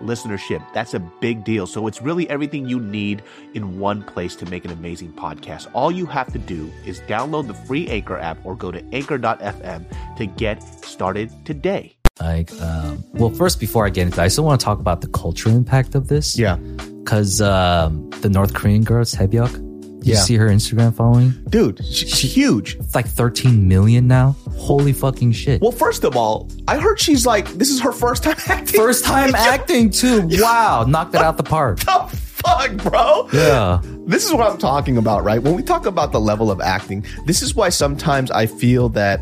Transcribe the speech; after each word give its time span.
listenership. 0.00 0.64
That's 0.72 0.94
a 0.94 1.00
big 1.00 1.44
deal. 1.44 1.66
So 1.66 1.86
it's 1.86 2.02
really 2.02 2.28
everything 2.30 2.68
you 2.68 2.80
need 2.80 3.22
in 3.54 3.78
one 3.78 4.02
place 4.02 4.36
to 4.36 4.46
make 4.46 4.64
an 4.64 4.70
amazing 4.70 5.12
podcast. 5.12 5.68
All 5.72 5.90
you 5.90 6.06
have 6.06 6.32
to 6.32 6.38
do 6.38 6.70
is 6.84 7.00
download 7.02 7.46
the 7.46 7.54
free 7.54 7.88
Anchor 7.88 8.18
app 8.18 8.38
or 8.44 8.56
go 8.56 8.70
to 8.70 8.84
anchor.fm 8.92 10.16
to 10.16 10.26
get 10.26 10.62
started 10.84 11.30
today. 11.44 11.94
Like, 12.20 12.52
um, 12.60 13.04
well, 13.14 13.30
first, 13.30 13.60
before 13.60 13.86
I 13.86 13.90
get 13.90 14.02
into 14.02 14.16
that, 14.16 14.24
I 14.24 14.28
still 14.28 14.44
want 14.44 14.60
to 14.60 14.64
talk 14.64 14.80
about 14.80 15.02
the 15.02 15.08
cultural 15.08 15.54
impact 15.54 15.94
of 15.94 16.08
this. 16.08 16.36
Yeah. 16.36 16.56
Because 16.56 17.40
um, 17.40 18.10
the 18.22 18.28
North 18.28 18.54
Korean 18.54 18.82
girl, 18.82 19.04
Sebyuk, 19.04 19.67
you 20.02 20.14
Yeah. 20.14 20.20
see 20.20 20.36
her 20.36 20.48
Instagram 20.48 20.94
following? 20.94 21.34
Dude, 21.48 21.84
she's 21.84 22.34
huge. 22.34 22.76
It's 22.76 22.94
like 22.94 23.06
13 23.06 23.68
million 23.68 24.06
now. 24.06 24.36
Holy 24.56 24.92
fucking 24.92 25.32
shit. 25.32 25.60
Well, 25.60 25.72
first 25.72 26.04
of 26.04 26.16
all, 26.16 26.48
I 26.66 26.78
heard 26.78 26.98
she's 27.00 27.26
like, 27.26 27.46
this 27.54 27.70
is 27.70 27.80
her 27.80 27.92
first 27.92 28.22
time 28.22 28.36
acting. 28.46 28.78
First 28.80 29.04
time 29.04 29.34
acting, 29.36 29.90
too. 29.90 30.28
Wow. 30.32 30.84
Knocked 30.88 31.14
it 31.14 31.20
out 31.22 31.36
the 31.36 31.42
park. 31.42 31.80
the 31.84 32.08
fuck, 32.16 32.76
bro? 32.76 33.28
Yeah. 33.32 33.80
This 34.06 34.24
is 34.24 34.32
what 34.32 34.50
I'm 34.50 34.58
talking 34.58 34.96
about, 34.96 35.24
right? 35.24 35.42
When 35.42 35.54
we 35.54 35.62
talk 35.62 35.84
about 35.86 36.12
the 36.12 36.20
level 36.20 36.50
of 36.50 36.60
acting, 36.60 37.04
this 37.26 37.42
is 37.42 37.54
why 37.54 37.68
sometimes 37.68 38.30
I 38.30 38.46
feel 38.46 38.88
that 38.90 39.20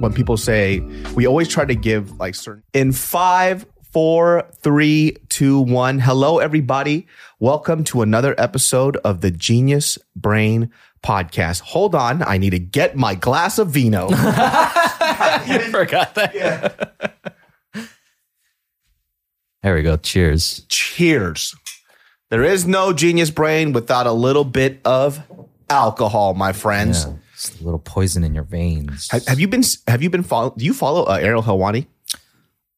when 0.00 0.12
people 0.12 0.36
say 0.36 0.80
we 1.14 1.26
always 1.26 1.46
try 1.48 1.64
to 1.64 1.74
give 1.76 2.18
like 2.18 2.34
certain 2.34 2.62
in 2.72 2.90
five, 2.92 3.64
four, 3.94 4.44
three, 4.56 5.16
two, 5.28 5.60
one. 5.60 6.00
Hello, 6.00 6.40
everybody. 6.40 7.06
Welcome 7.38 7.84
to 7.84 8.02
another 8.02 8.34
episode 8.36 8.96
of 8.98 9.20
the 9.20 9.30
Genius 9.30 9.98
Brain 10.16 10.72
Podcast. 11.04 11.60
Hold 11.60 11.94
on, 11.94 12.20
I 12.24 12.36
need 12.36 12.50
to 12.50 12.58
get 12.58 12.96
my 12.96 13.14
glass 13.14 13.56
of 13.56 13.68
vino. 13.68 14.08
I 14.10 15.68
forgot 15.70 16.16
that. 16.16 17.14
There 19.62 19.76
we 19.76 19.82
go. 19.82 19.96
Cheers. 19.96 20.66
Cheers. 20.68 21.54
There 22.30 22.42
is 22.42 22.66
no 22.66 22.92
genius 22.92 23.30
brain 23.30 23.72
without 23.72 24.08
a 24.08 24.12
little 24.12 24.44
bit 24.44 24.80
of 24.84 25.22
alcohol, 25.70 26.34
my 26.34 26.52
friends. 26.52 27.04
Yeah. 27.04 27.12
Just 27.32 27.60
a 27.60 27.64
little 27.64 27.78
poison 27.78 28.24
in 28.24 28.34
your 28.34 28.42
veins. 28.42 29.08
Have, 29.12 29.24
have 29.26 29.38
you 29.38 29.46
been? 29.46 29.62
Have 29.86 30.02
you 30.02 30.10
been 30.10 30.24
follow? 30.24 30.52
Do 30.56 30.64
you 30.64 30.74
follow 30.74 31.04
uh, 31.04 31.18
Ariel 31.20 31.44
Helwani? 31.44 31.86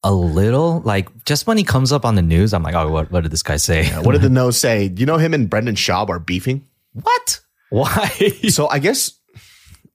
A 0.09 0.13
little 0.15 0.81
like 0.83 1.25
just 1.25 1.47
when 1.47 1.59
he 1.59 1.65
comes 1.65 1.91
up 1.93 2.05
on 2.05 2.15
the 2.15 2.23
news, 2.23 2.55
I'm 2.55 2.63
like, 2.63 2.75
oh, 2.75 2.89
what, 2.91 3.11
what 3.11 3.23
did 3.23 3.33
this 3.33 3.43
guy 3.43 3.57
say? 3.57 3.87
What 4.03 4.13
did 4.13 4.23
the 4.23 4.31
nose 4.31 4.57
say? 4.59 4.93
You 4.97 5.05
know 5.07 5.17
him 5.17 5.35
and 5.35 5.51
Brendan 5.51 5.75
Schaub 5.75 6.09
are 6.09 6.19
beefing? 6.21 6.67
what? 6.93 7.41
Why? 7.71 8.11
So 8.51 8.69
I 8.69 8.79
guess, 8.79 9.13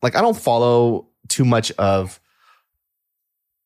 like, 0.01 0.15
I 0.17 0.21
don't 0.21 0.35
follow 0.37 1.07
too 1.29 1.45
much 1.45 1.71
of 1.73 2.19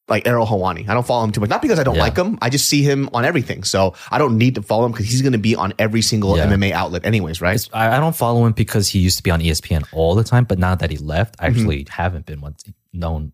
like 0.07 0.27
Ariel 0.27 0.45
Helwani. 0.45 0.87
I 0.87 0.93
don't 0.93 1.05
follow 1.05 1.23
him 1.23 1.31
too 1.31 1.41
much, 1.41 1.49
not 1.49 1.63
because 1.63 1.79
I 1.79 1.83
don't 1.83 1.95
Yeah. 1.95 2.01
like 2.03 2.15
him. 2.15 2.37
I 2.41 2.51
just 2.51 2.69
see 2.69 2.83
him 2.83 3.09
on 3.11 3.25
everything, 3.25 3.63
so 3.63 3.95
I 4.11 4.19
don't 4.19 4.37
need 4.37 4.53
to 4.55 4.61
follow 4.61 4.85
him 4.85 4.91
because 4.91 5.07
he's 5.07 5.23
going 5.23 5.33
to 5.33 5.39
be 5.39 5.55
on 5.55 5.73
every 5.79 6.03
single 6.03 6.37
Yeah. 6.37 6.45
MMA 6.45 6.73
outlet, 6.73 7.05
anyways, 7.05 7.41
right? 7.41 7.55
It's- 7.55 7.69
I, 7.73 7.99
don't 7.99 8.15
follow 8.15 8.45
him 8.45 8.51
because 8.53 8.87
he 8.87 8.99
used 8.99 9.17
to 9.17 9.23
be 9.23 9.31
on 9.31 9.41
ESPN 9.41 9.83
all 9.91 10.13
the 10.13 10.23
time, 10.23 10.43
but 10.43 10.59
now 10.59 10.75
that 10.75 10.91
he 10.91 10.97
left, 10.97 11.37
Mm-hmm. 11.37 11.43
I 11.45 11.47
actually 11.47 11.87
haven't 11.89 12.27
been 12.27 12.39
once 12.39 12.63
known. 12.93 13.31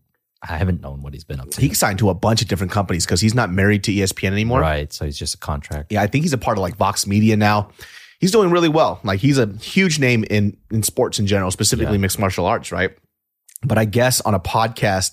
I 0.48 0.56
haven't 0.56 0.80
known 0.80 1.02
what 1.02 1.12
he's 1.14 1.22
been 1.24 1.38
up 1.40 1.50
to. 1.50 1.60
He 1.60 1.72
signed 1.72 2.00
to 2.00 2.10
a 2.10 2.14
bunch 2.14 2.42
of 2.42 2.48
different 2.48 2.72
companies 2.72 3.06
because 3.06 3.20
he's 3.20 3.34
not 3.34 3.50
married 3.52 3.84
to 3.84 3.92
ESPN 3.92 4.32
anymore. 4.32 4.60
right, 4.60 4.92
so 4.92 5.04
he's 5.04 5.16
just 5.16 5.34
a 5.34 5.38
contract. 5.38 5.92
Yeah, 5.92 6.02
I 6.02 6.08
think 6.08 6.24
he's 6.24 6.32
a 6.32 6.38
part 6.38 6.58
of 6.58 6.62
like 6.62 6.76
Vox 6.76 7.06
Media 7.06 7.36
now. 7.36 7.68
He's 8.18 8.32
doing 8.32 8.50
really 8.50 8.68
well. 8.68 9.00
Like 9.04 9.20
he's 9.20 9.38
a 9.38 9.46
huge 9.58 9.98
name 9.98 10.24
in 10.30 10.56
in 10.70 10.82
sports 10.82 11.18
in 11.18 11.26
general, 11.26 11.50
specifically 11.50 11.94
Yeah. 11.94 12.00
mixed 12.00 12.18
martial 12.18 12.46
arts, 12.46 12.72
right? 12.72 12.90
But 13.64 13.78
I 13.78 13.84
guess 13.84 14.20
on 14.22 14.34
a 14.34 14.40
podcast, 14.40 15.12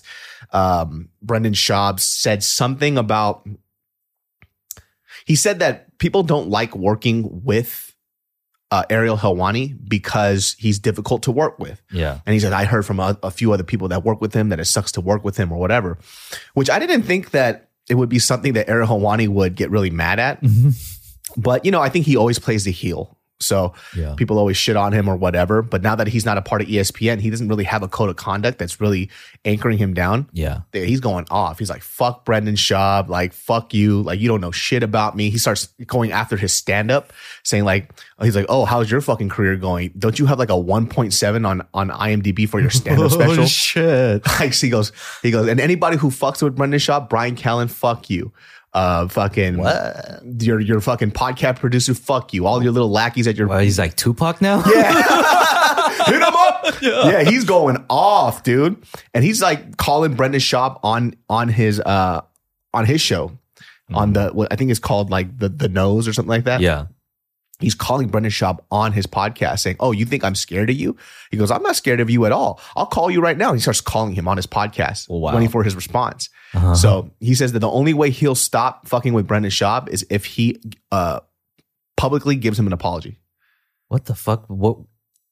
um, 0.52 1.10
Brendan 1.22 1.52
Schaub 1.52 2.00
said 2.00 2.42
something 2.42 2.98
about. 2.98 3.48
He 5.26 5.36
said 5.36 5.58
that 5.60 5.96
people 5.98 6.22
don't 6.22 6.48
like 6.48 6.74
working 6.74 7.44
with 7.44 7.89
uh, 8.70 8.84
Ariel 8.88 9.16
Helwani 9.16 9.76
because 9.88 10.54
he's 10.58 10.78
difficult 10.78 11.22
to 11.24 11.32
work 11.32 11.58
with. 11.58 11.82
Yeah, 11.90 12.20
And 12.24 12.34
he 12.34 12.40
said, 12.40 12.52
I 12.52 12.64
heard 12.64 12.86
from 12.86 13.00
a, 13.00 13.18
a 13.22 13.30
few 13.30 13.52
other 13.52 13.64
people 13.64 13.88
that 13.88 14.04
work 14.04 14.20
with 14.20 14.32
him 14.34 14.48
that 14.50 14.60
it 14.60 14.66
sucks 14.66 14.92
to 14.92 15.00
work 15.00 15.24
with 15.24 15.36
him 15.36 15.50
or 15.52 15.58
whatever, 15.58 15.98
which 16.54 16.70
I 16.70 16.78
didn't 16.78 17.02
think 17.02 17.30
that 17.32 17.68
it 17.88 17.94
would 17.96 18.08
be 18.08 18.20
something 18.20 18.52
that 18.52 18.68
Ariel 18.68 18.86
Helwani 18.86 19.28
would 19.28 19.56
get 19.56 19.70
really 19.70 19.90
mad 19.90 20.20
at. 20.20 20.40
But, 21.36 21.64
you 21.64 21.70
know, 21.70 21.80
I 21.80 21.88
think 21.88 22.06
he 22.06 22.16
always 22.16 22.38
plays 22.38 22.64
the 22.64 22.72
heel. 22.72 23.16
So 23.40 23.72
Yeah. 23.96 24.14
people 24.16 24.38
always 24.38 24.56
shit 24.56 24.76
on 24.76 24.92
him 24.92 25.08
or 25.08 25.16
whatever. 25.16 25.62
But 25.62 25.82
now 25.82 25.94
that 25.94 26.06
he's 26.08 26.24
not 26.26 26.36
a 26.38 26.42
part 26.42 26.60
of 26.62 26.68
ESPN, 26.68 27.20
he 27.20 27.30
doesn't 27.30 27.48
really 27.48 27.64
have 27.64 27.82
a 27.82 27.88
code 27.88 28.10
of 28.10 28.16
conduct 28.16 28.58
that's 28.58 28.80
really 28.80 29.08
anchoring 29.44 29.78
him 29.78 29.94
down. 29.94 30.28
yeah. 30.32 30.60
He's 30.72 31.00
going 31.00 31.26
off. 31.30 31.58
He's 31.58 31.70
like, 31.70 31.82
fuck 31.82 32.24
Brendan 32.24 32.54
Schaub. 32.56 33.08
Like, 33.08 33.32
fuck 33.32 33.72
you. 33.72 34.02
Like, 34.02 34.20
you 34.20 34.28
don't 34.28 34.40
know 34.40 34.50
shit 34.50 34.82
about 34.82 35.16
me. 35.16 35.30
He 35.30 35.38
starts 35.38 35.68
going 35.86 36.12
after 36.12 36.36
his 36.36 36.52
stand 36.52 36.90
up, 36.90 37.12
saying, 37.42 37.64
like, 37.64 37.90
uh, 38.18 38.24
he's 38.24 38.36
like, 38.36 38.46
oh, 38.48 38.64
how's 38.66 38.90
your 38.90 39.00
fucking 39.00 39.30
career 39.30 39.56
going? 39.56 39.92
Don't 39.98 40.18
you 40.18 40.26
have 40.26 40.38
like 40.38 40.50
a 40.50 40.52
1.7 40.52 41.46
on, 41.46 41.62
on 41.72 41.88
IMDb 41.90 42.48
for 42.48 42.60
your 42.60 42.70
stand 42.70 43.00
up 43.00 43.10
special? 43.10 43.44
Oh, 43.44 43.46
shit! 43.46 44.26
like, 44.38 44.52
he 44.60 44.68
goes, 44.68 44.92
he 45.22 45.30
goes, 45.30 45.48
and 45.48 45.58
anybody 45.60 45.96
who 45.96 46.10
fucks 46.10 46.42
with 46.42 46.56
Brendan 46.56 46.78
Schaub, 46.80 47.08
Bryan 47.08 47.36
Callen, 47.36 47.70
fuck 47.70 48.10
you. 48.10 48.32
Uh, 48.72 49.08
fucking, 49.08 49.56
What? 49.58 50.22
your, 50.40 50.60
your 50.60 50.80
fucking 50.80 51.10
podcast 51.10 51.58
producer, 51.58 51.92
fuck 51.94 52.32
you. 52.32 52.46
All 52.46 52.62
your 52.62 52.72
little 52.72 52.90
lackeys 52.90 53.26
at 53.26 53.36
your, 53.36 53.48
Well, 53.48 53.58
he's 53.58 53.78
like 53.78 53.96
Tupac 53.96 54.40
now. 54.40 54.62
Yeah, 54.72 54.92
hit 56.06 56.14
him 56.16 56.22
up. 56.22 56.82
yeah. 56.82 57.22
he's 57.24 57.44
going 57.44 57.84
off, 57.90 58.42
dude. 58.42 58.82
And 59.12 59.24
he's 59.24 59.42
like 59.42 59.76
calling 59.76 60.14
Brendan 60.14 60.40
Schaub 60.40 60.78
on 60.82 61.14
on 61.28 61.48
his 61.48 61.80
uh 61.80 62.22
on 62.72 62.84
his 62.86 63.00
show. 63.00 63.36
On 63.92 64.12
the 64.12 64.28
what 64.28 64.52
I 64.52 64.56
think 64.56 64.70
it's 64.70 64.78
called 64.80 65.10
like 65.10 65.36
the 65.38 65.48
the 65.48 65.68
nose 65.68 66.06
or 66.06 66.12
something 66.12 66.28
like 66.30 66.44
that. 66.44 66.60
Yeah. 66.60 66.86
He's 67.60 67.74
calling 67.74 68.08
Brendan 68.08 68.32
Schaub 68.32 68.58
on 68.70 68.92
his 68.92 69.06
podcast 69.06 69.60
saying, 69.60 69.76
Oh, 69.80 69.92
you 69.92 70.04
think 70.06 70.24
I'm 70.24 70.34
scared 70.34 70.70
of 70.70 70.76
you? 70.76 70.96
He 71.30 71.36
goes, 71.36 71.50
I'm 71.50 71.62
not 71.62 71.76
scared 71.76 72.00
of 72.00 72.08
you 72.10 72.24
at 72.26 72.32
all. 72.32 72.60
I'll 72.76 72.86
call 72.86 73.10
you 73.10 73.20
right 73.20 73.36
now. 73.36 73.52
He 73.52 73.60
starts 73.60 73.80
calling 73.80 74.14
him 74.14 74.26
on 74.26 74.36
his 74.36 74.46
podcast, 74.46 75.06
Oh, 75.10 75.18
wow. 75.18 75.34
waiting 75.34 75.48
for 75.50 75.62
his 75.62 75.74
response. 75.76 76.28
Uh-huh. 76.54 76.74
So 76.74 77.10
he 77.20 77.34
says 77.34 77.52
that 77.52 77.60
the 77.60 77.70
only 77.70 77.94
way 77.94 78.10
he'll 78.10 78.34
stop 78.34 78.88
fucking 78.88 79.12
with 79.12 79.26
Brendan 79.26 79.50
Schaub 79.50 79.88
is 79.88 80.04
if 80.10 80.24
he 80.24 80.60
uh 80.90 81.20
publicly 81.96 82.34
gives 82.36 82.58
him 82.58 82.66
an 82.66 82.72
apology. 82.72 83.18
what 83.88 84.06
the 84.06 84.14
fuck? 84.14 84.46
What? 84.48 84.78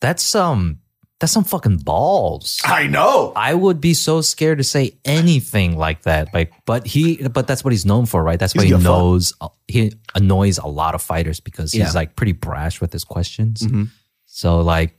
That's 0.01 0.35
um. 0.35 0.81
That's 1.21 1.33
some 1.33 1.43
fucking 1.45 1.79
balls. 1.79 2.61
I 2.65 2.87
know. 2.87 3.33
I 3.35 3.53
would 3.53 3.81
be 3.81 3.93
so 3.93 4.21
scared 4.21 4.59
to 4.59 4.65
say 4.65 4.93
anything 5.05 5.77
like 5.77 6.03
that. 6.03 6.33
Like, 6.33 6.53
but 6.65 6.87
he, 6.87 7.17
but 7.29 7.49
that's 7.49 7.65
what 7.65 7.73
he's 7.73 7.85
known 7.85 8.07
for, 8.07 8.23
right? 8.23 8.39
That's 8.39 8.55
why 8.55 8.63
He's 8.63 8.71
he 8.71 8.75
a 8.75 8.79
fuck. 8.79 8.85
knows 8.85 9.33
he 9.67 9.93
annoys 10.15 10.59
a 10.59 10.69
lot 10.69 10.95
of 10.95 11.03
fighters 11.03 11.41
because 11.41 11.73
he's 11.73 11.81
Yeah. 11.81 11.91
like 11.93 12.15
pretty 12.15 12.33
brash 12.33 12.81
with 12.81 12.93
his 12.93 13.03
questions. 13.03 13.63
Mhm. 13.63 13.89
So 14.27 14.61
like, 14.61 14.97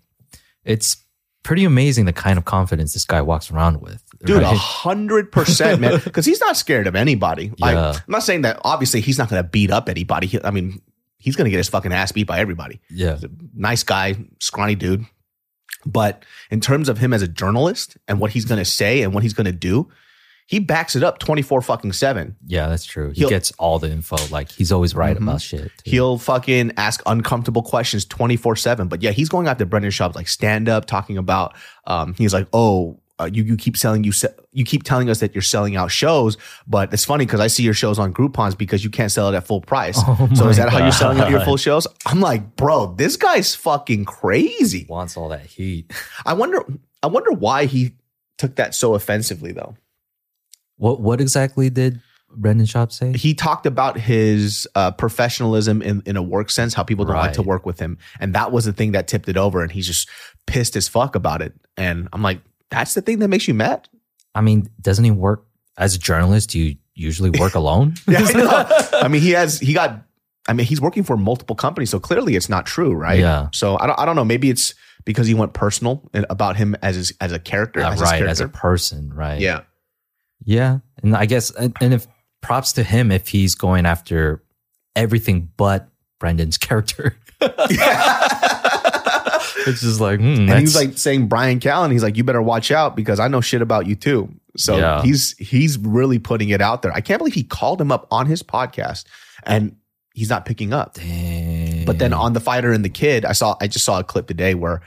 it's 0.65 0.97
pretty 1.43 1.63
amazing 1.63 2.03
the 2.03 2.11
kind 2.13 2.37
of 2.37 2.43
confidence 2.43 2.91
this 2.93 3.05
guy 3.05 3.21
walks 3.21 3.49
around 3.49 3.79
with, 3.81 4.03
Dude, 4.25 4.37
a 4.37 4.41
right? 4.41 4.57
hundred 4.57 5.31
percent, 5.31 5.79
man. 5.79 5.99
Because 6.03 6.25
he's 6.25 6.41
not 6.41 6.57
scared 6.57 6.85
of 6.85 6.95
anybody. 6.97 7.53
Like, 7.59 7.75
Yeah. 7.75 7.91
I'm 7.95 8.01
not 8.11 8.23
saying 8.23 8.41
that. 8.41 8.59
Obviously, 8.65 8.99
he's 8.99 9.17
not 9.17 9.29
going 9.29 9.41
to 9.41 9.47
beat 9.47 9.71
up 9.71 9.87
anybody. 9.87 10.27
He- 10.27 10.43
I 10.43 10.51
mean, 10.51 10.81
he's 11.17 11.37
going 11.37 11.45
to 11.45 11.49
get 11.51 11.57
his 11.57 11.69
fucking 11.69 11.93
ass 11.93 12.11
beat 12.11 12.27
by 12.27 12.39
everybody. 12.39 12.81
yeah, 12.89 13.17
nice 13.55 13.83
guy, 13.83 14.17
scrawny 14.41 14.75
dude. 14.75 15.05
But 15.85 16.23
in 16.51 16.59
terms 16.61 16.89
of 16.89 16.97
him 16.97 17.13
as 17.13 17.21
a 17.21 17.27
journalist 17.27 17.97
and 18.07 18.19
what 18.19 18.31
he's 18.31 18.45
going 18.45 18.59
to 18.59 18.65
say 18.65 19.01
and 19.01 19.13
what 19.13 19.23
he's 19.23 19.33
going 19.33 19.45
to 19.45 19.51
do, 19.51 19.89
he 20.45 20.59
backs 20.59 20.95
it 20.95 21.03
up 21.03 21.19
24 21.19 21.61
fucking 21.61 21.93
seven. 21.93 22.35
yeah, 22.47 22.67
that's 22.69 22.83
true. 22.85 23.09
He 23.11 23.19
He'll- 23.21 23.29
gets 23.29 23.51
all 23.59 23.77
the 23.79 23.91
info. 23.91 24.17
Like 24.31 24.49
he's 24.51 24.71
always 24.71 24.95
right 24.95 25.15
Mhm. 25.15 25.21
about 25.23 25.41
shit. 25.41 25.71
too. 25.83 25.89
He'll 25.91 26.17
fucking 26.17 26.73
ask 26.75 27.01
uncomfortable 27.05 27.61
questions 27.61 28.03
24 28.05 28.55
seven. 28.55 28.87
But 28.87 29.03
yeah, 29.03 29.11
he's 29.11 29.29
going 29.29 29.47
after 29.47 29.63
Brendan 29.65 29.91
Schaub's 29.91 30.15
like 30.15 30.27
stand 30.27 30.67
up, 30.67 30.85
talking 30.85 31.17
about, 31.19 31.55
um, 31.85 32.15
he's 32.17 32.33
like, 32.33 32.47
oh, 32.51 32.99
uh, 33.19 33.29
you, 33.31 33.43
you 33.43 33.57
keep 33.57 33.75
selling, 33.75 34.03
you, 34.03 34.11
se- 34.11 34.33
you 34.51 34.63
keep 34.63 34.83
telling 34.83 35.09
us 35.09 35.19
that 35.19 35.35
you're 35.35 35.41
selling 35.41 35.75
out 35.75 35.91
shows, 35.91 36.37
but 36.67 36.93
it's 36.93 37.05
funny 37.05 37.25
because 37.25 37.39
I 37.39 37.47
see 37.47 37.63
your 37.63 37.73
shows 37.73 37.99
on 37.99 38.13
Groupons 38.13 38.57
because 38.57 38.83
you 38.83 38.89
can't 38.89 39.11
sell 39.11 39.31
it 39.33 39.35
at 39.35 39.45
full 39.45 39.61
price. 39.61 39.99
Oh 40.09 40.29
so 40.33 40.47
is 40.49 40.57
that 40.57 40.69
how 40.69 40.79
you're 40.79 40.91
selling 40.91 41.19
out 41.19 41.29
your 41.29 41.41
full 41.41 41.57
shows? 41.57 41.87
I'm 42.05 42.19
like, 42.19 42.55
bro, 42.55 42.95
this 42.95 43.15
guy's 43.15 43.53
fucking 43.55 44.05
crazy. 44.05 44.85
wants 44.89 45.15
all 45.15 45.29
that 45.29 45.45
heat. 45.45 45.93
I 46.25 46.33
wonder 46.33 46.63
I 47.03 47.07
wonder 47.07 47.31
why 47.31 47.65
he 47.65 47.91
took 48.37 48.55
that 48.55 48.73
so 48.73 48.95
offensively 48.95 49.51
though. 49.51 49.75
What 50.77 50.99
what 50.99 51.21
exactly 51.21 51.69
did 51.69 52.01
Brendan 52.31 52.65
Schaub 52.65 52.91
say? 52.91 53.13
He 53.13 53.33
talked 53.33 53.65
about 53.65 53.97
his 53.97 54.67
uh, 54.75 54.91
professionalism 54.91 55.81
in, 55.81 56.01
in 56.05 56.15
a 56.17 56.21
work 56.21 56.49
sense, 56.49 56.73
how 56.73 56.83
people 56.83 57.05
don't 57.05 57.15
like 57.15 57.33
to 57.33 57.41
work 57.41 57.65
with 57.65 57.79
him. 57.79 57.97
And 58.19 58.33
that 58.35 58.51
was 58.51 58.65
the 58.65 58.73
thing 58.73 58.91
that 58.93 59.07
tipped 59.07 59.29
it 59.29 59.37
over. 59.37 59.61
And 59.61 59.71
he's 59.71 59.87
just 59.87 60.09
pissed 60.47 60.75
as 60.75 60.87
fuck 60.87 61.15
about 61.15 61.41
it. 61.41 61.53
And 61.77 62.07
I'm 62.13 62.21
like, 62.21 62.41
that's 62.69 62.93
the 62.93 63.01
thing 63.01 63.19
that 63.19 63.27
makes 63.27 63.47
you 63.47 63.53
mad? 63.53 63.87
I 64.35 64.41
mean, 64.41 64.69
doesn't 64.81 65.03
he 65.03 65.11
work 65.11 65.45
as 65.77 65.95
a 65.95 65.99
journalist? 65.99 66.51
Do 66.51 66.59
you 66.59 66.75
usually 66.93 67.29
work 67.29 67.55
alone? 67.55 67.95
Yeah, 68.07 68.19
I. 68.21 68.89
I 69.03 69.07
mean, 69.07 69.21
he 69.21 69.31
has, 69.31 69.59
he 69.59 69.73
got, 69.73 70.01
I 70.47 70.53
mean, 70.53 70.65
he's 70.65 70.81
working 70.81 71.03
for 71.03 71.17
multiple 71.17 71.55
companies. 71.55 71.89
So 71.89 71.99
clearly 71.99 72.35
it's 72.35 72.49
not 72.49 72.65
true, 72.65 72.93
right? 72.93 73.19
Yeah. 73.19 73.49
So 73.53 73.77
I 73.79 73.87
don't, 73.87 73.99
I 73.99 74.05
don't 74.05 74.15
know. 74.15 74.25
Maybe 74.25 74.49
it's 74.49 74.73
because 75.05 75.27
he 75.27 75.33
went 75.33 75.53
personal 75.53 76.09
about 76.13 76.57
him 76.57 76.75
as 76.81 76.95
his, 76.95 77.13
as 77.21 77.31
a 77.31 77.39
character. 77.39 77.81
Uh, 77.81 77.93
as 77.93 78.01
right, 78.01 78.23
as 78.23 78.39
a 78.39 78.43
character. 78.43 78.57
person, 78.59 79.13
right? 79.13 79.39
yeah. 79.39 79.61
Yeah. 80.43 80.79
And 81.03 81.15
I 81.15 81.25
guess, 81.25 81.51
and, 81.51 81.75
and 81.81 81.93
if 81.93 82.07
props 82.41 82.73
to 82.73 82.83
him 82.83 83.11
if 83.11 83.27
he's 83.27 83.55
going 83.55 83.85
after 83.85 84.43
everything 84.95 85.49
but 85.57 85.89
Brendan's 86.19 86.57
character. 86.57 87.17
it's 89.69 89.81
just 89.81 89.99
like, 90.01 90.19
hmm, 90.19 90.25
and 90.25 90.49
he 90.49 90.61
was 90.61 90.75
like 90.75 90.97
saying 90.97 91.27
Bryan 91.27 91.59
Callen, 91.59 91.91
he's 91.91 92.03
like, 92.03 92.17
you 92.17 92.23
better 92.23 92.41
watch 92.41 92.71
out 92.71 92.95
because 92.95 93.19
I 93.19 93.27
know 93.27 93.41
shit 93.41 93.61
about 93.61 93.85
you 93.87 93.95
too. 93.95 94.29
So 94.57 94.77
Yeah. 94.77 95.01
he's 95.03 95.37
he's 95.37 95.77
really 95.77 96.19
putting 96.19 96.49
it 96.49 96.61
out 96.61 96.81
there. 96.81 96.91
I 96.91 97.01
can't 97.01 97.19
believe 97.19 97.33
he 97.35 97.43
called 97.43 97.79
him 97.79 97.91
up 97.91 98.07
on 98.11 98.25
his 98.25 98.43
podcast 98.43 99.05
and 99.43 99.75
he's 100.13 100.29
not 100.29 100.45
picking 100.45 100.73
up. 100.73 100.95
Dang. 100.95 101.85
But 101.85 101.99
then 101.99 102.11
on 102.13 102.33
the 102.33 102.39
fighter 102.39 102.71
and 102.71 102.83
the 102.83 102.89
kid, 102.89 103.23
I 103.25 103.31
saw 103.31 103.55
I 103.61 103.67
just 103.67 103.85
saw 103.85 103.99
a 103.99 104.03
clip 104.03 104.27
today 104.27 104.53
where 104.55 104.81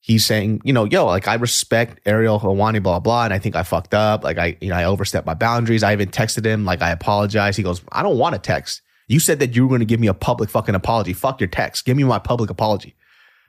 he's 0.00 0.24
saying, 0.24 0.60
you 0.64 0.72
know, 0.72 0.84
yo, 0.84 1.06
like 1.06 1.26
I 1.26 1.34
respect 1.34 2.00
Ariel 2.06 2.38
Helwani, 2.38 2.82
blah 2.82 3.00
blah, 3.00 3.24
and 3.24 3.34
I 3.34 3.38
think 3.38 3.56
I 3.56 3.62
fucked 3.64 3.92
up. 3.94 4.22
Like 4.22 4.38
I, 4.38 4.56
you 4.60 4.68
know, 4.68 4.76
I 4.76 4.84
overstepped 4.84 5.26
my 5.26 5.34
boundaries. 5.34 5.82
I 5.82 5.92
even 5.92 6.10
texted 6.10 6.44
him, 6.44 6.64
like 6.64 6.80
I 6.82 6.90
apologize. 6.90 7.56
He 7.56 7.62
goes, 7.62 7.82
I 7.90 8.02
don't 8.02 8.18
want 8.18 8.34
to 8.34 8.38
text. 8.40 8.82
You 9.08 9.20
said 9.20 9.38
that 9.38 9.54
you 9.54 9.62
were 9.62 9.68
going 9.68 9.80
to 9.80 9.86
give 9.86 10.00
me 10.00 10.08
a 10.08 10.14
public 10.14 10.50
fucking 10.50 10.74
apology. 10.74 11.12
Fuck 11.12 11.40
your 11.40 11.48
text. 11.48 11.84
Give 11.84 11.96
me 11.96 12.02
my 12.04 12.18
public 12.18 12.50
apology. 12.50 12.94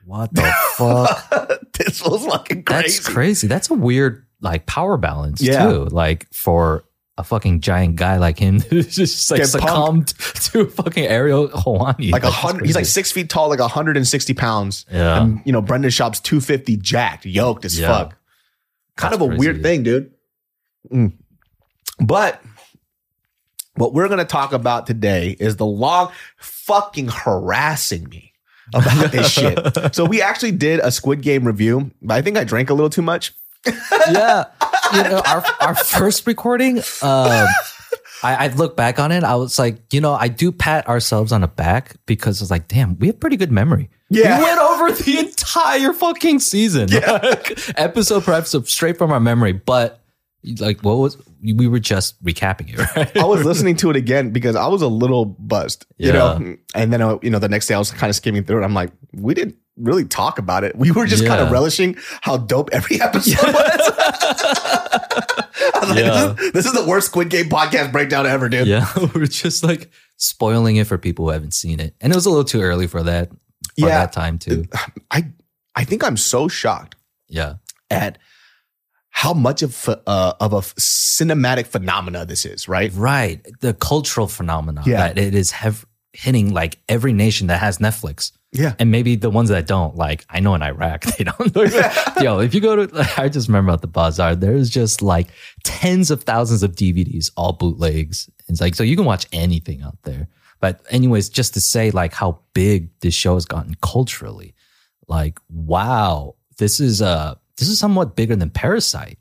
What 0.08 0.34
the 0.34 0.50
fuck? 0.76 1.60
this 1.74 2.02
was 2.02 2.24
fucking 2.26 2.62
crazy. 2.62 2.82
That's 2.82 3.08
crazy. 3.08 3.46
That's 3.46 3.70
a 3.70 3.74
weird 3.74 4.24
like 4.40 4.64
power 4.64 4.96
balance 4.96 5.42
Yeah. 5.42 5.68
too. 5.68 5.84
Like 5.84 6.26
for 6.32 6.84
a 7.18 7.24
fucking 7.24 7.60
giant 7.60 7.96
guy 7.96 8.16
like 8.16 8.38
him 8.38 8.60
to 8.60 8.82
just 8.82 9.30
like 9.30 9.40
Get 9.40 9.48
succumbed 9.48 10.08
to 10.18 10.66
fucking 10.66 11.04
Ariel 11.04 11.48
Helwani. 11.48 12.10
Like 12.10 12.22
a 12.22 12.30
hundred, 12.30 12.64
he's 12.64 12.74
like 12.74 12.86
six 12.86 13.12
feet 13.12 13.28
tall, 13.28 13.50
like 13.50 13.58
160 13.58 14.32
pounds. 14.34 14.86
Yeah. 14.90 15.20
And, 15.22 15.42
you 15.44 15.52
know, 15.52 15.60
Brendan 15.60 15.90
Schaub's 15.90 16.20
250, 16.20 16.76
jacked, 16.78 17.26
yoked 17.26 17.64
as 17.66 17.78
Yeah. 17.78 17.88
fuck. 17.88 18.16
Kind 18.96 19.12
That's 19.12 19.22
of 19.22 19.28
a 19.28 19.28
crazy. 19.28 19.40
weird 19.46 19.62
thing, 19.62 19.82
dude. 19.82 20.12
Mm. 20.90 21.12
But 22.00 22.40
what 23.74 23.92
we're 23.92 24.08
going 24.08 24.18
to 24.18 24.24
talk 24.24 24.52
about 24.52 24.86
today 24.86 25.36
is 25.38 25.56
the 25.56 25.66
long 25.66 26.10
fucking 26.38 27.08
harassing 27.08 28.08
me 28.08 28.27
about 28.74 29.12
this 29.12 29.30
shit. 29.30 29.94
So 29.94 30.04
we 30.04 30.22
actually 30.22 30.52
did 30.52 30.80
a 30.80 30.90
Squid 30.90 31.22
Game 31.22 31.44
review, 31.46 31.90
but 32.02 32.14
I 32.14 32.22
think 32.22 32.36
I 32.36 32.44
drank 32.44 32.70
a 32.70 32.74
little 32.74 32.90
too 32.90 33.02
much. 33.02 33.34
yeah. 34.10 34.44
You 34.94 35.02
know, 35.02 35.22
our 35.26 35.44
our 35.60 35.74
first 35.74 36.26
recording, 36.26 36.78
um, 36.78 37.46
I, 38.22 38.46
I 38.46 38.46
look 38.48 38.76
back 38.76 38.98
on 38.98 39.12
it. 39.12 39.24
I 39.24 39.36
was 39.36 39.58
like, 39.58 39.92
you 39.92 40.00
know, 40.00 40.14
I 40.14 40.28
do 40.28 40.50
pat 40.50 40.88
ourselves 40.88 41.32
on 41.32 41.42
the 41.42 41.48
back 41.48 41.96
because 42.06 42.40
it's 42.40 42.50
like, 42.50 42.68
damn, 42.68 42.98
we 42.98 43.08
have 43.08 43.20
pretty 43.20 43.36
good 43.36 43.52
memory. 43.52 43.90
Yeah. 44.10 44.38
we 44.38 44.44
went 44.44 44.58
over 44.58 44.92
the 44.92 45.18
entire 45.18 45.92
fucking 45.92 46.40
season, 46.40 46.88
like, 46.88 47.58
episode 47.78 48.24
per 48.24 48.32
episode, 48.32 48.66
straight 48.68 48.96
from 48.96 49.12
our 49.12 49.20
memory. 49.20 49.52
But 49.52 50.00
like, 50.56 50.80
what 50.82 50.94
was 50.98 51.16
we 51.42 51.68
were 51.68 51.78
just 51.78 52.22
recapping 52.24 52.72
it, 52.72 52.78
right? 52.96 53.16
I 53.16 53.24
was 53.24 53.44
listening 53.44 53.76
to 53.76 53.90
it 53.90 53.96
again 53.96 54.30
because 54.30 54.56
I 54.56 54.66
was 54.66 54.82
a 54.82 54.88
little 54.88 55.24
buzzed, 55.24 55.86
you 55.98 56.08
Yeah. 56.08 56.12
know. 56.14 56.56
And 56.74 56.92
then, 56.92 57.00
uh, 57.02 57.18
you 57.22 57.30
know, 57.30 57.38
the 57.38 57.48
next 57.48 57.66
day 57.68 57.74
I 57.74 57.78
was 57.78 57.90
kind 57.90 58.10
of 58.10 58.16
skimming 58.16 58.44
through 58.44 58.62
it. 58.62 58.64
I'm 58.64 58.74
like, 58.74 58.90
we 59.12 59.34
didn't 59.34 59.56
really 59.76 60.04
talk 60.04 60.38
about 60.40 60.64
it. 60.64 60.74
We 60.76 60.90
were 60.90 61.06
just 61.06 61.24
kind 61.26 61.40
of 61.40 61.50
relishing 61.52 61.96
how 62.22 62.36
dope 62.38 62.70
every 62.72 63.00
episode 63.00 63.46
was. 63.52 63.54
I 64.50 65.78
was 65.80 65.88
like, 65.90 65.98
Yeah. 65.98 66.10
this, 66.36 66.40
is, 66.46 66.52
this 66.52 66.66
is 66.66 66.72
the 66.72 66.84
worst 66.86 67.06
Squid 67.08 67.30
Game 67.30 67.48
podcast 67.48 67.92
breakdown 67.92 68.26
ever, 68.26 68.48
dude. 68.48 68.66
yeah, 68.66 68.86
we're 69.14 69.26
just 69.26 69.62
like 69.62 69.90
spoiling 70.16 70.76
it 70.76 70.86
for 70.86 70.98
people 70.98 71.26
who 71.26 71.30
haven't 71.30 71.54
seen 71.54 71.80
it, 71.80 71.94
and 72.00 72.12
it 72.12 72.16
was 72.16 72.26
a 72.26 72.30
little 72.30 72.44
too 72.44 72.60
early 72.60 72.86
for 72.86 73.02
that. 73.04 73.30
For 73.30 73.36
Yeah. 73.86 73.88
that 73.88 74.12
time 74.12 74.38
too. 74.38 74.64
I, 75.10 75.26
I 75.76 75.84
think 75.84 76.02
I'm 76.02 76.16
so 76.16 76.48
shocked 76.48 76.96
Yeah, 77.28 77.54
at 77.90 78.18
how 79.22 79.34
much 79.34 79.62
of 79.62 79.88
uh, 79.88 80.32
of 80.38 80.52
a 80.52 80.60
cinematic 80.60 81.66
phenomena 81.66 82.24
this 82.24 82.44
is, 82.44 82.68
right? 82.68 82.92
right. 82.94 83.44
The 83.60 83.74
cultural 83.74 84.28
phenomenon 84.28 84.84
Yeah. 84.86 84.98
that 85.08 85.18
it 85.18 85.34
is 85.34 85.50
have 85.50 85.84
hitting 86.12 86.54
like 86.54 86.78
every 86.88 87.12
nation 87.12 87.48
that 87.48 87.58
has 87.58 87.78
Netflix. 87.78 88.30
Yeah. 88.52 88.74
And 88.78 88.92
maybe 88.92 89.16
the 89.16 89.28
ones 89.28 89.48
that 89.48 89.66
don't, 89.66 89.96
like 89.96 90.24
I 90.30 90.38
know 90.38 90.54
in 90.54 90.62
Iraq, 90.62 91.02
they 91.16 91.24
don't. 91.24 91.56
Yo, 92.22 92.38
if 92.38 92.54
you 92.54 92.60
go 92.60 92.86
to, 92.86 93.12
I 93.22 93.28
just 93.28 93.48
remember 93.48 93.72
at 93.72 93.80
the 93.80 93.88
bazaar, 93.88 94.36
there's 94.36 94.70
just 94.70 95.02
like 95.02 95.26
tens 95.64 96.12
of 96.12 96.22
thousands 96.22 96.62
of 96.62 96.76
DVDs, 96.76 97.28
all 97.36 97.54
bootlegs. 97.54 98.30
It's 98.48 98.60
like, 98.60 98.76
so 98.76 98.84
you 98.84 98.94
can 98.94 99.04
watch 99.04 99.26
anything 99.32 99.82
out 99.82 99.98
there. 100.04 100.28
But 100.60 100.80
anyways, 100.90 101.28
just 101.28 101.54
to 101.54 101.60
say 101.60 101.90
like 101.90 102.12
how 102.14 102.38
big 102.54 102.90
this 103.00 103.14
show 103.14 103.34
has 103.34 103.46
gotten 103.46 103.74
culturally, 103.82 104.54
like, 105.08 105.40
wow, 105.50 106.36
this 106.58 106.78
is, 106.78 107.02
uh, 107.02 107.34
this 107.58 107.68
is 107.68 107.78
somewhat 107.78 108.16
bigger 108.16 108.36
than 108.36 108.50
Parasite. 108.50 109.18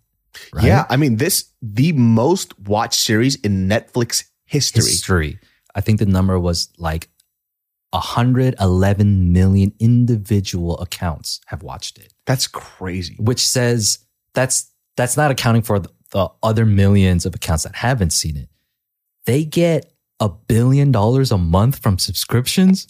Right? 0.54 0.66
Yeah. 0.66 0.86
I 0.90 0.98
mean, 0.98 1.18
this 1.18 1.52
the 1.62 1.92
most 1.94 2.58
watched 2.60 3.00
series 3.00 3.36
in 3.36 3.68
Netflix 3.68 4.26
history. 4.46 4.84
History. 4.84 5.40
I 5.76 5.82
think 5.82 6.00
the 6.00 6.06
number 6.06 6.40
was 6.40 6.70
like 6.78 7.10
111 7.92 9.34
million 9.34 9.74
individual 9.80 10.78
accounts 10.80 11.42
have 11.48 11.64
watched 11.64 11.98
it. 11.98 12.14
That's 12.26 12.48
crazy. 12.48 13.16
which 13.20 13.46
says 13.46 14.00
that's 14.34 14.72
that's 14.96 15.18
not 15.18 15.32
accounting 15.32 15.62
for 15.62 15.80
the, 15.80 15.90
the 16.12 16.30
other 16.44 16.66
millions 16.66 17.26
of 17.26 17.36
accounts 17.36 17.64
that 17.64 17.76
haven't 17.76 18.12
seen 18.12 18.38
it. 18.38 18.50
They 19.26 19.46
get 19.46 19.92
a 20.20 20.30
billion 20.30 20.92
dollars 20.92 21.32
a 21.32 21.38
month 21.38 21.80
from 21.80 22.00
subscriptions. 22.00 22.88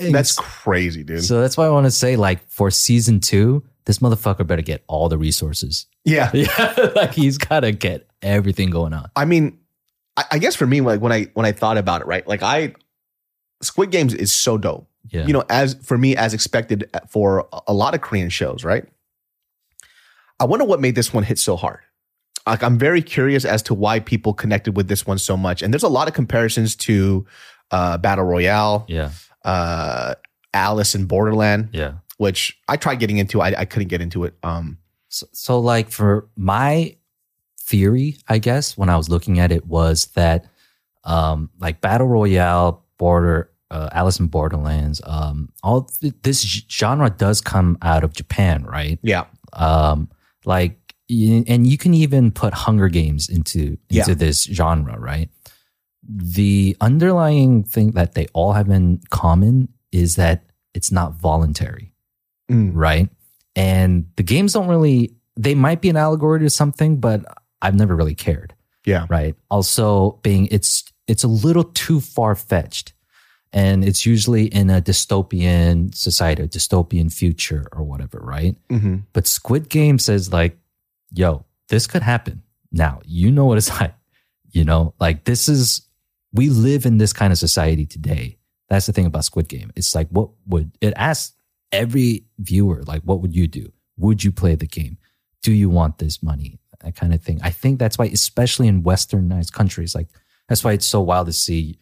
Dang. 0.00 0.12
That's 0.12 0.34
crazy, 0.34 1.04
dude. 1.04 1.24
so 1.24 1.40
that's 1.40 1.56
why 1.56 1.66
I 1.66 1.70
want 1.70 1.86
to 1.86 1.90
say, 1.90 2.16
like, 2.16 2.46
for 2.48 2.70
season 2.70 3.20
two, 3.20 3.64
this 3.88 3.98
motherfucker 4.00 4.46
better 4.46 4.60
get 4.62 4.84
all 4.86 5.08
the 5.08 5.16
resources. 5.18 5.86
yeah. 6.04 6.30
Yeah, 6.34 6.90
like 6.94 7.14
he's 7.14 7.38
got 7.38 7.60
to 7.60 7.72
get 7.72 8.06
everything 8.22 8.68
going 8.70 8.92
on. 8.92 9.10
I 9.16 9.24
mean, 9.24 9.58
I, 10.16 10.24
I 10.32 10.38
guess 10.38 10.54
for 10.54 10.66
me, 10.66 10.80
like 10.82 11.00
when 11.00 11.10
I 11.10 11.24
when 11.34 11.46
I 11.46 11.52
thought 11.52 11.78
about 11.78 12.02
it, 12.02 12.06
right? 12.06 12.26
Like 12.28 12.42
I, 12.42 12.74
Squid 13.62 13.90
Games 13.90 14.12
is 14.14 14.30
so 14.30 14.58
dope. 14.58 14.88
Yeah, 15.10 15.26
You 15.26 15.32
know, 15.32 15.44
as 15.48 15.74
for 15.82 15.96
me, 15.96 16.14
as 16.16 16.34
expected 16.34 16.90
for 17.08 17.48
a- 17.52 17.60
a 17.68 17.72
lot 17.72 17.94
of 17.94 18.02
Korean 18.02 18.28
shows, 18.28 18.62
right? 18.62 18.84
I 20.38 20.44
wonder 20.44 20.64
what 20.66 20.80
made 20.80 20.94
this 20.94 21.12
one 21.14 21.24
hit 21.24 21.38
so 21.38 21.56
hard. 21.56 21.80
Like 22.46 22.62
I'm 22.62 22.78
very 22.78 23.00
curious 23.02 23.44
as 23.44 23.62
to 23.64 23.74
why 23.74 24.00
people 24.00 24.34
connected 24.34 24.76
with 24.76 24.88
this 24.88 25.06
one 25.06 25.18
so 25.18 25.36
much. 25.36 25.62
And 25.62 25.72
there's 25.72 25.82
a 25.82 25.88
lot 25.88 26.08
of 26.08 26.14
comparisons 26.14 26.76
to 26.76 27.26
uh, 27.70 27.98
Battle 27.98 28.24
Royale, 28.24 28.84
yeah, 28.88 29.10
uh, 29.44 30.14
Alice 30.54 30.94
in 30.94 31.06
Borderland, 31.06 31.70
yeah. 31.72 31.94
Which 32.18 32.56
I 32.68 32.76
tried 32.76 32.96
getting 33.00 33.18
into. 33.18 33.40
I, 33.40 33.54
I 33.60 33.64
couldn't 33.64 33.88
get 33.88 34.00
into 34.00 34.22
it. 34.24 34.34
Um, 34.42 34.78
So, 35.08 35.26
so, 35.32 35.58
like, 35.58 35.90
for 35.90 36.28
my 36.36 36.96
theory, 37.58 38.16
I 38.28 38.38
guess, 38.38 38.76
when 38.76 38.88
I 38.90 38.96
was 38.96 39.08
looking 39.08 39.38
at 39.40 39.50
it, 39.50 39.66
was 39.66 40.06
that, 40.14 40.44
um, 41.04 41.48
like, 41.60 41.80
Battle 41.80 42.06
Royale, 42.06 42.84
Border, 42.98 43.50
uh, 43.70 43.88
Alice 43.92 44.18
in 44.20 44.26
Borderlands, 44.28 45.00
um, 45.04 45.50
all 45.62 45.82
th- 45.84 46.14
this 46.22 46.42
genre 46.70 47.08
does 47.10 47.40
come 47.40 47.76
out 47.82 48.04
of 48.04 48.12
Japan, 48.12 48.64
right? 48.64 48.98
yeah, 49.02 49.24
um 49.54 50.08
like 50.44 50.76
and 51.10 51.66
you 51.66 51.76
can 51.78 51.94
even 51.94 52.30
put 52.30 52.52
hunger 52.54 52.88
games 52.88 53.28
into 53.30 53.78
into 53.90 54.10
Yeah. 54.10 54.14
this 54.14 54.44
genre 54.44 54.98
right 54.98 55.28
the 56.06 56.76
underlying 56.80 57.64
thing 57.64 57.92
that 57.92 58.14
they 58.14 58.26
all 58.34 58.52
have 58.52 58.68
in 58.70 59.00
common 59.10 59.68
is 59.92 60.16
that 60.16 60.44
it's 60.74 60.92
not 60.92 61.14
voluntary 61.14 61.92
Mm. 62.50 62.70
right 62.74 63.08
and 63.56 64.06
the 64.16 64.22
games 64.22 64.54
don't 64.54 64.68
really 64.68 65.14
they 65.36 65.54
might 65.54 65.80
be 65.80 65.88
an 65.90 65.96
allegory 65.96 66.40
to 66.40 66.50
something 66.50 66.98
but 66.98 67.24
i've 67.62 67.74
never 67.74 67.94
really 67.94 68.14
cared 68.14 68.54
yeah, 68.86 69.06
right 69.10 69.34
also 69.50 70.18
being 70.22 70.48
it's 70.50 70.84
it's 71.06 71.24
a 71.24 71.28
little 71.28 71.64
too 71.64 72.00
far-fetched 72.00 72.94
and 73.52 73.84
it's 73.84 74.06
usually 74.06 74.46
in 74.46 74.70
a 74.70 74.80
dystopian 74.80 75.94
society 75.94 76.42
a 76.42 76.48
dystopian 76.48 77.12
future 77.12 77.66
or 77.72 77.82
whatever 77.82 78.18
right 78.22 78.56
hmm 78.70 78.96
but 79.12 79.26
Squid 79.26 79.68
Game 79.68 79.98
says 79.98 80.32
like, 80.32 80.56
yo, 81.12 81.44
this 81.68 81.86
could 81.86 82.02
happen. 82.02 82.42
Now, 82.70 83.00
you 83.04 83.30
know 83.30 83.46
what 83.46 83.58
it's 83.58 83.68
like. 83.80 83.94
You 84.50 84.64
know, 84.64 84.94
like 84.98 85.24
this 85.24 85.48
is 85.48 85.82
we 86.32 86.48
live 86.48 86.86
in 86.86 86.98
this 86.98 87.12
kind 87.12 87.32
of 87.32 87.38
society 87.38 87.84
today. 87.84 88.38
That's 88.68 88.86
the 88.86 88.92
thing 88.92 89.06
about 89.06 89.24
Squid 89.24 89.48
Game. 89.48 89.72
It's 89.76 89.94
like 89.94 90.08
what 90.10 90.30
would 90.46 90.70
it 90.80 90.94
asks 90.96 91.34
every 91.72 92.24
viewer, 92.38 92.82
like, 92.86 93.02
what 93.02 93.20
would 93.20 93.34
you 93.34 93.46
do? 93.48 93.72
Would 93.96 94.24
you 94.24 94.32
play 94.32 94.54
the 94.54 94.66
game? 94.66 94.98
Do 95.42 95.52
you 95.52 95.68
want 95.70 95.98
this 95.98 96.22
money? 96.22 96.58
That 96.80 96.94
kind 96.94 97.12
of 97.12 97.20
thing. 97.22 97.40
I 97.42 97.50
think 97.50 97.78
that's 97.80 97.98
why, 97.98 98.06
especially 98.06 98.68
in 98.68 98.82
westernized 98.84 99.52
countries, 99.52 99.94
like 99.94 100.08
that's 100.48 100.62
why 100.62 100.72
it's 100.72 100.86
so 100.86 101.00
wild 101.00 101.26
to 101.26 101.32
see 101.32 101.78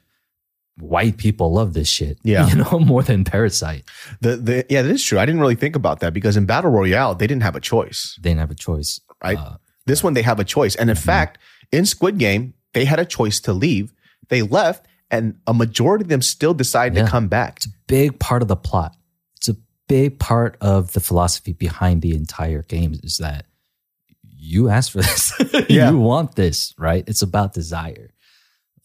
white 0.78 1.16
people 1.18 1.52
love 1.52 1.74
this 1.74 1.88
shit. 1.88 2.18
Yeah. 2.24 2.48
You 2.48 2.56
know, 2.56 2.78
more 2.80 3.02
than 3.02 3.24
Parasite. 3.24 3.84
The 4.20 4.36
the 4.36 4.66
yeah, 4.70 4.82
that 4.82 4.90
is 4.90 5.02
true. 5.04 5.18
I 5.18 5.26
didn't 5.26 5.40
really 5.40 5.54
think 5.54 5.76
about 5.76 6.00
that 6.00 6.12
because 6.14 6.36
in 6.36 6.46
Battle 6.46 6.70
Royale 6.70 7.14
they 7.14 7.26
didn't 7.26 7.42
have 7.42 7.56
a 7.56 7.60
choice. 7.60 8.18
They 8.22 8.30
didn't 8.30 8.40
have 8.40 8.50
a 8.50 8.54
choice. 8.54 9.00
Right. 9.22 9.38
Uh, 9.38 9.56
This 9.86 10.02
one 10.02 10.14
they 10.14 10.22
have 10.22 10.40
a 10.40 10.44
choice, 10.44 10.74
and 10.74 10.88
in 10.90 10.96
fact, 10.96 11.38
in 11.72 11.84
Squid 11.86 12.16
Game 12.18 12.54
they 12.72 12.84
had 12.86 12.98
a 12.98 13.04
choice 13.04 13.38
to 13.40 13.52
leave. 13.52 13.92
They 14.28 14.42
left, 14.42 14.86
and 15.10 15.38
a 15.46 15.52
majority 15.54 16.02
of 16.04 16.08
them 16.08 16.22
still 16.22 16.54
decided 16.54 16.96
Yeah. 16.96 17.04
to 17.04 17.10
come 17.10 17.28
back. 17.28 17.58
It's 17.58 17.66
a 17.66 17.70
big 17.86 18.18
part 18.18 18.42
of 18.42 18.48
the 18.48 18.56
plot. 18.56 18.96
Big 19.88 20.18
part 20.18 20.56
of 20.60 20.92
the 20.92 21.00
philosophy 21.00 21.52
behind 21.52 22.02
the 22.02 22.14
entire 22.14 22.62
game 22.62 22.94
is 23.02 23.18
that 23.18 23.46
you 24.38 24.68
asked 24.68 24.92
for 24.92 24.98
this. 25.02 25.32
Yeah. 25.68 25.90
you 25.90 25.98
want 25.98 26.34
this, 26.34 26.74
right? 26.78 27.04
It's 27.06 27.22
about 27.22 27.52
desire. 27.52 28.10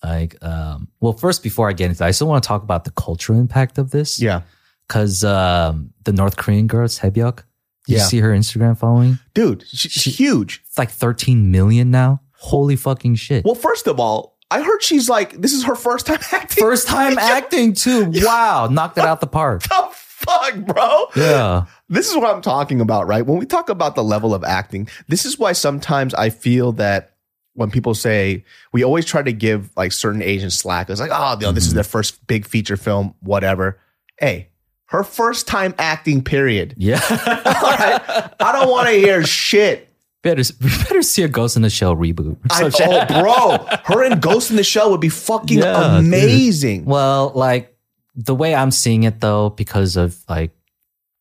Like, 0.03 0.43
um, 0.43 0.87
well, 0.99 1.13
first, 1.13 1.43
before 1.43 1.69
I 1.69 1.73
get 1.73 1.85
into 1.85 1.99
that, 1.99 2.07
I 2.07 2.11
still 2.11 2.27
want 2.27 2.43
to 2.43 2.47
talk 2.47 2.63
about 2.63 2.85
the 2.85 2.91
cultural 2.91 3.39
impact 3.39 3.77
of 3.77 3.91
this. 3.91 4.19
Yeah, 4.21 4.41
Because 4.87 5.23
um, 5.23 5.91
the 6.05 6.11
North 6.13 6.37
Korean 6.37 6.65
girl, 6.67 6.87
Sebyok, 6.87 7.43
you 7.87 7.97
Yeah. 7.97 8.03
see 8.03 8.19
her 8.19 8.29
Instagram 8.31 8.77
following? 8.77 9.19
dude, 9.33 9.63
she, 9.67 9.89
she's 9.89 10.17
huge. 10.17 10.63
It's 10.67 10.77
like 10.77 10.89
13 10.91 11.51
million 11.51 11.91
now. 11.91 12.21
Holy 12.33 12.75
fucking 12.75 13.15
shit. 13.15 13.45
Well, 13.45 13.53
first 13.55 13.85
of 13.87 13.99
all, 13.99 14.37
I 14.49 14.61
heard 14.63 14.81
she's 14.83 15.07
like 15.07 15.39
this 15.39 15.53
is 15.53 15.63
her 15.65 15.75
first 15.75 16.07
time 16.07 16.19
acting. 16.31 16.61
First 16.63 16.87
time 16.87 17.17
acting 17.19 17.73
too. 17.73 18.11
Wow. 18.15 18.67
Knocked 18.71 18.97
it 18.97 19.03
out 19.05 19.21
the 19.21 19.27
park. 19.27 19.63
the 19.63 19.89
fuck, 20.21 20.55
bro? 20.65 21.05
Yeah. 21.15 21.65
This 21.89 22.09
is 22.09 22.15
what 22.15 22.33
I'm 22.33 22.41
talking 22.41 22.81
about, 22.81 23.07
right? 23.07 23.25
When 23.25 23.37
we 23.37 23.45
talk 23.45 23.69
about 23.69 23.95
the 23.95 24.03
level 24.03 24.33
of 24.33 24.43
acting, 24.43 24.87
this 25.07 25.25
is 25.25 25.37
why 25.37 25.51
sometimes 25.53 26.13
I 26.13 26.29
feel 26.29 26.71
that 26.73 27.15
when 27.53 27.69
people 27.69 27.93
say 27.93 28.45
we 28.71 28.83
always 28.83 29.05
try 29.05 29.21
to 29.21 29.33
give 29.33 29.69
like 29.75 29.91
certain 29.91 30.21
Asians 30.21 30.57
slack, 30.57 30.89
it's 30.89 31.01
like, 31.01 31.11
oh, 31.13 31.35
you 31.39 31.45
know, 31.45 31.51
this 31.51 31.63
is 31.65 31.71
mm-hmm. 31.71 31.75
their 31.77 31.83
first 31.83 32.25
big 32.27 32.47
feature 32.47 32.77
film, 32.77 33.13
whatever. 33.19 33.79
Hey, 34.19 34.49
her 34.85 35.03
first 35.03 35.47
time 35.47 35.73
acting, 35.77 36.23
period. 36.23 36.75
Yeah. 36.77 36.99
All 37.09 37.17
right. 37.17 38.33
I 38.39 38.51
don't 38.51 38.69
want 38.69 38.87
to 38.87 38.93
hear 38.93 39.23
shit. 39.23 39.89
better, 40.21 40.43
we 40.61 40.69
better 40.69 41.01
see 41.01 41.23
a 41.23 41.27
Ghost 41.27 41.55
in 41.55 41.61
the 41.61 41.69
Shell 41.69 41.95
reboot. 41.95 42.37
I, 42.49 42.69
oh, 42.73 43.21
bro, 43.21 43.77
her 43.85 44.03
in 44.03 44.19
Ghost 44.19 44.49
in 44.49 44.57
the 44.57 44.63
Shell 44.63 44.91
would 44.91 45.01
be 45.01 45.09
fucking 45.09 45.59
Yeah, 45.59 45.97
dude. 45.97 46.05
amazing. 46.07 46.85
Well, 46.85 47.31
like 47.35 47.70
the 48.15 48.35
way 48.35 48.53
I'm 48.55 48.71
seeing 48.71 49.03
it 49.03 49.19
though, 49.21 49.49
because 49.49 49.95
of 49.95 50.17
like, 50.29 50.51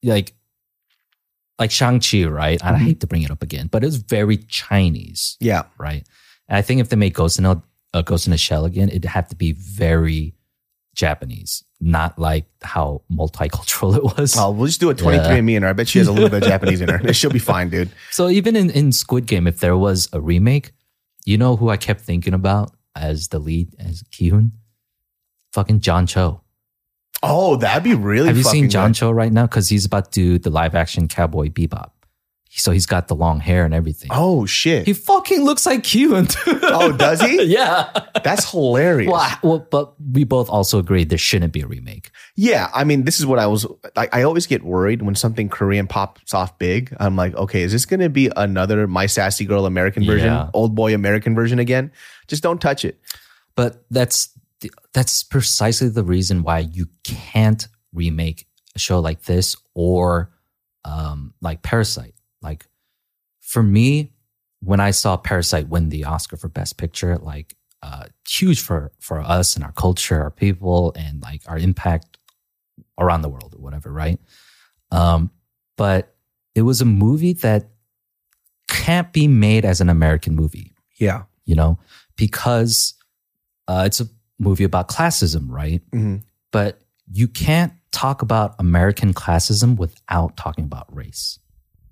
like, 0.03 0.33
like 1.59 1.71
Shang-Chi, 1.71 2.25
right? 2.25 2.61
And 2.65 2.75
I 2.77 2.79
hate 2.79 3.01
to 3.01 3.07
bring 3.07 3.23
it 3.23 3.31
up 3.31 3.43
again, 3.43 3.67
but 3.71 3.85
it's 3.85 3.97
very 3.97 4.39
Chinese, 4.39 5.37
Yeah. 5.41 5.65
right? 5.79 6.07
And 6.49 6.57
I 6.57 6.63
think 6.63 6.81
if 6.81 6.89
they 6.89 6.97
make 6.97 7.15
Ghost 7.15 7.39
in 7.39 7.45
a 7.47 7.63
uh, 7.93 8.03
Ghost 8.03 8.27
in 8.27 8.33
a 8.33 8.39
Shell 8.39 8.65
again, 8.65 8.89
it'd 8.89 9.05
have 9.05 9.29
to 9.29 9.37
be 9.37 9.53
very 9.53 10.35
Japanese, 10.95 11.65
not 11.81 12.19
like 12.19 12.47
how 12.63 13.03
multicultural 13.13 13.97
it 13.99 14.03
was. 14.19 14.37
Oh, 14.39 14.51
we'll 14.51 14.67
just 14.67 14.81
do 14.81 14.91
a 14.91 14.95
23andMe 14.95 15.55
in 15.57 15.63
her. 15.63 15.69
I 15.69 15.73
bet 15.75 15.89
she 15.89 15.99
has 15.99 16.09
a 16.09 16.13
little 16.13 16.29
bit 16.31 16.43
of 16.43 16.49
Japanese 16.49 16.81
in 16.81 16.89
her. 16.89 17.13
She'll 17.13 17.31
be 17.31 17.39
fine, 17.39 17.69
dude. 17.69 17.91
So 18.11 18.29
even 18.29 18.57
in, 18.57 18.71
in 18.71 18.93
Squid 18.93 19.27
Game, 19.27 19.47
if 19.47 19.61
there 19.61 19.77
was 19.77 20.09
a 20.13 20.21
remake, 20.21 20.73
you 21.27 21.37
know 21.37 21.57
who 21.57 21.69
I 21.69 21.77
kept 21.77 22.01
thinking 22.01 22.33
about 22.35 22.73
as 22.97 23.29
the 23.29 23.39
lead 23.39 23.75
as 23.79 24.03
Kihun? 24.05 24.53
Fucking 25.53 25.81
John 25.81 26.07
Cho. 26.07 26.40
Oh, 27.23 27.57
that'd 27.57 27.83
be 27.85 27.95
really 27.95 28.29
Have 28.29 28.37
you 28.37 28.43
seen 28.45 28.71
John 28.71 28.91
good. 28.91 28.97
Cho 28.97 29.11
right 29.11 29.33
now? 29.33 29.47
Because 29.47 29.69
he's 29.69 29.85
about 29.85 30.13
to 30.13 30.21
do 30.21 30.39
the 30.39 30.51
live 30.51 30.75
action 30.75 31.07
Cowboy 31.09 31.49
Bebop. 31.51 31.91
So 32.53 32.73
he's 32.73 32.87
got 32.87 33.07
the 33.07 33.15
long 33.15 33.39
hair 33.39 33.65
and 33.65 33.73
everything. 33.73 34.09
Oh, 34.13 34.45
shit. 34.45 34.85
He 34.85 34.93
fucking 34.93 35.45
looks 35.45 35.65
like 35.67 35.85
dude. 35.85 36.35
Oh, 36.49 36.91
does 36.91 37.21
he? 37.21 37.45
yeah. 37.45 37.91
That's 38.25 38.51
hilarious. 38.51 39.09
Well, 39.09 39.21
I- 39.21 39.39
well, 39.43 39.59
but 39.71 39.95
we 40.01 40.25
both 40.25 40.51
also 40.51 40.81
agree 40.81 41.05
there 41.05 41.17
shouldn't 41.17 41.53
be 41.53 41.61
a 41.61 41.67
remake. 41.69 42.11
Yeah, 42.35 42.69
I 42.75 42.83
mean, 42.83 43.05
this 43.05 43.21
is 43.21 43.27
what 43.27 43.39
I 43.39 43.47
was. 43.47 43.67
I, 43.95 44.09
I 44.13 44.23
always 44.23 44.49
get 44.49 44.65
worried 44.65 45.01
when 45.03 45.15
something 45.15 45.49
Korean 45.49 45.87
pops 45.87 46.35
off 46.35 46.59
big. 46.59 46.93
I'm 46.99 47.15
like, 47.15 47.35
okay, 47.37 47.63
is 47.63 47.71
this 47.71 47.87
going 47.87 48.01
to 48.01 48.09
be 48.11 48.33
another 48.37 48.89
My 48.89 49.07
Sassy 49.07 49.45
Girl 49.45 49.65
American 49.65 50.05
version, 50.05 50.27
Yeah. 50.27 50.51
old 50.53 50.75
boy 50.75 50.93
American 50.93 51.37
version 51.37 51.61
again? 51.61 51.93
Just 52.27 52.43
don't 52.43 52.61
touch 52.61 52.85
it. 52.85 53.01
But 53.55 53.85
that's 53.93 54.31
that's 54.93 55.23
precisely 55.23 55.89
the 55.89 56.05
reason 56.05 56.43
why 56.43 56.59
you 56.61 56.87
can't 57.05 57.67
remake 57.93 58.47
a 58.75 58.79
show 58.79 59.01
like 59.01 59.23
this 59.23 59.57
or 59.75 60.31
um, 60.85 61.35
like 61.41 61.63
Parasite. 61.63 62.15
Like 62.43 62.67
for 63.41 63.63
me, 63.63 64.13
when 64.61 64.81
I 64.81 64.91
saw 64.91 65.17
Parasite 65.17 65.69
win 65.69 65.89
the 65.89 66.05
Oscar 66.05 66.37
for 66.37 66.49
Best 66.49 66.77
Picture, 66.77 67.17
like 67.19 67.55
uh, 67.83 68.05
huge 68.29 68.61
for 68.61 68.93
for 69.01 69.21
us 69.21 69.57
and 69.57 69.65
our 69.65 69.73
culture, 69.73 70.21
our 70.23 70.31
people, 70.31 70.93
and 70.97 71.23
like 71.23 71.43
our 71.47 71.59
impact 71.59 72.19
around 72.99 73.23
the 73.23 73.29
world 73.29 73.55
or 73.57 73.63
whatever, 73.63 73.91
right? 73.91 74.21
Um, 74.93 75.31
but 75.77 76.15
it 76.55 76.63
was 76.63 76.81
a 76.81 76.85
movie 76.85 77.33
that 77.35 77.69
can't 78.69 79.13
be 79.13 79.27
made 79.29 79.65
as 79.65 79.81
an 79.81 79.89
American 79.89 80.35
movie 80.35 80.75
Yeah. 80.99 81.23
you 81.45 81.55
know, 81.55 81.79
because 82.17 82.95
uh, 83.69 83.85
it's 83.87 84.01
a 84.01 84.07
movie 84.41 84.65
about 84.65 84.89
classism, 84.89 85.49
right? 85.49 85.83
hmm 85.93 86.17
But 86.51 86.81
you 87.13 87.29
can't 87.29 87.73
talk 87.93 88.23
about 88.23 88.55
American 88.59 89.13
classism 89.15 89.77
without 89.77 90.37
talking 90.37 90.65
about 90.65 90.87
race, 90.95 91.39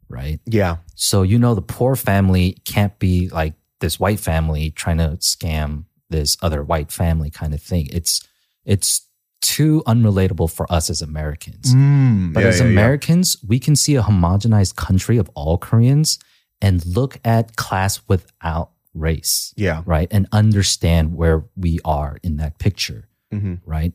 right? 0.09 0.41
Yeah. 0.47 0.77
So, 0.95 1.23
you 1.23 1.39
know, 1.39 1.55
the 1.55 1.63
poor 1.63 1.95
family 1.97 2.57
can't 2.65 2.99
be 2.99 3.29
like 3.29 3.55
this 3.81 4.01
white 4.01 4.19
family 4.21 4.71
trying 4.71 4.99
to 4.99 5.19
scam 5.21 5.85
this 6.11 6.37
other 6.43 6.63
white 6.63 6.91
family 6.91 7.31
kind 7.31 7.53
of 7.55 7.61
thing. 7.63 7.89
It's, 7.93 8.27
it's 8.65 9.03
too 9.41 9.83
unrelatable 9.87 10.51
for 10.51 10.71
us 10.73 10.89
as 10.91 11.03
Americans. 11.03 11.75
Mm, 11.75 12.33
But 12.33 12.41
yeah, 12.43 12.49
as 12.49 12.59
yeah, 12.61 12.67
yeah. 12.67 12.73
Americans, 12.73 13.37
we 13.47 13.59
can 13.61 13.77
see 13.77 13.95
a 13.97 14.03
homogenized 14.03 14.75
country 14.77 15.19
of 15.19 15.29
all 15.35 15.59
Koreans 15.59 16.19
and 16.61 16.85
look 16.87 17.21
at 17.25 17.57
class 17.57 18.01
without 18.09 18.71
race, 18.99 19.53
Yeah. 19.57 19.83
right? 19.87 20.09
And 20.11 20.27
understand 20.33 21.15
where 21.17 21.45
we 21.57 21.79
are 21.85 22.19
in 22.23 22.37
that 22.37 22.59
picture, 22.59 23.09
hmm 23.33 23.55
right? 23.65 23.93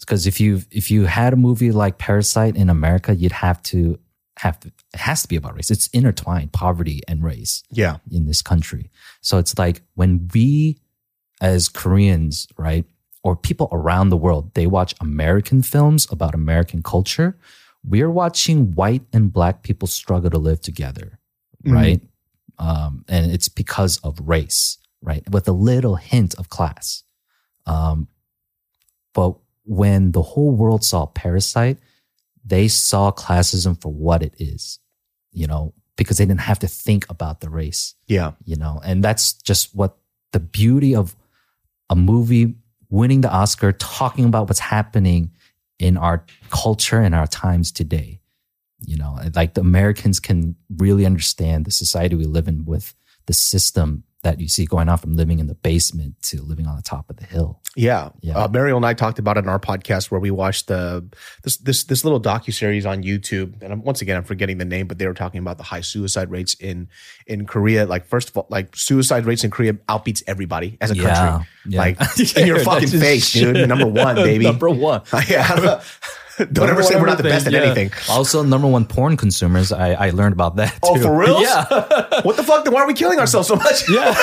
Because 0.00 0.26
if 0.26 0.40
you 0.40 0.62
if 0.70 0.90
you 0.90 1.04
had 1.04 1.32
a 1.32 1.36
movie 1.36 1.70
like 1.70 1.98
Parasite 1.98 2.56
in 2.56 2.70
America, 2.70 3.14
you'd 3.14 3.32
have 3.32 3.62
to 3.64 3.98
have 4.38 4.58
to, 4.60 4.68
it 4.94 5.00
has 5.00 5.22
to 5.22 5.28
be 5.28 5.36
about 5.36 5.54
race. 5.54 5.70
It's 5.70 5.88
intertwined, 5.88 6.52
poverty 6.52 7.00
and 7.08 7.22
race 7.24 7.62
Yeah. 7.70 7.96
in 8.10 8.26
this 8.26 8.42
country. 8.42 8.90
So 9.22 9.38
it's 9.38 9.56
like 9.58 9.82
when 9.94 10.28
we 10.34 10.78
as 11.40 11.68
Koreans, 11.68 12.46
right, 12.58 12.84
or 13.22 13.34
people 13.36 13.68
around 13.72 14.08
the 14.10 14.16
world, 14.16 14.54
they 14.54 14.66
watch 14.66 14.94
American 15.00 15.60
films 15.62 16.06
about 16.10 16.34
American 16.34 16.82
culture, 16.82 17.36
we're 17.84 18.10
watching 18.10 18.72
white 18.72 19.02
and 19.12 19.32
black 19.32 19.62
people 19.62 19.88
struggle 19.88 20.30
to 20.30 20.38
live 20.38 20.60
together, 20.60 21.18
right? 21.64 22.00
Um, 22.58 23.04
and 23.08 23.30
it's 23.30 23.48
because 23.48 23.98
of 23.98 24.18
race, 24.20 24.78
right? 25.02 25.28
With 25.30 25.46
a 25.48 25.52
little 25.52 25.96
hint 25.96 26.34
of 26.36 26.48
class. 26.48 27.02
Um, 27.66 28.08
but 29.14 29.36
when 29.64 30.12
the 30.12 30.22
whole 30.22 30.52
world 30.52 30.84
saw 30.84 31.06
Parasite, 31.06 31.78
they 32.44 32.68
saw 32.68 33.10
classism 33.10 33.80
for 33.80 33.92
what 33.92 34.22
it 34.22 34.34
is, 34.38 34.78
you 35.32 35.46
know, 35.46 35.74
because 35.96 36.18
they 36.18 36.24
didn't 36.26 36.40
have 36.40 36.58
to 36.60 36.68
think 36.68 37.06
about 37.08 37.40
the 37.40 37.48
race 37.48 37.94
Yeah. 38.06 38.32
you 38.44 38.54
know 38.56 38.80
and 38.84 39.02
that's 39.02 39.32
just 39.32 39.74
what 39.74 39.96
the 40.32 40.40
beauty 40.40 40.94
of 40.94 41.16
a 41.88 41.96
movie 41.96 42.54
winning 42.90 43.22
the 43.22 43.32
oscar 43.32 43.72
talking 43.72 44.26
about 44.26 44.46
what's 44.48 44.60
happening 44.60 45.30
in 45.78 45.96
our 45.96 46.24
culture 46.50 47.00
and 47.00 47.14
our 47.14 47.26
times 47.26 47.72
today 47.72 48.20
you 48.84 48.96
know 48.96 49.16
like 49.34 49.54
the 49.54 49.60
americans 49.60 50.20
can 50.20 50.54
really 50.76 51.06
understand 51.06 51.64
the 51.64 51.70
society 51.70 52.14
we 52.14 52.24
live 52.26 52.46
in 52.48 52.64
with 52.64 52.94
the 53.26 53.32
system 53.32 54.04
that 54.22 54.40
you 54.40 54.48
see 54.48 54.66
going 54.66 54.88
on 54.88 54.98
from 54.98 55.14
living 55.14 55.38
in 55.38 55.46
the 55.46 55.54
basement 55.54 56.14
to 56.20 56.42
living 56.42 56.66
on 56.66 56.74
the 56.76 56.82
top 56.82 57.08
of 57.08 57.16
the 57.16 57.24
hill 57.24 57.60
Yeah. 57.76 58.08
Yeah. 58.22 58.36
Uh, 58.38 58.48
Mariel 58.48 58.76
and 58.76 58.84
I 58.84 58.92
talked 58.92 59.18
about 59.20 59.36
it 59.36 59.44
in 59.44 59.48
our 59.48 59.60
podcast 59.60 60.10
where 60.10 60.18
we 60.20 60.32
watched 60.32 60.66
the 60.66 61.06
this 61.44 61.58
this 61.58 61.84
this 61.84 62.02
little 62.04 62.20
docu 62.20 62.52
series 62.52 62.86
on 62.86 63.02
YouTube, 63.04 63.62
and 63.62 63.72
I'm, 63.72 63.82
once 63.84 64.00
again 64.02 64.16
I'm 64.16 64.24
forgetting 64.24 64.58
the 64.58 64.64
name, 64.64 64.88
but 64.88 64.98
they 64.98 65.06
were 65.06 65.14
talking 65.14 65.38
about 65.38 65.58
the 65.58 65.62
high 65.64 65.82
suicide 65.82 66.30
rates 66.30 66.54
in 66.54 66.88
in 67.28 67.46
Korea. 67.46 67.86
Like 67.86 68.06
first 68.06 68.30
of 68.30 68.36
all, 68.36 68.46
like 68.50 68.74
suicide 68.74 69.26
rates 69.26 69.44
in 69.44 69.50
Korea 69.52 69.74
outbeats 69.88 70.22
everybody 70.26 70.76
as 70.80 70.90
a 70.90 70.96
Yeah. 70.96 71.14
country. 71.14 71.48
Yeah. 71.68 71.78
Like 71.78 71.96
in 72.36 72.46
your 72.48 72.60
fucking 72.60 72.88
face, 72.88 73.32
dude. 73.32 73.68
Number 73.68 73.86
one, 73.86 74.16
baby. 74.30 74.44
number 74.46 74.70
one 74.70 75.02
yeah. 75.28 75.80
Don't 76.52 76.68
ever 76.68 76.82
say 76.82 76.96
we're 76.96 77.06
not 77.06 77.16
the 77.18 77.22
best 77.24 77.46
at 77.46 77.52
Yeah. 77.52 77.60
anything. 77.62 77.90
also 78.10 78.42
number 78.42 78.66
one 78.68 78.84
porn 78.84 79.16
consumers 79.16 79.72
i, 79.72 79.92
I 79.92 80.10
learned 80.10 80.32
about 80.34 80.56
that 80.56 80.78
Oh, 80.82 81.00
for 81.00 81.16
real? 81.16 81.40
yeah 81.48 81.64
What 82.22 82.36
the 82.36 82.42
fuck? 82.42 82.64
Then 82.64 82.72
why 82.74 82.80
are 82.82 82.86
we 82.86 82.94
killing 82.94 83.18
ourselves 83.18 83.48
so 83.48 83.56
much? 83.56 83.88
Yeah. 83.88 84.14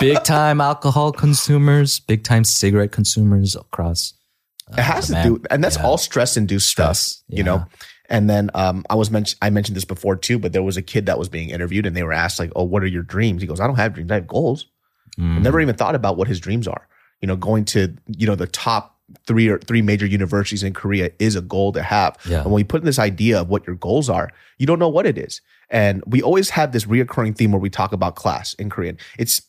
big 0.00 0.22
time 0.24 0.60
alcohol 0.60 1.12
consumers, 1.12 2.00
big 2.00 2.22
time 2.24 2.44
cigarette 2.44 2.92
consumers 2.92 3.54
across. 3.56 4.14
It 4.72 4.80
has 4.82 5.06
to 5.08 5.22
do, 5.22 5.42
and 5.50 5.62
that's 5.62 5.76
Yeah. 5.76 5.84
all 5.84 5.96
stress 5.98 6.36
induced 6.36 6.68
stuff, 6.68 6.96
Stress, 6.96 7.22
you 7.28 7.44
know. 7.44 7.64
And 8.08 8.28
then 8.28 8.50
um, 8.54 8.84
I 8.90 8.94
was 8.96 9.10
mentioned, 9.10 9.38
I 9.42 9.50
mentioned 9.50 9.76
this 9.76 9.84
before 9.84 10.16
too, 10.16 10.38
but 10.38 10.52
there 10.52 10.62
was 10.62 10.76
a 10.76 10.82
kid 10.82 11.06
that 11.06 11.18
was 11.18 11.28
being 11.28 11.50
interviewed, 11.50 11.86
and 11.86 11.96
they 11.96 12.02
were 12.02 12.12
asked 12.12 12.38
like, 12.40 12.50
"Oh, 12.56 12.64
what 12.64 12.82
are 12.82 12.86
your 12.88 13.02
dreams?" 13.04 13.42
He 13.42 13.48
goes, 13.48 13.60
"I 13.60 13.66
don't 13.66 13.76
have 13.76 13.94
dreams. 13.94 14.10
I 14.10 14.14
have 14.16 14.26
goals." 14.26 14.66
Mm. 15.18 15.42
Never 15.42 15.60
even 15.60 15.76
thought 15.76 15.94
about 15.94 16.16
what 16.16 16.26
his 16.28 16.40
dreams 16.40 16.66
are. 16.68 16.88
You 17.20 17.28
know, 17.28 17.36
going 17.36 17.64
to 17.66 17.94
you 18.08 18.26
know 18.26 18.34
the 18.34 18.46
top 18.48 18.95
three 19.26 19.48
or 19.48 19.58
three 19.58 19.82
major 19.82 20.06
universities 20.06 20.62
in 20.62 20.72
Korea 20.72 21.10
is 21.18 21.36
a 21.36 21.40
goal 21.40 21.72
to 21.72 21.82
have. 21.82 22.16
Yeah. 22.28 22.42
And 22.42 22.52
when 22.52 22.60
you 22.60 22.64
put 22.64 22.80
in 22.80 22.86
this 22.86 22.98
idea 22.98 23.40
of 23.40 23.48
what 23.48 23.66
your 23.66 23.76
goals 23.76 24.10
are, 24.10 24.30
you 24.58 24.66
don't 24.66 24.78
know 24.78 24.88
what 24.88 25.06
it 25.06 25.16
is. 25.16 25.40
And 25.70 26.02
we 26.06 26.22
always 26.22 26.50
have 26.50 26.72
this 26.72 26.84
reoccurring 26.84 27.36
theme 27.36 27.52
where 27.52 27.60
we 27.60 27.70
talk 27.70 27.92
about 27.92 28.16
class 28.16 28.54
in 28.54 28.70
Korean. 28.70 28.98
It's 29.18 29.42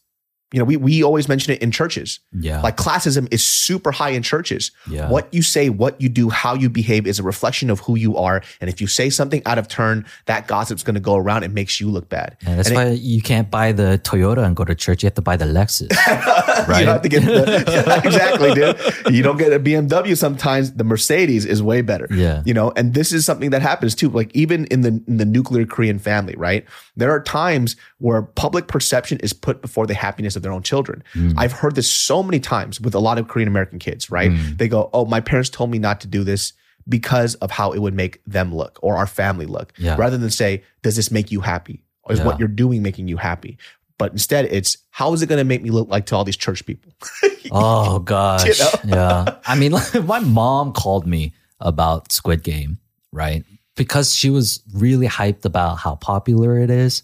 you 0.54 0.60
know, 0.60 0.66
we 0.66 0.78
we 0.78 1.04
always 1.04 1.28
mention 1.28 1.54
it 1.54 1.62
in 1.62 1.72
churches. 1.72 2.22
Yeah. 2.32 2.62
Like 2.62 2.78
classism 2.78 3.28
is 3.34 3.44
super 3.44 3.92
high 3.92 4.12
in 4.12 4.24
churches. 4.24 4.72
Yeah. 4.90 5.10
What 5.10 5.28
you 5.34 5.42
say, 5.42 5.70
what 5.70 6.00
you 6.00 6.08
do, 6.08 6.30
how 6.30 6.54
you 6.54 6.70
behave 6.70 7.06
is 7.06 7.20
a 7.20 7.24
reflection 7.24 7.70
of 7.70 7.82
who 7.82 7.98
you 7.98 8.16
are. 8.16 8.42
And 8.62 8.70
if 8.70 8.80
you 8.80 8.88
say 8.88 9.10
something 9.10 9.42
out 9.46 9.58
of 9.58 9.68
turn, 9.68 10.06
that 10.26 10.48
gossip's 10.48 10.84
going 10.84 10.94
to 10.96 11.02
go 11.02 11.18
around 11.18 11.44
and 11.44 11.54
makes 11.54 11.82
you 11.82 11.90
look 11.90 12.08
bad. 12.08 12.38
Yeah, 12.44 12.56
that's 12.56 12.70
And 12.70 12.78
it- 12.78 12.82
why 12.86 12.92
you 12.92 13.22
can't 13.22 13.52
buy 13.52 13.74
the 13.74 14.00
Toyota 14.04 14.46
and 14.46 14.56
go 14.56 14.64
to 14.64 14.74
church. 14.74 15.04
You 15.04 15.08
have 15.08 15.16
to 15.16 15.22
buy 15.22 15.36
the 15.36 15.44
Lexus. 15.46 15.90
right? 16.68 16.80
You 16.80 16.86
don't 16.86 16.94
have 16.94 17.02
to 17.02 17.10
get 17.10 17.24
the, 17.26 18.02
exactly, 18.06 18.54
dude. 18.54 19.14
You 19.14 19.24
don't 19.24 19.38
get 19.38 19.52
a 19.52 19.60
BMW 19.60 20.16
sometimes. 20.16 20.74
The 20.74 20.86
Mercedes 20.86 21.46
is 21.46 21.62
way 21.62 21.82
better. 21.82 22.08
Yeah. 22.10 22.42
You 22.46 22.54
know, 22.54 22.72
and 22.78 22.94
this 22.94 23.12
is 23.12 23.26
something 23.26 23.50
that 23.50 23.62
happens 23.62 23.96
too. 23.96 24.10
Like 24.10 24.34
even 24.34 24.66
in 24.68 24.80
the 24.82 25.04
in 25.08 25.18
the 25.18 25.26
nuclear 25.26 25.66
Korean 25.66 26.00
family, 26.00 26.36
right? 26.38 26.66
There 26.96 27.12
are 27.12 27.22
times 27.22 27.76
where 27.98 28.22
public 28.22 28.68
perception 28.68 29.18
is 29.20 29.34
put 29.34 29.62
before 29.62 29.86
the 29.86 29.94
happiness 29.94 30.37
of 30.38 30.44
their 30.44 30.54
own 30.54 30.64
children. 30.64 31.04
Mm. 31.14 31.34
I've 31.38 31.52
heard 31.52 31.76
this 31.76 31.92
so 31.92 32.24
many 32.24 32.40
times 32.40 32.80
with 32.80 32.96
a 32.96 33.00
lot 33.00 33.18
of 33.18 33.28
Korean 33.28 33.50
American 33.50 33.80
kids, 33.80 34.10
right? 34.10 34.32
They 34.58 34.70
go, 34.70 34.90
"Oh, 34.94 35.06
my 35.06 35.20
parents 35.20 35.50
told 35.50 35.70
me 35.72 35.78
not 35.80 36.00
to 36.02 36.08
do 36.08 36.24
this." 36.24 36.54
Because 36.90 37.36
of 37.36 37.52
how 37.52 37.74
it 37.74 37.80
would 37.80 37.94
make 37.94 38.22
them 38.26 38.56
look 38.56 38.80
or 38.82 38.96
our 38.96 39.08
family 39.08 39.46
look, 39.46 39.74
Yeah. 39.78 39.98
rather 40.00 40.18
than 40.18 40.30
say, 40.30 40.64
"Does 40.84 40.96
this 40.96 41.12
make 41.12 41.34
you 41.34 41.42
happy?" 41.42 41.84
Or 42.04 42.14
is 42.14 42.20
Yeah. 42.20 42.26
what 42.28 42.40
you're 42.40 42.48
doing 42.48 42.82
making 42.82 43.10
you 43.10 43.18
happy? 43.18 43.58
But 43.98 44.14
instead, 44.14 44.46
it's 44.46 44.78
how 44.92 45.12
is 45.12 45.22
it 45.22 45.28
going 45.28 45.40
to 45.40 45.44
make 45.44 45.62
me 45.62 45.70
look 45.70 45.90
like 45.90 46.06
to 46.06 46.16
all 46.16 46.24
these 46.24 46.38
church 46.38 46.66
people? 46.66 46.94
Oh 47.52 48.00
gosh. 48.00 48.46
You 48.46 48.54
know? 48.66 48.72
yeah. 48.96 49.36
I 49.46 49.56
mean, 49.56 49.74
my 50.06 50.20
mom 50.20 50.72
called 50.72 51.06
me 51.08 51.34
about 51.60 52.12
Squid 52.14 52.44
Game, 52.44 52.78
right? 53.12 53.44
Because 53.76 54.16
she 54.16 54.30
was 54.30 54.62
really 54.74 55.08
hyped 55.08 55.44
about 55.46 55.80
how 55.80 55.96
popular 55.96 56.58
it 56.60 56.70
is. 56.70 57.04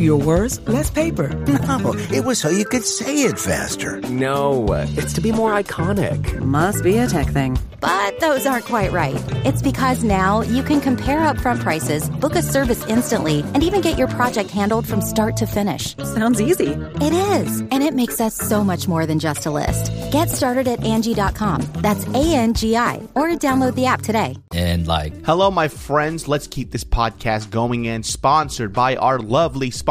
Fewer 0.00 0.24
words, 0.24 0.66
less 0.66 0.88
paper. 0.88 1.28
No, 1.60 1.94
it 2.10 2.24
was 2.24 2.38
so 2.38 2.48
you 2.48 2.64
could 2.64 2.84
say 2.84 3.22
it 3.24 3.38
faster. 3.38 4.00
No, 4.08 4.64
it's 4.96 5.12
to 5.12 5.20
be 5.20 5.30
more 5.30 5.52
iconic. 5.52 6.40
Must 6.40 6.82
be 6.82 6.96
a 6.96 7.06
tech 7.06 7.26
thing. 7.26 7.58
But 7.80 8.20
those 8.20 8.46
aren't 8.46 8.66
quite 8.66 8.92
right. 8.92 9.22
It's 9.44 9.62
because 9.62 10.02
now 10.02 10.42
you 10.42 10.62
can 10.62 10.80
compare 10.80 11.20
upfront 11.20 11.60
prices, 11.60 12.10
book 12.10 12.34
a 12.34 12.42
service 12.42 12.86
instantly, 12.86 13.40
and 13.54 13.62
even 13.62 13.80
get 13.80 13.96
your 13.98 14.08
project 14.08 14.50
handled 14.50 14.86
from 14.86 15.00
start 15.00 15.36
to 15.38 15.46
finish. 15.46 15.96
Sounds 15.96 16.40
easy. 16.40 16.72
It 17.00 17.12
is, 17.12 17.60
and 17.60 17.82
it 17.82 17.94
makes 17.94 18.20
us 18.20 18.34
so 18.34 18.62
much 18.64 18.86
more 18.88 19.06
than 19.06 19.18
just 19.18 19.46
a 19.46 19.50
list. 19.50 19.92
Get 20.12 20.28
started 20.28 20.68
at 20.68 20.84
Angie.com. 20.84 21.62
That's 21.76 22.06
A 22.08 22.34
N 22.34 22.54
G 22.54 22.76
I, 22.76 22.96
or 23.14 23.28
download 23.30 23.74
the 23.74 23.86
app 23.86 24.02
today. 24.02 24.36
And 24.52 24.86
like, 24.86 25.24
Hello, 25.24 25.50
my 25.50 25.68
friends. 25.68 26.28
Let's 26.28 26.46
keep 26.46 26.70
this 26.70 26.84
podcast 26.84 27.50
going 27.50 27.88
and 27.88 28.04
sponsored 28.04 28.72
by 28.72 28.96
our 28.96 29.18
lovely 29.18 29.70
sponsor, 29.70 29.89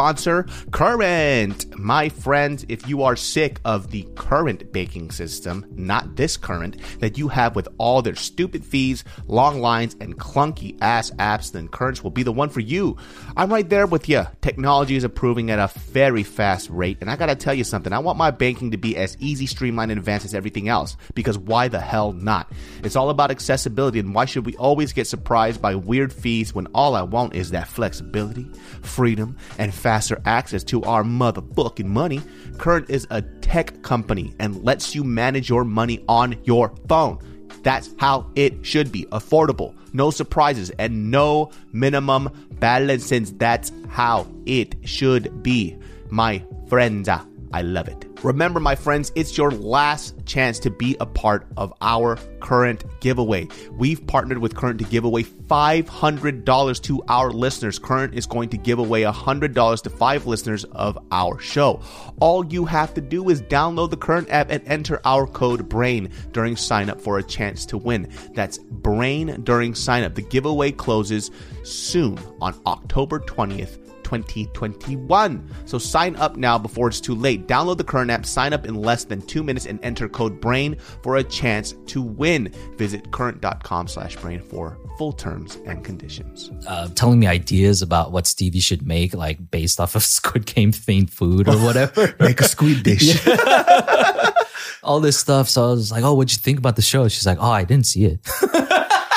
Current. 0.71 1.77
My 1.77 2.09
friends, 2.09 2.65
if 2.69 2.87
you 2.87 3.03
are 3.03 3.15
sick 3.15 3.59
of 3.65 3.91
the 3.91 4.07
current 4.15 4.71
baking 4.71 5.11
system, 5.11 5.65
not 5.71 6.15
this 6.15 6.37
current, 6.37 6.77
that 6.99 7.17
you 7.17 7.27
have 7.27 7.55
with 7.55 7.67
all 7.77 8.01
their 8.01 8.15
stupid 8.15 8.65
fees, 8.65 9.03
long 9.27 9.59
lines, 9.59 9.95
and 9.99 10.17
clunky 10.17 10.77
ass 10.81 11.11
apps, 11.11 11.51
then 11.51 11.67
Current 11.67 12.03
will 12.03 12.11
be 12.11 12.23
the 12.23 12.31
one 12.31 12.49
for 12.49 12.59
you. 12.59 12.97
I'm 13.35 13.51
right 13.51 13.67
there 13.67 13.85
with 13.87 14.07
you. 14.07 14.23
Technology 14.41 14.95
is 14.95 15.03
improving 15.03 15.51
at 15.51 15.59
a 15.59 15.67
very 15.79 16.23
fast 16.23 16.69
rate, 16.69 16.97
and 17.01 17.09
I 17.09 17.15
gotta 17.15 17.35
tell 17.35 17.53
you 17.53 17.63
something. 17.63 17.93
I 17.93 17.99
want 17.99 18.17
my 18.17 18.31
banking 18.31 18.71
to 18.71 18.77
be 18.77 18.97
as 18.97 19.17
easy, 19.19 19.45
streamlined, 19.45 19.91
and 19.91 19.99
advanced 19.99 20.25
as 20.25 20.33
everything 20.33 20.69
else, 20.69 20.97
because 21.13 21.37
why 21.37 21.67
the 21.67 21.79
hell 21.79 22.13
not? 22.13 22.51
It's 22.83 22.95
all 22.95 23.09
about 23.09 23.31
accessibility, 23.31 23.99
and 23.99 24.13
why 24.15 24.25
should 24.25 24.45
we 24.45 24.55
always 24.57 24.93
get 24.93 25.07
surprised 25.07 25.61
by 25.61 25.75
weird 25.75 26.13
fees 26.13 26.53
when 26.53 26.67
all 26.67 26.95
I 26.95 27.01
want 27.01 27.35
is 27.35 27.51
that 27.51 27.67
flexibility, 27.67 28.47
freedom, 28.81 29.37
and 29.57 29.73
faster 29.79 30.21
access 30.25 30.63
to 30.65 30.83
our 30.83 31.03
motherfucking 31.03 31.85
money? 31.85 32.21
Current 32.57 32.89
is 32.89 33.07
a 33.09 33.21
tech 33.21 33.81
company 33.81 34.33
and 34.39 34.63
lets 34.63 34.93
you 34.93 35.03
manage 35.03 35.49
your 35.49 35.63
money 35.63 36.03
on 36.07 36.35
your 36.43 36.73
phone. 36.87 37.19
That's 37.63 37.93
how 37.97 38.29
it 38.35 38.65
should 38.65 38.91
be 38.91 39.05
affordable, 39.07 39.75
no 39.93 40.11
surprises, 40.11 40.71
and 40.79 41.11
no 41.11 41.51
minimum 41.73 42.29
balances. 42.59 43.33
That's 43.33 43.71
how 43.89 44.27
it 44.45 44.75
should 44.83 45.43
be. 45.43 45.77
My 46.09 46.43
friends, 46.67 47.09
I 47.51 47.63
love 47.63 47.87
it. 47.87 48.05
Remember, 48.23 48.59
my 48.59 48.75
friends, 48.75 49.11
it's 49.15 49.37
your 49.37 49.51
last 49.51 50.25
chance 50.25 50.59
to 50.59 50.69
be 50.69 50.95
a 50.99 51.05
part 51.05 51.47
of 51.57 51.73
our 51.81 52.17
current 52.41 52.83
giveaway. 52.99 53.47
We've 53.71 54.05
partnered 54.05 54.37
with 54.37 54.55
Current 54.55 54.79
to 54.79 54.85
give 54.85 55.03
away 55.03 55.23
$500 55.23 56.81
to 56.83 57.03
our 57.07 57.31
listeners. 57.31 57.79
Current 57.79 58.13
is 58.13 58.25
going 58.25 58.49
to 58.49 58.57
give 58.57 58.77
away 58.77 59.01
$100 59.03 59.81
to 59.81 59.89
five 59.89 60.27
listeners 60.27 60.63
of 60.65 60.97
our 61.11 61.39
show. 61.39 61.81
All 62.19 62.45
you 62.45 62.65
have 62.65 62.93
to 62.93 63.01
do 63.01 63.29
is 63.29 63.41
download 63.41 63.89
the 63.89 63.97
Current 63.97 64.29
app 64.29 64.51
and 64.51 64.61
enter 64.67 65.01
our 65.05 65.25
code 65.25 65.67
BRAIN 65.67 66.09
during 66.31 66.55
sign 66.55 66.89
up 66.89 67.01
for 67.01 67.17
a 67.17 67.23
chance 67.23 67.65
to 67.67 67.77
win. 67.77 68.11
That's 68.33 68.57
BRAIN 68.57 69.43
during 69.43 69.73
sign 69.73 70.03
up. 70.03 70.15
The 70.15 70.21
giveaway 70.21 70.71
closes 70.71 71.31
soon 71.63 72.19
on 72.41 72.59
October 72.65 73.19
20th. 73.19 73.88
2021. 74.09 75.49
So 75.65 75.77
sign 75.77 76.15
up 76.15 76.35
now 76.35 76.57
before 76.57 76.87
it's 76.87 76.99
too 76.99 77.15
late. 77.15 77.47
Download 77.47 77.77
the 77.77 77.83
current 77.83 78.09
app, 78.11 78.25
sign 78.25 78.53
up 78.53 78.65
in 78.65 78.75
less 78.75 79.03
than 79.05 79.21
two 79.21 79.43
minutes, 79.43 79.65
and 79.65 79.79
enter 79.83 80.09
code 80.09 80.41
BRAIN 80.41 80.77
for 81.03 81.17
a 81.17 81.23
chance 81.23 81.73
to 81.87 82.01
win. 82.01 82.51
Visit 82.77 83.11
current.com 83.11 83.87
slash 83.87 84.15
brain 84.17 84.41
for 84.41 84.77
full 84.97 85.13
terms 85.13 85.57
and 85.65 85.83
conditions. 85.85 86.51
uh, 86.67 86.87
telling 86.95 87.19
me 87.19 87.27
ideas 87.27 87.81
about 87.81 88.11
what 88.11 88.25
Stevie 88.27 88.59
should 88.59 88.85
make, 88.85 89.13
like 89.13 89.51
based 89.51 89.79
off 89.79 89.95
of 89.95 90.03
Squid 90.17 90.45
Game 90.45 90.71
themed 90.71 91.09
food 91.09 91.47
or 91.47 91.57
whatever. 91.57 92.13
Make 92.19 92.41
a 92.41 92.45
squid 92.45 92.83
dish. 92.83 93.25
All 94.83 94.99
this 94.99 95.17
stuff. 95.17 95.49
So 95.49 95.67
I 95.67 95.71
was 95.71 95.91
like, 95.91 96.03
"Oh, 96.03 96.13
what'd 96.15 96.31
you 96.31 96.41
think 96.41 96.57
about 96.57 96.75
the 96.75 96.81
show?" 96.81 97.07
She's 97.07 97.25
like, 97.25 97.37
"Oh, 97.39 97.51
I 97.51 97.63
didn't 97.63 97.85
see 97.85 98.05
it 98.05 98.19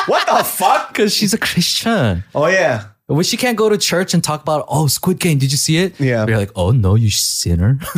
what 0.06 0.26
the 0.26 0.42
fuck? 0.44 0.88
because 0.88 1.14
she's 1.14 1.32
a 1.32 1.38
Christian." 1.38 2.24
Oh 2.34 2.46
yeah. 2.46 2.86
When 3.14 3.24
she 3.24 3.36
can't 3.36 3.56
go 3.58 3.68
to 3.68 3.76
church 3.76 4.14
and 4.14 4.24
talk 4.24 4.40
about, 4.42 4.64
"Oh, 4.68 4.86
Squid 4.86 5.18
Game, 5.20 5.38
did 5.38 5.50
you 5.52 5.58
see 5.58 5.76
it?" 5.78 6.00
Yeah. 6.00 6.24
we're 6.24 6.38
like, 6.38 6.52
"Oh 6.56 6.70
no, 6.72 6.94
you 6.94 7.10
sinner." 7.10 7.78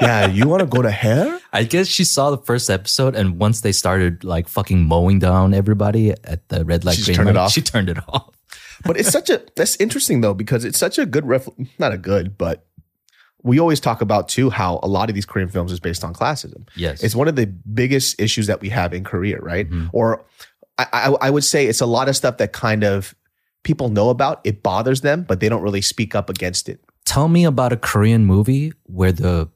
Yeah, 0.00 0.28
you 0.28 0.46
want 0.46 0.60
to 0.60 0.66
go 0.66 0.80
to 0.80 0.90
hell? 0.90 1.40
I 1.52 1.64
guess 1.64 1.88
she 1.88 2.04
saw 2.04 2.30
the 2.30 2.38
first 2.38 2.70
episode, 2.70 3.16
and 3.16 3.38
once 3.38 3.62
they 3.62 3.72
started 3.72 4.22
like 4.22 4.46
fucking 4.48 4.84
mowing 4.84 5.18
down 5.18 5.54
everybody 5.54 6.12
at 6.24 6.48
the 6.48 6.64
red 6.64 6.84
light, 6.84 6.96
She 6.98 7.04
green 7.06 7.16
turned 7.16 7.28
it 7.30 7.36
off? 7.36 7.50
she 7.52 7.60
turned 7.62 7.88
it 7.88 7.98
off. 8.08 8.30
But 8.84 8.96
it's 8.96 9.08
such 9.10 9.28
a 9.28 9.42
that's 9.56 9.74
interesting 9.80 10.20
though 10.20 10.34
because 10.34 10.64
it's 10.64 10.78
such 10.78 10.98
a 10.98 11.04
good 11.06 11.26
ref 11.26 11.48
not 11.80 11.92
a 11.92 11.98
good, 11.98 12.38
but 12.38 12.64
we 13.42 13.58
always 13.58 13.80
talk 13.80 14.00
about 14.00 14.28
too 14.28 14.50
how 14.50 14.78
a 14.84 14.88
lot 14.88 15.08
of 15.08 15.16
these 15.16 15.26
Korean 15.26 15.48
films 15.48 15.72
is 15.72 15.80
based 15.80 16.04
on 16.04 16.14
classism. 16.14 16.68
Yes. 16.76 17.02
It's 17.02 17.16
one 17.16 17.26
of 17.26 17.34
the 17.34 17.46
biggest 17.46 18.20
issues 18.20 18.46
that 18.46 18.60
we 18.60 18.68
have 18.68 18.94
in 18.94 19.02
Korea, 19.02 19.38
right? 19.40 19.68
Mhm. 19.68 19.90
Or 19.92 20.24
I, 20.78 20.86
I, 20.92 21.26
I 21.26 21.30
would 21.30 21.44
say 21.44 21.66
it's 21.66 21.80
a 21.80 21.86
lot 21.86 22.08
of 22.08 22.14
stuff 22.16 22.36
that 22.38 22.52
kind 22.52 22.84
of 22.84 23.16
people 23.62 23.88
know 23.88 24.10
about. 24.10 24.40
It 24.44 24.62
bothers 24.62 25.00
them, 25.00 25.24
but 25.24 25.40
they 25.40 25.48
don't 25.48 25.62
really 25.62 25.82
speak 25.82 26.14
up 26.14 26.30
against 26.30 26.68
it. 26.68 26.80
Tell 27.04 27.28
me 27.28 27.44
about 27.44 27.72
a 27.72 27.76
Korean 27.76 28.24
movie 28.24 28.72
where 28.84 29.12
the 29.12 29.48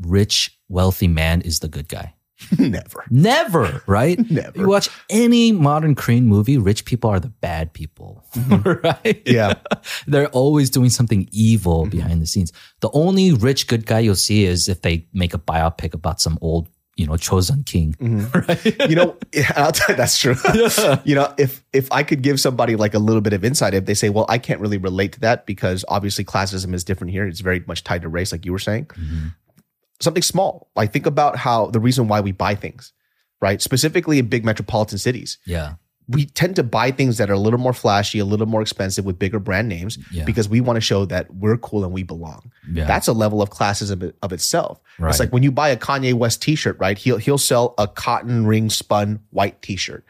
rich, 0.00 0.58
wealthy 0.68 1.08
man 1.08 1.40
is 1.40 1.60
the 1.60 1.68
good 1.68 1.88
guy. 1.88 2.14
Never. 2.58 3.04
Never, 3.10 3.82
right? 3.86 4.18
Never. 4.30 4.58
You 4.58 4.68
watch 4.68 4.88
any 5.10 5.52
modern 5.52 5.94
Korean 5.94 6.26
movie, 6.26 6.56
rich 6.56 6.84
people 6.84 7.10
are 7.10 7.18
the 7.20 7.28
bad 7.28 7.72
people, 7.72 8.24
right? 8.36 9.24
Mm-hmm. 9.24 9.34
Yeah. 9.34 9.54
They're 10.06 10.28
always 10.28 10.70
doing 10.70 10.90
something 10.90 11.28
evil 11.32 11.86
behind 11.86 12.22
the 12.22 12.26
scenes. 12.26 12.52
The 12.80 12.90
only 12.92 13.32
rich 13.32 13.66
good 13.66 13.86
guy 13.86 14.00
you'll 14.00 14.14
see 14.14 14.44
is 14.44 14.68
if 14.68 14.82
they 14.82 15.06
make 15.12 15.34
a 15.34 15.38
biopic 15.38 15.94
about 15.94 16.20
some 16.20 16.38
old, 16.40 16.68
you 16.98 17.06
know, 17.06 17.16
chosen 17.16 17.62
king, 17.62 17.94
mm-hmm. 18.00 18.38
right? 18.80 18.90
you 18.90 18.96
know, 18.96 19.16
I'll 19.56 19.70
tell 19.70 19.94
you 19.94 19.96
that's 19.96 20.18
true. 20.18 20.34
you 21.04 21.14
know, 21.14 21.32
if 21.38 21.64
if 21.72 21.90
I 21.92 22.02
could 22.02 22.22
give 22.22 22.40
somebody 22.40 22.74
like 22.74 22.92
a 22.92 22.98
little 22.98 23.20
bit 23.20 23.32
of 23.32 23.44
insight, 23.44 23.72
if 23.72 23.86
they 23.86 23.94
say, 23.94 24.08
"Well, 24.10 24.26
I 24.28 24.38
can't 24.38 24.60
really 24.60 24.78
relate 24.78 25.12
to 25.12 25.20
that 25.20 25.46
because 25.46 25.84
obviously 25.88 26.24
classism 26.24 26.74
is 26.74 26.82
different 26.82 27.12
here. 27.12 27.26
It's 27.26 27.40
very 27.40 27.62
much 27.66 27.84
tied 27.84 28.02
to 28.02 28.08
race, 28.08 28.32
like 28.32 28.44
you 28.44 28.52
were 28.52 28.58
saying." 28.58 28.86
Mm-hmm. 28.86 29.28
Something 30.00 30.22
small, 30.22 30.70
like 30.76 30.92
think 30.92 31.06
about 31.06 31.36
how 31.36 31.66
the 31.66 31.80
reason 31.80 32.08
why 32.08 32.20
we 32.20 32.32
buy 32.32 32.56
things, 32.56 32.92
right? 33.40 33.62
Specifically 33.62 34.18
in 34.18 34.26
big 34.26 34.44
metropolitan 34.44 34.98
cities, 34.98 35.38
yeah. 35.46 35.74
We 36.08 36.24
tend 36.26 36.56
to 36.56 36.62
buy 36.62 36.90
things 36.90 37.18
that 37.18 37.28
are 37.28 37.34
a 37.34 37.38
little 37.38 37.58
more 37.58 37.74
flashy, 37.74 38.18
a 38.18 38.24
little 38.24 38.46
more 38.46 38.62
expensive 38.62 39.04
with 39.04 39.18
bigger 39.18 39.38
brand 39.38 39.68
names 39.68 39.98
Yeah. 40.10 40.24
because 40.24 40.48
we 40.48 40.60
want 40.60 40.78
to 40.78 40.80
show 40.80 41.04
that 41.04 41.32
we're 41.34 41.58
cool 41.58 41.84
and 41.84 41.92
we 41.92 42.02
belong. 42.02 42.50
Yeah. 42.72 42.86
That's 42.86 43.08
a 43.08 43.12
level 43.12 43.42
of 43.42 43.50
classism 43.50 44.12
of 44.22 44.32
itself. 44.32 44.80
Right. 44.98 45.10
It's 45.10 45.20
like 45.20 45.32
when 45.32 45.42
you 45.42 45.52
buy 45.52 45.68
a 45.68 45.76
Kanye 45.76 46.14
West 46.14 46.40
t-shirt, 46.42 46.78
right? 46.80 46.96
He'll 46.96 47.18
he'll 47.18 47.38
sell 47.38 47.74
a 47.78 47.86
cotton 47.86 48.46
ring 48.46 48.70
spun 48.70 49.20
white 49.30 49.60
t-shirt. 49.60 50.04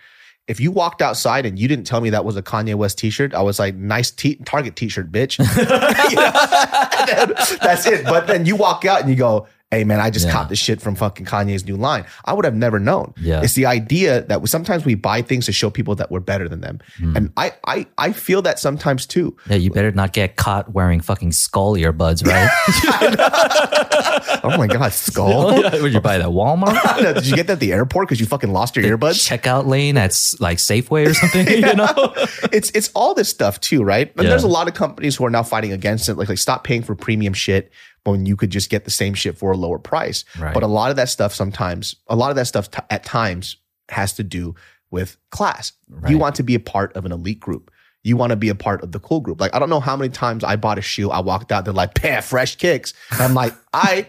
If 0.47 0.61
you 0.61 0.71
walked 0.71 1.03
outside 1.03 1.45
and 1.45 1.59
you 1.59 1.69
didn't 1.69 1.87
tell 1.87 2.01
me 2.01 2.09
that 2.11 2.25
was 2.25 2.37
a 2.37 2.43
Kanye 2.43 2.75
West 2.75 2.97
t-shirt, 2.97 3.35
I 3.35 3.43
was 3.43 3.59
like, 3.59 3.75
nice 3.75 4.11
t- 4.11 4.37
Target 4.47 4.77
t-shirt, 4.77 5.13
bitch. 5.13 5.37
That's 7.61 7.87
it. 7.87 8.05
But 8.05 8.27
then 8.27 8.47
you 8.47 8.57
walk 8.57 8.85
out 8.85 9.01
and 9.01 9.11
you 9.11 9.17
go, 9.17 9.47
hey 9.71 9.85
man, 9.85 10.01
I 10.01 10.09
just 10.11 10.27
Yeah. 10.27 10.33
copped 10.33 10.49
this 10.51 10.59
shit 10.59 10.81
from 10.81 10.95
fucking 10.95 11.27
Kanye's 11.27 11.65
new 11.67 11.77
line. 11.77 12.05
I 12.25 12.33
would 12.33 12.45
have 12.47 12.55
never 12.55 12.79
known. 12.79 13.13
Yeah. 13.21 13.43
It's 13.43 13.53
the 13.55 13.67
idea 13.67 14.23
that 14.23 14.47
sometimes 14.49 14.85
we 14.87 14.95
buy 14.95 15.21
things 15.23 15.45
to 15.47 15.53
show 15.53 15.69
people 15.69 15.95
that 15.97 16.11
we're 16.11 16.21
better 16.21 16.49
than 16.49 16.61
them. 16.63 16.81
Hmm. 16.99 17.17
And 17.17 17.33
I, 17.37 17.53
I 17.67 17.87
I 17.99 18.13
feel 18.13 18.41
that 18.43 18.59
sometimes 18.59 19.05
too. 19.07 19.37
Yeah, 19.49 19.57
you 19.57 19.71
better 19.71 19.93
not 19.93 20.13
get 20.15 20.37
caught 20.37 20.73
wearing 20.73 21.01
fucking 21.01 21.33
skull 21.33 21.75
earbuds, 21.75 22.27
right? 22.27 22.49
Oh 24.45 24.57
my 24.57 24.67
God, 24.67 24.93
skull. 24.93 25.55
Would 25.83 25.93
you 25.93 26.01
buy 26.01 26.19
that 26.19 26.25
at 26.27 26.31
Walmart? 26.33 27.15
Did 27.15 27.27
you 27.27 27.37
get 27.37 27.47
that 27.49 27.55
at 27.55 27.61
the 27.61 27.73
airport 27.73 28.09
because 28.09 28.21
you 28.21 28.27
fucking 28.27 28.53
lost 28.53 28.77
your 28.77 28.85
earbuds? 28.85 29.27
Checkout 29.29 29.67
lane 29.67 29.97
at 29.97 30.11
like 30.41 30.59
Safeway 30.59 31.07
or 31.09 31.15
something, 31.15 31.47
you 31.49 31.75
know? 31.75 32.15
it's 32.53 32.71
it's 32.71 32.91
all 32.95 33.15
this 33.15 33.29
stuff 33.29 33.61
too, 33.61 33.83
right? 33.83 34.13
And 34.17 34.25
Yeah. 34.25 34.31
there's 34.31 34.45
a 34.45 34.49
lot 34.49 34.69
of 34.69 34.75
companies 34.75 35.17
who 35.17 35.25
are 35.27 35.31
now 35.31 35.43
fighting 35.43 35.73
against 35.73 36.09
it, 36.09 36.15
like 36.15 36.29
like 36.29 36.39
stop 36.39 36.65
paying 36.65 36.83
for 36.83 36.95
premium 36.95 37.33
shit 37.35 37.71
when 38.11 38.27
you 38.27 38.37
could 38.37 38.51
just 38.51 38.71
get 38.71 38.85
the 38.85 38.91
same 38.91 39.15
shit 39.15 39.37
for 39.39 39.53
a 39.53 39.57
lower 39.57 39.79
price. 39.79 40.25
Right. 40.39 40.55
But 40.55 40.63
a 40.63 40.67
lot 40.67 40.91
of 40.91 40.97
that 40.97 41.09
stuff 41.09 41.35
sometimes, 41.35 41.97
a 42.09 42.17
lot 42.17 42.31
of 42.31 42.37
that 42.37 42.47
stuff 42.47 42.71
t- 42.71 42.83
at 42.91 43.05
times 43.05 43.57
has 43.89 44.13
to 44.15 44.25
do 44.25 44.55
with 44.91 45.17
class. 45.31 45.73
Right. 45.89 46.11
You 46.11 46.19
want 46.19 46.35
to 46.37 46.43
be 46.43 46.55
a 46.55 46.61
part 46.61 46.95
of 46.97 47.05
an 47.05 47.13
elite 47.13 47.41
group. 47.41 47.71
You 48.05 48.17
want 48.17 48.31
to 48.31 48.37
be 48.37 48.49
a 48.49 48.55
part 48.55 48.83
of 48.83 48.93
the 48.93 49.01
cool 49.01 49.21
group. 49.21 49.41
Like 49.41 49.55
I 49.55 49.59
don't 49.59 49.71
know 49.71 49.81
how 49.81 49.97
many 49.97 50.11
times 50.11 50.45
I 50.45 50.57
bought 50.57 50.79
a 50.79 50.83
shoe, 50.83 51.11
I 51.11 51.21
walked 51.21 51.53
out, 51.53 51.65
they're 51.65 51.75
like, 51.75 51.95
"Pah, 51.95 52.21
fresh 52.21 52.57
kicks." 52.57 52.95
And 53.11 53.21
I'm 53.21 53.35
like, 53.35 53.55
I. 53.73 54.09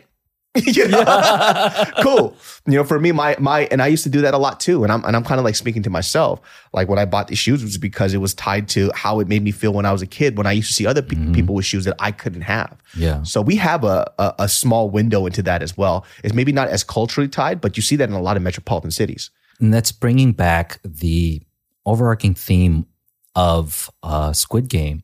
you 0.56 0.88
know, 0.88 1.04
cool. 2.02 2.36
You 2.66 2.74
know, 2.74 2.84
for 2.84 3.00
me, 3.00 3.12
my 3.12 3.36
my, 3.40 3.68
and 3.72 3.84
I 3.84 3.88
used 3.88 4.04
to 4.04 4.10
do 4.10 4.22
that 4.22 4.34
a 4.34 4.38
lot 4.38 4.60
too. 4.60 4.84
And 4.84 4.92
I'm 4.92 5.04
and 5.06 5.16
I'm 5.16 5.24
kind 5.24 5.38
of 5.38 5.46
like 5.46 5.56
speaking 5.56 5.84
to 5.84 5.92
myself. 5.92 6.42
Like 6.74 6.90
when 6.90 6.98
I 6.98 7.06
bought 7.06 7.28
these 7.28 7.38
shoes 7.38 7.64
was 7.64 7.78
because 7.78 8.16
it 8.16 8.18
was 8.18 8.34
tied 8.34 8.68
to 8.70 8.92
how 8.96 9.20
it 9.20 9.28
made 9.28 9.44
me 9.44 9.52
feel 9.52 9.74
when 9.74 9.86
I 9.86 9.92
was 9.92 10.02
a 10.02 10.08
kid. 10.08 10.38
When 10.38 10.48
I 10.48 10.54
used 10.54 10.70
to 10.70 10.74
see 10.74 10.88
other 10.88 11.04
pe- 11.04 11.34
people 11.34 11.54
with 11.54 11.66
shoes 11.66 11.86
that 11.86 11.96
I 12.00 12.12
couldn't 12.12 12.42
have. 12.42 12.76
Yeah. 12.96 13.22
So 13.24 13.42
we 13.42 13.58
have 13.58 13.84
a, 13.84 14.12
a 14.18 14.36
a 14.40 14.50
small 14.50 14.90
window 14.90 15.28
into 15.28 15.44
that 15.44 15.62
as 15.62 15.78
well. 15.78 16.04
It's 16.24 16.34
maybe 16.34 16.52
not 16.52 16.68
as 16.68 16.84
culturally 16.84 17.30
tied, 17.30 17.62
but 17.62 17.78
you 17.78 17.84
see 17.84 17.96
that 17.98 18.10
in 18.10 18.16
a 18.16 18.22
lot 18.22 18.36
of 18.36 18.42
metropolitan 18.42 18.92
cities. 18.92 19.30
And 19.60 19.72
that's 19.72 19.92
bringing 19.92 20.32
back 20.32 20.80
the 20.84 21.44
overarching 21.86 22.34
theme 22.34 22.88
of 23.36 23.90
uh, 24.02 24.34
Squid 24.34 24.68
Game. 24.68 25.04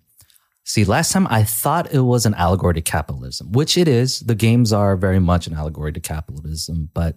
See, 0.67 0.83
last 0.83 1.11
time 1.11 1.27
I 1.29 1.43
thought 1.43 1.93
it 1.93 1.99
was 2.01 2.25
an 2.25 2.33
allegory 2.33 2.73
to 2.73 2.81
capitalism, 2.81 3.51
which 3.51 3.77
it 3.77 3.87
is. 3.87 4.19
The 4.21 4.33
games 4.33 4.73
are 4.73 4.97
very 4.97 5.19
much 5.19 5.45
an 5.45 5.53
allegory 5.53 5.93
to 5.93 5.99
capitalism, 5.99 6.89
but 6.91 7.15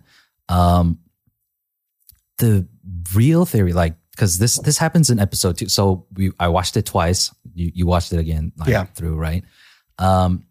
um, 0.50 0.98
the 2.36 2.68
real 3.14 3.46
theory, 3.46 3.72
like, 3.72 3.94
because 4.10 4.38
this 4.38 4.58
this 4.58 4.76
happens 4.78 5.10
in 5.10 5.18
episode 5.18 5.56
two. 5.56 5.68
So 5.68 6.06
we 6.12 6.32
I 6.38 6.48
watched 6.48 6.76
it 6.76 6.84
twice. 6.86 7.34
You 7.54 7.70
you 7.74 7.86
watched 7.86 8.12
it 8.12 8.18
again, 8.18 8.52
like, 8.58 8.68
Yeah. 8.68 8.84
through 8.84 9.16
right. 9.16 9.44
Um, 9.98 10.44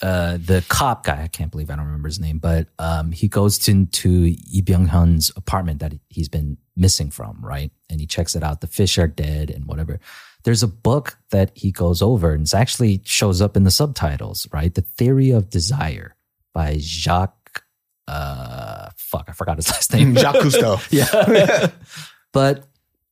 uh, 0.00 0.38
the 0.38 0.64
cop 0.68 1.04
guy, 1.04 1.22
I 1.22 1.28
can't 1.28 1.50
believe 1.50 1.68
I 1.70 1.76
don't 1.76 1.84
remember 1.84 2.08
his 2.08 2.18
name, 2.18 2.38
but 2.38 2.68
um, 2.78 3.12
he 3.12 3.28
goes 3.28 3.68
into 3.68 4.08
Lee 4.08 4.62
Byung 4.64 4.88
Hun's 4.88 5.30
apartment 5.36 5.80
that 5.80 5.92
he's 6.08 6.30
been 6.30 6.56
missing 6.74 7.10
from, 7.10 7.38
right? 7.44 7.70
And 7.90 8.00
he 8.00 8.06
checks 8.06 8.34
it 8.34 8.42
out. 8.42 8.62
The 8.62 8.66
fish 8.66 8.96
are 8.96 9.06
dead 9.06 9.50
and 9.50 9.66
whatever. 9.66 10.00
There's 10.44 10.62
a 10.62 10.68
book 10.68 11.18
that 11.30 11.52
he 11.54 11.70
goes 11.70 12.00
over, 12.00 12.32
and 12.32 12.46
it 12.46 12.54
actually 12.54 13.02
shows 13.04 13.40
up 13.40 13.56
in 13.56 13.64
the 13.64 13.70
subtitles, 13.70 14.48
right? 14.52 14.74
The 14.74 14.82
Theory 14.82 15.30
of 15.30 15.50
Desire 15.50 16.16
by 16.54 16.78
Jacques. 16.78 17.62
Uh, 18.08 18.88
fuck, 18.96 19.26
I 19.28 19.32
forgot 19.32 19.56
his 19.56 19.68
last 19.72 19.92
name. 19.92 20.14
Jacques 20.16 20.36
Cousteau. 20.42 20.80
yeah. 20.90 21.70
but 22.32 22.66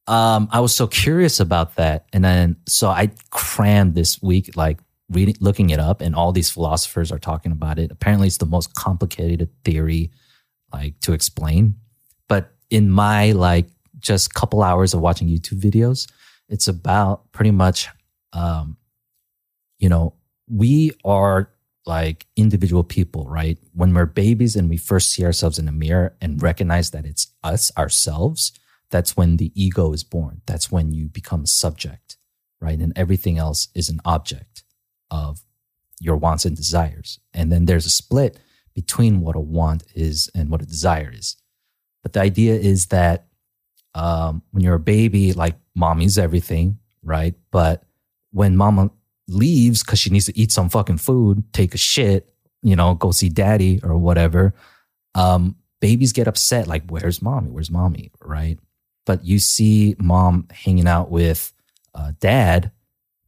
um, 0.06 0.48
I 0.50 0.60
was 0.60 0.74
so 0.74 0.86
curious 0.86 1.38
about 1.38 1.76
that. 1.76 2.06
And 2.12 2.24
then, 2.24 2.56
so 2.66 2.88
I 2.88 3.10
crammed 3.30 3.94
this 3.94 4.22
week, 4.22 4.56
like 4.56 4.78
reading, 5.10 5.36
looking 5.40 5.70
it 5.70 5.78
up, 5.78 6.00
and 6.00 6.14
all 6.14 6.32
these 6.32 6.50
philosophers 6.50 7.12
are 7.12 7.18
talking 7.18 7.52
about 7.52 7.78
it. 7.78 7.90
Apparently, 7.90 8.26
it's 8.26 8.38
the 8.38 8.46
most 8.46 8.74
complicated 8.74 9.50
theory, 9.64 10.10
like 10.72 10.98
to 11.00 11.12
explain. 11.12 11.74
But 12.26 12.54
in 12.70 12.90
my 12.90 13.32
like 13.32 13.66
just 13.98 14.32
couple 14.34 14.62
hours 14.62 14.94
of 14.94 15.00
watching 15.00 15.28
YouTube 15.28 15.60
videos, 15.60 16.08
it's 16.48 16.68
about 16.68 17.30
pretty 17.32 17.50
much, 17.50 17.88
um, 18.32 18.76
you 19.78 19.88
know, 19.88 20.14
we 20.48 20.92
are 21.04 21.50
like 21.86 22.26
individual 22.36 22.84
people, 22.84 23.26
right? 23.28 23.58
When 23.72 23.94
we're 23.94 24.06
babies 24.06 24.56
and 24.56 24.68
we 24.68 24.76
first 24.76 25.10
see 25.10 25.24
ourselves 25.24 25.58
in 25.58 25.66
the 25.66 25.72
mirror 25.72 26.16
and 26.20 26.42
recognize 26.42 26.90
that 26.90 27.06
it's 27.06 27.28
us, 27.42 27.72
ourselves, 27.76 28.52
that's 28.90 29.16
when 29.16 29.36
the 29.36 29.52
ego 29.54 29.92
is 29.92 30.04
born. 30.04 30.42
That's 30.46 30.70
when 30.70 30.92
you 30.92 31.08
become 31.08 31.44
a 31.44 31.46
subject, 31.46 32.16
right? 32.60 32.78
And 32.78 32.92
everything 32.96 33.38
else 33.38 33.68
is 33.74 33.88
an 33.88 34.00
object 34.04 34.62
of 35.10 35.40
your 36.00 36.16
wants 36.16 36.44
and 36.44 36.56
desires. 36.56 37.18
And 37.32 37.50
then 37.50 37.64
there's 37.64 37.86
a 37.86 37.90
split 37.90 38.38
between 38.74 39.20
what 39.20 39.36
a 39.36 39.40
want 39.40 39.82
is 39.94 40.30
and 40.34 40.50
what 40.50 40.62
a 40.62 40.66
desire 40.66 41.10
is. 41.12 41.36
But 42.02 42.12
the 42.12 42.20
idea 42.20 42.54
is 42.54 42.86
that 42.86 43.27
um, 43.98 44.42
when 44.52 44.62
you're 44.62 44.76
a 44.76 44.80
baby, 44.80 45.32
like 45.32 45.56
mommy's 45.74 46.18
everything, 46.18 46.78
right? 47.02 47.34
But 47.50 47.82
when 48.30 48.56
mama 48.56 48.90
leaves 49.26 49.82
because 49.82 49.98
she 49.98 50.10
needs 50.10 50.26
to 50.26 50.38
eat 50.38 50.52
some 50.52 50.68
fucking 50.68 50.98
food, 50.98 51.42
take 51.52 51.74
a 51.74 51.78
shit, 51.78 52.32
you 52.62 52.76
know, 52.76 52.94
go 52.94 53.10
see 53.10 53.28
daddy 53.28 53.80
or 53.82 53.98
whatever, 53.98 54.54
um, 55.16 55.56
babies 55.80 56.12
get 56.12 56.28
upset 56.28 56.68
like, 56.68 56.84
where's 56.88 57.20
mommy? 57.20 57.50
Where's 57.50 57.72
mommy? 57.72 58.12
Right. 58.22 58.60
But 59.04 59.24
you 59.24 59.40
see 59.40 59.96
mom 59.98 60.46
hanging 60.52 60.86
out 60.86 61.10
with 61.10 61.52
uh, 61.92 62.12
dad, 62.20 62.70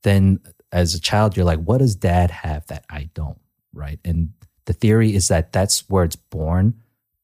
then 0.04 0.38
as 0.70 0.94
a 0.94 1.00
child, 1.00 1.37
you're 1.37 1.44
like, 1.44 1.61
what 1.64 1.78
does 1.78 1.96
dad 1.96 2.30
have 2.30 2.64
that 2.68 2.85
I 2.88 3.11
don't? 3.14 3.40
Right. 3.72 3.98
And 4.04 4.35
the 4.66 4.72
theory 4.72 5.16
is 5.16 5.26
that 5.28 5.52
that's 5.52 5.90
where 5.90 6.04
it's 6.04 6.16
born 6.16 6.74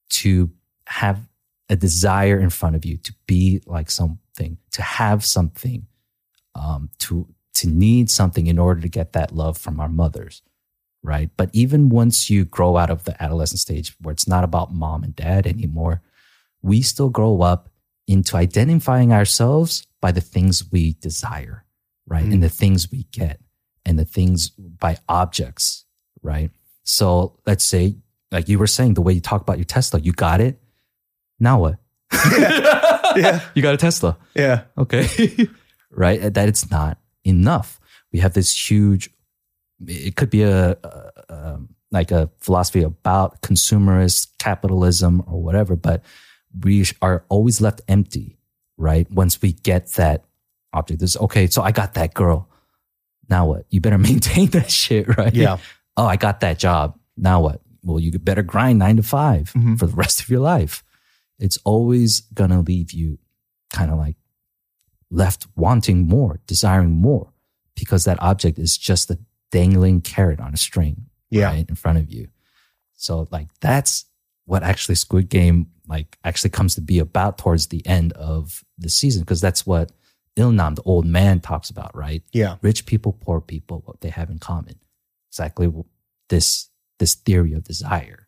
to 0.08 0.50
have 0.88 1.28
a 1.68 1.76
desire 1.76 2.38
in 2.38 2.50
front 2.50 2.76
of 2.76 2.84
you 2.84 2.96
to 2.98 3.14
be 3.26 3.60
like 3.66 3.90
something, 3.90 4.58
to 4.72 4.82
have 4.82 5.24
something, 5.24 5.86
um, 6.54 6.90
to 6.98 7.26
to 7.54 7.68
need 7.68 8.10
something 8.10 8.46
in 8.46 8.58
order 8.58 8.82
to 8.82 8.88
get 8.88 9.14
that 9.14 9.32
love 9.32 9.56
from 9.56 9.80
our 9.80 9.88
mothers, 9.88 10.42
right? 11.02 11.30
But 11.38 11.48
even 11.54 11.88
once 11.88 12.28
you 12.28 12.44
grow 12.44 12.76
out 12.76 12.90
of 12.90 13.04
the 13.04 13.20
adolescent 13.22 13.60
stage 13.60 13.94
where 14.02 14.12
it's 14.12 14.28
not 14.28 14.44
about 14.44 14.74
mom 14.74 15.02
and 15.02 15.16
dad 15.16 15.46
anymore, 15.46 16.02
we 16.60 16.82
still 16.82 17.08
grow 17.08 17.40
up 17.40 17.70
into 18.06 18.36
identifying 18.36 19.10
ourselves 19.12 19.86
by 20.02 20.12
the 20.12 20.20
things 20.20 20.70
we 20.70 20.92
desire, 20.94 21.64
right? 22.06 22.24
And 22.24 22.42
the 22.42 22.50
things 22.50 22.90
we 22.92 23.04
get 23.04 23.40
and 23.86 23.98
the 23.98 24.04
things 24.04 24.50
by 24.50 24.98
objects, 25.08 25.86
right? 26.22 26.50
So 26.84 27.38
let's 27.46 27.64
say, 27.64 27.96
like 28.30 28.48
you 28.48 28.58
were 28.58 28.66
saying, 28.66 28.94
the 28.94 29.02
way 29.02 29.14
you 29.14 29.20
talk 29.20 29.40
about 29.40 29.58
your 29.58 29.64
Tesla, 29.64 30.00
you 30.00 30.12
got 30.12 30.40
it. 30.40 30.60
Now 31.40 31.60
what? 31.60 31.78
yeah. 33.16 33.40
You 33.54 33.62
got 33.62 33.74
a 33.74 33.78
Tesla. 33.78 34.16
Yeah. 34.34 34.62
Okay. 34.76 35.48
right. 35.90 36.32
That 36.34 36.48
it's 36.48 36.70
not 36.70 36.98
enough. 37.24 37.80
We 38.12 38.20
have 38.20 38.34
this 38.34 38.52
huge, 38.70 39.10
it 39.86 40.16
could 40.16 40.30
be 40.30 40.42
a, 40.42 40.72
a, 40.82 41.12
um, 41.28 41.70
like 41.90 42.10
a 42.10 42.30
philosophy 42.40 42.82
about 42.82 43.40
consumerist 43.42 44.28
capitalism 44.38 45.22
or 45.26 45.42
whatever, 45.42 45.76
but 45.76 46.02
we 46.62 46.84
are 47.02 47.24
always 47.28 47.60
left 47.60 47.80
empty, 47.88 48.38
right? 48.76 49.10
Once 49.10 49.40
we 49.42 49.52
get 49.52 49.88
that 49.92 50.24
object, 50.72 51.00
this 51.00 51.16
okay. 51.16 51.46
So 51.46 51.62
I 51.62 51.72
got 51.72 51.94
that 51.94 52.14
girl. 52.14 52.48
Now 53.28 53.46
what? 53.46 53.66
You 53.70 53.80
better 53.80 53.98
maintain 53.98 54.50
that 54.50 54.70
shit, 54.70 55.16
right? 55.16 55.34
Yeah. 55.34 55.58
Oh, 55.96 56.06
I 56.06 56.16
got 56.16 56.40
that 56.40 56.58
job. 56.58 56.98
Now 57.16 57.40
what? 57.40 57.60
Well, 57.82 58.00
you 58.00 58.10
better 58.18 58.42
grind 58.42 58.78
nine 58.78 58.96
to 58.96 59.02
5 59.02 59.52
Mhm. 59.52 59.78
for 59.78 59.86
the 59.86 59.94
rest 59.94 60.20
of 60.20 60.28
your 60.28 60.40
life. 60.40 60.82
It's 61.38 61.58
always 61.64 62.20
gonna 62.34 62.60
leave 62.60 62.92
you 62.92 63.18
kind 63.72 63.90
of 63.90 63.98
like 63.98 64.16
left 65.10 65.46
wanting 65.56 66.08
more, 66.08 66.40
desiring 66.46 66.92
more, 66.92 67.32
because 67.74 68.04
that 68.04 68.20
object 68.22 68.58
is 68.58 68.76
just 68.76 69.10
a 69.10 69.18
dangling 69.52 70.00
carrot 70.00 70.40
on 70.40 70.52
a 70.54 70.56
string 70.56 71.06
Yeah. 71.30 71.46
right 71.48 71.68
in 71.68 71.74
front 71.76 71.98
of 71.98 72.10
you. 72.12 72.28
So 72.94 73.28
like 73.30 73.48
that's 73.60 74.06
what 74.44 74.62
actually 74.62 74.94
Squid 74.94 75.28
Game 75.28 75.68
like 75.88 76.18
actually 76.24 76.50
comes 76.50 76.74
to 76.74 76.80
be 76.80 76.98
about 76.98 77.38
towards 77.38 77.68
the 77.68 77.86
end 77.86 78.12
of 78.14 78.64
the 78.78 78.88
season 78.90 79.22
because 79.22 79.40
that's 79.40 79.66
what 79.66 79.92
Ilnam, 80.36 80.74
the 80.74 80.82
old 80.82 81.06
man, 81.06 81.40
talks 81.40 81.70
about, 81.70 81.96
right? 81.96 82.22
Yeah. 82.32 82.56
Rich 82.60 82.84
people, 82.86 83.12
poor 83.12 83.40
people, 83.40 83.82
what 83.86 84.00
they 84.00 84.10
have 84.10 84.28
in 84.30 84.38
common. 84.38 84.74
Exactly 85.30 85.70
this 86.28 86.68
this 86.98 87.14
theory 87.14 87.52
of 87.52 87.62
desire? 87.64 88.25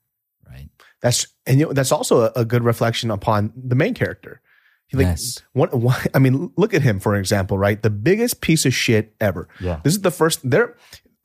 That's 1.03 1.27
and 1.47 1.59
you 1.61 1.67
know, 1.67 1.73
that's 1.73 1.93
also 1.93 2.23
a, 2.27 2.33
a 2.37 2.45
good 2.45 2.65
reflection 2.65 3.11
upon 3.11 3.53
the 3.57 3.77
main 3.77 3.95
character. 3.95 4.41
Like, 4.93 5.07
Yes. 5.07 5.43
What, 5.53 5.75
what? 5.75 6.07
I 6.15 6.19
mean, 6.19 6.51
look 6.57 6.75
at 6.75 6.83
him 6.83 6.99
for 6.99 7.15
example, 7.17 7.59
right? 7.59 7.81
The 7.83 7.91
biggest 7.91 8.41
piece 8.41 8.65
of 8.65 8.75
shit 8.75 9.15
ever. 9.21 9.49
Yeah. 9.61 9.81
This 9.85 9.95
is 9.95 10.01
the 10.01 10.11
first. 10.11 10.49
There, 10.49 10.77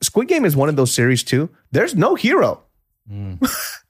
Squid 0.02 0.28
Game 0.28 0.44
is 0.44 0.54
one 0.54 0.68
of 0.68 0.76
those 0.76 0.92
series 0.92 1.24
too. 1.24 1.50
There's 1.72 1.94
no 1.94 2.14
hero. 2.14 2.62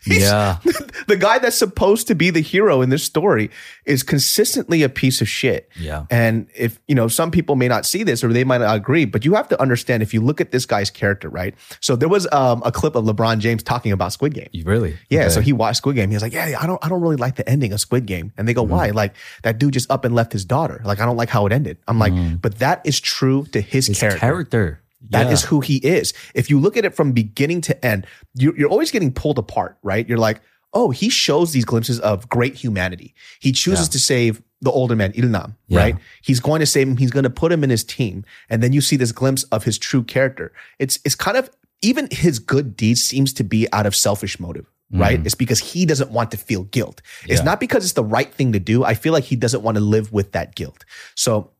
He's- 0.04 0.20
yeah. 0.22 0.58
the 1.06 1.16
guy 1.16 1.38
that's 1.38 1.56
supposed 1.56 2.08
to 2.08 2.14
be 2.14 2.30
the 2.30 2.40
hero 2.40 2.82
in 2.82 2.90
this 2.90 3.02
story 3.04 3.50
is 3.86 4.02
consistently 4.02 4.82
a 4.82 4.88
piece 4.88 5.20
of 5.20 5.28
shit. 5.28 5.68
Yeah. 5.78 6.06
And 6.10 6.48
if, 6.54 6.78
you 6.88 6.94
know, 6.94 7.08
some 7.08 7.30
people 7.30 7.56
may 7.56 7.68
not 7.68 7.86
see 7.86 8.02
this 8.02 8.22
or 8.24 8.32
they 8.32 8.44
might 8.44 8.58
not 8.58 8.74
agree, 8.76 9.04
but 9.04 9.24
you 9.24 9.34
have 9.34 9.48
to 9.48 9.60
understand 9.62 10.02
if 10.02 10.12
you 10.12 10.20
look 10.20 10.40
at 10.40 10.50
this 10.50 10.66
guy's 10.66 10.90
character, 10.90 11.28
right? 11.30 11.54
So 11.80 11.96
there 11.96 12.08
was 12.08 12.26
um, 12.32 12.62
a 12.66 12.72
clip 12.72 12.96
of 12.96 13.04
LeBron 13.04 13.38
James 13.38 13.62
talking 13.62 13.92
about 13.92 14.12
Squid 14.12 14.34
Game. 14.34 14.48
Really? 14.64 14.98
Yeah, 15.08 15.20
Okay. 15.22 15.30
so 15.30 15.40
he 15.40 15.52
watched 15.52 15.78
Squid 15.78 15.96
Game. 15.96 16.10
He 16.10 16.16
was 16.16 16.22
like, 16.22 16.32
"Yeah, 16.32 16.58
I 16.60 16.66
don't, 16.66 16.84
I 16.84 16.88
don't 16.88 17.00
really 17.00 17.16
like 17.16 17.36
the 17.36 17.48
ending 17.48 17.72
of 17.72 17.80
Squid 17.80 18.04
Game." 18.06 18.32
And 18.36 18.46
they 18.48 18.52
go, 18.54 18.62
"Why?" 18.62 18.88
Mm-hmm. 18.88 18.96
Like 18.96 19.14
that 19.42 19.58
dude 19.58 19.72
just 19.74 19.90
up 19.90 20.04
and 20.04 20.14
left 20.14 20.32
his 20.32 20.44
daughter. 20.44 20.80
Like 20.84 21.00
I 21.00 21.06
don't 21.06 21.16
like 21.16 21.28
how 21.30 21.46
it 21.46 21.52
ended. 21.52 21.78
I'm 21.88 21.98
like, 21.98 22.12
but 22.42 22.58
that 22.58 22.82
is 22.84 23.00
true 23.00 23.44
to 23.52 23.60
his, 23.60 23.84
Mm. 23.86 23.88
his 23.88 24.00
character. 24.00 24.18
character. 24.20 24.80
That 25.10 25.32
is 25.32 25.42
Yeah. 25.42 25.48
who 25.48 25.60
he 25.60 25.76
is. 25.76 26.12
If 26.34 26.48
you 26.50 26.58
look 26.58 26.76
at 26.76 26.84
it 26.84 26.94
from 26.94 27.12
beginning 27.12 27.60
to 27.62 27.84
end, 27.84 28.06
you're, 28.34 28.56
you're 28.56 28.70
always 28.70 28.90
getting 28.90 29.12
pulled 29.12 29.38
apart, 29.38 29.76
right? 29.82 30.08
You're 30.08 30.18
like, 30.18 30.40
oh, 30.72 30.90
he 30.90 31.08
shows 31.08 31.52
these 31.52 31.64
glimpses 31.64 32.00
of 32.00 32.28
great 32.28 32.54
humanity. 32.54 33.14
He 33.40 33.52
chooses 33.52 33.88
Yeah. 33.88 33.92
to 33.92 33.98
save 34.00 34.42
the 34.60 34.70
older 34.70 34.96
man, 34.96 35.12
Ilnam, 35.12 35.54
Yeah. 35.68 35.78
right? 35.78 35.96
He's 36.22 36.40
going 36.40 36.60
to 36.60 36.66
save 36.66 36.88
him. 36.88 36.96
He's 36.96 37.10
going 37.10 37.24
to 37.24 37.30
put 37.30 37.52
him 37.52 37.62
in 37.62 37.70
his 37.70 37.84
team. 37.84 38.24
And 38.48 38.62
then 38.62 38.72
you 38.72 38.80
see 38.80 38.96
this 38.96 39.12
glimpse 39.12 39.44
of 39.44 39.64
his 39.64 39.78
true 39.78 40.02
character. 40.02 40.52
It's, 40.78 40.98
it's 41.04 41.14
kind 41.14 41.36
of, 41.36 41.50
even 41.82 42.08
his 42.10 42.38
good 42.38 42.76
deeds 42.76 43.02
seems 43.04 43.32
to 43.34 43.44
be 43.44 43.68
out 43.72 43.84
of 43.86 43.94
selfish 43.94 44.40
motive. 44.40 44.66
Right? 44.90 45.20
Mm. 45.20 45.26
It's 45.26 45.34
because 45.34 45.58
he 45.60 45.86
doesn't 45.86 46.10
want 46.12 46.30
to 46.30 46.36
feel 46.36 46.64
guilt. 46.64 47.02
It's. 47.26 47.40
Yeah. 47.40 47.44
not 47.44 47.58
because 47.58 47.84
it's 47.84 47.94
the 47.94 48.04
right 48.04 48.32
thing 48.32 48.52
to 48.52 48.60
do. 48.60 48.84
I 48.84 48.94
feel 48.94 49.12
like 49.12 49.24
he 49.24 49.34
doesn't 49.34 49.62
want 49.62 49.76
to 49.76 49.80
live 49.80 50.12
with 50.12 50.32
that 50.32 50.54
guilt. 50.54 50.84
So 51.16 51.50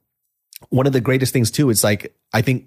one 0.70 0.86
of 0.86 0.92
the 0.92 1.00
greatest 1.00 1.32
things 1.32 1.50
too 1.50 1.68
is 1.70 1.82
like 1.82 2.14
I 2.32 2.42
think 2.42 2.66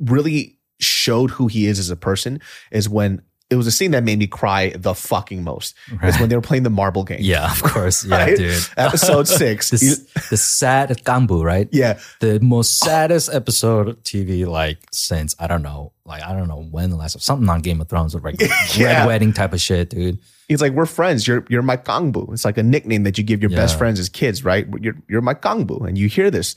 really 0.00 0.58
showed 0.78 1.30
who 1.30 1.46
he 1.46 1.66
is 1.66 1.78
as 1.78 1.90
a 1.90 1.96
person 1.96 2.40
is 2.70 2.88
when 2.88 3.22
it 3.48 3.54
was 3.54 3.68
a 3.68 3.70
scene 3.70 3.92
that 3.92 4.02
made 4.02 4.18
me 4.18 4.26
cry 4.26 4.70
the 4.74 4.92
fucking 4.92 5.44
most. 5.44 5.76
Is 6.02 6.18
when 6.18 6.28
they 6.28 6.34
were 6.34 6.42
playing 6.42 6.64
the 6.64 6.70
marble 6.70 7.04
game. 7.04 7.20
Yeah, 7.22 7.48
of 7.48 7.62
course. 7.62 8.04
Yeah, 8.04 8.16
Right? 8.16 8.36
dude. 8.36 8.60
Episode 8.76 9.28
six. 9.28 9.70
the, 9.70 9.76
s- 9.76 10.28
the 10.30 10.36
sad 10.36 10.88
Gganbu, 11.04 11.44
right? 11.44 11.68
yeah. 11.70 12.00
The 12.18 12.40
most 12.40 12.78
saddest 12.80 13.32
episode 13.32 13.86
of 13.88 14.02
TV, 14.02 14.44
like 14.46 14.78
since 14.90 15.36
I 15.38 15.46
don't 15.46 15.62
know, 15.62 15.92
like 16.04 16.24
I 16.24 16.32
don't 16.32 16.48
know 16.48 16.62
when 16.72 16.90
the 16.90 16.96
last 16.96 17.14
of 17.14 17.22
something 17.22 17.48
on 17.48 17.60
Game 17.60 17.80
of 17.80 17.88
Thrones 17.88 18.16
or 18.16 18.20
like 18.20 18.34
Yeah. 18.76 18.98
red 19.02 19.06
wedding 19.06 19.32
type 19.32 19.52
of 19.52 19.60
shit, 19.60 19.90
dude. 19.90 20.18
He's 20.48 20.60
like, 20.60 20.72
we're 20.72 20.86
friends. 20.86 21.26
You're 21.26 21.44
you're 21.48 21.62
my 21.62 21.76
gganbu. 21.76 22.32
It's 22.32 22.44
like 22.44 22.56
a 22.58 22.62
nickname 22.64 23.02
that 23.04 23.16
you 23.18 23.24
give 23.24 23.40
your 23.42 23.50
best 23.50 23.76
friends 23.78 23.98
as 24.00 24.08
kids, 24.08 24.44
right? 24.44 24.66
You're 24.80 24.94
you're 25.08 25.20
my 25.20 25.34
gganbu, 25.34 25.86
and 25.86 25.96
you 25.98 26.08
hear 26.08 26.30
this, 26.30 26.54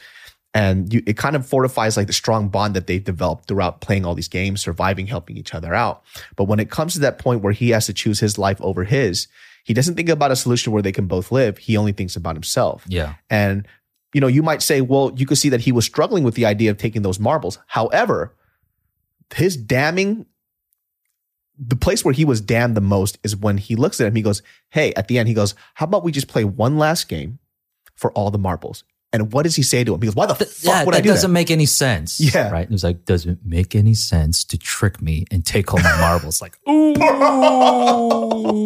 and 0.54 0.94
you, 0.94 1.04
it 1.06 1.18
kind 1.18 1.36
of 1.36 1.46
fortifies 1.46 1.96
like 1.96 2.08
the 2.08 2.14
strong 2.14 2.50
bond 2.50 2.76
that 2.76 2.88
they've 2.88 3.04
developed 3.04 3.48
throughout 3.48 3.82
playing 3.82 4.06
all 4.06 4.16
these 4.16 4.28
games, 4.28 4.62
surviving, 4.62 5.08
helping 5.08 5.38
each 5.38 5.54
other 5.54 5.76
out. 5.76 6.04
But 6.36 6.46
when 6.46 6.60
it 6.60 6.72
comes 6.72 6.94
to 6.94 7.00
that 7.02 7.20
point 7.20 7.42
where 7.42 7.54
he 7.54 7.70
has 7.70 7.86
to 7.86 7.94
choose 7.94 8.20
his 8.20 8.38
life 8.38 8.60
over 8.62 8.84
his, 8.84 9.28
he 9.64 9.74
doesn't 9.74 9.96
think 9.96 10.10
about 10.10 10.32
a 10.32 10.36
solution 10.36 10.74
where 10.74 10.82
they 10.82 10.92
can 10.92 11.06
both 11.06 11.32
live. 11.32 11.60
He 11.60 11.78
only 11.78 11.92
thinks 11.92 12.16
about 12.16 12.36
himself. 12.36 12.84
Yeah. 12.88 13.16
And 13.30 13.68
you 14.14 14.22
know, 14.22 14.28
you 14.28 14.42
might 14.42 14.62
say, 14.62 14.82
well, 14.82 15.12
you 15.16 15.26
could 15.26 15.38
see 15.38 15.50
that 15.50 15.62
he 15.62 15.72
was 15.72 15.86
struggling 15.86 16.24
with 16.24 16.36
the 16.36 16.46
idea 16.46 16.72
of 16.72 16.78
taking 16.78 17.04
those 17.04 17.20
marbles. 17.20 17.60
However, 17.68 18.36
his 19.36 19.56
damning, 19.56 20.26
the 21.58 21.76
place 21.76 22.04
where 22.04 22.14
he 22.14 22.26
was 22.26 22.42
damned 22.42 22.76
the 22.76 22.82
most 22.82 23.20
is 23.24 23.36
when 23.36 23.58
he 23.58 23.76
looks 23.76 24.02
at 24.02 24.08
him. 24.08 24.16
He 24.16 24.22
goes, 24.22 24.42
"Hey," 24.70 24.94
at 24.96 25.08
the 25.08 25.20
end, 25.20 25.28
he 25.28 25.34
goes, 25.34 25.54
"How 25.76 25.86
about 25.86 26.04
we 26.04 26.12
just 26.12 26.28
play 26.28 26.44
one 26.44 26.78
last 26.78 27.08
game 27.08 27.40
for 27.96 28.12
all 28.14 28.32
the 28.32 28.40
marbles?" 28.40 28.84
And 29.12 29.34
what 29.34 29.42
does 29.44 29.56
he 29.56 29.64
say 29.64 29.84
to 29.84 29.94
him? 29.96 30.00
Because 30.00 30.16
"Why 30.16 30.28
the 30.28 30.36
fuck 30.36 30.48
yeah, 30.62 30.86
would 30.86 30.94
I 30.94 31.00
that 31.00 31.04
do 31.04 31.10
doesn't 31.10 31.32
that?" 31.32 31.34
make 31.34 31.50
any 31.50 31.66
sense. 31.66 32.20
Yeah. 32.36 32.52
Right. 32.52 32.66
It 32.66 32.70
was 32.72 32.84
like, 32.84 33.06
does 33.06 33.26
it 33.26 33.40
make 33.44 33.74
any 33.76 33.96
sense 33.96 34.44
to 34.46 34.58
trick 34.58 35.02
me 35.02 35.26
and 35.32 35.44
take 35.44 35.68
home 35.72 35.82
my 35.82 35.98
marbles? 36.00 36.44
Like, 36.44 36.60
ooh. 36.70 36.94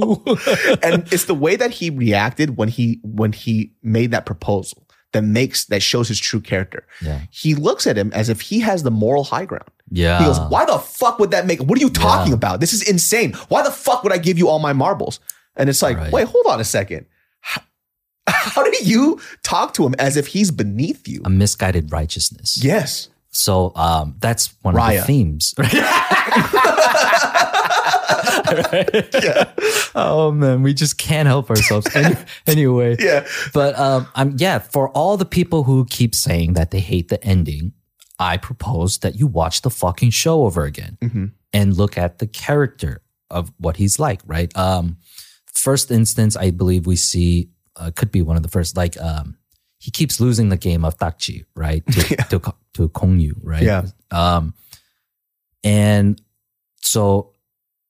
and 0.83 1.11
it's 1.13 1.25
the 1.25 1.35
way 1.35 1.55
that 1.55 1.71
he 1.71 1.89
reacted 1.89 2.57
when 2.57 2.69
he 2.69 2.99
when 3.03 3.31
he 3.31 3.71
made 3.83 4.11
that 4.11 4.25
proposal 4.25 4.85
that 5.13 5.23
makes 5.23 5.65
that 5.65 5.81
shows 5.81 6.07
his 6.07 6.19
true 6.19 6.41
character. 6.41 6.85
Yeah. 7.01 7.21
He 7.31 7.55
looks 7.55 7.87
at 7.87 7.97
him 7.97 8.11
as 8.13 8.29
if 8.29 8.41
he 8.41 8.59
has 8.61 8.83
the 8.83 8.91
moral 8.91 9.23
high 9.23 9.45
ground. 9.45 9.69
Yeah. 9.91 10.19
He 10.19 10.25
goes, 10.25 10.39
"Why 10.49 10.65
the 10.65 10.77
fuck 10.79 11.19
would 11.19 11.31
that 11.31 11.45
make? 11.45 11.61
What 11.61 11.77
are 11.77 11.81
you 11.81 11.89
talking 11.89 12.31
Yeah. 12.31 12.37
about? 12.37 12.59
This 12.59 12.73
is 12.73 12.87
insane. 12.87 13.33
Why 13.49 13.63
the 13.63 13.71
fuck 13.71 14.03
would 14.03 14.13
I 14.13 14.17
give 14.17 14.37
you 14.37 14.49
all 14.49 14.59
my 14.59 14.73
marbles?" 14.73 15.19
And 15.55 15.69
it's 15.69 15.81
like, 15.83 15.97
Right. 15.97 16.11
wait, 16.11 16.27
hold 16.27 16.47
on 16.47 16.59
a 16.59 16.63
second. 16.63 17.05
How, 18.27 18.63
do 18.63 18.77
you 18.83 19.19
talk 19.43 19.73
to 19.75 19.85
him 19.85 19.95
as 19.99 20.15
if 20.17 20.27
he's 20.27 20.51
beneath 20.51 21.07
you? 21.07 21.21
A 21.25 21.29
misguided 21.29 21.91
righteousness. 21.91 22.63
yes. 22.63 23.09
So 23.35 23.71
um, 23.75 24.15
that's 24.19 24.53
one 24.61 24.77
of 24.77 24.93
the 24.93 25.01
themes. 25.01 25.55
Yeah. 29.23 29.51
Oh 29.95 30.31
man, 30.31 30.61
we 30.63 30.73
just 30.73 30.97
can't 30.97 31.27
help 31.27 31.49
ourselves. 31.49 31.87
Any, 31.95 32.15
anyway, 32.47 32.95
Yeah. 32.99 33.25
but 33.53 33.77
um, 33.79 34.07
I'm 34.15 34.35
yeah. 34.37 34.59
For 34.59 34.89
all 34.89 35.17
the 35.17 35.25
people 35.25 35.63
who 35.63 35.85
keep 35.89 36.13
saying 36.15 36.53
that 36.53 36.71
they 36.71 36.79
hate 36.79 37.09
the 37.09 37.23
ending, 37.23 37.73
I 38.19 38.37
propose 38.37 38.99
that 38.99 39.15
you 39.15 39.27
watch 39.27 39.61
the 39.61 39.69
fucking 39.69 40.11
show 40.11 40.43
over 40.43 40.63
again 40.65 40.97
Mhm. 41.01 41.31
and 41.53 41.75
look 41.75 41.97
at 41.97 42.19
the 42.19 42.27
character 42.27 43.01
of 43.31 43.51
what 43.57 43.77
he's 43.77 43.97
like. 43.99 44.21
Right. 44.25 44.55
Um, 44.55 44.97
first 45.53 45.89
instance, 45.91 46.35
I 46.35 46.51
believe 46.51 46.85
we 46.85 46.95
see 46.95 47.49
uh, 47.75 47.91
could 47.95 48.11
be 48.11 48.21
one 48.21 48.37
of 48.37 48.43
the 48.43 48.49
first. 48.49 48.77
Like, 48.77 48.99
um, 48.99 49.37
he 49.79 49.91
keeps 49.91 50.19
losing 50.19 50.49
the 50.49 50.57
game 50.57 50.85
of 50.85 50.97
ddakji, 50.97 51.45
right? 51.55 51.85
To 51.85 52.15
to, 52.29 52.39
Ko- 52.39 52.57
to 52.75 52.87
Gong 52.89 53.19
Yoo, 53.19 53.35
right? 53.43 53.63
Yeah. 53.63 53.85
Um, 54.11 54.53
and 55.63 56.21
so 56.81 57.33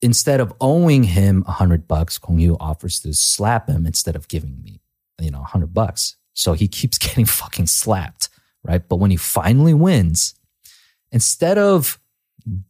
instead 0.01 0.39
of 0.39 0.53
owing 0.59 1.03
him 1.03 1.43
a 1.47 1.51
hundred 1.51 1.87
bucks, 1.87 2.17
Gong 2.17 2.39
Yoo 2.39 2.57
offers 2.59 2.99
to 3.01 3.13
slap 3.13 3.69
him 3.69 3.85
instead 3.85 4.15
of 4.15 4.27
giving 4.27 4.61
me, 4.63 4.81
you 5.19 5.31
know, 5.31 5.41
a 5.41 5.45
hundred 5.45 5.73
bucks. 5.73 6.15
So 6.33 6.53
he 6.53 6.67
keeps 6.67 6.97
getting 6.99 7.25
fucking 7.25 7.67
slapped, 7.67 8.29
right? 8.63 8.81
But 8.87 8.97
when 8.97 9.11
he 9.11 9.17
finally 9.17 9.73
wins, 9.73 10.35
instead 11.11 11.57
of 11.57 11.99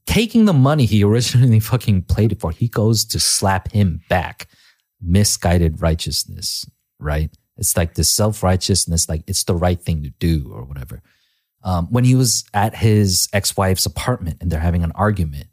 taking 0.06 0.46
the 0.46 0.54
money 0.54 0.86
he 0.86 1.04
originally 1.04 1.60
fucking 1.60 2.04
played 2.04 2.32
it 2.32 2.40
for, 2.40 2.52
he 2.52 2.68
goes 2.68 3.06
to 3.06 3.20
slap 3.20 3.72
him 3.72 4.02
back. 4.10 4.48
Misguided 5.06 5.82
righteousness, 5.82 6.66
right? 7.04 7.30
It's 7.58 7.78
like 7.78 7.94
this 7.96 8.10
self 8.10 8.42
righteousness, 8.42 9.08
like 9.08 9.24
it's 9.28 9.44
the 9.44 9.56
right 9.56 9.80
thing 9.80 10.04
to 10.04 10.10
do 10.10 10.52
or 10.54 10.64
whatever. 10.64 11.02
Um, 11.64 11.88
when 11.92 12.04
he 12.04 12.16
was 12.16 12.44
at 12.54 12.76
his 12.76 13.30
ex 13.32 13.56
wife's 13.56 13.86
apartment 13.86 14.38
and 14.42 14.52
they're 14.52 14.60
having 14.60 14.84
an 14.84 14.92
argument, 14.94 15.48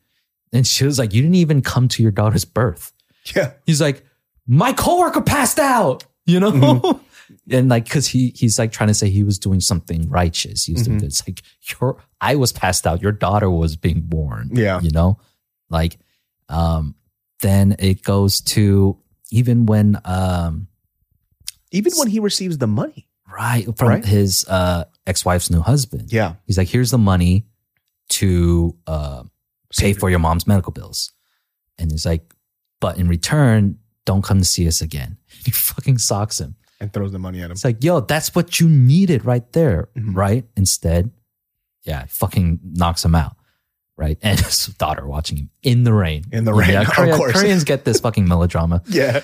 and 0.53 0.67
she 0.67 0.85
was 0.85 0.99
like, 0.99 1.13
You 1.13 1.23
didn't 1.23 1.37
even 1.37 1.63
come 1.63 1.89
to 1.89 2.03
your 2.03 2.13
daughter's 2.13 2.45
birth. 2.45 2.93
Yeah. 3.37 3.53
He's 3.67 3.81
like, 3.81 4.05
My 4.47 4.73
coworker 4.73 5.21
passed 5.21 5.59
out, 5.59 6.05
you 6.27 6.41
know? 6.41 6.53
Mm-hmm. 6.53 6.99
And 7.49 7.69
like, 7.69 7.89
cause 7.89 8.09
he 8.09 8.31
he's 8.35 8.59
like 8.59 8.73
trying 8.73 8.89
to 8.89 8.95
say 8.95 9.09
he 9.09 9.23
was 9.23 9.39
doing 9.39 9.61
something 9.61 10.09
righteous. 10.11 10.65
He 10.65 10.73
was 10.73 10.83
Mm-hmm. 10.83 10.91
doing 10.99 11.05
this. 11.05 11.23
Like, 11.29 11.43
your 11.81 12.03
I 12.21 12.35
was 12.35 12.51
passed 12.53 12.89
out, 12.89 13.03
your 13.03 13.13
daughter 13.13 13.49
was 13.49 13.77
being 13.77 14.01
born. 14.01 14.51
Yeah. 14.53 14.81
You 14.81 14.91
know? 14.91 15.21
Like, 15.69 15.97
um, 16.49 16.97
then 17.39 17.77
it 17.79 18.03
goes 18.03 18.41
to 18.41 18.99
even 19.31 19.65
when 19.67 20.01
um 20.05 20.67
Even 21.73 21.93
when 21.97 22.09
he 22.09 22.21
receives 22.21 22.59
the 22.59 22.67
money. 22.67 23.07
right 23.33 23.65
from 23.79 23.89
Right. 23.89 24.05
his 24.05 24.45
uh 24.49 24.85
ex-wife's 25.07 25.51
new 25.51 25.61
husband. 25.61 26.13
Yeah. 26.13 26.35
He's 26.47 26.59
like, 26.59 26.69
here's 26.69 26.91
the 26.91 26.99
money 26.99 27.47
to 28.11 28.77
uh, 28.87 29.23
pay 29.79 29.93
for 29.93 30.11
your 30.11 30.19
mom's 30.19 30.47
medical 30.47 30.73
bills. 30.73 31.13
And 31.79 31.91
he's 31.93 32.05
like, 32.05 32.35
but 32.81 32.99
in 32.99 33.07
return, 33.09 33.79
don't 34.05 34.23
come 34.23 34.39
to 34.41 34.45
see 34.45 34.67
us 34.67 34.81
again. 34.83 35.17
He 35.45 35.51
fucking 35.53 35.99
socks 35.99 36.41
him. 36.41 36.57
And 36.81 36.93
throws 36.93 37.13
the 37.13 37.19
money 37.19 37.39
at 37.41 37.47
him. 37.47 37.53
It's 37.53 37.65
like, 37.65 37.85
yo, 37.85 38.01
that's 38.01 38.35
what 38.35 38.59
you 38.59 38.69
needed 38.69 39.25
right 39.25 39.51
there, 39.53 39.89
Mhm. 39.97 40.17
right? 40.17 40.45
Instead, 40.57 41.11
yeah, 41.85 42.07
fucking 42.09 42.59
knocks 42.65 43.05
him 43.05 43.15
out, 43.15 43.37
right? 43.97 44.19
And 44.23 44.41
his 44.41 44.67
daughter 44.79 45.07
watching 45.07 45.37
him 45.39 45.51
in 45.63 45.85
the 45.85 45.93
rain. 45.93 46.25
In 46.33 46.45
the 46.45 46.53
rain, 46.55 46.71
Yeah, 46.71 46.81
of 46.89 46.89
Korea- 46.89 47.17
course. 47.17 47.33
Koreans 47.33 47.65
get 47.65 47.85
this 47.85 48.01
fucking 48.01 48.27
melodrama. 48.27 48.83
Yeah. 48.89 49.21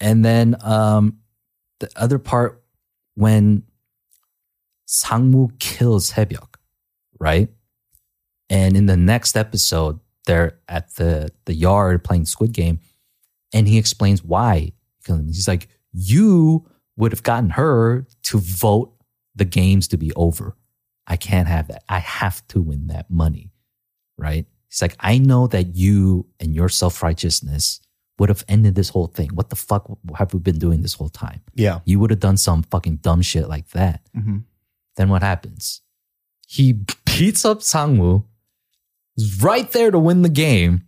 And 0.00 0.24
then 0.24 0.56
um, 0.62 1.18
the 1.82 1.90
other 1.96 2.18
part 2.18 2.62
when 3.16 3.64
Sangwoo 4.86 5.58
kills 5.58 6.12
Sebyok, 6.12 6.54
right? 7.18 7.48
And 8.48 8.76
in 8.76 8.86
the 8.86 8.96
next 8.96 9.36
episode, 9.36 9.98
they're 10.26 10.58
at 10.68 10.94
the 10.94 11.30
the 11.44 11.54
yard 11.54 12.04
playing 12.04 12.26
Squid 12.26 12.52
Game, 12.52 12.78
and 13.52 13.66
he 13.66 13.78
explains 13.78 14.22
why. 14.22 14.72
He's 15.04 15.48
like, 15.48 15.68
"You 15.92 16.68
would 16.96 17.10
have 17.10 17.24
gotten 17.24 17.50
her 17.50 18.06
to 18.24 18.38
vote 18.38 18.94
the 19.34 19.44
games 19.44 19.88
to 19.88 19.96
be 19.96 20.12
over. 20.12 20.56
I 21.08 21.16
can't 21.16 21.48
have 21.48 21.66
that. 21.68 21.82
I 21.88 21.98
have 21.98 22.46
to 22.48 22.60
win 22.60 22.86
that 22.86 23.10
money, 23.10 23.50
right?" 24.16 24.46
He's 24.68 24.80
like, 24.80 24.96
"I 25.00 25.18
know 25.18 25.48
that 25.48 25.74
you 25.74 26.26
and 26.38 26.54
your 26.54 26.68
self 26.68 27.02
righteousness." 27.02 27.80
Would 28.22 28.28
have 28.30 28.44
ended 28.48 28.74
this 28.76 28.88
whole 28.90 29.08
thing. 29.08 29.30
What 29.34 29.50
the 29.50 29.56
fuck 29.56 29.90
have 30.16 30.32
we 30.32 30.38
been 30.40 30.58
doing 30.58 30.82
this 30.82 30.94
whole 30.94 31.08
time? 31.10 31.40
Yeah. 31.54 31.80
You 31.84 31.98
would 31.98 32.10
have 32.10 32.20
done 32.20 32.36
some 32.36 32.62
fucking 32.62 32.96
dumb 33.06 33.20
shit 33.22 33.48
like 33.48 33.68
that. 33.70 34.00
hmm 34.14 34.38
Then 34.96 35.08
what 35.08 35.22
happens? 35.22 35.82
He 36.46 36.72
beats 37.06 37.44
up 37.44 37.60
Sangwoo, 37.60 38.24
is 39.16 39.42
right 39.42 39.70
there 39.72 39.90
to 39.90 39.98
win 39.98 40.22
the 40.22 40.28
game, 40.28 40.84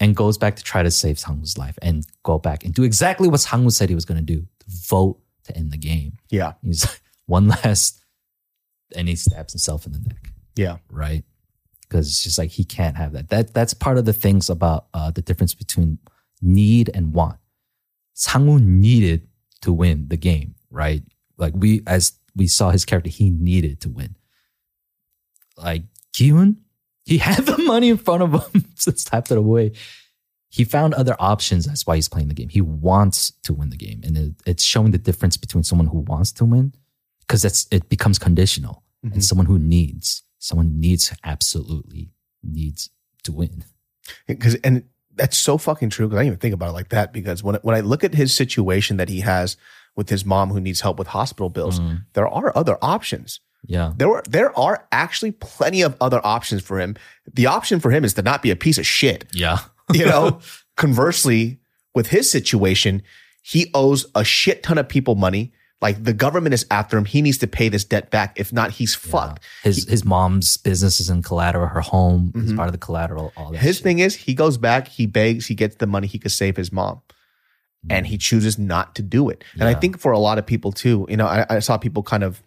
and 0.00 0.14
goes 0.16 0.38
back 0.38 0.54
to 0.56 0.62
try 0.62 0.82
to 0.82 0.90
save 0.90 1.16
Sangwoo's 1.16 1.58
life 1.58 1.76
and 1.82 2.06
go 2.22 2.38
back 2.38 2.64
and 2.64 2.72
do 2.72 2.84
exactly 2.84 3.28
what 3.28 3.40
Sangwoo 3.40 3.72
said 3.72 3.88
he 3.88 3.94
was 3.96 4.04
going 4.04 4.18
to 4.24 4.32
do 4.34 4.40
to 4.60 4.66
vote 4.88 5.18
to 5.44 5.56
end 5.56 5.72
the 5.72 5.76
game. 5.78 6.18
Yeah. 6.30 6.52
He's 6.62 6.84
like, 6.86 7.00
one 7.26 7.48
last, 7.48 8.04
and 8.96 9.08
he 9.08 9.16
stabs 9.16 9.52
himself 9.52 9.84
in 9.86 9.92
the 9.92 9.98
neck 9.98 10.30
Yeah. 10.56 10.76
right? 10.88 11.24
Because 11.82 12.06
it's 12.08 12.22
just 12.22 12.38
like 12.38 12.50
he 12.50 12.64
can't 12.64 12.96
have 12.96 13.12
that. 13.14 13.28
That 13.30 13.54
that's 13.54 13.74
part 13.74 13.98
of 13.98 14.04
the 14.04 14.12
things 14.12 14.48
about 14.50 14.86
uh, 14.94 15.10
the 15.10 15.22
difference 15.22 15.54
between 15.54 15.98
need 16.42 16.90
and 16.94 17.12
want. 17.12 17.38
Sangwoo 18.16 18.60
needed 18.60 19.28
to 19.62 19.72
win 19.72 20.08
the 20.08 20.16
game, 20.16 20.54
right? 20.70 21.02
Like 21.36 21.54
we, 21.56 21.82
as 21.86 22.12
we 22.34 22.46
saw 22.46 22.70
his 22.70 22.84
character, 22.84 23.10
he 23.10 23.30
needed 23.30 23.80
to 23.82 23.88
win. 23.88 24.16
Like 25.56 25.82
Ki-hoon, 26.12 26.58
he 27.04 27.18
had 27.28 27.46
the 27.46 27.58
money 27.58 27.88
in 27.88 27.96
front 27.96 28.22
of 28.22 28.52
him, 28.52 28.64
just 28.74 29.06
tapped 29.06 29.30
it 29.30 29.38
away. 29.38 29.72
He 30.50 30.64
found 30.64 30.94
other 30.94 31.14
options. 31.18 31.66
That's 31.66 31.86
why 31.86 31.96
he's 31.96 32.08
playing 32.08 32.28
the 32.28 32.34
game. 32.34 32.48
He 32.48 32.62
wants 32.62 33.32
to 33.42 33.52
win 33.52 33.70
the 33.70 33.76
game, 33.76 34.00
and 34.02 34.16
it, 34.16 34.32
it's 34.46 34.64
showing 34.64 34.92
the 34.92 34.98
difference 34.98 35.36
between 35.36 35.62
someone 35.62 35.88
who 35.88 35.98
wants 35.98 36.32
to 36.32 36.44
win, 36.44 36.72
because 37.20 37.44
it's 37.44 37.66
it 37.70 37.90
becomes 37.90 38.18
conditional, 38.18 38.82
and 39.02 39.12
mm-hmm. 39.12 39.20
someone 39.20 39.46
who 39.46 39.58
needs, 39.58 40.22
someone 40.38 40.80
needs 40.80 41.14
absolutely 41.22 42.12
needs 42.42 42.88
to 43.24 43.32
win. 43.32 43.64
because 44.26 44.54
and 44.64 44.84
that's 45.18 45.36
so 45.36 45.58
fucking 45.58 45.90
true 45.90 46.06
because 46.06 46.18
I 46.18 46.22
didn't 46.22 46.32
even 46.34 46.38
think 46.40 46.54
about 46.54 46.70
it 46.70 46.72
like 46.72 46.88
that 46.90 47.12
because 47.12 47.42
when 47.42 47.56
when 47.62 47.74
I 47.76 47.80
look 47.80 48.02
at 48.04 48.14
his 48.14 48.34
situation 48.34 48.96
that 48.96 49.08
he 49.08 49.20
has 49.20 49.56
with 49.96 50.08
his 50.08 50.24
mom 50.24 50.50
who 50.50 50.60
needs 50.60 50.80
help 50.80 50.98
with 50.98 51.08
hospital 51.08 51.50
bills, 51.50 51.80
Mm. 51.80 52.04
there 52.14 52.28
are 52.28 52.56
other 52.56 52.78
options. 52.80 53.40
Yeah, 53.66 53.92
There 53.96 54.08
were 54.08 54.22
there 54.28 54.56
are 54.58 54.86
actually 54.92 55.32
plenty 55.32 55.82
of 55.82 55.96
other 56.00 56.20
options 56.24 56.62
for 56.62 56.78
him. 56.78 56.96
The 57.34 57.46
option 57.46 57.80
for 57.80 57.90
him 57.90 58.04
is 58.04 58.14
to 58.14 58.22
not 58.22 58.40
be 58.42 58.50
a 58.52 58.56
piece 58.56 58.78
of 58.78 58.86
shit. 58.86 59.24
yeah, 59.34 59.58
You 59.92 60.06
know, 60.06 60.38
conversely, 60.76 61.58
with 61.94 62.06
his 62.08 62.30
situation, 62.30 63.02
he 63.42 63.70
owes 63.74 64.06
a 64.14 64.24
shit 64.24 64.62
ton 64.62 64.78
of 64.78 64.88
people 64.88 65.14
money. 65.16 65.52
Like 65.80 66.02
the 66.02 66.12
government 66.12 66.54
is 66.54 66.66
after 66.70 66.98
him. 66.98 67.04
He 67.04 67.22
needs 67.22 67.38
to 67.38 67.46
pay 67.46 67.68
this 67.68 67.84
debt 67.84 68.10
back. 68.10 68.38
If 68.38 68.52
not, 68.52 68.72
he's 68.72 68.94
fucked. 68.94 69.44
His 69.62 69.88
his 69.88 70.04
mom's 70.04 70.56
business 70.56 70.98
is 70.98 71.08
in 71.08 71.22
collateral. 71.22 71.68
Her 71.68 71.80
home 71.80 72.32
is 72.34 72.52
part 72.52 72.66
of 72.66 72.72
the 72.72 72.78
collateral. 72.78 73.32
All 73.36 73.52
that. 73.52 73.58
Mm-hmm. 73.58 73.66
His 73.66 73.76
shit. 73.76 73.84
thing 73.84 73.98
is, 74.00 74.16
he 74.16 74.34
goes 74.34 74.58
back, 74.58 74.88
he 74.88 75.06
begs, 75.06 75.46
he 75.46 75.54
gets 75.54 75.76
the 75.76 75.86
money, 75.86 76.08
he 76.08 76.18
could 76.18 76.32
save 76.32 76.56
his 76.56 76.72
mom. 76.72 77.00
And 77.88 78.08
he 78.08 78.18
chooses 78.18 78.58
not 78.58 78.96
to 78.96 79.02
do 79.02 79.30
it. 79.30 79.44
And 79.54 79.64
I 79.64 79.72
think 79.72 80.00
for 80.00 80.10
a 80.10 80.18
lot 80.18 80.36
of 80.36 80.44
people 80.44 80.72
too, 80.72 81.06
you 81.08 81.16
know, 81.16 81.26
I, 81.26 81.46
I 81.48 81.58
saw 81.60 81.78
people 81.78 82.02
kind 82.02 82.24
of 82.24 82.42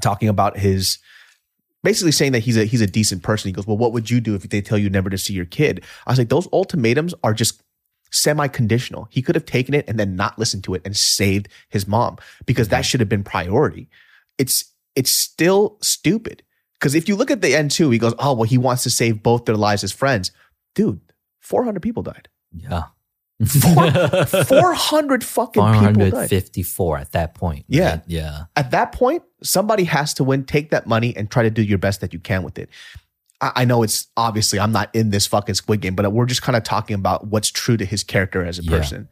talking 0.00 0.28
about 0.28 0.58
his 0.58 0.98
basically 1.82 2.12
saying 2.12 2.32
that 2.32 2.40
he's 2.40 2.56
a 2.56 2.64
he's 2.64 2.80
a 2.80 2.86
decent 2.86 3.22
person. 3.22 3.48
He 3.48 3.52
goes, 3.52 3.66
"Well, 3.66 3.76
what 3.76 3.92
would 3.92 4.10
you 4.10 4.20
do 4.20 4.34
if 4.34 4.42
they 4.42 4.60
tell 4.60 4.78
you 4.78 4.90
never 4.90 5.10
to 5.10 5.18
see 5.18 5.34
your 5.34 5.44
kid?" 5.44 5.84
I 6.06 6.10
was 6.10 6.18
like, 6.18 6.30
"Those 6.30 6.48
ultimatums 6.52 7.14
are 7.22 7.34
just 7.34 7.62
semi-conditional. 8.10 9.08
He 9.10 9.22
could 9.22 9.34
have 9.34 9.44
taken 9.46 9.74
it 9.74 9.84
and 9.88 9.98
then 9.98 10.16
not 10.16 10.38
listened 10.38 10.64
to 10.64 10.74
it 10.74 10.82
and 10.84 10.96
saved 10.96 11.48
his 11.68 11.86
mom 11.86 12.18
because 12.46 12.68
that 12.68 12.76
mm-hmm. 12.76 12.82
should 12.82 13.00
have 13.00 13.08
been 13.08 13.24
priority. 13.24 13.88
It's 14.38 14.72
it's 14.96 15.10
still 15.10 15.78
stupid 15.80 16.42
because 16.74 16.94
if 16.94 17.08
you 17.08 17.16
look 17.16 17.30
at 17.30 17.42
the 17.42 17.54
end 17.54 17.70
too, 17.70 17.90
he 17.90 17.98
goes, 17.98 18.14
"Oh, 18.18 18.34
well, 18.34 18.44
he 18.44 18.58
wants 18.58 18.82
to 18.84 18.90
save 18.90 19.22
both 19.22 19.44
their 19.44 19.56
lives 19.56 19.84
as 19.84 19.92
friends." 19.92 20.32
Dude, 20.74 21.00
400 21.40 21.80
people 21.80 22.02
died. 22.02 22.28
Yeah. 22.54 22.84
400 23.44 24.26
fucking 25.24 25.62
people 25.62 25.92
died. 25.92 26.10
454 26.10 26.98
at 26.98 27.12
that 27.12 27.34
point. 27.34 27.64
Yeah. 27.68 27.90
right? 27.90 28.02
Yeah. 28.06 28.44
At 28.56 28.70
that 28.72 28.92
point, 28.92 29.22
somebody 29.42 29.84
has 29.84 30.14
to 30.14 30.24
win, 30.24 30.44
take 30.44 30.70
that 30.70 30.86
money 30.86 31.16
and 31.16 31.30
try 31.30 31.42
to 31.42 31.50
do 31.50 31.62
your 31.62 31.78
best 31.78 32.00
that 32.02 32.12
you 32.12 32.18
can 32.18 32.42
with 32.42 32.58
it. 32.58 32.68
I, 33.40 33.52
I 33.56 33.64
know 33.64 33.82
it's 33.82 34.08
obviously 34.16 34.58
I'm 34.60 34.72
not 34.72 34.94
in 34.94 35.10
this 35.10 35.26
fucking 35.26 35.54
Squid 35.54 35.80
Game, 35.80 35.94
but 35.94 36.10
we're 36.12 36.26
just 36.26 36.42
kind 36.42 36.56
of 36.56 36.62
talking 36.64 36.94
about 36.94 37.26
what's 37.28 37.50
true 37.50 37.76
to 37.76 37.84
his 37.84 38.02
character 38.04 38.44
as 38.44 38.58
a 38.58 38.62
Yeah. 38.62 38.78
person. 38.78 39.08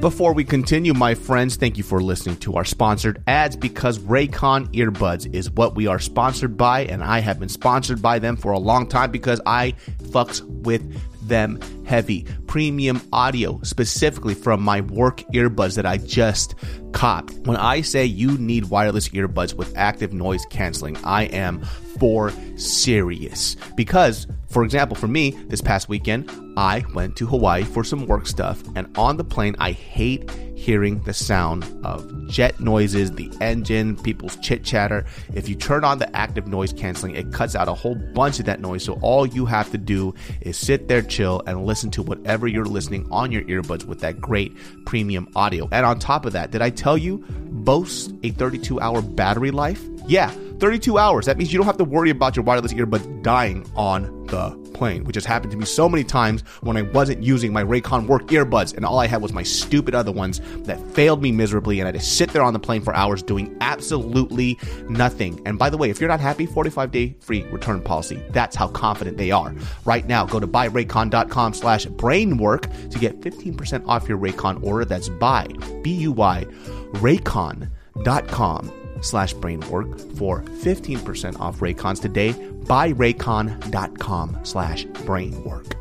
Before 0.00 0.32
we 0.32 0.44
continue, 0.44 0.94
my 0.94 1.14
friends, 1.16 1.56
thank 1.56 1.76
you 1.76 1.82
for 1.82 2.00
listening 2.00 2.36
to 2.38 2.54
our 2.54 2.64
sponsored 2.64 3.20
ads 3.26 3.56
because 3.56 3.98
Raycon 3.98 4.72
earbuds 4.72 5.34
is 5.34 5.50
what 5.50 5.74
we 5.74 5.88
are 5.88 5.98
sponsored 5.98 6.56
by, 6.56 6.84
and 6.84 7.02
I 7.02 7.18
have 7.18 7.40
been 7.40 7.48
sponsored 7.48 8.00
by 8.00 8.20
them 8.20 8.36
for 8.36 8.52
a 8.52 8.60
long 8.60 8.86
time 8.86 9.10
because 9.10 9.40
I 9.44 9.74
fucks 10.04 10.40
with 10.42 10.82
them 11.26 11.58
heavy. 11.84 12.26
Premium 12.46 13.02
audio, 13.12 13.58
specifically 13.64 14.34
from 14.34 14.62
my 14.62 14.82
work 14.82 15.24
earbuds 15.34 15.74
that 15.74 15.84
I 15.84 15.96
just 15.96 16.54
copped. 16.92 17.32
When 17.40 17.56
I 17.56 17.80
say 17.80 18.04
you 18.04 18.38
need 18.38 18.66
wireless 18.66 19.08
earbuds 19.08 19.54
with 19.54 19.76
active 19.76 20.12
noise 20.12 20.46
canceling, 20.48 20.96
I 21.02 21.24
am 21.24 21.60
for 21.98 22.32
serious. 22.56 23.56
Because, 23.76 24.26
for 24.48 24.64
example, 24.64 24.96
for 24.96 25.08
me, 25.08 25.30
this 25.48 25.60
past 25.60 25.88
weekend, 25.88 26.30
I 26.56 26.84
went 26.94 27.16
to 27.16 27.26
Hawaii 27.26 27.64
for 27.64 27.84
some 27.84 28.06
work 28.06 28.26
stuff, 28.26 28.62
and 28.74 28.88
on 28.98 29.16
the 29.16 29.24
plane, 29.24 29.54
I 29.58 29.72
hate 29.72 30.30
hearing 30.58 31.00
the 31.04 31.14
sound 31.14 31.64
of 31.84 32.28
jet 32.28 32.58
noises, 32.58 33.12
the 33.12 33.32
engine, 33.40 33.96
people's 33.96 34.36
chit 34.38 34.64
chatter. 34.64 35.06
If 35.32 35.48
you 35.48 35.54
turn 35.54 35.84
on 35.84 35.98
the 35.98 36.14
active 36.16 36.48
noise 36.48 36.72
canceling, 36.72 37.14
it 37.14 37.32
cuts 37.32 37.54
out 37.54 37.68
a 37.68 37.74
whole 37.74 37.94
bunch 37.94 38.40
of 38.40 38.46
that 38.46 38.60
noise. 38.60 38.82
So 38.82 38.94
all 39.00 39.24
you 39.24 39.46
have 39.46 39.70
to 39.70 39.78
do 39.78 40.14
is 40.40 40.56
sit 40.56 40.88
there, 40.88 41.00
chill, 41.00 41.42
and 41.46 41.64
listen 41.64 41.92
to 41.92 42.02
whatever 42.02 42.48
you're 42.48 42.64
listening 42.64 43.06
on 43.12 43.30
your 43.30 43.42
earbuds 43.42 43.84
with 43.84 44.00
that 44.00 44.20
great 44.20 44.56
premium 44.84 45.28
audio. 45.36 45.68
And 45.70 45.86
on 45.86 46.00
top 46.00 46.26
of 46.26 46.32
that, 46.32 46.50
did 46.50 46.60
I 46.60 46.70
tell 46.70 46.98
you 46.98 47.24
boasts 47.28 48.12
a 48.24 48.30
32 48.30 48.80
hour 48.80 49.00
battery 49.00 49.52
life? 49.52 49.80
Yeah, 50.08 50.30
32 50.58 50.96
hours. 50.96 51.26
That 51.26 51.36
means 51.36 51.52
you 51.52 51.58
don't 51.58 51.66
have 51.66 51.76
to 51.76 51.84
worry 51.84 52.08
about 52.08 52.34
your 52.34 52.42
wireless 52.42 52.72
earbuds 52.72 53.22
dying 53.22 53.70
on 53.76 54.24
the 54.26 54.50
plane, 54.72 55.04
which 55.04 55.16
has 55.16 55.26
happened 55.26 55.50
to 55.50 55.58
me 55.58 55.66
so 55.66 55.86
many 55.86 56.02
times 56.02 56.42
when 56.62 56.78
I 56.78 56.82
wasn't 56.82 57.22
using 57.22 57.52
my 57.52 57.62
Raycon 57.62 58.06
work 58.06 58.26
earbuds 58.28 58.74
and 58.74 58.86
all 58.86 58.98
I 58.98 59.06
had 59.06 59.20
was 59.20 59.34
my 59.34 59.42
stupid 59.42 59.94
other 59.94 60.10
ones 60.10 60.40
that 60.64 60.80
failed 60.94 61.20
me 61.20 61.30
miserably 61.30 61.78
and 61.78 61.86
I 61.86 61.92
had 61.92 62.00
to 62.00 62.06
sit 62.06 62.30
there 62.30 62.42
on 62.42 62.54
the 62.54 62.58
plane 62.58 62.80
for 62.80 62.94
hours 62.94 63.22
doing 63.22 63.54
absolutely 63.60 64.58
nothing. 64.88 65.42
And 65.44 65.58
by 65.58 65.68
the 65.68 65.76
way, 65.76 65.90
if 65.90 66.00
you're 66.00 66.08
not 66.08 66.20
happy, 66.20 66.46
45 66.46 66.90
day 66.90 67.14
free 67.20 67.42
return 67.44 67.82
policy. 67.82 68.22
That's 68.30 68.56
how 68.56 68.68
confident 68.68 69.18
they 69.18 69.30
are. 69.30 69.54
Right 69.84 70.06
now, 70.06 70.24
go 70.24 70.40
to 70.40 70.46
buyraycon.com 70.46 71.52
slash 71.52 71.86
brainwork 71.86 72.90
to 72.90 72.98
get 72.98 73.20
15% 73.20 73.86
off 73.86 74.08
your 74.08 74.16
Raycon 74.16 74.64
order. 74.64 74.86
That's 74.86 75.10
buy, 75.10 75.48
B-U-Y, 75.82 76.46
raycon.com 76.94 78.77
slash 79.00 79.34
brainwork 79.34 80.18
for 80.18 80.42
15% 80.42 81.40
off 81.40 81.58
Raycons 81.58 82.00
today. 82.00 82.32
Buyraycon.com 82.32 84.38
slash 84.42 84.84
brainwork. 84.86 85.74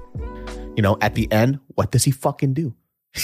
You 0.76 0.84
know, 0.84 0.98
at 1.02 1.16
the 1.16 1.32
end, 1.32 1.60
what 1.76 1.92
does 1.92 2.04
he 2.04 2.12
fucking 2.12 2.54
do? 2.54 2.76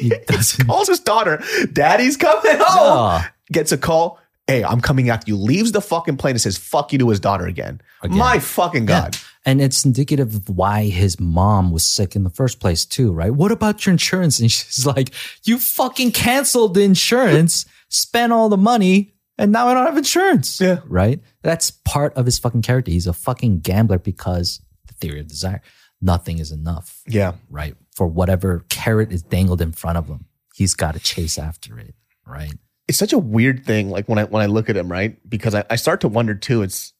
He 0.00 0.08
doesn't. 0.08 0.66
Calls 0.66 0.88
his 0.88 1.00
daughter, 1.00 1.42
Daddy's 1.72 2.16
coming 2.16 2.56
home. 2.58 3.22
Gets 3.52 3.72
a 3.72 3.76
call. 3.76 4.18
Hey, 4.46 4.64
I'm 4.64 4.80
coming 4.80 5.10
after 5.10 5.30
you. 5.30 5.36
Leaves 5.36 5.72
the 5.72 5.80
fucking 5.80 6.16
plane 6.16 6.32
and 6.32 6.40
says, 6.40 6.56
fuck 6.56 6.92
you 6.92 6.98
to 7.00 7.08
his 7.10 7.20
daughter 7.20 7.46
again. 7.46 7.80
Again. 8.02 8.16
My 8.16 8.38
fucking 8.38 8.86
God. 8.86 9.16
And 9.44 9.60
it's 9.60 9.84
indicative 9.84 10.34
of 10.34 10.48
why 10.48 10.84
his 10.84 11.20
mom 11.20 11.70
was 11.70 11.84
sick 11.84 12.14
in 12.14 12.24
the 12.24 12.30
first 12.30 12.60
place, 12.60 12.84
too, 12.84 13.12
right? 13.12 13.30
What 13.30 13.52
about 13.52 13.84
your 13.84 13.92
insurance? 13.92 14.40
And 14.40 14.50
she's 14.50 14.86
like, 14.86 15.12
You 15.44 15.58
fucking 15.58 16.12
canceled 16.12 16.74
the 16.74 16.82
insurance, 16.82 17.66
spent 17.88 18.32
all 18.32 18.48
the 18.48 18.56
money, 18.56 19.14
and 19.40 19.50
now 19.52 19.66
I 19.68 19.74
don't 19.74 19.86
have 19.86 19.96
insurance. 19.98 20.60
Yeah. 20.60 20.80
Right? 20.86 21.20
That's 21.42 21.70
part 21.70 22.14
of 22.14 22.26
his 22.26 22.38
fucking 22.38 22.62
character. 22.62 22.92
He's 22.92 23.06
a 23.08 23.12
fucking 23.12 23.60
gambler 23.60 23.98
because 23.98 24.60
the 24.86 24.94
theory 24.94 25.20
of 25.20 25.26
desire. 25.26 25.62
Nothing 26.00 26.38
is 26.38 26.50
enough, 26.52 27.02
Yeah. 27.06 27.32
right? 27.50 27.74
For 27.94 28.06
whatever 28.06 28.64
carrot 28.70 29.12
is 29.12 29.22
dangled 29.22 29.60
in 29.60 29.72
front 29.72 29.98
of 29.98 30.06
him, 30.08 30.26
he's 30.54 30.74
got 30.74 30.94
to 30.94 31.00
chase 31.00 31.38
after 31.38 31.78
it, 31.78 31.94
right? 32.26 32.54
it's 32.88 32.98
such 32.98 33.12
a 33.12 33.18
weird 33.18 33.64
thing 33.64 33.88
like 33.88 34.08
when 34.08 34.18
i 34.18 34.24
when 34.24 34.42
i 34.42 34.46
look 34.46 34.68
at 34.68 34.76
him 34.76 34.90
right 34.90 35.16
because 35.30 35.54
i, 35.54 35.62
I 35.70 35.76
start 35.76 36.00
to 36.00 36.08
wonder 36.08 36.34
too 36.34 36.62
it's 36.62 36.92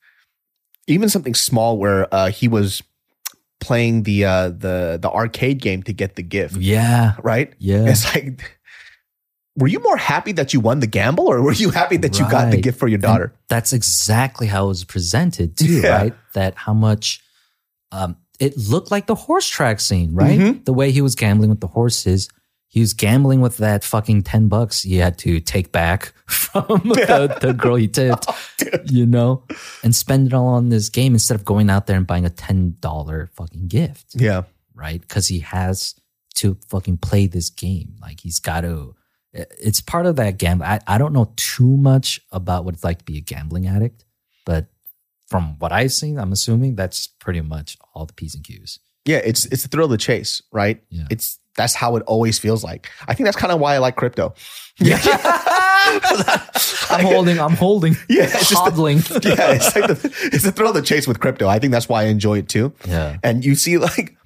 even 0.86 1.09
something 1.09 1.34
small 1.34 1.78
where 1.78 2.07
uh 2.14 2.30
he 2.30 2.47
was 2.47 2.80
playing 3.59 4.05
the 4.05 4.24
uh 4.24 4.49
the 4.51 5.01
the 5.03 5.11
arcade 5.11 5.61
game 5.61 5.82
to 5.82 5.93
get 5.93 6.14
the 6.14 6.22
gift 6.22 6.57
Yeah. 6.59 7.14
right 7.24 7.53
Yeah. 7.59 7.86
it's 7.88 8.05
like 8.14 8.60
were 9.61 9.69
you 9.69 9.79
more 9.81 9.97
happy 9.97 10.33
that 10.33 10.53
you 10.53 10.59
won 10.61 10.81
the 10.81 10.87
gamble 10.87 11.29
or 11.29 11.41
were 11.43 11.53
you 11.53 11.71
happy 11.71 11.97
that 11.99 12.19
you 12.19 12.29
got 12.31 12.51
the 12.51 12.61
gift 12.61 12.79
for 12.79 12.89
your 12.89 12.97
And 12.97 13.03
daughter 13.03 13.33
that's 13.49 13.73
exactly 13.73 14.47
how 14.49 14.65
it 14.65 14.69
was 14.69 14.85
presented 14.85 15.57
too, 15.61 15.81
Yeah. 15.83 15.97
right? 15.97 16.15
That 16.35 16.55
how 16.57 16.75
much 16.75 17.21
um 17.93 18.17
it 18.41 18.57
looked 18.57 18.91
like 18.91 19.07
the 19.07 19.15
horse 19.15 19.47
track 19.47 19.81
scene, 19.81 20.15
right? 20.15 20.39
Mhm. 20.41 20.65
The 20.65 20.73
way 20.73 20.91
he 20.93 21.03
was 21.03 21.15
gambling 21.15 21.51
with 21.51 21.61
the 21.61 21.67
horses. 21.67 22.29
He 22.69 22.79
was 22.81 22.95
gambling 22.95 23.41
with 23.41 23.57
that 23.59 23.83
fucking 23.85 24.23
10 24.23 24.47
bucks 24.49 24.83
he 24.83 24.97
had 24.97 25.19
to 25.19 25.41
take 25.41 25.73
back 25.73 26.13
from 26.27 26.65
the, 26.85 27.37
the 27.41 27.53
girl 27.53 27.75
he 27.75 27.89
tipped, 27.99 28.27
you 28.87 29.07
know, 29.07 29.43
and 29.83 29.93
spend 29.95 30.29
it 30.29 30.33
all 30.33 30.47
on 30.47 30.69
this 30.69 30.89
game 30.89 31.13
instead 31.15 31.35
of 31.35 31.45
going 31.45 31.69
out 31.69 31.87
there 31.89 31.97
and 31.97 32.07
buying 32.07 32.25
a 32.25 32.31
$10 32.31 33.29
fucking 33.35 33.67
gift, 33.69 34.15
yeah 34.15 34.43
right? 34.75 35.01
Because 35.03 35.27
he 35.29 35.41
has 35.41 35.95
to 36.37 36.57
fucking 36.69 36.97
play 36.99 37.27
this 37.27 37.51
game. 37.51 37.97
Like 38.01 38.21
he's 38.21 38.39
got 38.41 38.63
to, 38.63 38.95
it's 39.33 39.81
part 39.81 40.07
of 40.07 40.16
that 40.16 40.39
gamble. 40.39 40.64
I, 40.66 40.81
I 40.87 40.99
don't 40.99 41.12
know 41.12 41.33
too 41.37 41.76
much 41.76 42.20
about 42.33 42.64
what 42.64 42.74
it's 42.74 42.85
like 42.85 42.99
to 42.99 43.05
be 43.05 43.18
a 43.18 43.20
gambling 43.20 43.66
addict, 43.66 44.05
but 44.45 44.66
from 45.28 45.57
what 45.61 45.70
I've 45.72 45.93
seen, 45.93 46.18
I'm 46.18 46.33
assuming 46.33 46.74
that's 46.74 47.07
pretty 47.07 47.41
much 47.41 47.76
all 47.95 48.07
the 48.07 48.12
P's 48.12 48.35
and 48.35 48.43
Q's. 48.45 48.81
yeah 49.07 49.20
it's 49.24 49.47
it's 49.47 49.62
the 49.62 49.68
thrill 49.68 49.85
of 49.87 49.91
the 49.91 49.97
chase 49.99 50.43
right 50.53 50.83
Yeah. 50.91 51.05
it's 51.11 51.39
that's 51.57 51.74
how 51.74 51.97
it 51.97 52.03
always 52.07 52.39
feels 52.39 52.62
like 52.62 52.91
i 53.09 53.14
think 53.14 53.24
that's 53.26 53.37
kind 53.37 53.53
of 53.53 53.59
why 53.59 53.74
i 53.74 53.78
like 53.78 53.97
crypto 53.97 54.35
Yeah. 54.78 55.01
I'm 56.91 57.05
holding, 57.05 57.39
I'm 57.41 57.55
holding, 57.57 57.95
Yeah, 58.09 58.24
it's 58.24 58.49
just 58.51 58.64
the- 58.64 59.20
yeah, 59.24 59.53
it's 59.53 59.74
like 59.74 59.87
the, 59.89 60.28
it's 60.33 60.45
the 60.45 60.53
thrill 60.53 60.68
of 60.70 60.74
the 60.74 60.83
chase 60.83 61.07
with 61.09 61.18
crypto. 61.20 61.49
I 61.49 61.59
think 61.59 61.72
that's 61.72 61.89
why 61.89 62.03
I 62.03 62.07
enjoy 62.07 62.39
it 62.39 62.49
too. 62.49 62.72
Yeah. 62.87 63.16
And 63.22 63.45
you 63.45 63.55
see, 63.55 63.78
like, 63.78 64.16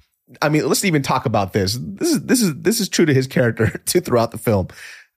I 0.41 0.49
mean, 0.49 0.67
let's 0.67 0.85
even 0.85 1.01
talk 1.01 1.25
about 1.25 1.53
this. 1.53 1.77
This 1.81 2.11
is 2.11 2.21
this 2.23 2.41
is 2.41 2.55
this 2.55 2.79
is 2.79 2.89
true 2.89 3.05
to 3.05 3.13
his 3.13 3.27
character 3.27 3.67
too 3.85 4.01
throughout 4.01 4.31
the 4.31 4.37
film. 4.37 4.67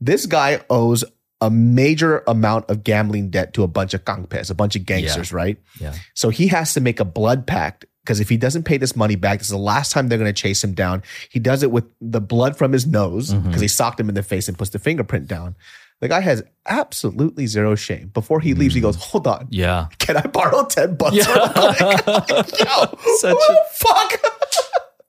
This 0.01 0.27
guy 0.27 0.61
owes 0.71 1.05
a 1.41 1.51
major 1.51 2.23
amount 2.27 2.69
of 2.69 2.83
gambling 2.83 3.31
debt 3.31 3.55
to 3.55 3.62
a 3.62 3.69
bunch 3.69 3.95
of 3.95 4.05
gangpes, 4.05 4.51
a 4.51 4.55
bunch 4.55 4.75
of 4.77 4.85
gangsters, 4.85 5.33
right? 5.33 5.57
Yeah. 5.81 5.95
So 6.14 6.31
he 6.31 6.49
has 6.49 6.75
to 6.75 6.81
make 6.81 6.99
a 6.99 7.05
blood 7.05 7.47
pact 7.47 7.85
because 8.05 8.19
if 8.21 8.29
he 8.29 8.37
doesn't 8.37 8.64
pay 8.64 8.77
this 8.77 8.97
money 8.97 9.14
back, 9.14 9.39
this 9.39 9.47
is 9.49 9.53
the 9.53 9.57
last 9.59 9.93
time 9.93 10.09
they're 10.09 10.19
going 10.19 10.33
to 10.33 10.43
chase 10.43 10.64
him 10.64 10.75
down. 10.75 11.03
He 11.31 11.39
does 11.39 11.62
it 11.62 11.71
with 11.71 11.85
the 12.01 12.21
blood 12.21 12.57
from 12.57 12.73
his 12.73 12.87
nose 12.87 13.33
because 13.33 13.47
Mm-hmm. 13.53 13.61
he 13.62 13.69
socked 13.69 14.01
him 14.01 14.09
in 14.09 14.14
the 14.16 14.23
face 14.25 14.49
and 14.49 14.59
puts 14.59 14.71
the 14.71 14.79
fingerprint 14.81 15.29
down. 15.29 15.55
The 16.01 16.09
guy 16.09 16.21
has 16.21 16.43
absolutely 16.66 17.47
zero 17.49 17.75
shame. 17.75 18.09
Before 18.14 18.39
he 18.41 18.55
leaves, 18.55 18.73
he 18.75 18.81
goes, 18.81 18.95
"Hold 18.97 19.27
on, 19.27 19.49
Yeah. 19.51 19.89
can 19.99 20.16
I 20.16 20.23
borrow 20.23 20.64
10 20.64 20.95
bucks 20.95 21.16
Yeah. 21.16 21.25
quick? 21.25 22.07
Yo, 22.61 22.99
Such 23.16 23.37
the 23.37 23.59
fuck? 23.73 24.21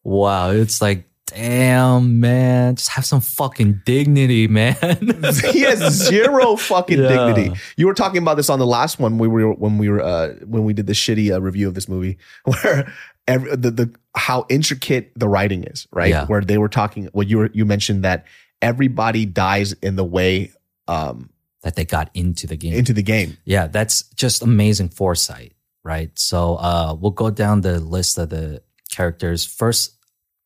Wow. 0.09 0.51
It's 0.51 0.81
like, 0.81 1.05
damn, 1.27 2.19
man. 2.19 2.75
Just 2.75 2.89
have 2.89 3.05
some 3.05 3.21
fucking 3.21 3.81
dignity, 3.85 4.47
man. 4.59 4.75
he 5.51 5.61
has 5.61 5.93
zero 5.93 6.55
fucking 6.55 6.99
Yeah. 6.99 7.07
dignity. 7.27 7.59
You 7.77 7.85
were 7.87 7.93
talking 7.93 8.21
about 8.21 8.35
this 8.37 8.49
on 8.49 8.59
the 8.59 8.65
last 8.65 8.99
one 8.99 9.17
we 9.17 9.27
were 9.27 9.53
when 9.53 9.77
we 9.77 9.89
were 9.89 10.01
uh, 10.01 10.33
when 10.45 10.63
we 10.63 10.73
did 10.73 10.87
the 10.87 10.93
shitty 10.93 11.31
uh, 11.31 11.41
review 11.41 11.67
of 11.67 11.75
this 11.75 11.87
movie 11.87 12.17
where 12.45 12.91
every, 13.27 13.55
the 13.55 13.71
the 13.71 13.95
how 14.15 14.45
intricate 14.49 15.11
the 15.15 15.27
writing 15.29 15.63
is, 15.63 15.87
right? 15.91 16.09
Yeah. 16.09 16.25
Where 16.25 16.41
they 16.41 16.57
were 16.57 16.69
talking 16.69 17.05
what 17.13 17.27
you 17.27 17.37
were 17.37 17.49
you 17.53 17.65
mentioned 17.65 18.03
that 18.03 18.25
everybody 18.61 19.25
dies 19.25 19.73
in 19.73 19.95
the 19.95 20.03
way 20.05 20.51
um 20.87 21.29
that 21.61 21.75
they 21.75 21.85
got 21.85 22.09
into 22.15 22.47
the 22.47 22.55
game. 22.57 22.73
into 22.73 22.93
the 22.93 23.03
game. 23.03 23.37
Yeah, 23.45 23.67
that's 23.67 24.03
just 24.15 24.41
amazing 24.41 24.89
foresight, 24.89 25.53
right? 25.83 26.09
So 26.17 26.55
uh 26.55 26.95
we'll 26.99 27.11
go 27.11 27.29
down 27.29 27.61
the 27.61 27.79
list 27.79 28.17
of 28.17 28.29
the 28.29 28.63
characters. 28.89 29.45
First, 29.45 29.95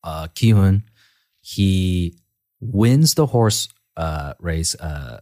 uh 0.04 0.28
Ki-hoon, 0.36 0.84
he 1.42 2.18
wins 2.60 3.14
the 3.14 3.28
horse 3.28 3.68
uh 3.98 4.34
race. 4.40 4.76
Uh 4.76 5.20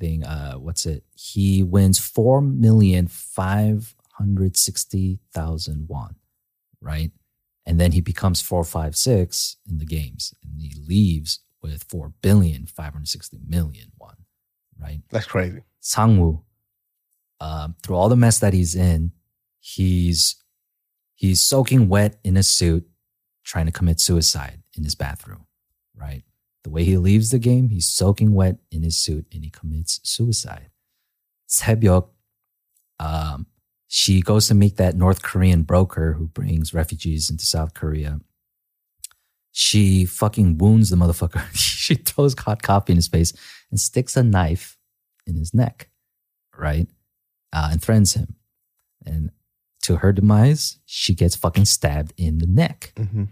thing. 0.00 0.24
Uh, 0.24 0.54
what's 0.54 0.86
it? 0.86 1.04
He 1.14 1.62
wins 1.62 1.98
four 1.98 2.40
million 2.40 3.06
five 3.06 3.94
hundred 4.14 4.56
sixty 4.56 5.20
thousand 5.32 5.88
won, 5.88 6.16
right? 6.80 7.12
And 7.66 7.78
then 7.78 7.92
he 7.92 8.00
becomes 8.00 8.40
four 8.40 8.64
five 8.64 8.96
six 8.96 9.56
in 9.68 9.78
the 9.78 9.84
games, 9.84 10.34
and 10.42 10.60
he 10.60 10.74
leaves 10.88 11.40
with 11.62 11.84
four 11.84 12.14
billion 12.22 12.66
five 12.66 12.94
hundred 12.94 13.08
sixty 13.08 13.38
million 13.46 13.92
won, 14.00 14.16
right? 14.80 15.02
That's 15.10 15.26
crazy. 15.26 15.62
Sangwoo, 15.82 16.42
um, 17.40 17.76
through 17.82 17.96
all 17.96 18.08
the 18.08 18.16
mess 18.16 18.38
that 18.38 18.54
he's 18.54 18.74
in, 18.74 19.12
he's 19.60 20.36
he's 21.14 21.42
soaking 21.42 21.88
wet 21.88 22.18
in 22.24 22.38
a 22.38 22.42
suit, 22.42 22.88
trying 23.44 23.66
to 23.66 23.72
commit 23.72 24.00
suicide 24.00 24.62
in 24.76 24.84
his 24.84 24.94
bathroom. 24.94 25.46
Right, 25.94 26.24
the 26.62 26.70
way 26.70 26.84
he 26.84 26.96
leaves 26.96 27.30
the 27.30 27.38
game, 27.38 27.68
he's 27.68 27.86
soaking 27.86 28.34
wet 28.34 28.56
in 28.70 28.82
his 28.82 28.96
suit 28.96 29.26
and 29.32 29.44
he 29.44 29.50
commits 29.50 30.00
suicide. 30.02 30.70
Sebyok, 31.48 32.08
um, 32.98 33.46
she 33.88 34.20
goes 34.20 34.46
to 34.48 34.54
meet 34.54 34.76
that 34.76 34.94
North 34.94 35.22
Korean 35.22 35.62
broker 35.62 36.12
who 36.12 36.28
brings 36.28 36.74
refugees 36.74 37.30
into 37.30 37.44
South 37.44 37.74
Korea. 37.74 38.20
She 39.52 40.04
fucking 40.04 40.58
wounds 40.58 40.90
the 40.90 40.96
motherfucker. 40.96 41.44
she 41.54 41.94
throws 41.96 42.38
hot 42.38 42.62
coffee 42.62 42.92
in 42.92 42.96
his 42.96 43.08
face 43.08 43.32
and 43.70 43.80
sticks 43.80 44.16
a 44.16 44.22
knife 44.22 44.76
in 45.26 45.36
his 45.36 45.52
neck, 45.52 45.88
right? 46.56 46.88
Uh, 47.52 47.70
and 47.72 47.82
threatens 47.82 48.14
him. 48.14 48.36
And 49.04 49.30
to 49.82 49.96
her 49.96 50.12
demise, 50.12 50.78
she 50.84 51.14
gets 51.14 51.36
fucking 51.36 51.64
stabbed 51.64 52.12
in 52.16 52.38
the 52.38 52.46
neck. 52.46 52.92
Mm-hmm. 52.96 53.24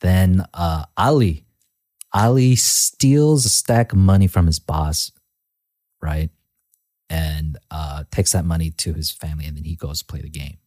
Then 0.00 0.44
uh, 0.54 0.84
Ali, 0.96 1.44
Ali 2.12 2.56
steals 2.56 3.44
a 3.46 3.48
stack 3.48 3.92
of 3.92 3.98
money 3.98 4.26
from 4.26 4.46
his 4.46 4.58
boss, 4.58 5.12
right? 6.00 6.30
And 7.08 7.58
uh, 7.70 8.04
takes 8.10 8.32
that 8.32 8.44
money 8.44 8.70
to 8.70 8.94
his 8.94 9.10
family, 9.10 9.46
and 9.46 9.56
then 9.56 9.64
he 9.64 9.76
goes 9.76 10.00
to 10.00 10.04
play 10.04 10.22
the 10.22 10.30
game. 10.30 10.58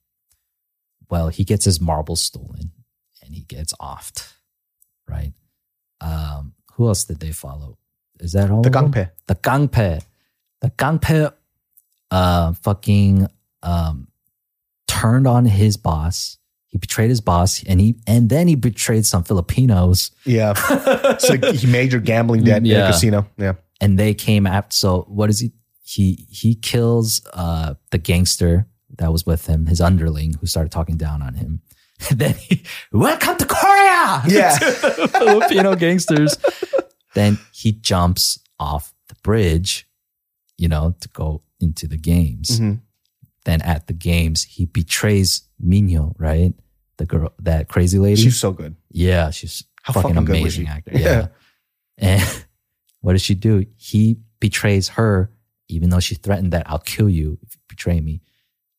Well, 1.09 1.29
he 1.29 1.43
gets 1.43 1.65
his 1.65 1.81
marbles 1.81 2.21
stolen, 2.21 2.71
and 3.23 3.33
he 3.33 3.41
gets 3.41 3.73
offed, 3.73 4.31
right? 5.07 5.33
Um, 6.01 6.53
who 6.73 6.87
else 6.87 7.03
did 7.03 7.19
they 7.19 7.31
follow? 7.31 7.77
Is 8.19 8.33
that 8.33 8.51
all? 8.51 8.61
The? 8.61 8.69
Gangpe. 8.69 9.11
The 9.27 9.35
Gangpe. 9.35 10.03
The 10.61 10.69
Gangpe 10.71 11.33
uh 12.11 12.53
fucking 12.53 13.27
um 13.63 14.07
turned 15.01 15.27
on 15.27 15.45
his 15.45 15.77
boss. 15.77 16.37
He 16.67 16.77
betrayed 16.77 17.09
his 17.09 17.21
boss 17.21 17.63
and 17.63 17.79
he 17.79 17.95
and 18.05 18.29
then 18.29 18.47
he 18.47 18.55
betrayed 18.55 19.05
some 19.05 19.23
Filipinos 19.23 20.11
Yeah. 20.25 20.53
so 21.19 21.37
he 21.37 21.67
major 21.67 21.99
gambling 21.99 22.43
debt 22.43 22.57
in 22.57 22.65
Yeah. 22.65 22.89
a 22.89 22.91
casino. 22.91 23.27
Yeah. 23.37 23.53
and 23.81 23.97
they 23.97 24.13
came 24.13 24.45
after 24.47 24.75
so 24.75 25.05
what 25.07 25.29
is 25.29 25.39
he 25.39 25.51
he 25.83 26.27
he 26.29 26.55
kills 26.55 27.21
uh 27.33 27.75
the 27.91 27.97
gangster 27.97 28.67
that 28.97 29.11
was 29.11 29.25
with 29.25 29.45
him, 29.47 29.65
his 29.67 29.79
underling 29.81 30.33
who 30.39 30.47
started 30.47 30.71
talking 30.71 30.97
down 30.97 31.21
on 31.21 31.33
him. 31.35 31.61
And 32.09 32.19
then 32.19 32.33
he 32.35 32.63
welcome 32.91 33.37
to 33.37 33.45
Korea. 33.45 34.21
Yeah. 34.27 34.57
to 34.57 35.07
Filipino 35.07 35.75
gangsters. 35.75 36.37
then 37.13 37.37
he 37.53 37.71
jumps 37.71 38.39
off 38.59 38.93
the 39.07 39.15
bridge, 39.23 39.87
you 40.57 40.67
know, 40.67 40.95
to 40.99 41.07
go 41.09 41.41
into 41.61 41.87
the 41.87 41.97
games. 41.97 42.59
Mhm. 42.59 42.81
Then 43.45 43.61
at 43.61 43.87
the 43.87 43.93
games, 43.93 44.43
he 44.43 44.65
betrays 44.65 45.43
Minyo, 45.63 46.13
right? 46.17 46.53
The 46.97 47.05
girl, 47.05 47.33
that 47.39 47.67
crazy 47.69 47.99
lady. 47.99 48.21
She's 48.21 48.37
so 48.39 48.51
good. 48.51 48.75
yeah, 48.89 49.29
she's 49.29 49.63
How 49.83 49.93
fucking, 49.93 50.11
fucking 50.11 50.25
good 50.25 50.43
was 50.43 50.57
amazing 50.57 50.67
actor. 50.67 50.91
Yeah. 50.93 50.99
Yeah. 50.99 51.27
And 51.97 52.45
what 52.99 53.13
does 53.13 53.21
she 53.21 53.35
do? 53.35 53.65
He 53.77 54.17
betrays 54.41 54.89
her, 54.89 55.31
even 55.69 55.91
though 55.91 56.01
she 56.01 56.15
threatened 56.15 56.51
that 56.51 56.69
I'll 56.69 56.79
kill 56.79 57.07
you 57.07 57.37
if 57.41 57.55
you 57.55 57.61
betray 57.69 58.01
me. 58.01 58.21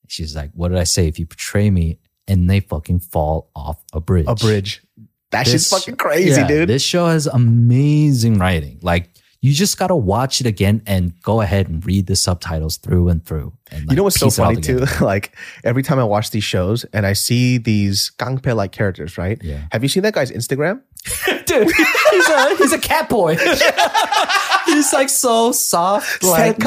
She's 0.06 0.36
like, 0.36 0.50
"What 0.52 0.68
did 0.68 0.76
I 0.78 0.84
say? 0.84 1.06
If 1.08 1.18
you 1.18 1.24
betray 1.24 1.70
me?" 1.70 1.98
And 2.28 2.50
they 2.50 2.60
fucking 2.60 3.00
fall 3.00 3.50
off 3.56 3.82
a 3.94 4.00
bridge. 4.00 4.26
A 4.28 4.34
bridge. 4.34 4.82
That 5.30 5.46
shit's 5.46 5.70
fucking 5.70 5.96
crazy, 5.96 6.40
yeah, 6.40 6.46
dude. 6.46 6.68
This 6.68 6.82
show 6.82 7.06
has 7.06 7.26
amazing 7.26 8.38
writing. 8.38 8.80
Like 8.82 9.10
you 9.46 9.54
just 9.54 9.78
gotta 9.78 9.94
watch 9.94 10.40
it 10.40 10.46
again 10.48 10.82
and 10.88 11.12
go 11.22 11.40
ahead 11.40 11.68
and 11.68 11.86
read 11.86 12.08
the 12.08 12.16
subtitles 12.16 12.78
through 12.78 13.08
and 13.08 13.24
through. 13.24 13.52
And 13.70 13.88
you 13.88 13.94
know 13.94 14.02
what's 14.02 14.18
so 14.18 14.26
piece 14.26 14.38
it 14.38 14.42
all 14.42 14.48
funny 14.48 14.60
too? 14.60 14.84
like 15.00 15.36
every 15.62 15.84
time 15.84 16.00
I 16.00 16.04
watch 16.04 16.32
these 16.32 16.42
shows 16.42 16.82
and 16.86 17.06
I 17.06 17.12
see 17.12 17.56
these 17.56 18.10
gangpe 18.18 18.56
like 18.56 18.72
characters, 18.72 19.16
right? 19.16 19.38
Yeah. 19.40 19.68
Have 19.70 19.84
you 19.84 19.88
seen 19.88 20.02
that 20.02 20.14
guy's 20.14 20.32
Instagram? 20.32 20.82
dude. 21.46 21.70
He's 22.10 22.28
a 22.28 22.56
he's 22.56 22.72
a 22.72 22.78
cat 22.78 23.08
boy. 23.08 23.36
he's 24.66 24.92
like 24.92 25.08
so 25.08 25.52
soft, 25.52 26.24
like 26.24 26.60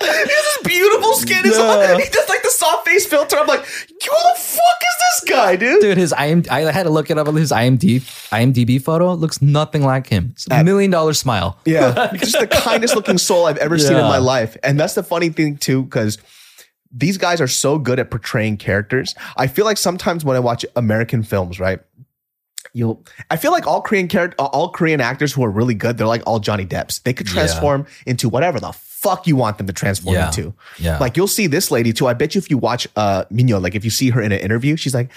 His 0.00 0.58
beautiful 0.64 1.14
skin 1.14 1.44
is 1.44 1.58
Yeah. 1.58 1.98
he 1.98 2.08
does 2.08 2.28
like 2.28 2.42
the 2.42 2.50
soft 2.50 2.86
face 2.86 3.04
filter. 3.04 3.36
I'm 3.36 3.48
like, 3.48 3.66
who 4.06 4.28
the 4.28 4.38
fuck 4.38 4.80
is 4.82 5.24
this 5.24 5.30
guy, 5.30 5.56
dude? 5.56 5.80
dude. 5.80 5.96
His 5.98 6.12
IM, 6.18 6.44
I 6.50 6.60
had 6.72 6.84
to 6.84 6.90
look 6.90 7.10
it 7.10 7.18
up. 7.18 7.26
His 7.34 7.50
IMDb 7.52 8.00
IMDb 8.30 8.80
photo 8.82 9.14
looks 9.14 9.40
nothing 9.42 9.82
like 9.82 10.06
him. 10.08 10.30
It's 10.32 10.46
a 10.50 10.62
million 10.64 10.90
dollar 10.90 11.12
smile. 11.14 11.58
Yeah, 11.64 12.12
just 12.16 12.38
the 12.38 12.46
kindest 12.46 12.94
looking 12.94 13.18
soul 13.18 13.46
I've 13.46 13.58
ever 13.58 13.78
seen 13.78 13.96
in 13.96 14.02
my 14.02 14.18
life. 14.18 14.56
And 14.62 14.78
that's 14.78 14.94
the 14.94 15.02
funny 15.02 15.28
thing 15.30 15.56
too, 15.56 15.82
because 15.84 16.18
these 16.96 17.18
guys 17.18 17.40
are 17.40 17.48
so 17.48 17.78
good 17.78 17.98
at 17.98 18.10
portraying 18.10 18.56
characters. 18.56 19.14
I 19.36 19.46
feel 19.48 19.64
like 19.64 19.78
sometimes 19.78 20.24
when 20.24 20.36
I 20.36 20.40
watch 20.40 20.64
American 20.76 21.22
films, 21.22 21.58
right? 21.58 21.80
You'll, 22.72 23.04
I 23.30 23.36
feel 23.36 23.52
like 23.52 23.66
all 23.68 23.82
Korean 23.82 24.08
character, 24.08 24.36
all 24.40 24.70
Korean 24.70 25.00
actors 25.00 25.32
who 25.32 25.44
are 25.44 25.50
really 25.50 25.74
good, 25.74 25.96
they're 25.96 26.08
like 26.08 26.22
all 26.26 26.40
Johnny 26.40 26.64
Depps. 26.64 26.98
They 27.00 27.12
could 27.12 27.28
Yeah. 27.28 27.34
transform 27.34 27.86
into 28.04 28.28
whatever 28.28 28.58
the 28.58 28.72
fuck 29.04 29.26
you 29.26 29.36
want 29.36 29.58
them 29.58 29.66
to 29.66 29.72
transform 29.72 30.14
yeah. 30.14 30.28
into. 30.28 30.54
Yeah. 30.78 30.98
Like 30.98 31.14
you'll 31.16 31.28
see 31.28 31.46
this 31.46 31.70
lady 31.70 31.92
too. 31.92 32.06
I 32.06 32.14
bet 32.14 32.34
you 32.34 32.38
if 32.38 32.48
you 32.48 32.56
watch 32.56 32.88
uh 32.96 33.24
Minyo, 33.30 33.62
like 33.62 33.74
if 33.74 33.84
you 33.84 33.90
see 33.90 34.08
her 34.10 34.22
in 34.22 34.32
an 34.32 34.40
interview, 34.40 34.76
she's 34.76 34.94
like, 34.94 35.10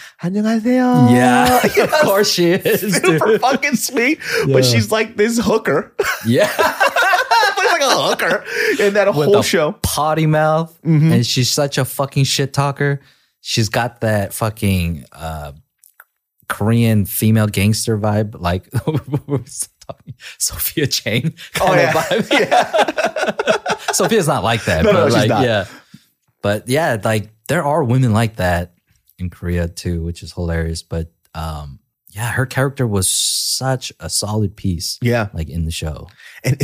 Yeah. 1.13 1.65
Of 1.88 1.91
course 2.01 2.29
she 2.29 2.51
is. 2.51 2.95
Super 2.95 3.25
dude. 3.25 3.41
fucking 3.41 3.75
sweet. 3.77 4.19
Yeah. 4.45 4.53
But 4.53 4.65
she's 4.65 4.91
like 4.91 5.15
this 5.15 5.39
hooker. 5.39 5.93
Yeah. 6.25 6.51
like 6.57 7.81
a 7.81 7.89
hooker 7.89 8.43
in 8.83 8.93
that 8.95 9.07
With 9.07 9.27
whole 9.27 9.41
show. 9.41 9.71
Potty 9.83 10.25
mouth. 10.25 10.77
Mm-hmm. 10.83 11.11
And 11.13 11.25
she's 11.25 11.49
such 11.49 11.77
a 11.77 11.85
fucking 11.85 12.25
shit 12.25 12.53
talker. 12.53 12.99
She's 13.39 13.69
got 13.69 14.01
that 14.01 14.33
fucking 14.33 15.05
uh 15.13 15.53
Korean 16.49 17.05
female 17.05 17.47
gangster 17.47 17.97
vibe, 17.97 18.39
like 18.39 18.69
Sophia 20.38 20.88
Chang 20.88 21.33
Oh, 21.61 21.73
yeah. 21.73 21.93
vibe. 21.93 23.81
Sophia's 23.93 24.27
not 24.27 24.43
like 24.43 24.65
that, 24.65 24.83
No, 24.83 24.91
but 24.93 25.09
no, 25.09 25.19
she's 25.19 25.29
not. 25.29 25.43
yeah. 25.43 25.65
But 26.41 26.67
yeah, 26.69 26.97
like 27.03 27.29
there 27.47 27.63
are 27.63 27.83
women 27.83 28.13
like 28.13 28.35
that 28.38 28.73
in 29.17 29.29
Korea 29.29 29.67
too, 29.67 30.03
which 30.03 30.21
is 30.23 30.33
hilarious. 30.33 30.83
But 30.83 31.11
um, 31.33 31.79
yeah, 32.09 32.31
her 32.31 32.45
character 32.45 32.85
was 32.88 33.09
such 33.09 33.91
a 33.99 34.09
solid 34.09 34.55
piece, 34.55 34.97
Yeah. 35.01 35.29
like 35.33 35.49
in 35.49 35.65
the 35.65 35.71
show. 35.71 36.07
And 36.43 36.61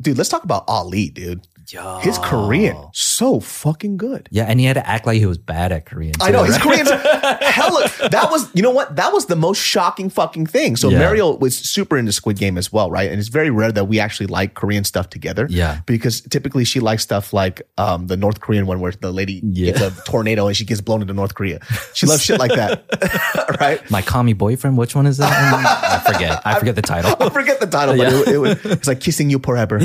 dude, 0.00 0.16
let's 0.18 0.28
talk 0.30 0.44
about 0.44 0.64
Ali, 0.68 1.08
dude. 1.10 1.46
Yo. 1.68 1.98
His 2.00 2.18
Korean, 2.18 2.76
so 2.92 3.40
fucking 3.40 3.96
good. 3.96 4.28
Yeah, 4.30 4.44
and 4.44 4.60
he 4.60 4.66
had 4.66 4.74
to 4.74 4.88
act 4.88 5.06
like 5.06 5.18
he 5.18 5.26
was 5.26 5.38
bad 5.38 5.72
at 5.72 5.86
Korean. 5.86 6.12
I 6.20 6.30
know 6.30 6.40
too, 6.46 6.52
his 6.52 6.54
right? 6.56 6.62
Korean's 6.62 6.90
hella. 7.42 7.90
That 8.10 8.28
was, 8.30 8.48
you 8.54 8.62
know 8.62 8.70
what? 8.70 8.96
That 8.96 9.12
was 9.12 9.26
the 9.26 9.36
most 9.36 9.58
shocking 9.60 10.08
fucking 10.10 10.46
thing. 10.46 10.76
So 10.76 10.88
Yeah. 10.90 10.98
Mariel 11.00 11.38
was 11.38 11.58
super 11.58 11.96
into 11.98 12.12
Squid 12.12 12.38
Game 12.38 12.56
as 12.58 12.72
well, 12.72 12.90
right? 12.90 13.10
And 13.10 13.18
it's 13.18 13.28
very 13.28 13.50
rare 13.50 13.72
that 13.72 13.86
we 13.86 13.98
actually 13.98 14.26
like 14.28 14.54
Korean 14.54 14.84
stuff 14.84 15.10
together. 15.10 15.46
Yeah. 15.50 15.80
because 15.86 16.20
typically 16.20 16.64
she 16.64 16.78
likes 16.80 17.02
stuff 17.02 17.32
like 17.32 17.62
um, 17.78 18.06
the 18.06 18.16
North 18.16 18.40
Korean 18.40 18.66
one 18.66 18.80
where 18.80 18.92
the 18.92 19.10
lady 19.12 19.40
Yeah. 19.44 19.72
gets 19.72 19.80
a 19.80 19.90
tornado 20.04 20.46
and 20.46 20.56
she 20.56 20.64
gets 20.64 20.80
blown 20.80 21.02
into 21.02 21.14
North 21.14 21.34
Korea. 21.34 21.60
She 21.94 22.06
loves 22.06 22.22
shit 22.22 22.38
like 22.38 22.52
that, 22.52 23.56
right? 23.60 23.90
My 23.90 24.02
commie 24.02 24.34
boyfriend. 24.34 24.76
Which 24.78 24.94
one 24.94 25.06
is 25.06 25.16
that? 25.18 25.32
I 26.06 26.12
forget. 26.12 26.42
I 26.44 26.58
forget 26.58 26.76
the 26.76 26.82
title. 26.82 27.14
I 27.18 27.28
forget 27.30 27.58
the 27.60 27.66
title, 27.66 27.96
but 27.96 28.12
it, 28.12 28.28
it, 28.34 28.38
was- 28.38 28.64
it's 28.64 28.86
like 28.86 29.00
kissing 29.00 29.30
you 29.30 29.38
forever. 29.40 29.80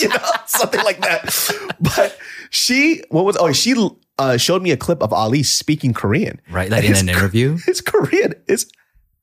You 0.02 0.08
know, 0.08 0.18
something 0.46 0.82
like 0.84 1.00
that. 1.02 1.74
But 1.80 2.16
she, 2.50 3.02
what 3.10 3.24
was, 3.24 3.36
oh, 3.38 3.52
she 3.52 3.74
uh, 4.18 4.36
showed 4.36 4.62
me 4.62 4.70
a 4.70 4.76
clip 4.76 5.02
of 5.02 5.12
Ali 5.12 5.42
speaking 5.42 5.92
Korean. 5.94 6.40
Right, 6.50 6.70
like 6.70 6.78
And 6.78 6.86
in 6.86 6.92
his 6.92 7.02
an 7.02 7.08
interview. 7.08 7.58
His 7.66 7.80
Korean 7.80 8.34
is 8.48 8.70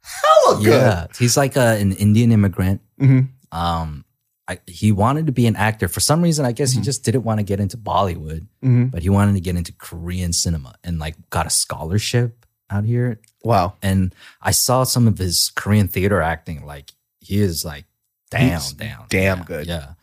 hella 0.02 0.58
good. 0.58 0.68
Yeah, 0.68 1.08
he's 1.18 1.38
like 1.38 1.56
a, 1.56 1.78
an 1.78 1.92
Indian 1.94 2.32
immigrant. 2.32 2.82
Mhm. 3.00 3.30
Um, 3.52 4.06
I, 4.50 4.60
he 4.66 4.92
wanted 4.94 5.26
to 5.26 5.32
be 5.34 5.46
an 5.46 5.56
actor 5.58 5.88
for 5.90 6.00
some 6.00 6.22
reason. 6.22 6.46
I 6.46 6.52
guess 6.54 6.72
Mm-hmm. 6.72 6.80
he 6.82 6.86
just 6.86 7.04
didn't 7.04 7.24
want 7.24 7.40
to 7.40 7.44
get 7.44 7.60
into 7.60 7.78
Bollywood, 7.78 8.48
Mhm. 8.64 8.92
but 8.92 9.02
he 9.04 9.10
wanted 9.10 9.34
to 9.34 9.42
get 9.42 9.56
into 9.58 9.74
Korean 9.74 10.32
cinema 10.32 10.76
and 10.84 11.00
like 11.00 11.16
got 11.30 11.46
a 11.46 11.50
scholarship 11.50 12.46
out 12.70 12.86
here. 12.86 13.20
Wow. 13.44 13.74
And 13.82 14.16
I 14.42 14.52
saw 14.52 14.84
some 14.84 15.08
of 15.08 15.18
his 15.18 15.52
Korean 15.56 15.88
theater 15.90 16.22
acting. 16.22 16.66
Like 16.66 16.94
he 17.20 17.40
is 17.42 17.66
like 17.66 17.86
down, 18.32 18.62
damn 18.78 19.06
yeah, 19.40 19.44
good. 19.44 19.68
Yeah, 19.68 19.94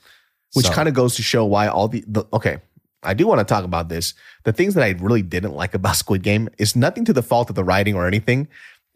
Which 0.55 0.67
So- 0.67 0.73
kind 0.73 0.89
of 0.89 0.95
goes 0.95 1.15
to 1.17 1.23
show 1.23 1.45
why 1.45 1.69
all 1.69 1.89
the, 1.89 2.03
the, 2.07 2.25
okay, 2.33 2.59
I 3.03 3.13
do 3.15 3.27
want 3.27 3.41
to 3.41 3.45
talk 3.45 3.65
about 3.65 3.89
this. 3.91 4.15
The 4.45 4.53
things 4.53 4.75
that 4.75 4.83
I 4.83 4.91
really 4.99 5.23
didn't 5.23 5.53
like 5.55 5.75
about 5.75 5.97
Squid 6.03 6.23
Game 6.23 6.49
is 6.59 6.75
nothing 6.75 7.05
to 7.05 7.13
the 7.13 7.23
fault 7.23 7.51
of 7.51 7.57
the 7.57 7.65
writing 7.65 7.95
or 7.95 8.07
anything. 8.07 8.49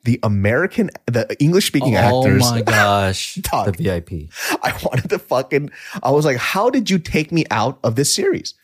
the 0.04 0.18
American, 0.22 0.88
the 1.06 1.26
English 1.40 1.66
speaking 1.66 1.96
oh 1.96 2.22
actors. 2.22 2.42
Oh 2.46 2.50
my 2.54 2.62
gosh, 2.78 3.34
the 3.66 3.74
VIP. 3.76 4.30
I 4.62 4.72
wanted 4.84 5.10
to 5.10 5.18
fucking. 5.18 5.70
I 6.02 6.12
was 6.12 6.24
like, 6.24 6.36
how 6.38 6.70
did 6.70 6.88
you 6.88 6.98
take 7.00 7.32
me 7.32 7.44
out 7.50 7.78
of 7.82 7.96
this 7.96 8.14
series? 8.14 8.54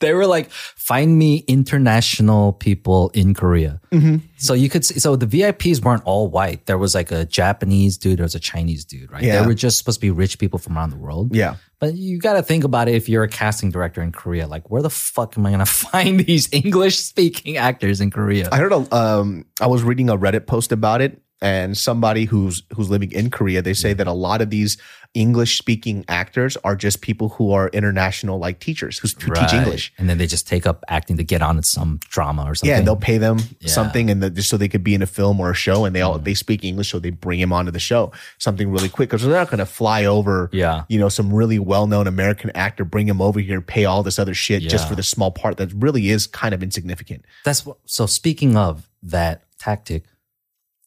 they 0.00 0.12
were 0.12 0.26
like, 0.26 0.50
find 0.50 1.16
me 1.16 1.44
international 1.46 2.52
people 2.54 3.10
in 3.14 3.34
Korea. 3.34 3.80
Mm-hmm. 3.92 4.16
So 4.38 4.54
you 4.54 4.68
could 4.68 4.84
see, 4.84 4.98
so 4.98 5.16
the 5.16 5.26
VIPs 5.26 5.82
weren't 5.82 6.02
all 6.04 6.28
white. 6.28 6.66
There 6.66 6.78
was 6.78 6.94
like 6.94 7.10
a 7.10 7.24
Japanese 7.24 7.96
dude, 7.96 8.18
there 8.18 8.24
was 8.24 8.34
a 8.34 8.40
Chinese 8.40 8.84
dude, 8.84 9.10
right? 9.10 9.22
Yeah. 9.22 9.40
They 9.40 9.46
were 9.46 9.54
just 9.54 9.78
supposed 9.78 9.98
to 9.98 10.00
be 10.00 10.10
rich 10.10 10.38
people 10.38 10.58
from 10.58 10.76
around 10.76 10.90
the 10.90 10.96
world. 10.96 11.34
Yeah. 11.34 11.56
But 11.78 11.94
you 11.94 12.18
got 12.18 12.34
to 12.34 12.42
think 12.42 12.64
about 12.64 12.88
it 12.88 12.94
if 12.94 13.08
you're 13.08 13.22
a 13.22 13.28
casting 13.28 13.70
director 13.70 14.02
in 14.02 14.12
Korea. 14.12 14.46
Like, 14.46 14.70
where 14.70 14.82
the 14.82 14.90
fuck 14.90 15.36
am 15.36 15.46
I 15.46 15.50
going 15.50 15.58
to 15.64 15.66
find 15.66 16.20
these 16.20 16.52
English 16.52 16.98
speaking 16.98 17.56
actors 17.56 18.00
in 18.00 18.10
Korea? 18.10 18.48
I 18.52 18.58
heard 18.58 18.72
a, 18.72 18.94
um 18.94 19.46
I 19.60 19.66
was 19.66 19.82
reading 19.82 20.08
a 20.10 20.16
Reddit 20.16 20.46
post 20.46 20.72
about 20.72 21.00
it 21.00 21.20
and 21.42 21.76
somebody 21.76 22.24
who's 22.24 22.62
who's 22.74 22.88
living 22.88 23.12
in 23.12 23.28
Korea 23.30 23.60
they 23.60 23.74
say 23.74 23.92
that 23.92 24.06
a 24.06 24.12
lot 24.12 24.40
of 24.40 24.48
these 24.50 24.78
English 25.12 25.56
speaking 25.58 26.04
actors 26.08 26.58
are 26.62 26.76
just 26.76 27.00
people 27.00 27.30
who 27.30 27.50
are 27.50 27.68
international 27.68 28.38
like 28.38 28.58
teachers 28.60 28.98
who, 28.98 29.08
who 29.08 29.34
teach 29.34 29.52
English. 29.54 29.90
And 29.96 30.10
then 30.10 30.18
they 30.18 30.26
just 30.26 30.46
take 30.46 30.66
up 30.66 30.84
acting 30.88 31.16
to 31.16 31.24
get 31.24 31.40
on 31.40 31.56
in 31.56 31.62
some 31.62 32.00
drama 32.10 32.42
or 32.44 32.54
something. 32.54 32.68
Yeah, 32.68 32.76
and 32.78 32.86
they'll 32.86 32.96
pay 32.96 33.16
them 33.16 33.38
Yeah. 33.60 33.68
something 33.70 34.10
and 34.10 34.22
the, 34.22 34.28
just 34.28 34.50
so 34.50 34.58
they 34.58 34.68
could 34.68 34.84
be 34.84 34.94
in 34.94 35.00
a 35.00 35.06
film 35.06 35.40
or 35.40 35.50
a 35.50 35.54
show 35.54 35.86
and 35.86 35.96
they 35.96 36.00
Mm. 36.00 36.06
all 36.06 36.18
they 36.18 36.34
speak 36.34 36.64
English 36.64 36.90
so 36.90 36.98
they 36.98 37.08
bring 37.10 37.40
him 37.40 37.50
onto 37.50 37.70
the 37.70 37.78
show. 37.78 38.12
Something 38.38 38.70
really 38.70 38.90
quick 38.90 39.08
because 39.08 39.22
they're 39.22 39.32
not 39.32 39.48
going 39.48 39.58
to 39.58 39.64
fly 39.66 40.04
over 40.04 40.50
Yeah. 40.52 40.82
you 40.88 40.98
know, 40.98 41.08
some 41.08 41.32
really 41.32 41.58
well-known 41.58 42.06
American 42.06 42.50
actor, 42.54 42.84
bring 42.84 43.08
him 43.08 43.22
over 43.22 43.40
here, 43.40 43.62
pay 43.62 43.86
all 43.86 44.02
this 44.02 44.18
other 44.18 44.34
shit 44.34 44.62
just 44.64 44.86
for 44.86 44.94
the 44.96 45.02
small 45.02 45.30
part 45.30 45.56
that 45.56 45.72
really 45.72 46.10
is 46.10 46.26
kind 46.26 46.52
of 46.54 46.62
insignificant. 46.62 47.24
That's 47.44 47.64
what, 47.64 47.78
so 47.86 48.04
speaking 48.04 48.54
of 48.56 48.86
that 49.02 49.44
tactic, 49.58 50.04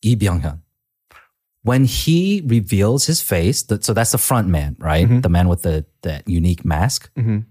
Lee 0.04 0.16
Byung-hyun, 0.16 0.60
when 1.64 1.86
he 1.86 2.42
reveals 2.46 3.06
his 3.06 3.22
face, 3.22 3.64
th- 3.64 3.84
so 3.84 3.94
that's 3.94 4.12
the 4.12 4.18
front 4.18 4.48
man, 4.48 4.76
right? 4.80 5.08
Mhm. 5.08 5.22
The 5.22 5.30
man 5.30 5.48
with 5.50 5.64
the 5.64 5.86
that 6.04 6.28
unique 6.28 6.64
mask. 6.64 7.10
Mhm. 7.18 7.46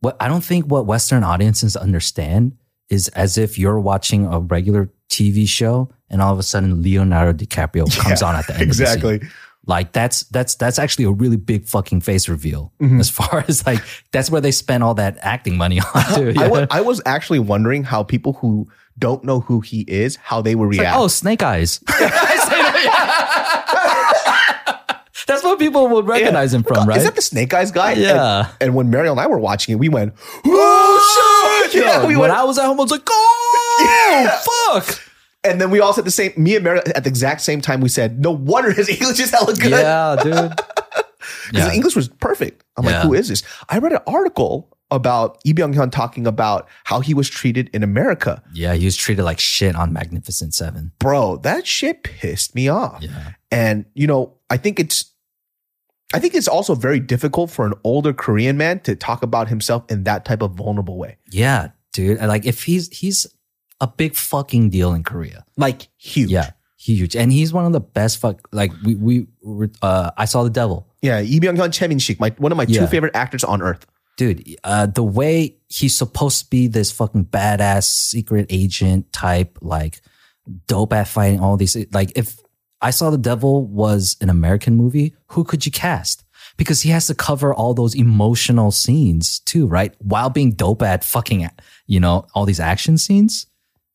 What 0.00 0.16
I 0.20 0.28
don't 0.28 0.44
think 0.44 0.66
what 0.66 0.86
Western 0.86 1.24
audiences 1.24 1.76
understand 1.76 2.52
is 2.88 3.08
as 3.08 3.36
if 3.36 3.58
you're 3.58 3.78
watching 3.78 4.26
a 4.26 4.40
regular 4.40 4.88
TV 5.10 5.46
show 5.46 5.90
and 6.08 6.22
all 6.22 6.32
of 6.32 6.38
a 6.38 6.42
sudden 6.42 6.82
Leonardo 6.82 7.32
DiCaprio 7.32 7.84
comes 7.98 8.22
Yeah, 8.22 8.28
on 8.28 8.34
at 8.36 8.46
the 8.46 8.54
end. 8.54 8.62
Of 8.70 8.76
the 8.76 8.82
exactly. 8.84 9.20
Like 9.66 9.92
that's 9.92 10.22
that's 10.24 10.54
that's 10.54 10.78
actually 10.78 11.04
a 11.04 11.10
really 11.10 11.36
big 11.36 11.66
fucking 11.66 12.00
face 12.00 12.28
reveal 12.30 12.72
Mm-hmm. 12.80 13.00
as 13.00 13.10
far 13.18 13.44
as 13.46 13.66
like 13.66 13.82
that's 14.12 14.30
where 14.30 14.40
they 14.40 14.52
spend 14.52 14.82
all 14.82 14.94
that 14.94 15.18
acting 15.20 15.58
money 15.58 15.80
on 15.80 16.04
too. 16.14 16.28
I, 16.30 16.44
Yeah. 16.44 16.48
wa- 16.48 16.66
I 16.70 16.80
was 16.80 17.02
actually 17.04 17.40
wondering 17.40 17.84
how 17.84 18.02
people 18.02 18.32
who 18.34 18.66
don't 18.98 19.22
know 19.24 19.40
who 19.40 19.60
he 19.60 19.82
is, 19.82 20.16
how 20.16 20.40
they 20.42 20.54
would 20.54 20.68
It's 20.68 20.78
like, 20.78 20.84
react. 20.86 20.98
oh, 20.98 21.08
Snake 21.08 21.42
Eyes. 21.42 21.80
That's 25.26 25.42
what 25.42 25.58
people 25.58 25.88
would 25.88 26.06
recognize 26.06 26.54
him 26.54 26.62
from, 26.62 26.88
right? 26.88 26.96
Is 26.96 27.04
that 27.04 27.14
the 27.14 27.20
Snake 27.22 27.52
Eyes 27.52 27.70
guy? 27.70 27.92
Yeah. 27.92 28.46
And, 28.46 28.56
and 28.60 28.74
when 28.74 28.88
Mariel 28.88 29.12
and 29.12 29.20
I 29.20 29.26
were 29.26 29.38
watching 29.38 29.72
it, 29.72 29.78
we 29.78 29.88
went, 29.90 30.14
"Oh 30.46 31.68
shit!" 31.70 31.82
Yeah, 31.82 32.00
we 32.06 32.14
when 32.14 32.20
went, 32.20 32.32
I 32.32 32.44
was 32.44 32.56
at 32.58 32.64
home, 32.64 32.78
I 32.80 32.82
was 32.84 32.90
like, 32.90 33.02
oh, 33.06 34.72
fuck. 34.82 35.00
and 35.44 35.60
then 35.60 35.70
we 35.70 35.80
all 35.80 35.92
said 35.92 36.04
the 36.06 36.10
same. 36.10 36.32
Me 36.38 36.54
and 36.54 36.64
Mariel 36.64 36.82
at 36.94 37.04
the 37.04 37.10
exact 37.10 37.42
same 37.42 37.60
time. 37.60 37.80
We 37.82 37.90
said, 37.90 38.20
"No 38.20 38.30
wonder 38.30 38.72
his 38.72 38.88
English 38.88 39.20
is 39.20 39.30
hella 39.30 39.54
good." 39.54 39.70
Yeah, 39.70 40.16
dude. 40.22 40.32
because 40.32 41.04
Yeah. 41.52 41.68
the 41.68 41.74
English 41.74 41.94
was 41.96 42.08
perfect. 42.08 42.64
I'm 42.78 42.86
like, 42.86 43.02
who 43.02 43.12
is 43.12 43.28
this? 43.28 43.42
I 43.68 43.78
read 43.78 43.92
an 43.92 44.00
article 44.06 44.77
about 44.90 45.38
Lee 45.44 45.52
Byung 45.52 45.74
Hyun 45.74 45.90
talking 45.92 46.26
about 46.26 46.68
how 46.84 47.00
he 47.00 47.12
was 47.14 47.28
treated 47.28 47.68
in 47.74 47.82
America. 47.82 48.42
Yeah, 48.54 48.74
he 48.74 48.84
was 48.86 48.96
treated 48.96 49.22
like 49.22 49.38
shit 49.38 49.76
on 49.76 49.92
Magnificent 49.92 50.54
Seven. 50.54 50.92
Bro, 50.98 51.38
that 51.38 51.66
shit 51.66 52.02
pissed 52.04 52.54
me 52.54 52.68
off. 52.68 53.02
Yeah. 53.02 53.32
And 53.50 53.84
you 53.94 54.06
know, 54.06 54.34
I 54.50 54.56
think 54.56 54.80
it's 54.80 55.12
I 56.14 56.18
think 56.20 56.34
it's 56.34 56.48
also 56.48 56.74
very 56.74 57.00
difficult 57.00 57.50
for 57.50 57.66
an 57.66 57.74
older 57.84 58.12
Korean 58.14 58.56
man 58.56 58.80
to 58.80 58.96
talk 58.96 59.22
about 59.22 59.48
himself 59.48 59.84
in 59.90 60.04
that 60.04 60.24
type 60.24 60.40
of 60.42 60.52
vulnerable 60.52 60.96
way. 60.96 61.18
Yeah, 61.30 61.68
dude. 61.92 62.18
Like 62.20 62.46
if 62.46 62.62
he's 62.64 62.88
he's 62.96 63.26
a 63.80 63.86
big 63.86 64.14
fucking 64.16 64.70
deal 64.70 64.92
in 64.94 65.04
Korea. 65.04 65.44
Like 65.58 65.88
huge. 65.98 66.30
Yeah, 66.30 66.50
huge. 66.78 67.14
And 67.14 67.30
he's 67.30 67.52
one 67.52 67.66
of 67.66 67.72
the 67.72 67.80
best 67.80 68.18
fuck. 68.18 68.48
Like 68.52 68.72
we 68.84 68.94
we 68.94 69.26
were. 69.42 69.70
Uh, 69.82 70.10
I 70.16 70.24
saw 70.24 70.44
the 70.44 70.50
devil. 70.50 70.86
Yeah, 71.02 71.20
Lee 71.20 71.38
Byung 71.40 71.56
Hyun, 71.56 71.72
Choi 71.72 71.88
Min 71.88 72.00
Sik, 72.00 72.18
my 72.18 72.30
one 72.38 72.50
of 72.52 72.56
my 72.58 72.64
Yeah. 72.66 72.80
two 72.80 72.86
favorite 72.86 73.14
actors 73.14 73.44
on 73.44 73.60
earth. 73.62 73.86
Dude, 74.18 74.56
uh, 74.64 74.84
the 74.84 75.02
way 75.02 75.56
he's 75.68 75.96
supposed 75.96 76.44
to 76.44 76.50
be 76.50 76.66
this 76.66 76.90
fucking 76.90 77.24
badass 77.26 77.84
secret 77.84 78.46
agent 78.50 79.10
type, 79.12 79.56
like 79.62 80.02
dope 80.66 80.92
at 80.92 81.08
fighting 81.08 81.40
all 81.40 81.56
these, 81.56 81.76
like 81.92 82.12
if 82.16 82.38
I 82.82 82.90
saw 82.90 83.10
the 83.10 83.16
devil 83.16 83.64
was 83.64 84.16
an 84.20 84.28
American 84.28 84.74
movie, 84.74 85.14
who 85.28 85.44
could 85.44 85.64
you 85.64 85.72
cast? 85.72 86.24
Because 86.56 86.82
he 86.82 86.90
has 86.90 87.06
to 87.06 87.14
cover 87.14 87.54
all 87.54 87.74
those 87.74 87.94
emotional 87.94 88.72
scenes 88.72 89.38
too, 89.40 89.68
right? 89.68 89.94
While 90.00 90.30
being 90.30 90.52
dope 90.52 90.82
at 90.82 91.04
fucking, 91.04 91.48
you 91.86 92.00
know, 92.00 92.26
all 92.34 92.44
these 92.44 92.60
action 92.60 92.98
scenes. 92.98 93.46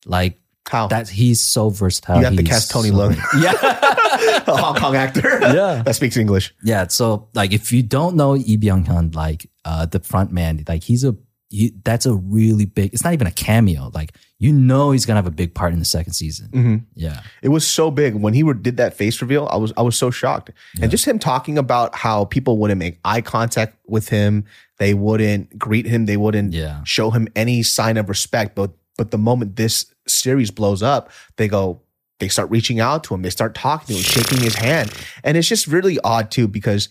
Like 0.06 0.38
How? 0.70 0.86
that, 0.88 1.08
he's 1.08 1.40
so 1.40 1.68
versatile. 1.68 2.18
you 2.18 2.24
have 2.24 2.36
to 2.36 2.42
He's 2.42 2.48
cast 2.50 2.70
Tony 2.70 2.88
so 2.88 2.94
Leung. 3.10 3.16
Yeah. 3.42 3.52
a 4.46 4.56
Hong 4.56 4.74
Kong 4.76 4.96
actor. 4.96 5.38
Yeah. 5.40 5.82
that 5.84 5.94
speaks 5.94 6.16
English. 6.16 6.54
Yeah, 6.62 6.86
so 6.88 7.28
like 7.34 7.52
if 7.52 7.70
you 7.72 7.82
don't 7.82 8.16
know 8.16 8.32
Lee 8.32 8.56
Byung 8.56 8.86
Hyun, 8.86 9.14
like 9.14 9.48
uh 9.64 9.86
the 9.86 10.00
front 10.00 10.32
man, 10.32 10.64
like 10.66 10.82
he's 10.82 11.04
a 11.04 11.14
he, 11.50 11.72
that's 11.84 12.04
a 12.06 12.14
really 12.14 12.64
big. 12.64 12.92
It's 12.94 13.04
not 13.04 13.12
even 13.12 13.26
a 13.26 13.30
cameo. 13.30 13.90
Like 13.94 14.16
you 14.38 14.52
know 14.52 14.90
he's 14.90 15.06
gonna 15.06 15.18
have 15.18 15.26
a 15.26 15.30
big 15.30 15.54
part 15.54 15.72
in 15.72 15.78
the 15.78 15.84
second 15.84 16.14
season. 16.14 16.48
Mm-hmm. 16.48 16.76
Yeah, 16.94 17.20
It 17.42 17.50
was 17.50 17.66
so 17.66 17.90
big 17.90 18.14
when 18.14 18.34
he 18.34 18.42
were, 18.42 18.54
did 18.54 18.78
that 18.78 18.94
face 18.94 19.20
reveal. 19.22 19.46
I 19.52 19.56
was 19.56 19.72
I 19.76 19.82
was 19.82 19.96
so 19.96 20.10
shocked, 20.10 20.50
and 20.80 20.90
just 20.90 21.04
him 21.04 21.18
talking 21.18 21.58
about 21.58 21.94
how 21.94 22.24
people 22.24 22.56
wouldn't 22.58 22.78
make 22.78 22.98
eye 23.04 23.20
contact 23.20 23.76
with 23.86 24.08
him, 24.08 24.46
they 24.78 24.94
wouldn't 24.94 25.56
greet 25.58 25.86
him, 25.86 26.06
they 26.06 26.16
wouldn't 26.16 26.54
Yeah. 26.54 26.80
show 26.84 27.10
him 27.10 27.28
any 27.36 27.62
sign 27.62 27.98
of 27.98 28.08
respect. 28.08 28.54
But 28.56 28.72
but 28.96 29.10
the 29.12 29.18
moment 29.18 29.56
this 29.56 29.86
series 30.14 30.50
blows 30.50 30.82
up, 30.82 31.10
they 31.36 31.48
go. 31.48 31.82
They 32.20 32.28
start 32.28 32.50
reaching 32.50 32.78
out 32.78 33.04
to 33.04 33.14
him. 33.14 33.22
They 33.22 33.30
start 33.30 33.54
talking 33.54 33.88
to 33.88 33.94
him, 33.94 34.02
shaking 34.02 34.40
his 34.40 34.54
hand, 34.54 34.92
and 35.24 35.36
it's 35.36 35.48
just 35.48 35.66
really 35.66 35.98
odd 36.00 36.30
too 36.30 36.48
because. 36.48 36.88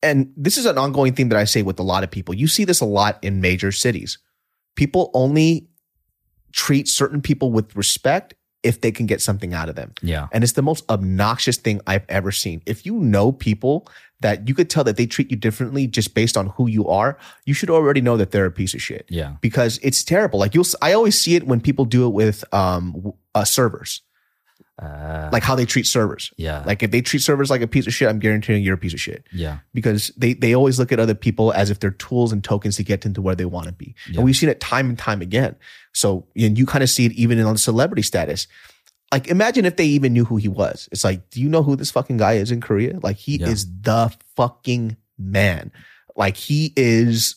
And 0.00 0.32
this 0.36 0.56
is 0.56 0.64
an 0.64 0.78
ongoing 0.78 1.12
theme 1.12 1.28
that 1.30 1.38
I 1.38 1.42
say 1.42 1.62
with 1.62 1.80
a 1.80 1.82
lot 1.82 2.04
of 2.04 2.10
people. 2.12 2.32
You 2.32 2.46
see 2.46 2.64
this 2.64 2.80
a 2.80 2.84
lot 2.84 3.18
in 3.20 3.40
major 3.40 3.72
cities. 3.72 4.18
People 4.76 5.10
only 5.12 5.66
treat 6.52 6.86
certain 6.86 7.20
people 7.20 7.50
with 7.50 7.74
respect 7.74 8.34
if 8.62 8.80
they 8.80 8.90
can 8.90 9.06
get 9.06 9.20
something 9.20 9.54
out 9.54 9.68
of 9.68 9.76
them. 9.76 9.92
yeah, 10.02 10.28
And 10.32 10.42
it's 10.42 10.54
the 10.54 10.62
most 10.62 10.88
obnoxious 10.90 11.56
thing 11.56 11.80
I've 11.86 12.04
ever 12.08 12.32
seen. 12.32 12.62
If 12.66 12.84
you 12.84 12.94
know 12.98 13.30
people 13.32 13.88
that 14.20 14.48
you 14.48 14.54
could 14.54 14.68
tell 14.68 14.82
that 14.84 14.96
they 14.96 15.06
treat 15.06 15.30
you 15.30 15.36
differently 15.36 15.86
just 15.86 16.12
based 16.12 16.36
on 16.36 16.48
who 16.48 16.66
you 16.68 16.88
are, 16.88 17.16
you 17.44 17.54
should 17.54 17.70
already 17.70 18.00
know 18.00 18.16
that 18.16 18.32
they're 18.32 18.46
a 18.46 18.50
piece 18.50 18.74
of 18.74 18.82
shit. 18.82 19.06
yeah, 19.08 19.36
Because 19.40 19.78
it's 19.82 20.02
terrible. 20.02 20.40
Like 20.40 20.54
you'll, 20.54 20.66
I 20.82 20.92
always 20.92 21.20
see 21.20 21.36
it 21.36 21.46
when 21.46 21.60
people 21.60 21.84
do 21.84 22.04
it 22.06 22.10
with 22.10 22.42
um, 22.52 23.12
uh, 23.34 23.44
servers, 23.44 24.02
uh, 24.78 25.28
like 25.32 25.42
how 25.42 25.54
they 25.54 25.66
treat 25.66 25.86
servers. 25.86 26.30
yeah, 26.36 26.62
Like 26.64 26.82
if 26.82 26.90
they 26.90 27.00
treat 27.00 27.20
servers 27.22 27.50
like 27.50 27.62
a 27.62 27.66
piece 27.66 27.86
of 27.86 27.92
shit, 27.94 28.08
I'm 28.08 28.18
guaranteeing 28.20 28.62
you're 28.62 28.74
a 28.74 28.78
piece 28.78 28.94
of 28.94 29.00
shit 29.00 29.26
yeah, 29.32 29.58
because 29.74 30.12
they 30.16 30.34
they 30.34 30.54
always 30.54 30.78
look 30.78 30.92
at 30.92 31.00
other 31.00 31.14
people 31.14 31.52
as 31.52 31.70
if 31.70 31.80
they're 31.80 31.90
tools 31.90 32.32
and 32.32 32.44
tokens 32.44 32.76
to 32.76 32.84
get 32.84 33.04
into 33.04 33.20
where 33.20 33.34
they 33.34 33.44
want 33.44 33.66
to 33.66 33.72
be. 33.72 33.94
Yeah. 34.08 34.16
And 34.18 34.24
we've 34.24 34.36
seen 34.36 34.48
it 34.48 34.60
time 34.60 34.88
and 34.88 34.98
time 34.98 35.20
again. 35.20 35.56
So 35.94 36.26
and 36.36 36.56
you 36.56 36.64
kind 36.64 36.84
of 36.84 36.90
see 36.90 37.06
it 37.06 37.12
even 37.12 37.40
on 37.40 37.56
celebrity 37.56 38.02
status. 38.02 38.46
Like 39.10 39.26
imagine 39.28 39.64
if 39.64 39.76
they 39.76 39.86
even 39.86 40.12
knew 40.12 40.24
who 40.26 40.36
he 40.36 40.48
was. 40.48 40.88
It's 40.92 41.02
like, 41.02 41.28
do 41.30 41.40
you 41.40 41.48
know 41.48 41.62
who 41.62 41.74
this 41.76 41.90
fucking 41.90 42.18
guy 42.18 42.34
is 42.34 42.50
in 42.52 42.60
Korea? 42.60 43.00
Like 43.02 43.16
he 43.16 43.38
Yeah. 43.38 43.48
is 43.48 43.66
the 43.80 44.12
fucking 44.36 44.96
man. 45.18 45.72
Like 46.14 46.36
he 46.36 46.72
is 46.76 47.36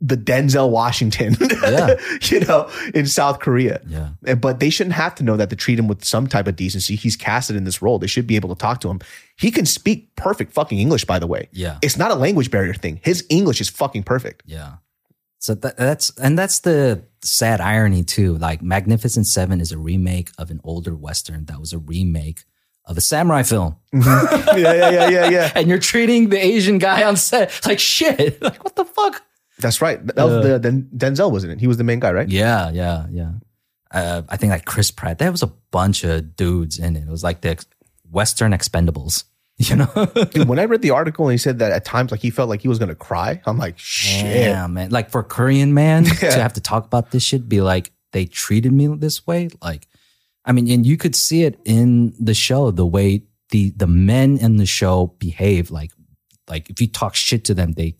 the 0.00 0.16
Denzel 0.16 0.70
Washington, 0.70 1.36
Yeah. 1.62 1.96
you 2.22 2.40
know, 2.40 2.70
in 2.94 3.06
South 3.06 3.40
Korea. 3.40 3.80
yeah, 3.86 4.34
But 4.34 4.58
they 4.58 4.70
shouldn't 4.70 4.94
have 4.96 5.14
to 5.16 5.22
know 5.22 5.36
that 5.36 5.50
to 5.50 5.56
treat 5.56 5.78
him 5.78 5.86
with 5.86 6.02
some 6.04 6.26
type 6.26 6.46
of 6.46 6.56
decency. 6.56 6.96
He's 6.96 7.14
casted 7.16 7.56
in 7.56 7.64
this 7.64 7.82
role. 7.82 7.98
They 7.98 8.06
should 8.06 8.26
be 8.26 8.36
able 8.36 8.48
to 8.48 8.54
talk 8.54 8.80
to 8.80 8.88
him. 8.88 9.00
He 9.36 9.50
can 9.50 9.66
speak 9.66 10.14
perfect 10.16 10.52
fucking 10.52 10.78
English, 10.78 11.04
by 11.04 11.18
the 11.18 11.26
way. 11.26 11.48
yeah, 11.52 11.78
It's 11.82 11.98
not 11.98 12.10
a 12.10 12.14
language 12.14 12.50
barrier 12.50 12.72
thing. 12.74 13.00
His 13.02 13.24
English 13.28 13.60
is 13.60 13.68
fucking 13.68 14.04
perfect. 14.04 14.42
yeah. 14.46 14.76
So 15.42 15.54
that, 15.54 15.78
that's 15.78 16.10
and 16.18 16.38
that's 16.38 16.58
the 16.60 17.02
sad 17.22 17.62
irony 17.62 18.02
too. 18.04 18.36
Like 18.36 18.60
Magnificent 18.60 19.26
Seven 19.26 19.58
is 19.62 19.72
a 19.72 19.78
remake 19.78 20.28
of 20.36 20.50
an 20.50 20.60
older 20.64 20.94
western 20.94 21.46
that 21.46 21.58
was 21.58 21.72
a 21.72 21.78
remake 21.78 22.44
of 22.84 22.98
a 22.98 23.00
samurai 23.00 23.42
film. 23.42 23.76
Mm-hmm. 23.94 24.58
yeah, 24.58 24.74
yeah, 24.74 24.90
yeah, 24.90 25.08
yeah, 25.08 25.28
yeah. 25.30 25.52
and 25.56 25.66
you're 25.66 25.78
treating 25.78 26.28
the 26.28 26.36
Asian 26.36 26.76
guy 26.76 27.04
on 27.04 27.16
set 27.16 27.58
like 27.66 27.78
shit. 27.78 28.38
Like 28.42 28.62
what 28.62 28.76
the 28.76 28.84
fuck? 28.84 29.22
That's 29.60 29.80
right. 29.80 30.04
That 30.06 30.24
was 30.24 30.44
the, 30.44 30.58
then 30.58 30.88
Denzel 30.96 31.30
wasn't 31.30 31.52
it? 31.52 31.60
He 31.60 31.66
was 31.66 31.76
the 31.76 31.84
main 31.84 32.00
guy, 32.00 32.12
right? 32.12 32.28
Yeah, 32.28 32.70
yeah, 32.70 33.06
yeah. 33.10 33.32
Uh, 33.90 34.22
I 34.28 34.36
think 34.36 34.50
like 34.50 34.64
Chris 34.64 34.90
Pratt. 34.90 35.18
There 35.18 35.30
was 35.30 35.42
a 35.42 35.52
bunch 35.70 36.04
of 36.04 36.36
dudes 36.36 36.78
in 36.78 36.96
it. 36.96 37.02
It 37.02 37.08
was 37.08 37.24
like 37.24 37.40
the 37.40 37.50
ex- 37.50 37.66
Western 38.10 38.52
Expendables. 38.52 39.24
You 39.60 39.76
know? 39.76 40.10
Dude, 40.30 40.48
when 40.48 40.58
I 40.58 40.64
read 40.64 40.80
the 40.80 40.92
article 40.92 41.26
and 41.26 41.32
he 41.32 41.36
said 41.36 41.58
that 41.58 41.70
at 41.70 41.84
times 41.84 42.10
like 42.10 42.22
he 42.22 42.30
felt 42.30 42.48
like 42.48 42.62
he 42.62 42.68
was 42.68 42.78
gonna 42.78 42.94
cry, 42.94 43.42
I'm 43.44 43.58
like, 43.58 43.78
shit. 43.78 44.24
Yeah, 44.24 44.66
man. 44.66 44.88
Like 44.88 45.10
for 45.10 45.20
a 45.20 45.24
Korean 45.24 45.74
man 45.74 46.04
to 46.20 46.32
have 46.32 46.54
to 46.54 46.62
talk 46.62 46.86
about 46.86 47.10
this 47.10 47.22
shit, 47.22 47.46
be 47.46 47.60
like 47.60 47.92
they 48.12 48.24
treated 48.24 48.72
me 48.72 48.86
this 48.86 49.26
way. 49.26 49.50
Like, 49.60 49.86
I 50.46 50.52
mean, 50.52 50.66
and 50.70 50.86
you 50.86 50.96
could 50.96 51.14
see 51.14 51.42
it 51.42 51.60
in 51.66 52.14
the 52.18 52.32
show, 52.32 52.70
the 52.70 52.86
way 52.86 53.24
the 53.50 53.68
the 53.76 53.86
men 53.86 54.38
in 54.38 54.56
the 54.56 54.64
show 54.64 55.14
behave. 55.18 55.70
Like, 55.70 55.90
like 56.48 56.70
if 56.70 56.80
you 56.80 56.86
talk 56.86 57.14
shit 57.14 57.44
to 57.44 57.54
them, 57.54 57.72
they 57.72 57.96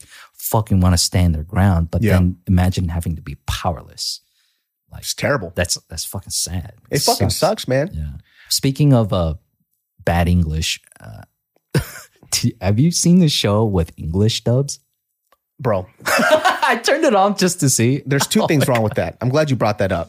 fucking 0.50 0.80
want 0.80 0.92
to 0.94 0.98
stand 0.98 1.34
their 1.34 1.44
ground. 1.44 1.90
But 1.90 2.02
Yeah. 2.02 2.14
then 2.14 2.36
imagine 2.46 2.88
having 2.88 3.16
to 3.16 3.22
be 3.22 3.36
powerless. 3.46 4.20
Like 4.90 5.02
It's 5.02 5.14
terrible. 5.14 5.52
that's 5.54 5.76
that's 5.88 6.04
fucking 6.04 6.30
sad. 6.30 6.72
It 6.90 7.02
fucking 7.02 7.30
sucks, 7.30 7.68
man. 7.68 7.90
Yeah. 7.92 8.12
Speaking 8.48 8.92
of 8.92 9.12
uh, 9.12 9.34
bad 10.04 10.26
English, 10.28 10.80
uh, 11.00 11.22
have 12.60 12.78
you 12.78 12.90
seen 12.90 13.20
the 13.20 13.28
show 13.28 13.64
with 13.64 13.92
English 13.96 14.42
dubs? 14.44 14.80
Bro, 15.60 15.86
I 16.06 16.80
turned 16.82 17.04
it 17.04 17.14
on 17.14 17.36
just 17.36 17.60
to 17.60 17.68
see. 17.68 18.02
there's 18.06 18.26
two 18.26 18.46
things 18.48 18.66
wrong 18.66 18.82
with 18.82 18.94
that. 18.94 19.16
I'm 19.20 19.28
glad 19.28 19.50
you 19.50 19.56
brought 19.56 19.78
that 19.78 19.92
up. 19.92 20.08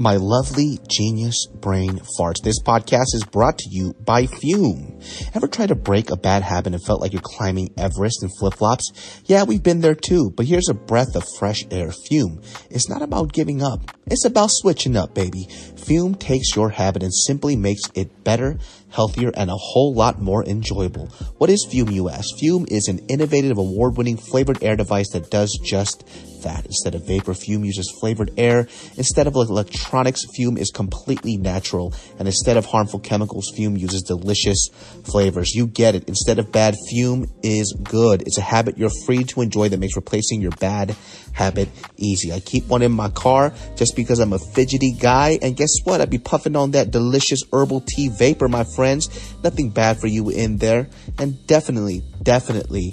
My 0.00 0.14
lovely 0.14 0.78
genius 0.88 1.48
brain 1.52 1.98
farts. 2.16 2.40
This 2.44 2.62
podcast 2.62 3.14
is 3.14 3.24
brought 3.24 3.58
to 3.58 3.68
you 3.68 3.94
by 3.94 4.26
Fume. 4.26 5.00
Ever 5.34 5.48
tried 5.48 5.70
to 5.70 5.74
break 5.74 6.12
a 6.12 6.16
bad 6.16 6.44
habit 6.44 6.72
and 6.72 6.80
felt 6.84 7.00
like 7.00 7.12
you're 7.12 7.20
climbing 7.20 7.74
Everest 7.76 8.22
in 8.22 8.28
flip 8.38 8.54
flops? 8.54 8.92
Yeah, 9.24 9.42
we've 9.42 9.60
been 9.60 9.80
there 9.80 9.96
too, 9.96 10.30
but 10.36 10.46
here's 10.46 10.68
a 10.68 10.74
breath 10.74 11.16
of 11.16 11.24
fresh 11.36 11.66
air. 11.72 11.90
Fume. 11.90 12.40
It's 12.70 12.88
not 12.88 13.02
about 13.02 13.32
giving 13.32 13.60
up. 13.60 13.90
It's 14.06 14.24
about 14.24 14.52
switching 14.52 14.96
up, 14.96 15.14
baby. 15.14 15.48
Fume 15.76 16.14
takes 16.14 16.54
your 16.54 16.70
habit 16.70 17.02
and 17.02 17.12
simply 17.12 17.56
makes 17.56 17.82
it 17.96 18.22
better, 18.22 18.56
healthier, 18.90 19.32
and 19.34 19.50
a 19.50 19.56
whole 19.56 19.94
lot 19.94 20.22
more 20.22 20.44
enjoyable. 20.44 21.06
What 21.38 21.50
is 21.50 21.66
Fume, 21.68 21.90
you 21.90 22.08
ask? 22.08 22.38
Fume 22.38 22.66
is 22.68 22.86
an 22.86 23.00
innovative, 23.08 23.58
award-winning 23.58 24.18
flavored 24.18 24.62
air 24.62 24.76
device 24.76 25.10
that 25.12 25.28
does 25.28 25.58
just 25.64 26.08
that. 26.42 26.66
Instead 26.66 26.94
of 26.94 27.06
vapor, 27.06 27.34
Fume 27.34 27.64
uses 27.64 27.90
flavored 28.00 28.30
air. 28.36 28.68
Instead 28.96 29.26
of 29.26 29.34
electronics, 29.34 30.24
Fume 30.34 30.56
is 30.56 30.70
completely 30.70 31.36
natural. 31.36 31.94
And 32.18 32.28
instead 32.28 32.56
of 32.56 32.66
harmful 32.66 33.00
chemicals, 33.00 33.52
Fume 33.56 33.76
uses 33.76 34.02
delicious 34.02 34.68
flavors. 35.04 35.54
You 35.54 35.66
get 35.66 35.94
it. 35.94 36.08
Instead 36.08 36.38
of 36.38 36.52
bad, 36.52 36.76
Fume 36.90 37.26
is 37.42 37.72
good. 37.82 38.22
It's 38.22 38.38
a 38.38 38.42
habit 38.42 38.78
you're 38.78 38.90
free 39.06 39.24
to 39.24 39.42
enjoy 39.42 39.68
that 39.68 39.78
makes 39.78 39.96
replacing 39.96 40.40
your 40.40 40.52
bad 40.52 40.96
habit 41.32 41.68
easy. 41.96 42.32
I 42.32 42.40
keep 42.40 42.66
one 42.66 42.82
in 42.82 42.92
my 42.92 43.08
car 43.10 43.52
just 43.76 43.94
because 43.94 44.18
I'm 44.18 44.32
a 44.32 44.38
fidgety 44.38 44.92
guy. 44.98 45.38
And 45.40 45.56
guess 45.56 45.70
what? 45.84 46.00
I'd 46.00 46.10
be 46.10 46.18
puffing 46.18 46.56
on 46.56 46.72
that 46.72 46.90
delicious 46.90 47.42
herbal 47.52 47.82
tea 47.82 48.08
vapor, 48.08 48.48
my 48.48 48.64
friends. 48.64 49.08
Nothing 49.42 49.70
bad 49.70 50.00
for 50.00 50.08
you 50.08 50.30
in 50.30 50.58
there. 50.58 50.88
And 51.18 51.46
definitely, 51.46 52.02
definitely 52.22 52.92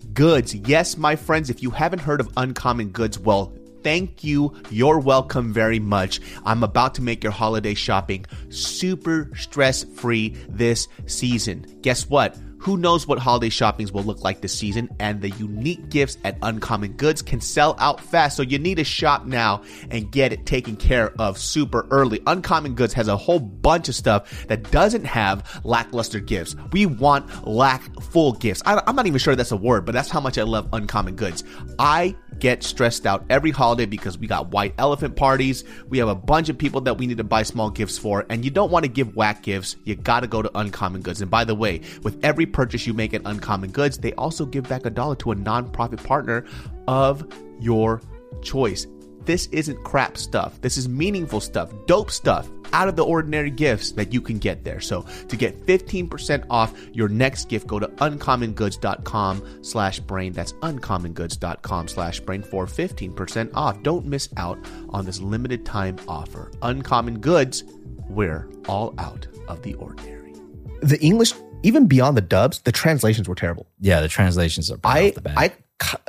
Goods. 0.13 0.53
Yes, 0.53 0.97
my 0.97 1.15
friends, 1.15 1.49
if 1.49 1.61
you 1.63 1.69
haven't 1.71 1.99
heard 1.99 2.19
of 2.19 2.29
Uncommon 2.37 2.89
Goods, 2.89 3.17
well, 3.19 3.53
thank 3.83 4.23
you. 4.23 4.53
You're 4.69 4.99
welcome 4.99 5.53
very 5.53 5.79
much. 5.79 6.19
I'm 6.45 6.63
about 6.63 6.95
to 6.95 7.01
make 7.01 7.23
your 7.23 7.31
holiday 7.31 7.73
shopping 7.73 8.25
super 8.49 9.31
stress 9.35 9.83
free 9.83 10.29
this 10.49 10.87
season. 11.05 11.65
Guess 11.81 12.09
what? 12.09 12.37
Who 12.61 12.77
knows 12.77 13.07
what 13.07 13.17
holiday 13.17 13.49
shoppings 13.49 13.91
will 13.91 14.03
look 14.03 14.23
like 14.23 14.41
this 14.41 14.55
season? 14.55 14.87
And 14.99 15.19
the 15.19 15.31
unique 15.31 15.89
gifts 15.89 16.19
at 16.23 16.37
Uncommon 16.43 16.93
Goods 16.93 17.23
can 17.23 17.41
sell 17.41 17.75
out 17.79 17.99
fast. 17.99 18.37
So 18.37 18.43
you 18.43 18.59
need 18.59 18.75
to 18.75 18.83
shop 18.83 19.25
now 19.25 19.63
and 19.89 20.11
get 20.11 20.31
it 20.31 20.45
taken 20.45 20.75
care 20.75 21.11
of 21.19 21.39
super 21.39 21.87
early. 21.89 22.21
Uncommon 22.27 22.75
Goods 22.75 22.93
has 22.93 23.07
a 23.07 23.17
whole 23.17 23.39
bunch 23.39 23.89
of 23.89 23.95
stuff 23.95 24.45
that 24.45 24.69
doesn't 24.69 25.05
have 25.05 25.61
lackluster 25.63 26.19
gifts. 26.19 26.55
We 26.71 26.85
want 26.85 27.47
lack 27.47 27.81
full 27.99 28.33
gifts. 28.33 28.61
I, 28.63 28.79
I'm 28.85 28.95
not 28.95 29.07
even 29.07 29.17
sure 29.17 29.35
that's 29.35 29.51
a 29.51 29.57
word, 29.57 29.83
but 29.83 29.93
that's 29.93 30.11
how 30.11 30.21
much 30.21 30.37
I 30.37 30.43
love 30.43 30.69
Uncommon 30.71 31.15
Goods. 31.15 31.43
I 31.79 32.15
get 32.41 32.63
stressed 32.63 33.05
out 33.05 33.23
every 33.29 33.51
holiday 33.51 33.85
because 33.85 34.17
we 34.17 34.27
got 34.27 34.51
white 34.51 34.73
elephant 34.77 35.15
parties. 35.15 35.63
We 35.87 35.99
have 35.99 36.07
a 36.07 36.15
bunch 36.15 36.49
of 36.49 36.57
people 36.57 36.81
that 36.81 36.97
we 36.97 37.07
need 37.07 37.17
to 37.17 37.23
buy 37.23 37.43
small 37.43 37.69
gifts 37.69 37.97
for, 37.97 38.25
and 38.29 38.43
you 38.43 38.51
don't 38.51 38.71
want 38.71 38.83
to 38.83 38.89
give 38.89 39.15
whack 39.15 39.43
gifts. 39.43 39.75
You 39.83 39.95
got 39.95 40.21
to 40.21 40.27
go 40.27 40.41
to 40.41 40.57
Uncommon 40.57 41.01
Goods. 41.01 41.21
And 41.21 41.29
by 41.31 41.43
the 41.43 41.55
way, 41.55 41.81
with 42.03 42.19
every 42.23 42.47
purchase 42.51 42.85
you 42.87 42.93
make 42.93 43.13
at 43.13 43.21
Uncommon 43.25 43.71
Goods, 43.71 43.97
they 43.97 44.13
also 44.13 44.45
give 44.45 44.67
back 44.67 44.85
a 44.85 44.89
dollar 44.89 45.15
to 45.17 45.31
a 45.31 45.35
nonprofit 45.35 46.03
partner 46.03 46.45
of 46.87 47.25
your 47.59 48.01
choice. 48.41 48.87
This 49.25 49.47
isn't 49.47 49.83
crap 49.83 50.17
stuff. 50.17 50.59
This 50.61 50.77
is 50.77 50.89
meaningful 50.89 51.41
stuff, 51.41 51.71
dope 51.85 52.09
stuff, 52.09 52.49
out 52.73 52.87
of 52.87 52.95
the 52.95 53.05
ordinary 53.05 53.51
gifts 53.51 53.91
that 53.91 54.13
you 54.13 54.21
can 54.21 54.39
get 54.39 54.63
there. 54.63 54.79
So 54.79 55.05
to 55.27 55.35
get 55.37 55.65
15% 55.65 56.45
off 56.49 56.73
your 56.93 57.07
next 57.07 57.49
gift, 57.49 57.67
go 57.67 57.79
to 57.79 57.87
uncommongoods.com 57.87 59.63
slash 59.63 59.99
brain. 59.99 60.33
That's 60.33 60.53
uncommongoods.com 60.53 61.87
slash 61.87 62.19
brain 62.21 62.41
for 62.41 62.65
15% 62.65 63.51
off. 63.53 63.81
Don't 63.83 64.05
miss 64.05 64.29
out 64.37 64.57
on 64.89 65.05
this 65.05 65.21
limited 65.21 65.65
time 65.65 65.97
offer. 66.07 66.51
Uncommon 66.61 67.19
Goods, 67.19 67.63
we're 68.09 68.49
all 68.67 68.95
out 68.97 69.27
of 69.47 69.61
the 69.61 69.75
ordinary. 69.75 70.33
The 70.81 70.99
English, 70.99 71.33
even 71.63 71.87
beyond 71.87 72.17
the 72.17 72.21
dubs, 72.21 72.59
the 72.59 72.71
translations 72.71 73.27
were 73.27 73.35
terrible. 73.35 73.67
Yeah, 73.79 74.01
the 74.01 74.07
translations 74.07 74.71
are 74.71 74.79
I, 74.83 75.09
off 75.09 75.15
the 75.15 75.21
bat. 75.21 75.37
I, 75.37 75.51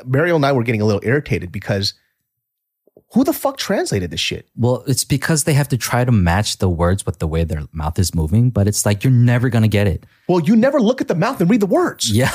Mariel 0.05 0.36
and 0.36 0.46
I 0.46 0.53
were 0.53 0.62
getting 0.62 0.82
a 0.82 0.84
little 0.84 1.03
irritated 1.05 1.50
because 1.50 1.94
who 3.12 3.24
the 3.24 3.32
fuck 3.32 3.58
translated 3.58 4.10
this 4.10 4.20
shit? 4.20 4.48
Well, 4.56 4.84
it's 4.86 5.04
because 5.04 5.44
they 5.44 5.52
have 5.52 5.68
to 5.68 5.76
try 5.76 6.04
to 6.04 6.12
match 6.12 6.58
the 6.58 6.68
words 6.68 7.04
with 7.04 7.18
the 7.18 7.26
way 7.26 7.44
their 7.44 7.62
mouth 7.72 7.98
is 7.98 8.14
moving, 8.14 8.48
but 8.48 8.66
it's 8.66 8.86
like 8.86 9.04
you're 9.04 9.12
never 9.12 9.50
gonna 9.50 9.68
get 9.68 9.86
it. 9.86 10.06
Well, 10.28 10.40
you 10.40 10.56
never 10.56 10.80
look 10.80 11.02
at 11.02 11.08
the 11.08 11.14
mouth 11.14 11.40
and 11.40 11.50
read 11.50 11.60
the 11.60 11.66
words. 11.66 12.10
Yeah. 12.10 12.30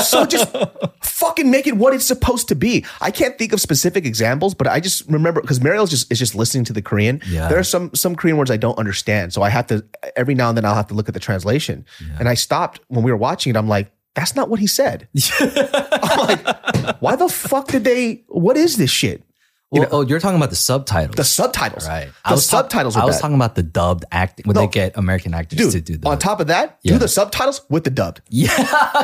so 0.00 0.26
just 0.36 0.54
fucking 1.02 1.50
make 1.50 1.66
it 1.66 1.78
what 1.78 1.94
it's 1.94 2.04
supposed 2.04 2.48
to 2.48 2.54
be. 2.54 2.84
I 3.00 3.10
can't 3.10 3.38
think 3.38 3.54
of 3.54 3.60
specific 3.60 4.04
examples, 4.04 4.54
but 4.54 4.66
I 4.66 4.80
just 4.80 5.08
remember 5.08 5.40
because 5.40 5.62
Mariel's 5.62 5.90
just 5.90 6.12
is 6.12 6.18
just 6.18 6.34
listening 6.34 6.64
to 6.64 6.72
the 6.74 6.82
Korean. 6.82 7.22
Yeah. 7.26 7.48
There 7.48 7.58
are 7.58 7.64
some 7.64 7.94
some 7.94 8.14
Korean 8.14 8.36
words 8.36 8.50
I 8.50 8.58
don't 8.58 8.78
understand, 8.78 9.32
so 9.32 9.42
I 9.42 9.48
have 9.48 9.66
to 9.68 9.84
every 10.14 10.34
now 10.34 10.48
and 10.50 10.58
then 10.58 10.64
I'll 10.66 10.74
have 10.74 10.88
to 10.88 10.94
look 10.94 11.08
at 11.08 11.14
the 11.14 11.20
translation. 11.20 11.86
And 12.18 12.28
I 12.28 12.34
stopped 12.34 12.80
when 12.88 13.02
we 13.02 13.10
were 13.10 13.16
watching 13.16 13.50
it. 13.50 13.56
I'm 13.56 13.68
like, 13.68 13.90
that's 14.14 14.36
not 14.36 14.50
what 14.50 14.60
he 14.60 14.66
said. 14.66 15.08
I'm 15.40 16.18
like, 16.18 17.00
why 17.00 17.16
the 17.16 17.28
fuck 17.28 17.68
did 17.68 17.84
they? 17.84 18.24
What 18.28 18.56
is 18.56 18.76
this 18.76 18.90
shit? 18.90 19.24
Well, 19.70 19.86
oh, 19.90 20.00
you're 20.00 20.18
talking 20.18 20.36
about 20.38 20.48
the 20.50 20.56
subtitles. 20.56 21.16
The 21.16 21.24
subtitles, 21.24 21.86
right? 21.86 22.06
The 22.06 22.12
I 22.24 22.32
was 22.32 22.46
subtitles. 22.46 22.96
I 22.96 23.00
are 23.02 23.06
was 23.06 23.16
bad. 23.16 23.20
talking 23.20 23.34
about 23.36 23.54
the 23.54 23.62
dubbed 23.62 24.06
acting 24.10 24.44
when 24.46 24.54
No. 24.54 24.62
they 24.62 24.66
get 24.68 24.96
American 24.96 25.34
actors 25.34 25.58
Dude, 25.58 25.72
to 25.72 25.80
do 25.82 25.98
the. 25.98 26.08
on 26.08 26.18
top 26.18 26.40
of 26.40 26.46
that, 26.46 26.78
Yeah. 26.82 26.92
do 26.94 26.98
the 27.00 27.08
subtitles 27.08 27.60
with 27.68 27.84
the 27.84 27.90
dubbed. 27.90 28.22
yeah. 28.30 28.48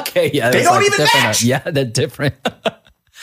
Okay. 0.01 0.31
Yeah. 0.33 0.51
They 0.51 0.63
don't 0.63 0.83
even 0.83 0.99
different. 0.99 1.25
match! 1.25 1.43
Yeah, 1.43 1.59
they're 1.71 1.85
different. 1.85 2.35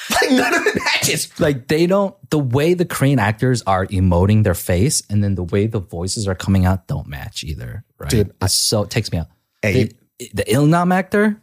Like 0.10 0.32
none 0.32 0.54
of 0.54 0.66
it 0.66 0.76
matches. 0.76 1.30
like 1.39 1.68
they 1.68 1.86
don't. 1.86 2.16
The 2.32 2.39
way 2.39 2.74
the 2.74 2.86
Korean 2.86 3.20
actors 3.20 3.62
are 3.68 3.86
emoting 3.86 4.44
their 4.44 4.56
face, 4.56 5.04
and 5.10 5.24
then 5.24 5.36
the 5.36 5.44
way 5.44 5.68
the 5.68 5.80
voices 5.80 6.28
are 6.28 6.34
coming 6.34 6.66
out, 6.66 6.88
don't 6.88 7.08
match 7.08 7.44
either. 7.44 7.84
Right? 8.00 8.10
Dude, 8.10 8.34
it's 8.42 8.54
so 8.54 8.82
it 8.84 8.89
takes 8.89 9.12
me 9.12 9.20
out. 9.20 9.28
Hey, 9.62 9.92
the, 10.18 10.30
the 10.34 10.44
Ilnam 10.46 10.92
actor. 10.94 11.39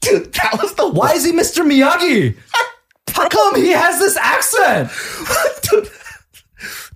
Dude, 0.00 0.32
that 0.32 0.58
was 0.62 0.74
the 0.74 0.88
Why 0.88 1.12
is 1.12 1.24
he 1.24 1.32
Mr. 1.32 1.62
Miyagi? 1.64 2.36
How 3.20 3.28
come 3.28 3.56
he 3.60 3.70
has 3.70 3.98
this 3.98 4.16
accent? 4.16 4.90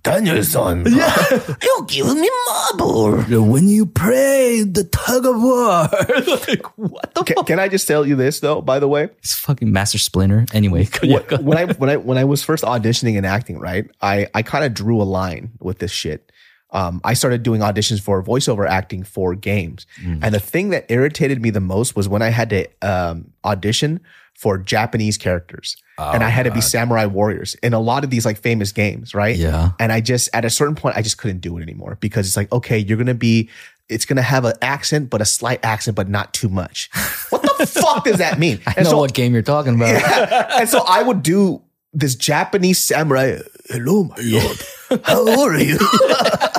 Danielson. 0.03 0.85
Yeah. 0.87 1.55
you 1.63 1.85
give 1.87 2.15
me 2.15 2.29
marble. 2.47 3.17
When 3.51 3.67
you 3.67 3.87
pray, 3.87 4.61
the 4.63 4.83
tug 4.83 5.25
of 5.25 5.41
war. 5.41 5.89
like 6.47 6.65
what 6.77 7.13
the 7.15 7.23
Can, 7.23 7.35
fuck? 7.37 7.47
can 7.47 7.59
I 7.59 7.67
just 7.67 7.87
tell 7.87 8.05
you 8.05 8.15
this 8.15 8.39
though? 8.39 8.61
By 8.61 8.77
the 8.79 8.87
way, 8.87 9.05
It's 9.19 9.33
fucking 9.33 9.71
Master 9.71 9.97
Splinter. 9.97 10.45
Anyway, 10.53 10.87
yeah, 11.01 11.21
go- 11.23 11.37
when 11.37 11.57
I 11.57 11.65
when 11.73 11.89
I 11.89 11.97
when 11.97 12.17
I 12.19 12.23
was 12.23 12.43
first 12.43 12.63
auditioning 12.63 13.17
and 13.17 13.25
acting, 13.25 13.57
right? 13.59 13.89
I 14.01 14.27
I 14.35 14.43
kind 14.43 14.63
of 14.63 14.73
drew 14.75 15.01
a 15.01 15.03
line 15.09 15.51
with 15.59 15.79
this 15.79 15.91
shit. 15.91 16.31
um, 16.71 16.99
I 17.03 17.13
started 17.15 17.41
doing 17.41 17.61
auditions 17.61 17.99
for 18.01 18.21
voiceover 18.21 18.67
acting 18.67 19.03
for 19.03 19.33
games. 19.33 19.87
And 20.03 20.33
the 20.35 20.39
thing 20.39 20.69
that 20.69 20.85
irritated 20.89 21.41
me 21.41 21.49
the 21.49 21.61
most 21.61 21.95
was 21.95 22.07
when 22.09 22.21
I 22.21 22.29
had 22.29 22.49
to 22.51 22.67
um, 22.83 23.31
audition 23.43 24.01
for 24.35 24.57
Japanese 24.57 25.17
characters. 25.17 25.77
and 25.97 26.23
I 26.23 26.27
oh, 26.27 26.29
had 26.29 26.43
to 26.43 26.51
be 26.51 26.61
samurai 26.61 27.05
warriors 27.05 27.55
in 27.55 27.73
a 27.73 27.79
lot 27.79 28.03
of 28.03 28.09
these 28.09 28.25
like 28.25 28.37
famous 28.37 28.71
games, 28.71 29.15
right? 29.15 29.35
Yeah. 29.35 29.71
And 29.79 29.91
I 29.91 30.01
just, 30.01 30.29
at 30.33 30.43
a 30.45 30.49
certain 30.49 30.75
point, 30.75 30.97
I 30.97 31.01
just 31.01 31.17
couldn't 31.17 31.39
do 31.39 31.57
it 31.57 31.61
anymore 31.61 31.97
because 32.01 32.27
it's 32.27 32.35
like, 32.35 32.51
okay, 32.51 32.77
you're 32.77 32.97
going 32.97 33.07
to 33.07 33.13
be, 33.13 33.49
it's 33.87 34.05
going 34.05 34.17
to 34.17 34.21
have 34.21 34.43
an 34.45 34.53
accent, 34.61 35.09
but 35.09 35.21
a 35.21 35.25
slight 35.25 35.63
accent, 35.63 35.95
but 35.95 36.09
not 36.09 36.33
too 36.33 36.49
much. 36.49 36.89
What 37.29 37.57
the 37.57 37.67
fuck 37.67 38.03
does 38.03 38.17
that 38.17 38.37
mean? 38.37 38.59
I 38.67 38.83
know 38.83 38.97
what 38.97 39.13
game 39.13 39.33
you're 39.33 39.41
talking 39.41 39.75
about. 39.75 40.51
and 40.59 40.67
so 40.67 40.83
I 40.85 41.01
would 41.01 41.23
do 41.23 41.61
this 41.93 42.15
Japanese 42.15 42.79
samurai. 42.79 43.39
Hello, 43.69 44.03
my 44.03 44.15
lord. 44.19 44.57
How 45.03 45.41
are 45.41 45.57
you? 45.57 45.79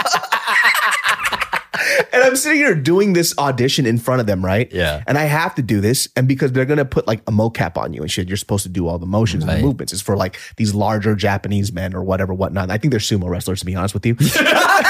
and 2.17 2.25
I'm 2.25 2.37
sitting 2.37 2.59
here 2.59 2.75
doing 2.75 3.13
this 3.13 3.37
audition 3.39 3.87
in 3.87 3.99
front 3.99 4.21
of 4.21 4.27
them, 4.27 4.45
right? 4.45 4.73
Yeah. 4.73 5.03
And 5.07 5.19
I 5.19 5.25
have 5.25 5.55
to 5.57 5.63
do 5.63 5.81
this, 5.81 6.09
and 6.17 6.27
because 6.27 6.53
they're 6.53 6.65
gonna 6.65 6.85
put 6.85 7.07
like 7.07 7.21
a 7.27 7.33
mocap 7.33 7.77
on 7.77 7.93
you 7.93 8.03
and 8.03 8.11
shit, 8.11 8.29
you're 8.29 8.37
supposed 8.37 8.63
to 8.63 8.69
do 8.69 8.89
all 8.89 8.99
the 8.99 9.07
motions 9.07 9.45
and 9.45 9.53
the 9.53 9.63
movements. 9.63 9.93
It's 9.93 10.03
for 10.03 10.17
like 10.17 10.39
these 10.57 10.75
larger 10.75 11.15
Japanese 11.15 11.73
men 11.73 11.95
or 11.95 12.03
whatever, 12.03 12.35
whatnot. 12.35 12.71
I 12.71 12.79
think 12.79 12.91
they're 12.91 13.01
sumo 13.01 13.29
wrestlers, 13.29 13.61
to 13.61 13.67
be 13.67 13.75
honest 13.75 13.95
with 13.95 14.07
you. 14.07 14.17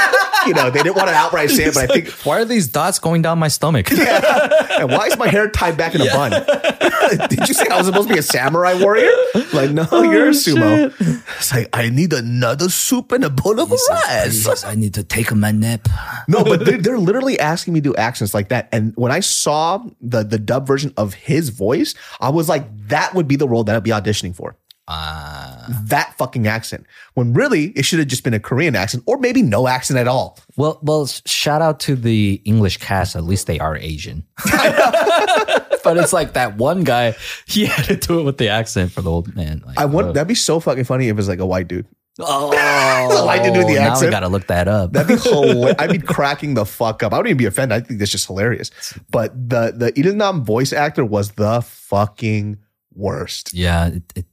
you 0.45 0.53
know, 0.53 0.69
they 0.69 0.83
didn't 0.83 0.95
want 0.95 1.09
to 1.09 1.15
outright 1.15 1.49
say 1.49 1.65
it, 1.65 1.73
but 1.73 1.89
I 1.89 1.93
think 1.93 2.09
Why 2.25 2.39
are 2.41 2.45
these 2.45 2.67
dots 2.67 2.99
going 2.99 3.21
down 3.21 3.39
my 3.39 3.47
stomach? 3.47 3.89
and 3.91 4.91
why 4.91 5.07
is 5.07 5.17
my 5.17 5.27
hair 5.27 5.49
tied 5.49 5.77
back 5.77 5.95
in 5.95 6.01
a 6.01 6.05
bun? 6.05 6.31
Did 7.29 7.47
you 7.47 7.53
say 7.53 7.67
I 7.67 7.77
was 7.77 7.87
supposed 7.87 8.07
to 8.09 8.13
be 8.13 8.19
a 8.19 8.23
samurai 8.23 8.73
warrior? 8.81 9.09
Like, 9.53 9.71
no, 9.71 9.87
Oh, 9.91 10.03
you're 10.03 10.27
a 10.27 10.31
sumo. 10.31 10.93
It's 11.37 11.53
like, 11.53 11.69
I 11.73 11.89
need 11.89 12.11
another 12.13 12.69
soup 12.69 13.11
and 13.13 13.23
a 13.23 13.29
bowl 13.29 13.59
of 13.59 13.71
rice. 13.71 14.43
Please, 14.45 14.63
I 14.63 14.75
need 14.75 14.93
to 14.95 15.03
take 15.03 15.33
my 15.33 15.51
nap. 15.51 15.87
No, 16.27 16.43
but 16.43 16.65
they're, 16.65 16.77
they're 16.81 16.97
literally 16.99 17.39
asking 17.39 17.73
me 17.73 17.79
to 17.81 17.89
do 17.91 17.95
accents 17.95 18.33
like 18.33 18.49
that. 18.49 18.67
And 18.71 18.93
when 18.97 19.11
I 19.11 19.21
saw 19.21 19.85
the 20.01 20.23
the 20.23 20.37
dub 20.39 20.67
version 20.67 20.93
of 20.97 21.13
his 21.13 21.49
voice, 21.49 21.93
I 22.19 22.29
was 22.29 22.49
like, 22.49 22.65
that 22.87 23.13
would 23.13 23.27
be 23.27 23.35
the 23.37 23.47
role 23.47 23.63
that 23.63 23.75
I'd 23.75 23.83
be 23.83 23.91
auditioning 23.91 24.35
for. 24.35 24.55
Ah. 24.87 25.65
That 25.85 26.13
fucking 26.17 26.47
accent. 26.47 26.85
When 27.13 27.33
really 27.33 27.65
it 27.71 27.83
should 27.83 27.99
have 27.99 28.07
just 28.07 28.23
been 28.23 28.33
a 28.33 28.39
Korean 28.39 28.75
accent 28.75 29.03
or 29.05 29.17
maybe 29.17 29.41
no 29.41 29.67
accent 29.67 29.99
at 29.99 30.07
all. 30.07 30.39
Well, 30.55 30.79
well, 30.81 31.05
shout 31.07 31.61
out 31.61 31.79
to 31.81 31.95
the 31.95 32.41
English 32.45 32.77
cast. 32.77 33.15
At 33.15 33.23
least 33.23 33.47
they 33.47 33.59
are 33.59 33.75
Asian. 33.77 34.23
but 35.83 35.97
it's 35.97 36.13
like 36.13 36.33
that 36.33 36.57
one 36.57 36.83
guy. 36.83 37.15
He 37.47 37.65
had 37.65 37.85
to 37.85 37.95
do 37.95 38.19
it 38.19 38.23
with 38.23 38.37
the 38.37 38.49
accent 38.49 38.91
for 38.91 39.01
the 39.01 39.11
old 39.11 39.35
man. 39.35 39.61
Like, 39.65 39.77
I 39.77 39.85
want 39.85 40.07
uh, 40.07 40.11
that'd 40.13 40.27
be 40.27 40.35
so 40.35 40.59
fucking 40.59 40.83
funny 40.85 41.07
if 41.07 41.11
it 41.11 41.15
was 41.15 41.27
like 41.27 41.39
a 41.39 41.45
white 41.45 41.67
dude. 41.67 41.85
Oh, 42.19 42.49
I 43.27 43.37
did 43.37 43.53
do 43.53 43.63
the 43.63 43.77
accent. 43.77 44.01
now 44.01 44.07
we 44.07 44.11
gotta 44.11 44.27
look 44.27 44.47
that 44.47 44.67
up. 44.67 44.91
That'd 44.93 45.17
be 45.17 45.21
hilarious. 45.29 45.75
I'd 45.77 45.91
be 45.91 45.99
cracking 45.99 46.55
the 46.55 46.65
fuck 46.65 47.03
up. 47.03 47.13
I 47.13 47.17
wouldn't 47.17 47.29
even 47.29 47.37
be 47.37 47.45
offended. 47.45 47.75
I 47.75 47.85
think 47.85 47.99
that's 47.99 48.11
just 48.11 48.25
hilarious. 48.25 48.71
But 49.11 49.33
the 49.49 49.71
the 49.75 49.91
Ilnam 49.91 50.43
voice 50.43 50.73
actor 50.73 51.05
was 51.05 51.31
the 51.33 51.61
fucking 51.61 52.57
worst. 52.95 53.53
yeah, 53.53 53.87
it, 53.87 54.03
it 54.15 54.25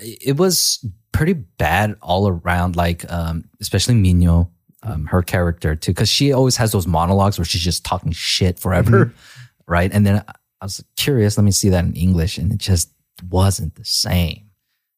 it 0.00 0.36
was 0.36 0.84
pretty 1.12 1.32
bad 1.32 1.96
all 2.02 2.28
around. 2.28 2.76
Like, 2.76 3.10
um, 3.10 3.44
especially 3.60 3.94
Minyo, 3.94 4.48
um, 4.82 5.06
her 5.06 5.22
character 5.22 5.74
too, 5.74 5.92
because 5.92 6.08
she 6.08 6.32
always 6.32 6.56
has 6.56 6.72
those 6.72 6.86
monologues 6.86 7.38
where 7.38 7.44
she's 7.44 7.62
just 7.62 7.84
talking 7.84 8.12
shit 8.12 8.58
forever, 8.58 9.12
right? 9.66 9.90
And 9.92 10.06
then 10.06 10.22
I 10.60 10.64
was 10.64 10.84
curious. 10.96 11.36
Let 11.36 11.44
me 11.44 11.50
see 11.50 11.70
that 11.70 11.84
in 11.84 11.94
English, 11.94 12.38
and 12.38 12.52
it 12.52 12.58
just 12.58 12.92
wasn't 13.30 13.74
the 13.74 13.84
same. 13.84 14.50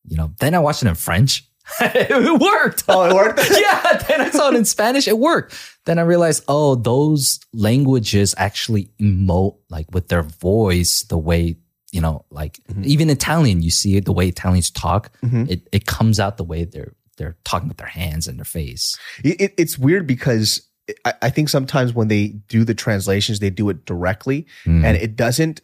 You 0.05 0.17
know. 0.17 0.33
Then 0.41 0.55
I 0.55 0.59
watched 0.59 0.83
it 0.83 0.89
in 0.89 0.95
French. 0.95 1.45
it 1.81 2.41
worked. 2.41 2.85
Oh, 2.89 3.05
it 3.05 3.15
worked? 3.15 3.41
yeah. 3.51 4.03
Then 4.09 4.23
I 4.23 4.31
saw 4.31 4.49
it 4.49 4.57
in 4.57 4.65
Spanish. 4.65 5.07
It 5.07 5.19
worked. 5.19 5.55
Then 5.85 5.99
I 5.99 6.03
realized, 6.03 6.45
oh, 6.49 6.75
those 6.75 7.41
languages 7.53 8.35
actually 8.39 8.91
emote 9.01 9.59
like 9.69 9.87
with 9.93 10.09
their 10.09 10.23
voice, 10.23 11.03
the 11.03 11.19
way, 11.19 11.57
you 11.93 12.01
know, 12.01 12.25
like 12.31 12.59
mm-hmm. 12.69 12.83
even 12.85 13.11
Italian, 13.11 13.63
you 13.63 13.71
see 13.71 13.97
it, 13.97 14.05
the 14.05 14.13
way 14.13 14.29
Italians 14.29 14.71
talk, 14.71 15.11
mm-hmm. 15.23 15.45
it, 15.49 15.69
it 15.73 15.87
comes 15.87 16.21
out 16.21 16.37
the 16.37 16.45
way 16.45 16.65
they're 16.65 16.95
they're 17.17 17.37
talking 17.45 17.67
with 17.67 17.79
their 17.79 17.89
hands 17.89 18.29
and 18.29 18.39
their 18.39 18.45
face. 18.45 18.97
It, 19.25 19.53
it's 19.59 19.77
weird 19.77 20.07
because 20.07 20.63
I, 21.05 21.15
I, 21.23 21.31
think 21.31 21.49
sometimes 21.49 21.93
when 21.93 22.07
they 22.07 22.29
do 22.47 22.63
the 22.63 22.75
translations, 22.75 23.41
they 23.41 23.51
do 23.51 23.69
it 23.71 23.85
directly, 23.85 24.47
mm. 24.65 24.85
and 24.85 24.97
it 24.97 25.17
doesn't 25.17 25.63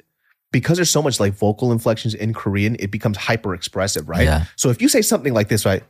because 0.51 0.79
there's 0.79 0.91
so 0.91 1.03
much 1.03 1.19
like 1.21 1.33
vocal 1.35 1.73
inflections 1.73 2.15
in 2.15 2.33
Korean, 2.33 2.77
it 2.79 2.91
becomes 2.91 3.17
hyper 3.17 3.55
expressive, 3.55 4.09
right? 4.09 4.25
Yeah. 4.25 4.45
So 4.57 4.71
if 4.71 4.81
you 4.81 4.89
say 4.89 5.03
something 5.03 5.35
like 5.35 5.49
this, 5.49 5.67
right? 5.67 5.83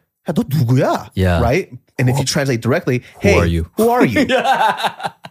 Yeah. 1.14 1.40
Right? 1.42 1.70
And 1.98 2.08
if 2.08 2.18
you 2.18 2.24
translate 2.24 2.62
directly, 2.62 3.02
hey, 3.20 3.34
who 3.34 3.38
are 3.40 3.46
you? 3.46 3.70
Who 3.76 3.90
are 3.90 4.04
you? 4.04 4.26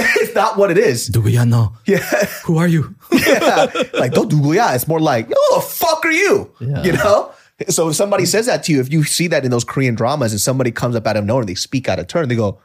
it's 0.00 0.34
not 0.34 0.56
what 0.56 0.70
it 0.70 0.78
is. 0.78 1.06
Do 1.06 1.20
we 1.20 1.36
know? 1.44 1.72
Yeah. 1.86 1.98
Who 2.44 2.58
are 2.58 2.66
you? 2.68 2.94
yeah. 3.12 3.66
Like, 3.94 4.12
don't 4.12 4.30
누구야? 4.30 4.74
It's 4.74 4.88
more 4.88 5.00
like, 5.00 5.28
who 5.28 5.34
the 5.54 5.60
fuck 5.60 6.04
are 6.04 6.10
you? 6.12 6.50
Yeah. 6.60 6.82
You 6.82 6.92
know? 6.92 7.30
So 7.68 7.88
if 7.88 7.96
somebody 7.96 8.26
says 8.26 8.46
that 8.46 8.64
to 8.64 8.72
you, 8.72 8.80
if 8.80 8.92
you 8.92 9.02
see 9.04 9.28
that 9.28 9.44
in 9.44 9.50
those 9.50 9.64
Korean 9.64 9.94
dramas 9.94 10.32
and 10.32 10.40
somebody 10.40 10.70
comes 10.70 10.94
up 10.96 11.06
out 11.06 11.16
of 11.16 11.24
nowhere 11.24 11.42
and 11.42 11.48
they 11.48 11.54
speak 11.54 11.88
out 11.88 11.98
of 11.98 12.06
turn, 12.08 12.28
they 12.28 12.36
go, 12.36 12.58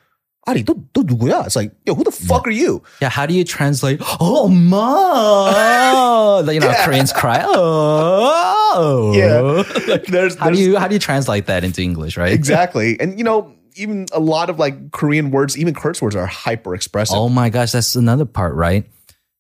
Ari, 0.48 0.64
너, 0.64 0.74
너 0.94 1.04
누구야? 1.04 1.46
It's 1.46 1.56
like, 1.56 1.72
yo, 1.86 1.94
who 1.94 2.04
the 2.04 2.12
fuck 2.12 2.48
are 2.48 2.52
you? 2.52 2.82
Yeah, 3.00 3.10
how 3.10 3.26
do 3.28 3.34
you 3.34 3.44
translate? 3.46 4.02
Oh 4.20 4.48
ma, 4.48 6.40
you 6.50 6.60
know, 6.60 6.74
Koreans 6.84 7.14
cry. 7.14 7.44
Oh, 7.46 9.14
Yeah. 9.16 9.64
There's, 10.10 10.36
How 10.36 10.50
do 10.50 10.56
there's- 10.56 10.60
you 10.60 10.78
how 10.80 10.88
do 10.88 10.96
you 10.96 11.00
translate 11.00 11.46
that 11.46 11.64
into 11.64 11.82
English, 11.82 12.18
right? 12.18 12.32
exactly. 12.34 13.00
And 13.00 13.18
you 13.20 13.24
know, 13.24 13.54
even 13.77 14.07
a 14.13 14.21
lot 14.21 14.51
of 14.51 14.59
like 14.59 14.91
Korean 14.93 15.31
words, 15.31 15.57
even 15.59 15.75
curse 15.75 16.01
words 16.03 16.17
are 16.17 16.27
hyper 16.27 16.75
expressive. 16.75 17.17
Oh 17.17 17.29
my 17.29 17.51
gosh, 17.51 17.73
that's 17.73 17.95
another 17.97 18.25
part, 18.25 18.55
right? 18.55 18.85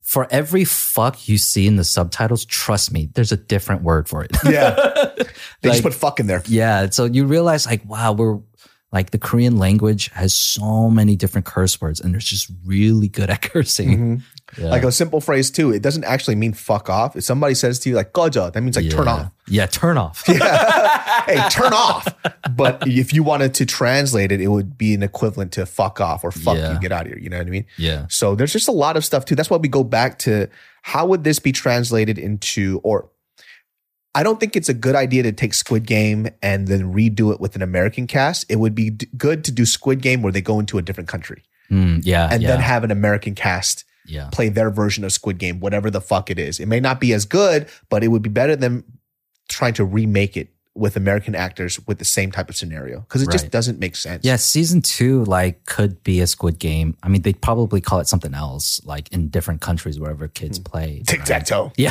For 0.02 0.28
every 0.30 0.64
fuck 0.64 1.28
you 1.28 1.36
see 1.36 1.66
in 1.66 1.76
the 1.76 1.84
subtitles, 1.84 2.44
trust 2.44 2.92
me, 2.92 3.10
there's 3.14 3.32
a 3.32 3.36
different 3.36 3.82
word 3.82 4.08
for 4.08 4.22
it. 4.24 4.30
Yeah. 4.44 4.92
They 5.62 5.70
just 5.70 5.82
put 5.82 5.94
fuck 5.94 6.20
in 6.20 6.26
there. 6.28 6.42
yeah. 6.46 6.90
So 6.90 7.04
you 7.06 7.24
realize, 7.26 7.66
like, 7.66 7.84
wow, 7.84 8.12
we're 8.12 8.38
like 8.92 9.10
the 9.10 9.18
Korean 9.18 9.56
language 9.58 10.10
has 10.10 10.34
so 10.34 10.88
many 10.88 11.16
different 11.16 11.44
curse 11.44 11.80
words, 11.80 12.00
and 12.00 12.12
they're 12.14 12.20
just 12.20 12.50
really 12.64 13.08
good 13.08 13.30
at 13.30 13.42
cursing. 13.52 13.88
Mm-hmm. 13.90 14.16
Yeah. 14.56 14.66
Like 14.68 14.84
a 14.84 14.92
simple 14.92 15.20
phrase 15.20 15.50
too. 15.50 15.72
It 15.72 15.82
doesn't 15.82 16.04
actually 16.04 16.36
mean 16.36 16.52
fuck 16.52 16.88
off. 16.88 17.16
If 17.16 17.24
somebody 17.24 17.54
says 17.54 17.78
to 17.80 17.88
you 17.90 17.96
like 17.96 18.12
"꺼져," 18.12 18.52
that 18.52 18.60
means 18.62 18.76
like 18.76 18.88
turn 18.90 19.08
off. 19.08 19.32
Yeah, 19.48 19.66
turn 19.66 19.98
off. 19.98 20.22
yeah. 20.28 21.22
hey, 21.24 21.48
turn 21.50 21.72
off. 21.72 22.06
But 22.54 22.86
if 22.86 23.12
you 23.12 23.22
wanted 23.24 23.54
to 23.54 23.66
translate 23.66 24.30
it, 24.32 24.40
it 24.40 24.46
would 24.48 24.78
be 24.78 24.94
an 24.94 25.02
equivalent 25.02 25.52
to 25.52 25.66
fuck 25.66 26.00
off 26.00 26.22
or 26.24 26.30
fuck 26.30 26.56
Yeah. 26.56 26.72
you, 26.74 26.80
get 26.80 26.92
out 26.92 27.02
of 27.02 27.08
here. 27.08 27.18
You 27.18 27.28
know 27.28 27.38
what 27.38 27.46
I 27.46 27.50
mean? 27.50 27.66
Yeah. 27.76 28.06
So 28.08 28.34
there's 28.36 28.52
just 28.52 28.68
a 28.68 28.72
lot 28.72 28.96
of 28.96 29.04
stuff 29.04 29.24
too. 29.24 29.34
That's 29.34 29.50
why 29.50 29.56
we 29.56 29.68
go 29.68 29.82
back 29.84 30.18
to 30.20 30.48
how 30.82 31.06
would 31.06 31.24
this 31.24 31.38
be 31.40 31.50
translated 31.52 32.16
into, 32.18 32.80
or 32.84 33.10
I 34.14 34.22
don't 34.22 34.40
think 34.40 34.56
it's 34.56 34.68
a 34.68 34.74
good 34.74 34.94
idea 34.94 35.24
to 35.24 35.32
take 35.32 35.52
Squid 35.54 35.86
Game 35.86 36.28
and 36.40 36.68
then 36.68 36.94
redo 36.94 37.32
it 37.34 37.40
with 37.40 37.56
an 37.56 37.62
American 37.62 38.06
cast. 38.06 38.46
It 38.48 38.56
would 38.56 38.74
be 38.74 38.90
d- 38.90 39.08
good 39.18 39.44
to 39.44 39.52
do 39.52 39.66
Squid 39.66 40.00
Game 40.00 40.22
where 40.22 40.32
they 40.32 40.40
go 40.40 40.58
into 40.60 40.78
a 40.78 40.82
different 40.82 41.08
country 41.08 41.42
Mm, 41.70 42.00
yeah. 42.04 42.28
and 42.30 42.40
yeah, 42.42 42.50
then 42.50 42.60
have 42.60 42.84
an 42.84 42.92
American 42.92 43.34
cast 43.34 43.84
yeah. 44.06 44.28
play 44.32 44.48
their 44.48 44.70
version 44.70 45.04
of 45.04 45.12
Squid 45.12 45.38
Game, 45.38 45.60
whatever 45.60 45.90
the 45.90 46.00
fuck 46.00 46.30
it 46.30 46.38
is. 46.38 46.60
It 46.60 46.66
may 46.66 46.80
not 46.80 47.00
be 47.00 47.12
as 47.12 47.24
good, 47.24 47.68
but 47.88 48.02
it 48.02 48.08
would 48.08 48.22
be 48.22 48.30
better 48.30 48.56
than 48.56 48.84
trying 49.48 49.74
to 49.74 49.84
remake 49.84 50.36
it 50.36 50.48
with 50.76 50.96
American 50.96 51.34
actors 51.34 51.80
with 51.86 51.98
the 51.98 52.04
same 52.04 52.30
type 52.30 52.50
of 52.50 52.56
scenario 52.56 53.00
because 53.00 53.22
it 53.22 53.30
just 53.30 53.50
doesn't 53.50 53.78
make 53.78 53.96
sense. 53.96 54.24
Yeah, 54.24 54.36
season 54.36 54.82
two 54.82 55.24
like 55.24 55.64
could 55.64 56.02
be 56.04 56.20
a 56.20 56.26
Squid 56.26 56.58
Game. 56.58 56.96
I 57.02 57.08
mean, 57.08 57.22
they'd 57.22 57.40
probably 57.40 57.80
call 57.80 58.00
it 58.00 58.08
something 58.08 58.34
else, 58.34 58.84
like 58.84 59.10
in 59.10 59.28
different 59.28 59.62
countries 59.62 59.98
wherever 59.98 60.28
kids 60.28 60.58
play. 60.58 61.02
Tic 61.06 61.24
tac 61.24 61.46
toe. 61.46 61.72
Yeah, 61.76 61.90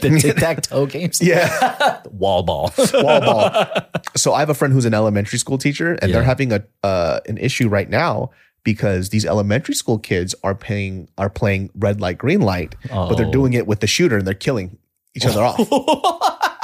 the 0.00 0.18
tic 0.20 0.36
tac 0.36 0.62
toe 0.62 0.86
games. 0.96 1.20
Yeah. 1.20 2.00
wall 2.10 2.42
ball. 2.42 2.72
Wall 2.94 3.20
ball. 3.20 3.66
So 4.16 4.32
I 4.32 4.40
have 4.40 4.50
a 4.50 4.54
friend 4.54 4.72
who's 4.72 4.84
an 4.84 4.94
elementary 4.94 5.38
school 5.38 5.58
teacher, 5.58 5.94
and 6.00 6.12
they're 6.12 6.22
having 6.22 6.52
a 6.52 6.64
uh, 6.82 7.20
an 7.28 7.36
issue 7.38 7.68
right 7.68 7.88
now 7.88 8.30
because 8.72 9.08
these 9.08 9.24
elementary 9.24 9.74
school 9.74 9.98
kids 9.98 10.34
are 10.44 10.54
paying 10.54 11.08
are 11.16 11.30
playing 11.30 11.70
red 11.74 12.02
light, 12.02 12.18
green 12.18 12.42
light, 12.42 12.74
but 12.90 13.14
they're 13.16 13.26
Oh. 13.26 13.30
doing 13.38 13.54
it 13.54 13.66
with 13.66 13.80
the 13.80 13.86
shooter 13.86 14.18
and 14.18 14.26
they're 14.26 14.34
killing 14.48 14.76
each 15.16 15.24
other 15.24 15.42
off. 15.42 15.58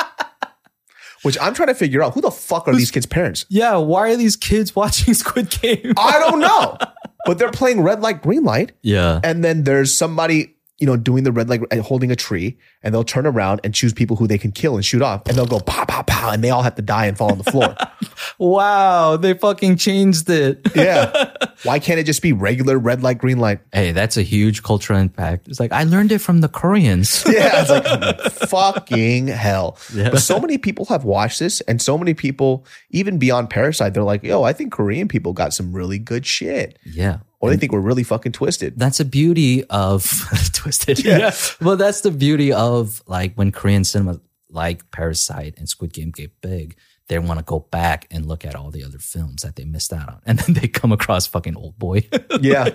Which 1.22 1.38
I'm 1.40 1.54
trying 1.54 1.68
to 1.68 1.74
figure 1.74 2.02
out 2.02 2.12
who 2.12 2.20
the 2.20 2.30
fuck 2.30 2.68
are 2.68 2.74
these 2.74 2.90
kids' 2.90 3.06
parents? 3.06 3.46
yeah, 3.48 3.76
why 3.76 4.10
are 4.12 4.16
these 4.16 4.36
kids 4.36 4.76
watching 4.76 5.14
Squid 5.22 5.48
Game? 5.48 5.94
I 5.96 6.18
don't 6.18 6.38
know. 6.40 6.76
But 7.24 7.38
they're 7.38 7.50
playing 7.50 7.80
red 7.80 8.02
light, 8.02 8.20
green 8.20 8.44
light. 8.44 8.72
yeah, 8.82 9.20
And 9.24 9.42
then 9.42 9.64
there's 9.64 9.96
somebody, 9.96 10.53
you 10.78 10.86
know, 10.86 10.96
doing 10.96 11.22
the 11.22 11.30
red 11.30 11.48
light 11.48 11.60
and 11.70 11.80
holding 11.82 12.10
a 12.10 12.16
tree, 12.16 12.58
and 12.82 12.92
they'll 12.92 13.04
turn 13.04 13.26
around 13.26 13.60
and 13.62 13.72
choose 13.72 13.92
people 13.92 14.16
who 14.16 14.26
they 14.26 14.38
can 14.38 14.50
kill 14.50 14.74
and 14.74 14.84
shoot 14.84 15.02
off. 15.02 15.22
And 15.26 15.36
they'll 15.36 15.46
go 15.46 15.60
pow, 15.60 15.84
pow, 15.84 16.02
pow, 16.02 16.30
and 16.30 16.42
they 16.42 16.50
all 16.50 16.62
have 16.62 16.74
to 16.74 16.82
die 16.82 17.06
and 17.06 17.16
fall 17.16 17.30
on 17.30 17.38
the 17.38 17.44
floor. 17.44 17.76
wow, 18.38 19.16
they 19.16 19.34
fucking 19.34 19.76
changed 19.76 20.28
it. 20.28 20.60
Yeah. 20.74 21.32
Why 21.62 21.78
can't 21.78 21.98
it 22.00 22.04
just 22.04 22.22
be 22.22 22.32
regular 22.32 22.78
red 22.78 23.02
light, 23.02 23.18
green 23.18 23.38
light? 23.38 23.60
Hey, 23.72 23.92
that's 23.92 24.16
a 24.16 24.22
huge 24.22 24.62
cultural 24.62 24.98
impact. 24.98 25.48
It's 25.48 25.60
like 25.60 25.72
I 25.72 25.84
learned 25.84 26.12
it 26.12 26.18
from 26.18 26.40
the 26.40 26.48
Koreans. 26.48 27.24
Yeah, 27.34 27.62
it's 27.62 27.70
like 27.70 28.20
fucking 28.48 29.26
hell. 29.28 29.76
Yeah. 29.92 30.10
But 30.10 30.20
so 30.20 30.38
many 30.38 30.56
people 30.58 30.84
have 30.86 31.04
watched 31.04 31.40
this, 31.40 31.60
and 31.62 31.80
so 31.82 31.98
many 31.98 32.14
people, 32.14 32.64
even 32.90 33.18
beyond 33.18 33.50
Parasite, 33.50 33.92
they're 33.94 34.02
like, 34.04 34.22
yo, 34.22 34.42
I 34.44 34.52
think 34.52 34.72
Korean 34.72 35.08
people 35.08 35.32
got 35.32 35.52
some 35.52 35.72
really 35.72 35.98
good 35.98 36.26
shit. 36.26 36.78
yeah. 36.84 37.18
Or 37.44 37.50
they 37.50 37.56
think 37.56 37.72
we're 37.72 37.80
really 37.80 38.02
fucking 38.02 38.32
twisted. 38.32 38.78
That's 38.78 39.00
a 39.00 39.04
beauty 39.04 39.64
of 39.64 40.02
twisted. 40.52 41.04
Yeah. 41.04 41.18
Yeah. 41.18 41.34
Well, 41.60 41.76
that's 41.76 42.00
the 42.00 42.10
beauty 42.10 42.52
of 42.52 43.02
like 43.06 43.34
when 43.34 43.52
Korean 43.52 43.84
cinema 43.84 44.20
like 44.48 44.90
Parasite 44.90 45.54
and 45.58 45.68
Squid 45.68 45.92
Game 45.92 46.10
get 46.10 46.40
big, 46.40 46.76
they 47.08 47.18
want 47.18 47.38
to 47.38 47.44
go 47.44 47.60
back 47.60 48.06
and 48.10 48.26
look 48.26 48.44
at 48.44 48.54
all 48.54 48.70
the 48.70 48.82
other 48.84 48.98
films 48.98 49.42
that 49.42 49.56
they 49.56 49.64
missed 49.64 49.92
out 49.92 50.08
on. 50.08 50.20
And 50.24 50.38
then 50.38 50.54
they 50.54 50.68
come 50.68 50.92
across 50.92 51.26
fucking 51.26 51.56
Old 51.56 51.78
Boy. 51.78 52.08
Yeah. 52.40 52.70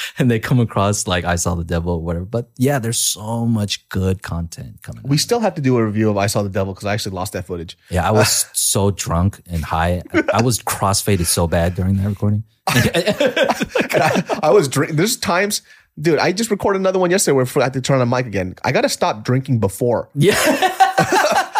and 0.18 0.30
they 0.30 0.38
come 0.38 0.60
across 0.60 1.06
like 1.06 1.24
I 1.24 1.36
Saw 1.36 1.54
the 1.54 1.64
Devil 1.64 1.94
or 1.94 2.00
whatever. 2.02 2.24
But 2.24 2.50
yeah, 2.56 2.78
there's 2.78 2.98
so 2.98 3.46
much 3.46 3.88
good 3.88 4.22
content 4.22 4.82
coming 4.82 5.02
We 5.04 5.16
out. 5.16 5.20
still 5.20 5.40
have 5.40 5.54
to 5.56 5.60
do 5.62 5.76
a 5.78 5.84
review 5.84 6.10
of 6.10 6.16
I 6.16 6.26
Saw 6.26 6.42
the 6.42 6.48
Devil 6.48 6.74
because 6.74 6.86
I 6.86 6.92
actually 6.94 7.14
lost 7.14 7.32
that 7.34 7.46
footage. 7.46 7.76
Yeah, 7.90 8.06
I 8.06 8.10
was 8.12 8.46
so 8.52 8.90
drunk 8.90 9.40
and 9.46 9.62
high. 9.64 10.02
I 10.32 10.42
was 10.42 10.58
crossfaded 10.60 11.26
so 11.26 11.46
bad 11.46 11.74
during 11.74 11.96
that 11.96 12.08
recording. 12.08 12.44
I, 12.68 14.40
I 14.42 14.50
was 14.50 14.68
drinking. 14.68 14.96
There's 14.96 15.16
times, 15.16 15.62
dude. 16.00 16.18
I 16.18 16.32
just 16.32 16.50
recorded 16.50 16.80
another 16.80 16.98
one 16.98 17.10
yesterday 17.10 17.34
where 17.36 17.46
I 17.56 17.62
had 17.64 17.72
to 17.74 17.80
turn 17.80 18.00
on 18.00 18.08
the 18.10 18.16
mic 18.16 18.26
again. 18.26 18.54
I 18.64 18.72
got 18.72 18.80
to 18.82 18.88
stop 18.88 19.24
drinking 19.24 19.60
before 19.60 20.08
Yeah. 20.14 20.34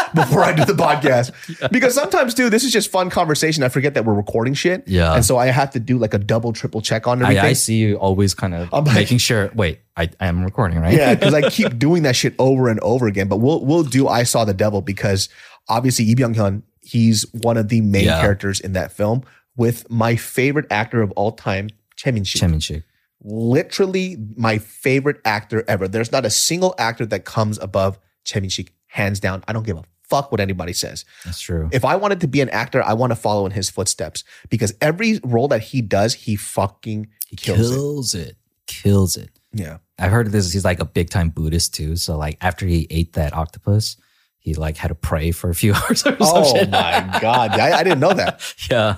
before 0.15 0.43
I 0.43 0.53
do 0.53 0.65
the 0.65 0.73
podcast 0.75 1.33
because 1.73 1.95
sometimes, 1.95 2.35
dude, 2.35 2.53
this 2.53 2.65
is 2.65 2.73
just 2.73 2.91
fun 2.91 3.11
conversation. 3.11 3.63
I 3.63 3.69
forget 3.69 3.95
that 3.95 4.05
we're 4.05 4.15
recording 4.15 4.55
shit. 4.55 4.85
Yeah. 4.87 5.15
and 5.15 5.25
so 5.25 5.37
I 5.39 5.47
have 5.47 5.71
to 5.73 5.81
do 5.81 5.99
like 5.99 6.15
a 6.15 6.19
double, 6.19 6.53
triple 6.53 6.81
check 6.81 7.07
on 7.07 7.23
everything. 7.23 7.45
I 7.45 7.53
see 7.55 7.77
you 7.77 7.97
always 7.97 8.35
kind 8.35 8.55
of 8.55 8.69
I'm 8.73 8.85
like- 8.85 8.95
making 8.95 9.19
sure. 9.19 9.51
Wait, 9.55 9.81
I, 9.97 10.11
I 10.21 10.27
am 10.29 10.45
recording, 10.45 10.79
right? 10.81 10.95
yeah, 10.95 11.15
because 11.15 11.35
I 11.35 11.49
keep 11.51 11.79
doing 11.79 12.03
that 12.05 12.17
shit 12.17 12.35
over 12.39 12.69
and 12.69 12.79
over 12.81 13.07
again. 13.07 13.29
But 13.29 13.39
we'll 13.39 13.65
we'll 13.65 13.83
do 13.85 14.09
I 14.09 14.23
Saw 14.25 14.45
the 14.45 14.55
Devil 14.55 14.83
because 14.83 15.29
obviously 15.69 16.05
Lee 16.07 16.15
Byung 16.15 16.35
Hyun, 16.35 16.63
he's 16.83 17.23
one 17.33 17.57
of 17.57 17.69
the 17.69 17.81
main 17.81 18.05
Yeah. 18.05 18.21
characters 18.21 18.61
in 18.61 18.73
that 18.75 18.93
film 18.93 19.23
with 19.57 19.91
my 19.91 20.17
favorite 20.17 20.67
actor 20.71 21.01
of 21.03 21.11
all 21.13 21.33
time, 21.33 21.71
Choi 21.97 22.13
Min 22.13 22.25
Sik. 22.25 22.41
Championship. 22.41 22.85
literally 23.23 24.17
my 24.37 24.59
favorite 24.59 25.21
actor 25.25 25.65
ever. 25.69 25.89
There's 25.89 26.13
not 26.13 26.25
a 26.25 26.31
single 26.31 26.75
actor 26.79 27.07
that 27.07 27.25
comes 27.25 27.59
above 27.59 27.99
Choi 28.25 28.41
Min 28.41 28.51
Sik, 28.51 28.73
hands 28.89 29.21
down. 29.21 29.43
I 29.49 29.53
don't 29.53 29.65
give 29.67 29.77
a 29.79 29.83
fuck 30.09 30.31
what 30.31 30.41
anybody 30.41 30.73
says. 30.73 31.05
That's 31.25 31.41
true. 31.41 31.69
If 31.73 31.85
I 31.85 31.97
wanted 31.97 32.21
to 32.21 32.29
be 32.29 32.41
an 32.41 32.49
actor, 32.51 32.83
I 32.83 32.93
want 32.95 33.11
to 33.11 33.17
follow 33.17 33.47
in 33.47 33.53
his 33.53 33.71
footsteps 33.71 34.25
because 34.49 34.75
every 34.81 35.21
role 35.25 35.49
that 35.49 35.63
he 35.63 35.83
does, 35.83 36.15
he 36.15 36.37
fucking 36.37 37.09
He 37.29 37.37
kills, 37.37 37.71
kills, 37.71 38.15
it. 38.15 38.37
Kills 38.67 39.17
it. 39.17 39.25
it. 39.25 39.31
Yeah. 39.53 39.79
I've 39.99 40.11
heard 40.13 40.27
of 40.27 40.33
this. 40.33 40.53
He's 40.53 40.65
like 40.65 40.81
a 40.81 40.85
big 40.85 41.11
time 41.11 41.31
Buddhist 41.31 41.75
too. 41.75 41.97
So 41.97 42.17
like 42.17 42.37
after 42.41 42.67
he 42.67 42.87
ate 42.91 43.15
that 43.15 43.33
octopus, 43.35 43.97
he 44.39 44.55
like 44.55 44.77
had 44.77 44.89
to 44.89 44.95
pray 44.95 45.31
for 45.33 45.51
a 45.51 45.55
few 45.55 45.73
hours 45.75 46.07
or 46.07 46.17
some 46.17 46.17
Oh 46.21 46.55
my 46.67 47.19
god, 47.21 47.53
I, 47.59 47.79
I 47.79 47.83
didn't 47.83 48.01
know 48.01 48.13
that. 48.13 48.41
yeah. 48.71 48.97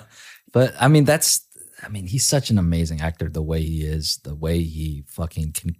But 0.51 0.73
I 0.79 0.87
mean, 0.87 1.05
that's, 1.05 1.45
I 1.81 1.87
mean, 1.87 2.07
he's 2.07 2.25
such 2.25 2.49
an 2.49 2.57
amazing 2.57 3.01
actor, 3.01 3.29
the 3.29 3.41
way 3.41 3.61
he 3.61 3.81
is, 3.83 4.19
the 4.23 4.35
way 4.35 4.61
he 4.61 5.03
fucking 5.07 5.53
can 5.53 5.75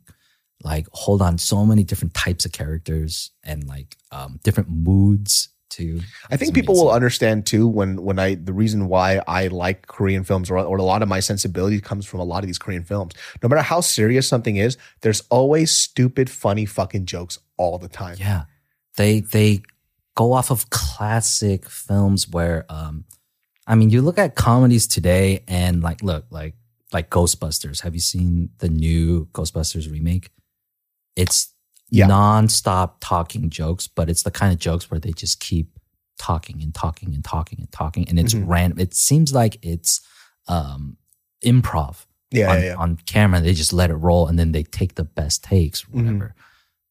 like 0.63 0.87
hold 0.91 1.21
on 1.21 1.37
so 1.37 1.65
many 1.65 1.83
different 1.83 2.13
types 2.13 2.45
of 2.45 2.51
characters 2.51 3.31
and 3.43 3.65
like 3.67 3.97
um 4.11 4.39
different 4.43 4.69
moods 4.69 5.49
too. 5.69 6.01
I 6.29 6.37
think 6.37 6.53
people 6.53 6.73
will 6.75 6.91
understand 6.91 7.45
too 7.45 7.67
when 7.67 8.01
when 8.03 8.19
I 8.19 8.35
the 8.35 8.53
reason 8.53 8.87
why 8.87 9.21
I 9.27 9.47
like 9.47 9.87
Korean 9.87 10.23
films 10.23 10.49
or, 10.49 10.57
or 10.57 10.77
a 10.77 10.83
lot 10.83 11.01
of 11.01 11.07
my 11.07 11.19
sensibility 11.19 11.79
comes 11.79 12.05
from 12.05 12.19
a 12.19 12.23
lot 12.23 12.43
of 12.43 12.47
these 12.47 12.57
Korean 12.57 12.83
films. 12.83 13.13
No 13.41 13.49
matter 13.49 13.61
how 13.61 13.81
serious 13.81 14.27
something 14.27 14.57
is, 14.57 14.77
there's 15.01 15.21
always 15.29 15.71
stupid, 15.71 16.29
funny 16.29 16.65
fucking 16.65 17.05
jokes 17.05 17.39
all 17.57 17.77
the 17.77 17.87
time. 17.87 18.17
Yeah. 18.19 18.43
They 18.97 19.21
they 19.21 19.61
go 20.15 20.33
off 20.33 20.51
of 20.51 20.69
classic 20.69 21.69
films 21.69 22.27
where 22.27 22.65
um 22.69 23.05
I 23.67 23.75
mean 23.75 23.89
you 23.89 24.01
look 24.01 24.17
at 24.17 24.35
comedies 24.35 24.87
today 24.87 25.43
and 25.47 25.81
like 25.81 26.03
look 26.03 26.25
like 26.29 26.55
like 26.91 27.09
Ghostbusters. 27.09 27.81
Have 27.81 27.93
you 27.93 28.01
seen 28.01 28.49
the 28.57 28.69
new 28.69 29.27
Ghostbusters 29.33 29.89
remake? 29.91 30.31
It's 31.19 31.53
Yeah. 31.91 32.07
non-stop 32.07 32.97
talking 33.01 33.49
jokes, 33.49 33.87
but 33.87 34.09
it's 34.09 34.23
the 34.23 34.31
kind 34.31 34.53
of 34.53 34.59
jokes 34.59 34.89
where 34.91 34.99
they 34.99 35.11
just 35.11 35.39
keep 35.39 35.67
talking 36.19 36.61
and 36.61 36.73
talking 36.73 37.13
and 37.15 37.23
talking 37.23 37.59
and 37.59 37.71
talking 37.71 38.07
and 38.09 38.19
it's 38.19 38.33
Mhm. 38.33 38.43
random. 38.47 38.79
It 38.79 38.93
seems 38.93 39.33
like 39.33 39.57
it's 39.61 40.01
um 40.47 40.97
improv 41.43 42.05
Yeah, 42.31 42.51
on, 42.51 42.59
yeah, 42.59 42.65
yeah. 42.65 42.75
on 42.75 42.97
camera. 43.05 43.41
They 43.41 43.53
just 43.53 43.73
let 43.73 43.89
it 43.89 43.95
roll 43.95 44.27
and 44.27 44.37
then 44.37 44.51
they 44.51 44.63
take 44.63 44.95
the 44.95 45.03
best 45.05 45.43
takes, 45.43 45.83
Mm-hmm. 45.83 45.97
whatever. 45.97 46.35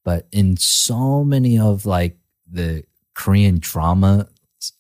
But 0.05 0.27
in 0.33 0.57
so 0.57 1.23
many 1.25 1.59
of 1.59 1.85
like 1.87 2.19
the 2.51 2.85
Korean 3.15 3.59
drama 3.61 4.29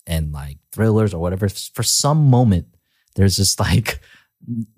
and 0.06 0.32
like 0.32 0.58
thrillers 0.72 1.12
or 1.14 1.20
whatever, 1.20 1.48
for 1.48 1.82
some 1.82 2.28
moment, 2.30 2.66
there's 3.14 3.36
just 3.36 3.60
like, 3.68 4.00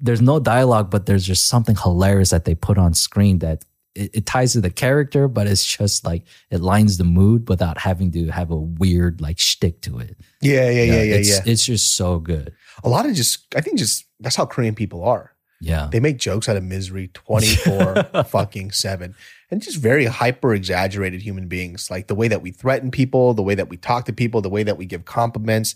there's 0.01 0.21
no 0.23 0.41
dialogue, 0.41 0.91
but 0.91 1.07
there's 1.07 1.25
just 1.27 1.47
something 1.47 1.77
hilarious 1.77 2.31
that 2.31 2.45
they 2.47 2.55
put 2.55 2.79
on 2.79 2.95
screen 2.95 3.39
that 3.41 3.65
it, 4.01 4.11
it 4.15 4.27
ties 4.27 4.55
to 4.55 4.61
the 4.61 4.71
character, 4.71 5.29
but 5.29 5.47
it's 5.47 5.65
just 5.65 6.05
like 6.05 6.25
it 6.51 6.61
lines 6.61 6.97
the 6.97 7.05
mood 7.05 7.49
without 7.49 7.79
having 7.79 8.11
to 8.13 8.29
have 8.29 8.51
a 8.51 8.57
weird 8.57 9.21
like 9.21 9.39
shtick 9.39 9.83
to 9.83 9.99
it. 9.99 10.17
Yeah, 10.41 10.71
yeah, 10.71 10.83
yeah, 10.83 11.03
yeah, 11.03 11.15
it's, 11.17 11.29
yeah. 11.29 11.41
It's 11.45 11.65
just 11.65 11.97
so 11.97 12.19
good. 12.19 12.55
A 12.83 12.89
lot 12.89 13.07
of 13.07 13.15
just 13.15 13.55
I 13.55 13.61
think 13.61 13.79
just 13.79 14.07
that's 14.19 14.37
how 14.37 14.47
Korean 14.47 14.75
people 14.75 15.05
are. 15.05 15.35
Yeah. 15.61 15.89
They 15.93 16.01
make 16.01 16.17
jokes 16.19 16.49
out 16.49 16.57
of 16.57 16.63
misery 16.65 17.09
24 17.13 18.25
fucking 18.29 18.71
7. 18.73 19.15
And 19.53 19.61
just 19.61 19.79
very 19.79 20.05
hyper 20.07 20.55
exaggerated 20.55 21.23
human 21.23 21.49
beings. 21.49 21.91
Like 21.91 22.07
the 22.07 22.15
way 22.15 22.29
that 22.29 22.41
we 22.41 22.53
threaten 22.53 22.91
people, 22.93 23.35
the 23.35 23.43
way 23.43 23.57
that 23.57 23.69
we 23.69 23.77
talk 23.77 24.05
to 24.05 24.13
people, 24.13 24.41
the 24.41 24.49
way 24.49 24.63
that 24.63 24.79
we 24.79 24.87
give 24.87 25.05
compliments. 25.05 25.75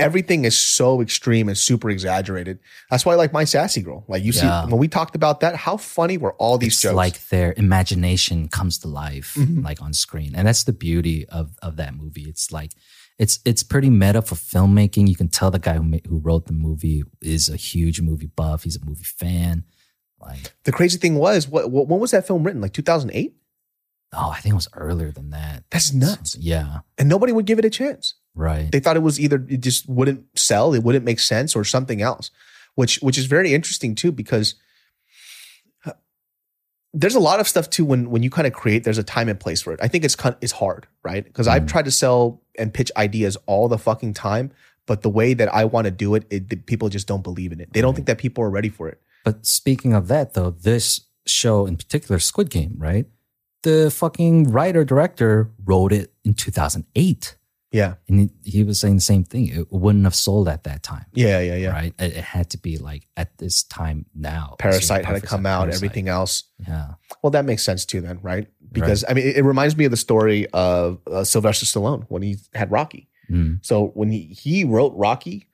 Everything 0.00 0.44
is 0.44 0.58
so 0.58 1.00
extreme 1.00 1.48
and 1.48 1.56
super 1.56 1.90
exaggerated. 1.90 2.58
That's 2.90 3.06
why 3.06 3.12
I 3.12 3.16
like 3.16 3.32
my 3.32 3.44
sassy 3.44 3.82
girl. 3.82 4.04
Like 4.08 4.24
you 4.24 4.32
Yeah. 4.32 4.64
see, 4.64 4.70
when 4.70 4.78
we 4.80 4.88
talked 4.88 5.14
about 5.14 5.40
that, 5.40 5.54
how 5.54 5.76
funny 5.76 6.18
were 6.18 6.32
all 6.34 6.58
these 6.58 6.74
it's 6.74 6.82
jokes? 6.82 6.94
like 6.96 7.28
their 7.28 7.54
imagination 7.56 8.48
comes 8.48 8.78
to 8.78 8.88
life 8.88 9.34
Mhm. 9.38 9.62
like 9.64 9.80
on 9.80 9.92
screen 9.92 10.34
and 10.34 10.46
that's 10.48 10.64
the 10.64 10.72
beauty 10.72 11.24
of 11.28 11.56
of 11.62 11.76
that 11.76 11.94
movie 11.94 12.22
it's 12.28 12.50
like 12.52 12.72
it's 13.18 13.38
it's 13.44 13.62
pretty 13.62 13.90
meta 13.90 14.20
for 14.22 14.34
filmmaking 14.34 15.08
you 15.08 15.14
can 15.16 15.28
tell 15.28 15.50
the 15.50 15.58
guy 15.58 15.74
who 15.74 15.82
ma- 15.84 15.98
who 16.08 16.18
wrote 16.18 16.46
the 16.46 16.52
movie 16.52 17.02
is 17.22 17.48
a 17.48 17.56
huge 17.56 18.00
movie 18.00 18.26
buff 18.34 18.64
he's 18.64 18.76
a 18.76 18.84
movie 18.84 19.04
fan 19.04 19.64
like 20.20 20.52
the 20.64 20.72
crazy 20.72 20.96
thing 20.98 21.16
was, 21.16 21.46
what, 21.48 21.70
what 21.70 21.86
when 21.86 22.00
was 22.00 22.12
that 22.12 22.26
film 22.26 22.44
written? 22.44 22.60
Like 22.62 22.72
2008? 22.72 23.34
oh 24.16 24.30
i 24.30 24.40
think 24.40 24.52
it 24.52 24.56
was 24.56 24.68
earlier 24.74 25.10
than 25.10 25.30
that 25.30 25.64
That's 25.70 25.92
nuts. 25.92 26.36
yeah 26.38 26.78
And 26.98 27.08
nobody 27.08 27.32
would 27.32 27.46
give 27.46 27.58
it 27.58 27.64
a 27.64 27.70
chance. 27.70 28.14
right 28.34 28.70
They 28.70 28.80
thought 28.80 28.96
it 28.96 29.00
was 29.02 29.18
either 29.20 29.44
it 29.48 29.60
just 29.60 29.88
wouldn't 29.88 30.26
sell, 30.38 30.72
it 30.74 30.82
wouldn't 30.82 31.04
make 31.04 31.20
sense, 31.20 31.54
or 31.56 31.64
something 31.64 32.00
else, 32.00 32.30
which 32.74 32.96
which 33.02 33.18
is 33.18 33.26
very 33.26 33.52
interesting 33.54 33.94
too 33.94 34.12
because 34.12 34.54
there's 36.96 37.14
a 37.16 37.20
lot 37.20 37.40
of 37.40 37.48
stuff 37.48 37.68
too 37.68 37.84
when 37.84 38.08
when 38.10 38.22
you 38.22 38.30
kind 38.30 38.46
of 38.46 38.52
create. 38.52 38.84
There's 38.84 38.98
a 38.98 39.02
time 39.02 39.28
and 39.28 39.38
place 39.38 39.60
for 39.62 39.72
it. 39.72 39.80
I 39.82 39.88
think 39.88 40.04
it's 40.04 40.16
it's 40.40 40.52
hard, 40.52 40.86
right? 41.02 41.24
Because 41.24 41.48
I've 41.48 41.64
Mm. 41.64 41.68
tried 41.68 41.84
to 41.86 41.90
sell 41.90 42.40
and 42.58 42.72
pitch 42.72 42.90
ideas 42.96 43.36
all 43.46 43.68
the 43.68 43.78
fucking 43.78 44.14
time, 44.14 44.52
but 44.86 45.02
the 45.02 45.10
way 45.10 45.34
that 45.34 45.52
I 45.52 45.64
want 45.64 45.86
to 45.86 45.90
do 45.90 46.14
it, 46.14 46.24
it 46.30 46.48
the 46.50 46.56
people 46.56 46.88
just 46.88 47.06
don't 47.08 47.22
believe 47.22 47.50
in 47.52 47.60
it. 47.60 47.72
They 47.72 47.80
don't 47.80 47.90
Right. 47.90 47.96
think 47.96 48.06
that 48.06 48.18
people 48.18 48.44
are 48.44 48.50
ready 48.50 48.68
for 48.68 48.88
it. 48.88 49.00
but 49.24 49.44
speaking 49.46 49.92
of 49.94 50.06
that 50.08 50.34
though 50.34 50.50
this 50.50 51.00
show 51.26 51.64
in 51.66 51.76
particular 51.78 52.18
squid 52.18 52.50
game 52.50 52.74
right 52.76 53.06
the 53.62 53.90
fucking 53.90 54.50
writer 54.52 54.84
director 54.84 55.50
wrote 55.64 55.90
it 55.94 56.12
in 56.26 56.34
2008 56.34 57.34
Yeah, 57.74 57.94
and 58.08 58.20
he, 58.20 58.30
he 58.44 58.62
was 58.62 58.78
saying 58.78 58.94
the 58.94 59.00
same 59.00 59.24
thing 59.24 59.48
it 59.48 59.66
wouldn't 59.72 60.04
have 60.04 60.14
sold 60.14 60.46
at 60.48 60.62
that 60.62 60.84
time 60.84 61.06
yeah, 61.12 61.40
yeah, 61.40 61.56
yeah. 61.56 61.72
right? 61.72 61.92
It, 61.98 62.14
had 62.14 62.50
to 62.50 62.58
be 62.58 62.78
like 62.78 63.08
at 63.16 63.36
this 63.38 63.64
time 63.64 64.06
now. 64.14 64.54
Parasite 64.60 65.04
had 65.04 65.20
to 65.20 65.26
come 65.26 65.44
out. 65.44 65.62
Parasite. 65.64 65.78
Everything 65.82 66.08
else. 66.08 66.44
Yeah. 66.64 66.90
Well, 67.20 67.32
that 67.32 67.44
makes 67.44 67.64
sense 67.64 67.84
too, 67.84 68.00
then, 68.00 68.20
right? 68.22 68.46
Because 68.70 69.04
I 69.08 69.14
mean, 69.14 69.26
it, 69.26 69.38
it 69.38 69.42
reminds 69.42 69.76
me 69.76 69.86
of 69.86 69.90
the 69.90 69.96
story 69.96 70.46
of 70.52 71.00
uh, 71.10 71.24
Sylvester 71.24 71.66
Stallone 71.66 72.04
when 72.08 72.22
he 72.22 72.36
had 72.54 72.70
Rocky. 72.70 73.08
Mm. 73.28 73.58
So 73.66 73.88
when 73.94 74.08
he 74.08 74.20
he 74.26 74.62
wrote 74.62 74.92
Rocky, 74.94 75.48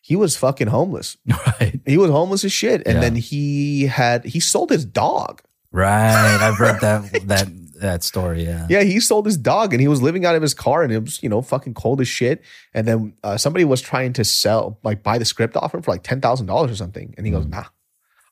he 0.00 0.16
was 0.16 0.34
fucking 0.36 0.68
homeless. 0.68 1.18
Right. 1.60 1.80
He 1.84 1.98
was 1.98 2.10
homeless 2.10 2.44
as 2.44 2.52
shit, 2.52 2.82
and 2.86 2.94
Yeah. 2.94 3.00
then 3.00 3.14
he 3.16 3.86
had 3.88 4.24
he 4.24 4.40
sold 4.40 4.70
his 4.70 4.86
dog. 4.86 5.42
Right. 5.70 6.38
I've 6.40 6.60
read 6.60 6.80
that 6.80 7.28
that 7.28 7.48
that 7.82 8.02
story. 8.02 8.44
Yeah. 8.44 8.66
Yeah, 8.70 8.82
he 8.82 8.98
sold 9.00 9.26
his 9.26 9.36
dog, 9.36 9.72
and 9.74 9.80
he 9.80 9.88
was 9.88 10.00
living 10.02 10.24
out 10.24 10.34
of 10.34 10.42
his 10.42 10.54
car, 10.54 10.82
and 10.82 10.92
it 10.92 10.98
was 11.04 11.22
you 11.22 11.28
know 11.28 11.42
fucking 11.42 11.74
cold 11.74 12.00
as 12.00 12.08
shit. 12.08 12.42
And 12.74 12.88
then 12.88 13.12
uh, 13.22 13.36
somebody 13.36 13.64
was 13.64 13.80
trying 13.82 14.12
to 14.14 14.24
sell 14.24 14.78
like 14.82 15.02
buy 15.02 15.18
the 15.18 15.24
script 15.24 15.56
off 15.56 15.74
him 15.74 15.82
for 15.82 15.90
like 15.90 16.02
ten 16.02 16.20
thousand 16.20 16.46
dollars 16.46 16.70
or 16.70 16.76
something, 16.76 17.14
and 17.16 17.26
he 17.26 17.32
Mm. 17.32 17.36
goes, 17.36 17.46
Nah, 17.46 17.64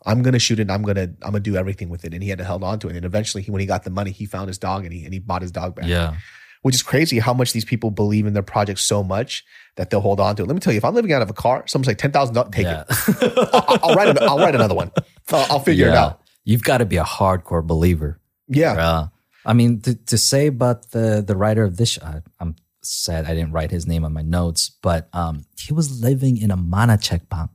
I'm 0.06 0.22
gonna 0.22 0.38
shoot 0.38 0.58
it. 0.60 0.70
I'm 0.70 0.82
gonna 0.82 1.02
I'm 1.22 1.32
gonna 1.32 1.40
do 1.40 1.56
everything 1.56 1.88
with 1.90 2.04
it. 2.06 2.14
And 2.14 2.22
he 2.22 2.30
had 2.30 2.38
to 2.38 2.44
hold 2.44 2.64
on 2.64 2.78
to 2.80 2.88
it. 2.88 2.96
And 2.96 3.04
eventually, 3.04 3.42
he, 3.42 3.50
when 3.50 3.60
he 3.60 3.66
got 3.66 3.84
the 3.84 3.90
money, 3.90 4.10
he 4.12 4.24
found 4.24 4.48
his 4.48 4.58
dog, 4.58 4.84
and 4.84 4.92
he 4.94 5.04
and 5.04 5.12
he 5.12 5.20
bought 5.20 5.42
his 5.42 5.52
dog 5.52 5.74
back. 5.76 5.86
Yeah. 5.86 6.14
which 6.62 6.74
is 6.74 6.82
crazy 6.82 7.18
how 7.18 7.32
much 7.32 7.52
these 7.54 7.64
people 7.64 7.90
believe 7.90 8.26
in 8.26 8.34
their 8.34 8.42
project 8.42 8.78
so 8.80 9.02
much 9.02 9.44
that 9.76 9.88
they'll 9.88 10.00
hold 10.02 10.20
on 10.20 10.36
to 10.36 10.42
it. 10.42 10.46
Let 10.46 10.52
me 10.54 10.60
tell 10.60 10.74
you, 10.74 10.76
if 10.76 10.84
I'm 10.84 10.94
living 10.94 11.12
out 11.12 11.22
of 11.22 11.30
a 11.30 11.32
car, 11.32 11.64
someone's 11.66 11.86
like 11.86 11.98
ten 11.98 12.12
thousand 12.12 12.34
dollars, 12.34 12.50
take 12.52 12.64
Yeah. 12.66 12.84
it. 12.88 13.32
I'll, 13.54 13.78
I'll 13.90 13.94
write. 13.94 14.08
An, 14.08 14.18
I'll 14.22 14.38
write 14.38 14.54
another 14.54 14.74
one. 14.74 14.90
I'll, 15.32 15.46
I'll 15.52 15.60
figure 15.60 15.88
it 15.88 15.94
out. 15.94 16.20
You've 16.44 16.62
got 16.62 16.78
to 16.78 16.84
be 16.86 16.96
a 16.96 17.04
hardcore 17.04 17.66
believer. 17.66 18.18
Yeah, 18.48 18.72
Uh, 18.72 19.06
I 19.44 19.52
mean, 19.52 19.80
to, 19.82 19.94
to 19.94 20.18
say 20.18 20.46
about 20.46 20.90
the 20.90 21.22
the 21.26 21.36
writer 21.36 21.64
of 21.64 21.76
this, 21.76 21.98
I, 21.98 22.22
I'm 22.38 22.56
sad 22.82 23.26
I 23.26 23.34
didn't 23.34 23.52
write 23.52 23.70
his 23.70 23.86
name 23.86 24.04
on 24.04 24.12
my 24.12 24.22
notes, 24.22 24.70
but 24.82 25.08
um, 25.12 25.44
he 25.58 25.72
was 25.72 26.02
living 26.02 26.36
in 26.36 26.50
a 26.50 26.56
manachek 26.56 27.28
bang. 27.28 27.48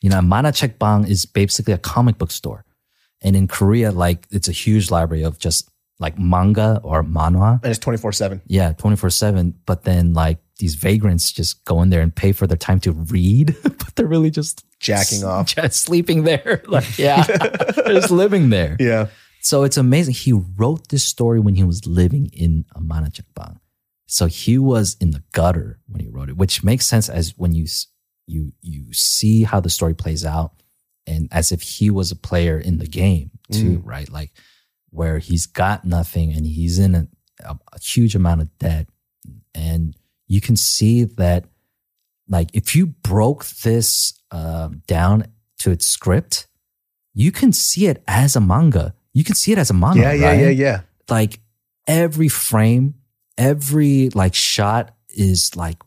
You 0.00 0.10
know, 0.10 0.18
a 0.18 0.68
bang 0.78 1.06
is 1.06 1.24
basically 1.24 1.72
a 1.72 1.78
comic 1.78 2.18
book 2.18 2.30
store, 2.30 2.64
and 3.22 3.34
in 3.34 3.48
Korea, 3.48 3.90
like 3.90 4.26
it's 4.30 4.48
a 4.48 4.52
huge 4.52 4.90
library 4.90 5.22
of 5.22 5.38
just 5.38 5.70
like 5.98 6.18
manga 6.18 6.80
or 6.82 7.02
manhwa. 7.02 7.62
and 7.62 7.70
it's 7.70 7.78
twenty 7.78 7.98
four 7.98 8.12
seven. 8.12 8.42
Yeah, 8.46 8.72
24 8.72 9.10
7. 9.10 9.54
But 9.64 9.84
then, 9.84 10.12
like, 10.12 10.38
these 10.58 10.74
vagrants 10.74 11.32
just 11.32 11.64
go 11.64 11.82
in 11.82 11.90
there 11.90 12.00
and 12.00 12.14
pay 12.14 12.32
for 12.32 12.46
their 12.46 12.56
time 12.56 12.80
to 12.80 12.92
read, 12.92 13.56
but 13.62 13.94
they're 13.96 14.06
really 14.06 14.30
just 14.30 14.64
Jacking 14.78 15.24
off. 15.24 15.46
just 15.54 15.80
sleeping 15.80 16.24
there. 16.24 16.62
Like, 16.66 16.98
yeah, 16.98 17.22
they're 17.76 17.94
just 17.94 18.10
living 18.10 18.50
there. 18.50 18.76
Yeah, 18.78 19.06
So 19.44 19.62
it's 19.62 19.76
amazing. 19.76 20.14
He 20.14 20.32
wrote 20.32 20.88
this 20.88 21.04
story 21.04 21.38
when 21.38 21.54
he 21.54 21.64
was 21.64 21.86
living 21.86 22.30
in 22.32 22.64
a 22.74 22.80
Manachakbang. 22.80 23.60
So 24.06 24.24
he 24.24 24.56
was 24.56 24.96
in 25.02 25.10
the 25.10 25.22
gutter 25.32 25.80
when 25.86 26.00
he 26.00 26.08
wrote 26.08 26.30
it, 26.30 26.36
which 26.38 26.64
makes 26.64 26.86
sense 26.86 27.10
as 27.10 27.34
when 27.36 27.52
you 27.52 27.66
you 28.26 28.52
you 28.62 28.92
see 28.92 29.42
how 29.42 29.60
the 29.60 29.68
story 29.68 29.94
plays 29.94 30.24
out, 30.24 30.52
and 31.06 31.28
as 31.30 31.52
if 31.52 31.60
he 31.60 31.90
was 31.90 32.10
a 32.10 32.16
player 32.16 32.58
in 32.58 32.78
the 32.78 32.86
game 32.86 33.32
too, 33.52 33.82
right? 33.84 34.10
Like 34.10 34.32
where 34.90 35.18
he's 35.18 35.44
got 35.44 35.84
nothing 35.84 36.32
and 36.32 36.46
he's 36.46 36.78
in 36.78 36.94
a, 36.94 37.08
a, 37.40 37.58
a 37.72 37.80
huge 37.80 38.14
amount 38.14 38.40
of 38.40 38.58
debt, 38.58 38.88
and 39.54 39.94
you 40.26 40.40
can 40.40 40.56
see 40.56 41.04
that, 41.04 41.44
like 42.28 42.48
if 42.54 42.74
you 42.74 42.86
broke 42.86 43.44
this 43.46 44.14
um, 44.30 44.82
down 44.86 45.26
to 45.58 45.70
its 45.70 45.86
script, 45.86 46.46
you 47.12 47.30
can 47.30 47.52
see 47.52 47.88
it 47.88 48.02
as 48.08 48.36
a 48.36 48.40
manga. 48.40 48.94
You 49.14 49.24
can 49.24 49.34
see 49.34 49.52
it 49.52 49.58
as 49.58 49.70
a 49.70 49.74
manga. 49.74 50.00
yeah, 50.00 50.12
yeah, 50.12 50.26
right? 50.28 50.40
yeah, 50.40 50.48
yeah. 50.50 50.80
Like 51.08 51.40
every 51.86 52.28
frame, 52.28 52.94
every 53.38 54.10
like 54.10 54.34
shot 54.34 54.94
is 55.10 55.54
like 55.56 55.78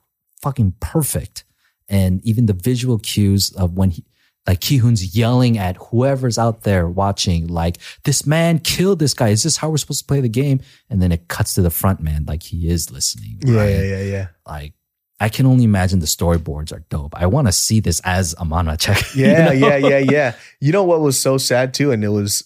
fucking 0.41 0.73
perfect. 0.79 1.43
And 1.89 2.21
even 2.25 2.45
the 2.47 2.53
visual 2.53 2.99
cues 2.99 3.51
of 3.51 3.73
when 3.77 3.91
he, 3.91 4.03
like 4.45 4.61
Ki-hoon's 4.61 5.15
yelling 5.15 5.57
at 5.57 5.75
whoever's 5.77 6.37
out 6.37 6.63
there 6.63 6.87
watching, 6.87 7.47
like, 7.47 7.77
this 8.05 8.25
man 8.25 8.59
killed 8.59 8.99
this 8.99 9.13
guy. 9.13 9.29
Is 9.29 9.43
this 9.43 9.57
how 9.57 9.69
we're 9.69 9.77
supposed 9.77 9.99
to 10.01 10.05
play 10.05 10.21
the 10.21 10.29
game? 10.29 10.61
And 10.89 11.01
then 11.01 11.11
it 11.11 11.27
cuts 11.27 11.53
to 11.55 11.61
the 11.61 11.69
front 11.69 11.99
man, 12.01 12.23
like 12.25 12.43
he 12.43 12.69
is 12.69 12.89
listening. 12.91 13.39
Yeah, 13.45 13.57
right? 13.57 13.69
yeah, 13.69 13.81
yeah, 13.83 14.01
yeah. 14.03 14.27
Like, 14.45 14.73
I 15.19 15.27
can 15.29 15.45
only 15.45 15.63
imagine 15.65 15.99
the 15.99 16.05
storyboards 16.05 16.71
are 16.71 16.83
dope. 16.89 17.13
I 17.15 17.25
want 17.25 17.47
to 17.47 17.51
see 17.51 17.79
this 17.81 17.99
as 18.05 18.35
a 18.37 18.45
manga 18.45 18.77
check. 18.79 19.13
you 19.15 19.25
Yeah, 19.25 19.45
know? 19.47 19.51
yeah, 19.51 19.75
yeah, 19.77 19.97
yeah. 19.97 20.35
You 20.61 20.71
know 20.71 20.83
what 20.83 21.01
was 21.01 21.19
so 21.19 21.37
sad 21.37 21.73
too, 21.73 21.91
and 21.91 22.03
it 22.03 22.09
was, 22.09 22.43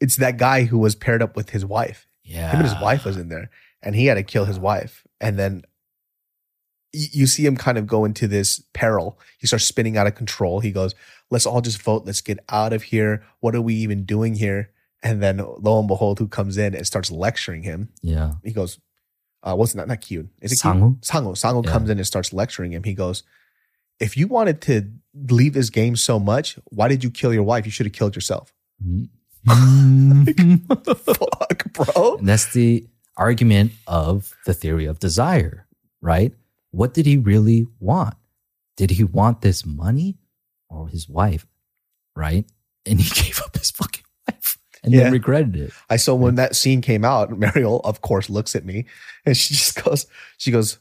it's 0.00 0.16
that 0.16 0.36
guy 0.36 0.64
who 0.64 0.78
was 0.78 0.94
paired 0.94 1.22
up 1.22 1.36
with 1.36 1.50
his 1.50 1.64
wife. 1.64 2.06
Yeah. 2.22 2.50
Him 2.50 2.60
and 2.60 2.68
his 2.68 2.80
wife 2.80 3.04
was 3.04 3.16
in 3.16 3.28
there, 3.28 3.50
and 3.82 3.94
he 3.94 4.06
had 4.06 4.14
to 4.14 4.22
kill 4.22 4.44
his 4.46 4.58
wife, 4.58 5.06
and 5.20 5.38
then 5.38 5.62
y- 6.94 7.08
you 7.12 7.26
see 7.26 7.44
him 7.44 7.56
kind 7.56 7.78
of 7.78 7.86
go 7.86 8.04
into 8.04 8.26
this 8.26 8.62
peril. 8.72 9.18
He 9.38 9.46
starts 9.46 9.64
spinning 9.64 9.96
out 9.96 10.06
of 10.06 10.14
control. 10.14 10.60
He 10.60 10.72
goes, 10.72 10.94
"Let's 11.30 11.46
all 11.46 11.60
just 11.60 11.82
vote. 11.82 12.04
Let's 12.06 12.20
get 12.20 12.38
out 12.48 12.72
of 12.72 12.84
here. 12.84 13.22
What 13.40 13.54
are 13.54 13.60
we 13.62 13.74
even 13.74 14.04
doing 14.04 14.34
here?" 14.36 14.70
And 15.02 15.22
then 15.22 15.36
lo 15.38 15.78
and 15.78 15.88
behold, 15.88 16.18
who 16.18 16.28
comes 16.28 16.56
in 16.56 16.74
and 16.74 16.86
starts 16.86 17.10
lecturing 17.10 17.62
him? 17.62 17.90
Yeah. 18.00 18.32
He 18.42 18.52
goes, 18.52 18.80
uh, 19.42 19.54
"What's 19.54 19.74
not 19.74 19.86
not 19.88 20.00
cute? 20.00 20.28
Is 20.40 20.52
it 20.52 20.58
Sangwoo? 20.60 21.00
Sangwoo? 21.04 21.34
Sangwoo 21.36 21.64
Yeah. 21.66 21.72
comes 21.72 21.90
in 21.90 21.98
and 21.98 22.06
starts 22.06 22.32
lecturing 22.32 22.72
him. 22.72 22.84
He 22.84 22.94
goes, 22.94 23.22
"If 24.00 24.16
you 24.16 24.26
wanted 24.28 24.62
to 24.62 24.90
leave 25.30 25.52
this 25.52 25.68
game 25.68 25.96
so 25.96 26.18
much, 26.18 26.58
why 26.70 26.88
did 26.88 27.04
you 27.04 27.10
kill 27.10 27.34
your 27.34 27.42
wife? 27.42 27.66
You 27.66 27.70
should 27.72 27.86
have 27.86 27.92
killed 27.92 28.14
yourself." 28.14 28.54
Mm-hmm. 29.46 30.56
Fuck, 30.94 31.72
bro. 31.72 32.16
And 32.16 32.28
that's 32.28 32.52
the 32.52 32.86
argument 33.16 33.72
of 33.86 34.34
the 34.46 34.54
theory 34.54 34.86
of 34.86 34.98
desire, 34.98 35.66
right? 36.00 36.32
What 36.70 36.94
did 36.94 37.06
he 37.06 37.16
really 37.16 37.66
want? 37.78 38.14
Did 38.76 38.90
he 38.90 39.04
want 39.04 39.40
this 39.42 39.64
money 39.64 40.16
or 40.68 40.88
his 40.88 41.08
wife, 41.08 41.46
right? 42.16 42.44
And 42.86 43.00
he 43.00 43.08
gave 43.22 43.40
up 43.42 43.56
his 43.56 43.70
fucking 43.70 44.04
wife 44.28 44.58
and 44.82 44.92
Yeah. 44.92 45.04
then 45.04 45.12
regretted 45.12 45.56
it. 45.56 45.72
I 45.88 45.96
saw 45.96 46.14
when 46.14 46.34
that 46.36 46.56
scene 46.56 46.80
came 46.80 47.04
out, 47.04 47.30
Mariel, 47.38 47.80
of 47.84 48.00
course, 48.00 48.28
looks 48.28 48.56
at 48.56 48.64
me 48.64 48.86
and 49.24 49.36
she 49.36 49.54
just 49.54 49.82
goes, 49.84 50.06
she 50.38 50.50
goes, 50.50 50.78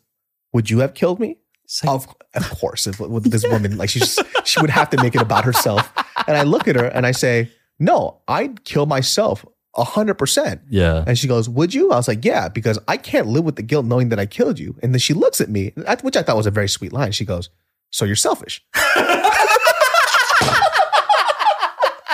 Would 0.53 0.70
you 0.70 0.80
have 0.80 0.93
killed 0.93 1.20
me? 1.20 1.38
Like, 1.84 1.93
Of, 1.93 2.07
of 2.36 2.49
course. 2.59 2.88
If, 2.88 2.99
with 2.99 3.32
this 3.32 3.45
woman, 3.47 3.78
like 3.78 3.89
she 3.89 3.99
just 3.99 4.20
she 4.43 4.59
would 4.59 4.70
have 4.70 4.89
to 4.91 5.01
make 5.01 5.16
it 5.16 5.22
about 5.22 5.45
herself. 5.45 5.91
And 6.28 6.36
I 6.38 6.43
look 6.43 6.68
at 6.68 6.76
her 6.76 6.86
and 6.86 7.05
I 7.05 7.11
say, 7.11 7.51
No, 7.84 8.22
I'd 8.28 8.64
kill 8.64 8.86
myself 8.86 9.46
a 9.76 9.84
hundred 9.84 10.16
percent. 10.16 10.62
yeah. 10.70 11.04
And 11.08 11.18
she 11.18 11.28
goes, 11.28 11.50
Would 11.50 11.74
you? 11.74 11.92
I 11.92 11.96
was 11.98 12.08
like, 12.08 12.24
Yeah, 12.24 12.48
because 12.50 12.80
I 12.88 12.98
can't 12.98 13.28
live 13.28 13.44
with 13.44 13.56
the 13.56 13.64
guilt 13.64 13.86
knowing 13.86 14.10
that 14.10 14.20
I 14.20 14.26
killed 14.26 14.60
you. 14.60 14.76
And 14.84 14.94
then 14.94 15.00
she 15.00 15.14
looks 15.14 15.42
at 15.42 15.50
me, 15.50 15.74
which 16.02 16.16
I 16.16 16.22
thought 16.24 16.38
was 16.38 16.46
a 16.48 16.52
very 16.52 16.70
sweet 16.70 16.94
line. 16.94 17.12
She 17.12 17.26
goes, 17.26 17.50
So 17.92 18.06
you're 18.06 18.16
selfish. 18.16 18.64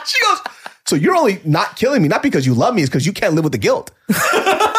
she 0.05 0.22
goes, 0.26 0.39
So 0.88 0.95
you're 0.95 1.15
only 1.15 1.41
not 1.45 1.76
killing 1.76 2.01
me, 2.01 2.07
not 2.07 2.24
because 2.24 2.45
you 2.45 2.53
love 2.53 2.74
me, 2.74 2.82
it's 2.82 2.89
because 2.89 3.05
you 3.05 3.13
can't 3.13 3.34
live 3.36 3.43
with 3.43 3.53
the 3.53 3.59
guilt. 3.59 3.91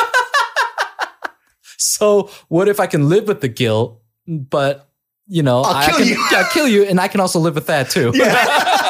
So 1.83 2.31
what 2.49 2.69
if 2.69 2.79
I 2.81 2.87
can 2.87 3.09
live 3.09 3.27
with 3.29 3.41
the 3.41 3.49
guilt, 3.49 4.01
but 4.27 4.89
you 5.27 5.43
know, 5.43 5.61
I'll 5.63 5.77
I 5.77 5.87
kill 5.87 5.99
can, 5.99 6.07
you. 6.09 6.29
Yeah, 6.33 6.49
kill 6.53 6.69
you, 6.69 6.85
and 6.85 7.01
I 7.01 7.09
can 7.09 7.21
also 7.21 7.39
live 7.39 7.55
with 7.55 7.67
that 7.67 7.89
too. 7.91 8.11
like, 8.13 8.15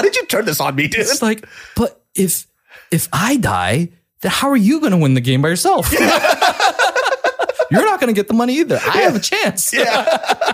how 0.00 0.02
did 0.02 0.16
you 0.16 0.26
turn 0.26 0.44
this 0.44 0.60
on 0.60 0.74
me, 0.74 0.88
dude? 0.88 1.00
It's 1.00 1.22
like, 1.22 1.44
but 1.76 2.02
if 2.14 2.46
if 2.90 3.08
I 3.12 3.36
die, 3.36 3.90
then 4.22 4.30
how 4.32 4.48
are 4.50 4.56
you 4.56 4.80
going 4.80 4.92
to 4.92 4.98
win 4.98 5.14
the 5.14 5.20
game 5.20 5.42
by 5.42 5.48
yourself? 5.48 5.92
You're 7.70 7.84
not 7.84 8.00
going 8.00 8.12
to 8.12 8.18
get 8.18 8.26
the 8.28 8.34
money 8.34 8.54
either. 8.58 8.76
I 8.84 8.98
have 9.02 9.14
a 9.14 9.20
chance. 9.20 9.72
Yeah. 9.72 10.52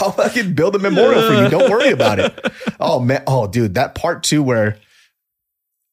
I'll 0.00 0.12
fucking 0.12 0.54
build 0.54 0.74
a 0.76 0.78
memorial 0.78 1.26
for 1.28 1.34
you. 1.42 1.48
Don't 1.50 1.70
worry 1.70 1.90
about 1.90 2.18
it. 2.20 2.52
Oh 2.80 3.00
man. 3.00 3.22
Oh, 3.26 3.46
dude, 3.46 3.74
that 3.74 3.94
part 3.94 4.22
two 4.22 4.42
where 4.42 4.78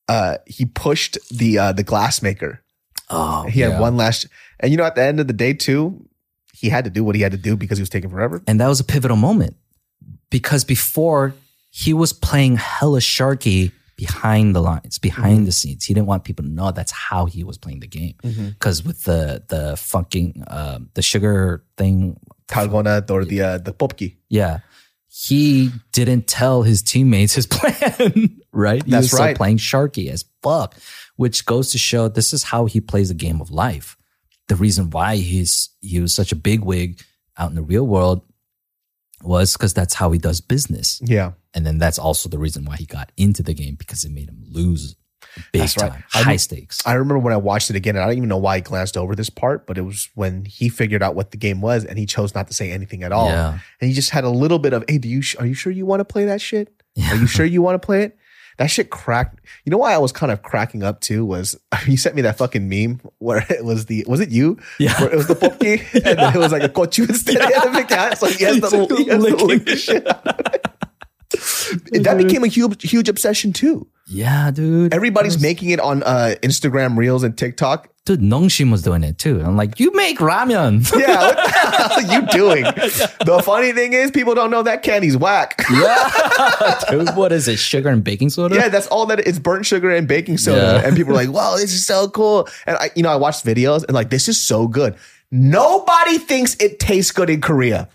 uh 0.08 0.38
he 0.46 0.66
pushed 0.66 1.18
the 1.30 1.58
uh 1.60 1.72
the 1.74 1.84
glass 1.84 2.22
maker. 2.22 2.62
Oh, 3.10 3.44
He 3.48 3.60
yeah. 3.60 3.72
had 3.72 3.82
one 3.82 3.98
last 3.98 4.28
and 4.60 4.72
you 4.72 4.78
know 4.78 4.86
at 4.86 4.96
the 4.96 5.02
end 5.04 5.20
of 5.20 5.28
the 5.28 5.34
day 5.34 5.54
too, 5.54 6.08
he 6.54 6.70
had 6.70 6.86
to 6.86 6.90
do 6.92 7.04
what 7.04 7.16
he 7.16 7.22
had 7.22 7.32
to 7.34 7.38
do 7.38 7.58
because 7.58 7.78
he 7.78 7.82
was 7.82 7.90
taking 7.90 8.10
forever. 8.10 8.42
and 8.48 8.60
that 8.62 8.68
was 8.68 8.80
a 8.80 8.84
pivotal 8.86 9.18
moment 9.18 9.58
because 10.30 10.64
before 10.64 11.34
he 11.84 11.92
was 11.94 12.14
playing 12.14 12.56
hella 12.56 13.00
sharky 13.02 13.72
behind 13.98 14.56
the 14.56 14.62
lines, 14.62 14.98
behind 15.00 15.36
Mm-hmm. 15.38 15.46
the 15.46 15.52
scenes. 15.52 15.86
He 15.86 15.94
didn't 15.94 16.08
want 16.08 16.24
people 16.24 16.44
to 16.46 16.52
know 16.52 16.72
that's 16.72 16.92
how 16.92 17.26
he 17.26 17.44
was 17.44 17.58
playing 17.58 17.80
the 17.82 17.88
game. 18.00 18.16
Mm-hmm. 18.24 18.48
Because 18.56 18.84
with 18.88 19.04
the 19.04 19.44
the 19.54 19.76
fucking 19.78 20.44
um, 20.48 20.90
the 20.96 21.02
sugar 21.02 21.64
thing, 21.78 22.18
Dalgona 22.48 23.10
or 23.12 23.26
the 23.26 23.42
uh 23.42 23.58
the 23.58 23.74
popki. 23.74 24.16
yeah, 24.30 24.60
he 25.08 25.72
didn't 25.92 26.28
tell 26.28 26.64
his 26.64 26.82
teammates 26.82 27.34
his 27.34 27.48
plan. 27.56 28.40
right? 28.52 28.84
He 28.86 28.92
That's 28.92 29.14
right. 29.14 29.36
playing 29.36 29.58
sharky 29.58 30.10
as 30.10 30.24
fuck, 30.44 30.76
which 31.18 31.46
goes 31.46 31.72
to 31.72 31.78
show 31.78 32.08
this 32.08 32.32
is 32.34 32.44
how 32.44 32.66
he 32.68 32.80
plays 32.82 33.10
the 33.10 33.16
game 33.16 33.42
of 33.42 33.50
life. 33.52 33.98
The 34.48 34.56
reason 34.56 34.90
why 34.92 35.16
he's 35.18 35.70
he 35.82 36.00
was 36.00 36.14
such 36.14 36.32
a 36.32 36.36
big 36.50 36.62
wig 36.64 37.02
out 37.38 37.50
in 37.50 37.56
the 37.56 37.62
real 37.74 37.88
world 37.88 38.22
was 39.24 39.54
because 39.54 39.74
that's 39.74 39.94
how 39.94 40.12
he 40.12 40.20
does 40.20 40.42
business. 40.42 41.02
Yeah. 41.04 41.32
And 41.56 41.66
then 41.66 41.78
that's 41.80 41.98
also 41.98 42.30
the 42.30 42.38
reason 42.38 42.66
why 42.66 42.76
he 42.76 42.86
got 42.86 43.12
into 43.18 43.42
the 43.42 43.54
game 43.54 43.76
because 43.76 44.04
it 44.04 44.12
made 44.12 44.30
him 44.30 44.44
lose 44.48 44.96
big 45.52 45.62
That's 45.62 45.74
time, 45.74 46.04
I 46.14 46.22
high 46.22 46.32
re- 46.34 46.38
stakes. 46.38 46.86
I 46.86 46.94
remember 46.94 47.20
when 47.20 47.34
I 47.34 47.38
watched 47.38 47.70
it 47.70 47.76
again, 47.76 47.96
and 47.96 48.04
I 48.04 48.08
don't 48.08 48.18
even 48.18 48.30
know 48.30 48.38
why 48.38 48.56
I 48.56 48.60
glanced 48.60 48.98
over 48.98 49.16
this 49.16 49.30
part, 49.30 49.66
but 49.66 49.78
it 49.78 49.82
was 49.82 50.10
when 50.16 50.46
he 50.46 50.70
figured 50.70 51.02
out 51.02 51.16
what 51.16 51.32
the 51.32 51.38
game 51.38 51.62
was 51.62 51.86
and 51.86 51.98
he 51.98 52.06
chose 52.06 52.36
not 52.36 52.48
to 52.48 52.54
say 52.54 52.72
anything 52.72 53.04
at 53.04 53.12
all. 53.12 53.30
Yeah. 53.30 53.60
And 53.82 53.88
he 53.88 53.94
just 53.94 54.12
had 54.12 54.24
a 54.24 54.30
little 54.30 54.60
bit 54.60 54.74
of, 54.74 54.84
hey, 54.88 54.98
do 54.98 55.08
you 55.08 55.22
are 55.40 55.46
you 55.46 55.54
sure 55.54 55.72
you 55.72 55.86
want 55.86 56.02
to 56.02 56.06
play 56.06 56.26
that 56.26 56.42
shit? 56.42 56.72
Are 57.10 57.16
you 57.16 57.28
sure 57.28 57.46
you 57.46 57.62
want 57.62 57.82
to 57.82 57.86
play 57.86 58.04
it? 58.04 58.18
That 58.58 58.68
shit 58.68 58.90
cracked. 58.90 59.42
You 59.66 59.72
know 59.72 59.78
why 59.78 59.94
I 59.94 59.98
was 59.98 60.14
kind 60.14 60.32
of 60.32 60.42
cracking 60.42 60.82
up 60.82 61.02
too 61.02 61.26
was 61.26 61.60
you 61.88 61.98
sent 61.98 62.16
me 62.16 62.22
that 62.22 62.38
fucking 62.38 62.70
meme 62.70 63.02
where 63.18 63.46
it 63.50 63.66
was 63.66 63.88
the 63.88 64.06
was 64.08 64.22
it 64.22 64.30
you? 64.30 64.58
Yeah. 64.80 64.98
Where 65.02 65.12
it 65.12 65.18
was 65.18 65.28
the 65.28 65.36
popki 65.36 65.82
and 65.94 66.18
then 66.18 66.34
it 66.34 66.40
was 66.40 66.54
like 66.54 66.64
a 66.64 66.70
kochu 66.70 67.10
instead 67.10 67.36
of 67.36 67.74
the 67.74 67.84
cat. 67.84 68.18
So 68.18 68.28
he 68.28 68.46
has 68.46 68.62
the, 68.62 68.70
He's 68.70 68.98
he 68.98 69.10
has 69.10 69.24
the 69.24 69.64
it. 69.68 69.76
shit 69.76 70.08
out 70.08 70.26
of 70.26 70.54
it. 70.54 70.66
That 71.92 72.18
became 72.18 72.44
a 72.44 72.48
huge 72.48 72.90
huge 72.90 73.10
obsession 73.10 73.54
too. 73.54 73.88
Yeah, 74.08 74.52
dude. 74.52 74.94
Everybody's 74.94 75.42
making 75.42 75.72
it 75.72 75.80
on 75.80 76.04
uh, 76.04 76.36
Instagram 76.44 76.96
Reels 76.98 77.24
and 77.24 77.36
TikTok. 77.36 77.90
Dude, 78.06 78.20
Nongshim 78.20 78.72
was 78.72 78.84
doing 78.84 79.04
it 79.04 79.18
too. 79.18 79.42
I'm 79.42 79.58
like, 79.58 79.80
you 79.80 79.92
make 79.94 80.20
ramen. 80.20 80.86
Yeah, 81.00 81.22
what 81.22 81.36
the 81.38 81.50
hell 81.60 81.92
are 81.92 82.02
you 82.14 82.28
doing? 82.28 82.64
The 82.64 83.42
funny 83.44 83.72
thing 83.72 83.94
is, 83.94 84.12
people 84.12 84.36
don't 84.36 84.52
know 84.52 84.62
that 84.62 84.84
candy's 84.84 85.18
whack. 85.18 85.60
yeah. 85.72 86.80
Dude, 86.88 87.16
what 87.16 87.32
is 87.32 87.48
it? 87.48 87.58
Sugar 87.58 87.90
and 87.90 88.04
baking 88.04 88.30
soda? 88.30 88.54
Yeah, 88.54 88.70
that's 88.70 88.86
all 88.88 89.08
that 89.08 89.20
it's 89.22 89.40
burnt 89.40 89.66
sugar 89.66 89.90
and 89.90 90.08
baking 90.08 90.38
soda. 90.38 90.80
Yeah. 90.80 90.88
And 90.88 90.96
people 90.96 91.14
are 91.14 91.16
like, 91.16 91.32
wow, 91.32 91.56
this 91.56 91.74
is 91.74 91.84
so 91.84 92.08
cool. 92.10 92.48
And 92.68 92.78
I, 92.78 92.92
you 92.96 93.02
know, 93.02 93.10
I 93.10 93.16
watched 93.16 93.44
videos 93.44 93.84
and 93.86 93.96
like, 93.96 94.12
this 94.12 94.30
is 94.30 94.40
so 94.40 94.68
good. 94.68 94.96
Nobody 95.32 96.20
thinks 96.20 96.56
it 96.60 96.80
tastes 96.80 97.12
good 97.12 97.32
in 97.32 97.42
Korea. 97.42 97.90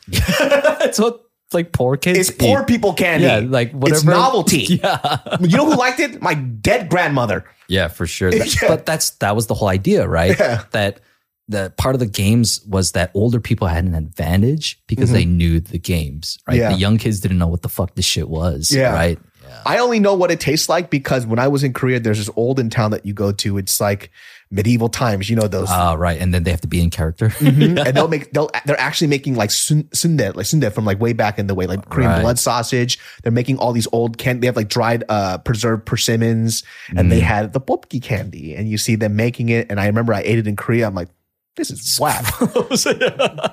It's 1.50 1.54
like 1.56 1.72
poor 1.72 1.96
kids. 1.96 2.16
It's 2.28 2.30
poor 2.30 2.64
people 2.64 2.92
candy. 2.92 3.26
Yeah, 3.26 3.40
like 3.40 3.72
whatever. 3.72 3.96
It's 3.96 4.04
novelty. 4.04 4.58
Yeah. 4.82 5.18
You 5.40 5.56
know 5.56 5.66
who 5.68 5.74
liked 5.76 5.98
it? 5.98 6.22
My 6.22 6.34
dead 6.34 6.88
grandmother. 6.88 7.44
Yeah, 7.66 7.88
for 7.88 8.06
sure. 8.06 8.30
That- 8.38 8.54
Yeah. 8.62 8.68
But 8.68 8.86
that's 8.86 9.10
that 9.18 9.34
was 9.34 9.48
the 9.48 9.54
whole 9.54 9.66
idea, 9.66 10.06
right? 10.06 10.38
Yeah. 10.38 10.62
That 10.70 11.00
the 11.48 11.72
part 11.76 11.96
of 11.96 11.98
the 11.98 12.06
games 12.06 12.60
was 12.68 12.92
that 12.92 13.10
older 13.14 13.40
people 13.40 13.66
had 13.66 13.84
an 13.84 13.96
advantage 13.96 14.80
because 14.86 15.10
they 15.10 15.24
knew 15.24 15.58
the 15.58 15.80
games, 15.80 16.38
right? 16.46 16.54
Mm-hmm. 16.54 16.60
Yeah. 16.62 16.72
The 16.74 16.78
young 16.78 16.98
kids 16.98 17.18
didn't 17.18 17.38
know 17.38 17.48
what 17.48 17.62
the 17.62 17.68
fuck 17.68 17.96
this 17.96 18.04
shit 18.04 18.28
was, 18.28 18.70
Yeah. 18.70 18.92
right? 18.94 19.18
I 19.66 19.78
only 19.78 19.98
know 19.98 20.14
what 20.14 20.30
it 20.30 20.38
tastes 20.38 20.68
like 20.68 20.88
because 20.90 21.26
when 21.26 21.40
I 21.40 21.48
was 21.48 21.64
in 21.64 21.72
Korea, 21.72 21.98
there's 21.98 22.18
this 22.18 22.30
old 22.36 22.60
in 22.60 22.70
town 22.70 22.92
that 22.92 23.04
you 23.04 23.12
go 23.12 23.32
to. 23.32 23.58
It's 23.58 23.80
like 23.80 24.12
medieval 24.50 24.88
times. 24.88 25.30
You 25.30 25.36
know 25.36 25.46
those. 25.48 25.68
Ah, 25.70 25.94
right. 25.94 26.20
And 26.20 26.34
then 26.34 26.42
they 26.42 26.50
have 26.50 26.60
to 26.62 26.68
be 26.68 26.80
in 26.82 26.90
character. 26.90 27.32
and 27.40 27.76
they'll 27.76 28.08
make 28.08 28.32
they'll 28.32 28.50
they're 28.66 28.80
actually 28.80 29.06
making 29.06 29.34
like 29.36 29.50
sun, 29.50 29.88
sundae 29.92 30.30
like 30.32 30.46
sundae 30.46 30.70
from 30.70 30.84
like 30.84 31.00
way 31.00 31.12
back 31.12 31.38
in 31.38 31.46
the 31.46 31.54
way 31.54 31.66
like 31.66 31.88
Korean 31.88 32.10
Right. 32.10 32.22
blood 32.22 32.38
sausage. 32.38 32.98
They're 33.22 33.32
making 33.32 33.58
all 33.58 33.72
these 33.72 33.88
old 33.92 34.18
can 34.18 34.40
they 34.40 34.46
have 34.46 34.56
like 34.56 34.68
dried 34.68 35.04
uh 35.08 35.38
preserved 35.38 35.86
persimmons 35.86 36.62
and 36.96 37.10
they 37.12 37.20
had 37.20 37.52
the 37.52 37.60
popki 37.60 38.02
candy 38.02 38.54
and 38.54 38.68
you 38.68 38.78
see 38.78 38.96
them 38.96 39.16
making 39.16 39.48
it 39.50 39.68
and 39.70 39.78
I 39.80 39.86
remember 39.86 40.12
I 40.12 40.22
ate 40.22 40.38
it 40.38 40.46
in 40.46 40.56
Korea. 40.56 40.86
I'm 40.86 40.94
like, 40.94 41.08
this 41.56 41.70
is 41.70 41.98
whack. 42.00 42.24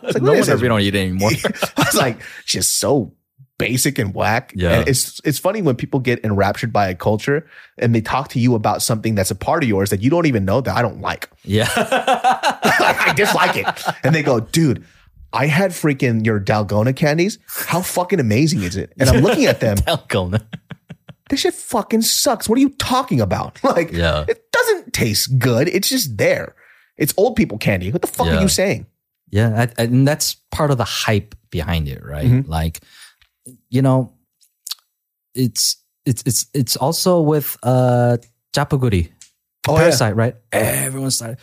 Like, 0.08 0.22
no 0.22 0.34
wonder 0.34 0.58
we 0.58 0.68
don't 0.68 0.82
eat 0.82 0.96
it 0.96 1.00
anymore. 1.00 1.32
I 1.76 1.84
was 1.86 1.96
like, 1.96 2.20
just 2.46 2.80
so 2.80 3.14
basic 3.58 3.98
and 4.00 4.14
whack. 4.14 4.54
Yeah. 4.56 4.80
And 4.80 4.88
it's 4.88 5.20
it's 5.24 5.40
funny 5.40 5.62
when 5.62 5.76
people 5.76 6.00
get 6.00 6.24
enraptured 6.24 6.72
by 6.72 6.88
a 6.90 6.96
culture 6.96 7.48
and 7.78 7.94
they 7.96 8.02
talk 8.02 8.30
to 8.30 8.40
you 8.40 8.56
about 8.56 8.82
something 8.82 9.16
that's 9.16 9.32
a 9.32 9.36
part 9.36 9.64
of 9.64 9.70
yours 9.70 9.90
that 9.90 10.02
you 10.02 10.10
don't 10.10 10.26
even 10.28 10.46
know 10.46 10.62
that 10.62 10.76
I 10.76 10.82
don't 10.82 11.02
like. 11.02 11.30
yeah. 11.44 11.68
I 11.76 13.14
dislike 13.16 13.56
it. 13.58 13.68
And 14.04 14.14
they 14.14 14.24
go, 14.24 14.40
dude, 14.40 14.84
I 15.34 15.48
had 15.48 15.72
freaking 15.72 16.26
your 16.26 16.40
Dalgona 16.40 16.96
candies. 16.96 17.40
How 17.48 17.82
fucking 17.82 18.20
amazing 18.20 18.64
is 18.64 18.76
it? 18.76 18.94
And 19.00 19.10
I'm 19.10 19.24
looking 19.24 19.46
at 19.46 19.60
them. 19.60 19.78
Dalgona. 19.78 20.46
This 21.30 21.42
shit 21.42 21.54
fucking 21.54 22.04
sucks. 22.04 22.48
What 22.48 22.58
are 22.58 22.62
you 22.62 22.70
talking 22.70 23.20
about? 23.22 23.60
Like, 23.64 23.92
Yeah. 23.92 24.26
it 24.28 24.50
doesn't 24.52 24.94
taste 24.94 25.38
good. 25.40 25.68
It's 25.68 25.90
just 25.90 26.18
there. 26.18 26.56
It's 26.96 27.14
old 27.18 27.36
people 27.36 27.58
candy. 27.58 27.92
What 27.92 28.02
the 28.02 28.08
fuck 28.08 28.28
are 28.28 28.42
you 28.42 28.48
saying? 28.48 28.86
Yeah, 29.30 29.68
and 29.78 30.08
that's 30.08 30.36
part 30.52 30.72
of 30.72 30.78
the 30.78 30.86
hype 30.86 31.36
behind 31.52 31.90
it, 31.90 32.02
right? 32.04 32.26
Mhm. 32.26 32.48
Like, 32.48 32.80
you 33.70 33.82
know, 33.82 34.14
it's 35.36 35.78
it's 36.06 36.24
it's 36.26 36.48
it's 36.54 36.76
also 36.76 37.22
with 37.22 37.58
uh 37.64 38.18
chapaguri, 38.56 39.12
Oh, 39.68 39.74
yeah. 39.74 39.80
parasite, 39.80 40.16
right? 40.16 40.36
Everyone 40.52 41.12
started. 41.12 41.38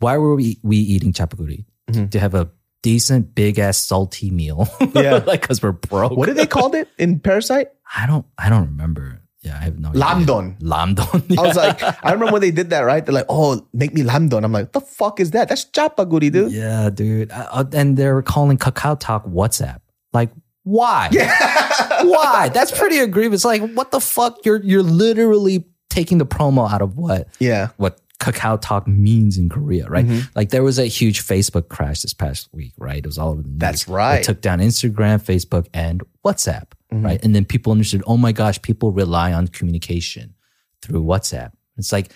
Why 0.00 0.18
were 0.18 0.34
we 0.34 0.58
we 0.62 0.76
eating 0.76 1.12
chapaguri 1.12 1.64
Mhm. 1.90 2.10
to 2.10 2.18
have 2.20 2.34
a 2.34 2.50
decent 2.82 3.34
big 3.34 3.58
ass 3.58 3.78
salty 3.78 4.30
meal? 4.30 4.68
Yeah. 4.94 5.22
like 5.26 5.42
because 5.42 5.62
we're 5.62 5.72
broke. 5.72 6.16
What 6.16 6.26
did 6.26 6.36
they 6.36 6.46
called 6.46 6.74
it 6.74 6.88
in 6.98 7.20
Parasite? 7.20 7.68
I 7.96 8.06
don't 8.06 8.26
I 8.38 8.48
don't 8.50 8.66
remember. 8.66 9.20
Yeah, 9.42 9.56
I 9.58 9.64
have 9.64 9.76
no 9.78 9.88
idea. 9.90 10.02
Lamdon. 10.02 10.60
Lamdon. 10.60 11.36
I 11.38 11.42
was 11.42 11.56
like, 11.56 11.82
I 11.82 12.12
remember 12.12 12.32
when 12.32 12.42
they 12.42 12.52
did 12.52 12.70
that, 12.70 12.82
right? 12.82 13.04
They're 13.04 13.12
like, 13.14 13.26
oh, 13.28 13.66
make 13.72 13.92
me 13.92 14.02
lamdon. 14.02 14.44
I'm 14.44 14.52
like, 14.52 14.70
the 14.70 14.80
fuck 14.80 15.18
is 15.18 15.32
that? 15.32 15.48
That's 15.48 15.64
chapaguri, 15.64 16.30
dude. 16.30 16.52
yeah, 16.52 16.90
dude. 16.90 17.32
Uh, 17.32 17.48
uh, 17.50 17.64
and 17.72 17.96
they 17.96 18.06
were 18.12 18.22
calling 18.22 18.56
Kakao 18.56 18.94
Talk 19.00 19.26
WhatsApp. 19.26 19.80
Like, 20.12 20.30
why? 20.64 21.08
Yeah. 21.12 22.02
why? 22.04 22.48
That's 22.50 22.70
pretty 22.76 22.98
egregious. 22.98 23.44
Like, 23.44 23.62
what 23.74 23.90
the 23.90 24.00
fuck? 24.00 24.38
You're 24.44 24.62
you're 24.62 24.82
literally 24.82 25.64
taking 25.90 26.18
the 26.18 26.26
promo 26.26 26.70
out 26.70 26.82
of 26.82 26.96
what 26.96 27.28
Yeah. 27.38 27.68
what 27.76 27.98
Kakao 28.18 28.58
Talk 28.60 28.86
means 28.86 29.36
in 29.36 29.48
Korea, 29.48 29.88
right? 29.88 30.06
Mm-hmm. 30.06 30.28
Like 30.36 30.50
there 30.50 30.62
was 30.62 30.78
a 30.78 30.86
huge 30.86 31.24
Facebook 31.26 31.68
crash 31.68 32.02
this 32.02 32.14
past 32.14 32.48
week, 32.52 32.72
right? 32.78 32.98
It 32.98 33.06
was 33.06 33.18
all 33.18 33.30
over 33.30 33.42
the 33.42 33.48
news. 33.48 33.58
That's 33.58 33.88
right. 33.88 34.20
It 34.20 34.24
took 34.24 34.40
down 34.40 34.60
Instagram, 34.60 35.20
Facebook, 35.20 35.66
and 35.74 36.02
WhatsApp, 36.24 36.66
Mm-hmm. 36.92 37.04
right? 37.04 37.24
And 37.24 37.34
then 37.34 37.44
people 37.46 37.72
understood, 37.72 38.02
oh 38.06 38.16
my 38.16 38.32
gosh, 38.32 38.60
people 38.62 38.92
rely 38.92 39.32
on 39.32 39.48
communication 39.48 40.34
through 40.82 41.02
WhatsApp. 41.02 41.52
It's 41.78 41.90
like, 41.90 42.08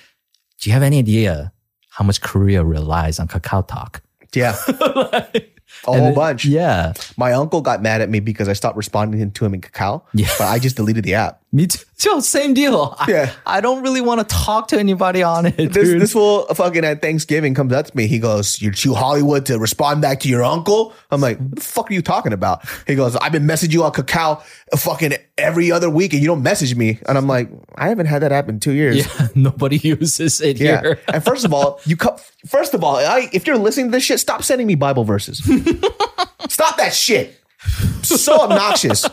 do 0.60 0.68
you 0.70 0.74
have 0.74 0.82
any 0.82 0.98
idea 0.98 1.51
how 1.90 2.05
much 2.05 2.20
Korea 2.20 2.62
relies 2.62 3.18
on 3.18 3.27
Kakao 3.27 3.66
Talk? 3.66 4.02
Yeah. 4.35 4.55
A 5.86 5.90
And 5.93 6.01
whole 6.01 6.12
it- 6.12 6.14
bunch. 6.14 6.44
Yeah. 6.44 6.93
My 7.16 7.32
uncle 7.32 7.60
got 7.60 7.82
mad 7.82 8.01
at 8.01 8.09
me 8.09 8.20
because 8.20 8.48
I 8.48 8.52
stopped 8.55 8.76
responding 8.76 9.30
to 9.30 9.44
him 9.44 9.55
in 9.55 9.60
Kakao. 9.60 10.02
Yeah. 10.14 10.28
But 10.38 10.47
I 10.48 10.59
just 10.59 10.76
deleted 10.76 11.05
the 11.05 11.14
app. 11.14 11.43
Me 11.52 11.66
too. 11.66 11.78
Yo, 12.05 12.20
same 12.20 12.52
deal. 12.55 12.94
Yeah. 13.09 13.32
I 13.47 13.60
don't 13.62 13.82
really 13.82 14.02
want 14.02 14.20
to 14.20 14.26
talk 14.34 14.68
to 14.68 14.78
anybody 14.78 15.22
on 15.22 15.47
it. 15.47 15.56
This 15.56 15.68
dude. 15.72 16.02
this 16.02 16.12
fool 16.12 16.44
fucking 16.55 16.84
at 16.84 17.01
Thanksgiving 17.01 17.55
comes 17.55 17.72
up 17.72 17.86
to 17.86 17.97
me. 17.97 18.06
He 18.06 18.18
goes, 18.18 18.60
"You're 18.60 18.72
too 18.72 18.93
Hollywood 18.94 19.47
to 19.47 19.59
respond 19.59 20.02
back 20.02 20.20
to 20.20 20.28
your 20.28 20.44
uncle." 20.44 20.93
I'm 21.10 21.20
like, 21.22 21.38
"What 21.38 21.55
the 21.56 21.60
fuck 21.62 21.90
are 21.90 21.94
you 21.94 22.02
talking 22.02 22.34
about?" 22.34 22.68
He 22.86 22.94
goes, 22.94 23.16
"I've 23.16 23.32
been 23.32 23.44
messaging 23.47 23.72
you 23.72 23.84
on 23.84 23.93
Kakao 23.93 24.43
fucking 24.76 25.14
every 25.38 25.72
other 25.72 25.88
week, 25.88 26.12
and 26.12 26.20
you 26.20 26.28
don't 26.28 26.43
message 26.43 26.76
me." 26.76 26.98
And 27.09 27.16
I'm 27.16 27.26
like, 27.26 27.48
"I 27.76 27.88
haven't 27.88 28.06
had 28.06 28.20
that 28.22 28.32
app 28.32 28.51
in 28.51 28.60
two 28.60 28.72
years." 28.72 28.98
yeah, 28.98 29.28
nobody 29.34 29.78
uses 29.78 30.43
it 30.43 30.59
Yeah. 30.60 30.82
here. 30.82 31.01
and 31.09 31.24
first 31.24 31.47
of 31.47 31.55
all, 31.55 31.80
you 31.86 31.97
co- 31.97 32.18
first 32.47 32.74
of 32.74 32.84
all, 32.84 32.97
I, 32.97 33.30
if 33.32 33.47
you're 33.47 33.56
listening 33.56 33.86
to 33.86 33.93
this 33.93 34.05
shit, 34.05 34.20
stop 34.20 34.43
sending 34.43 34.66
me 34.66 34.74
Bible 34.74 35.05
verses. 35.05 35.40
stop 36.49 36.77
that 36.77 36.93
shit. 36.95 37.41
So 38.03 38.41
obnoxious. 38.41 39.07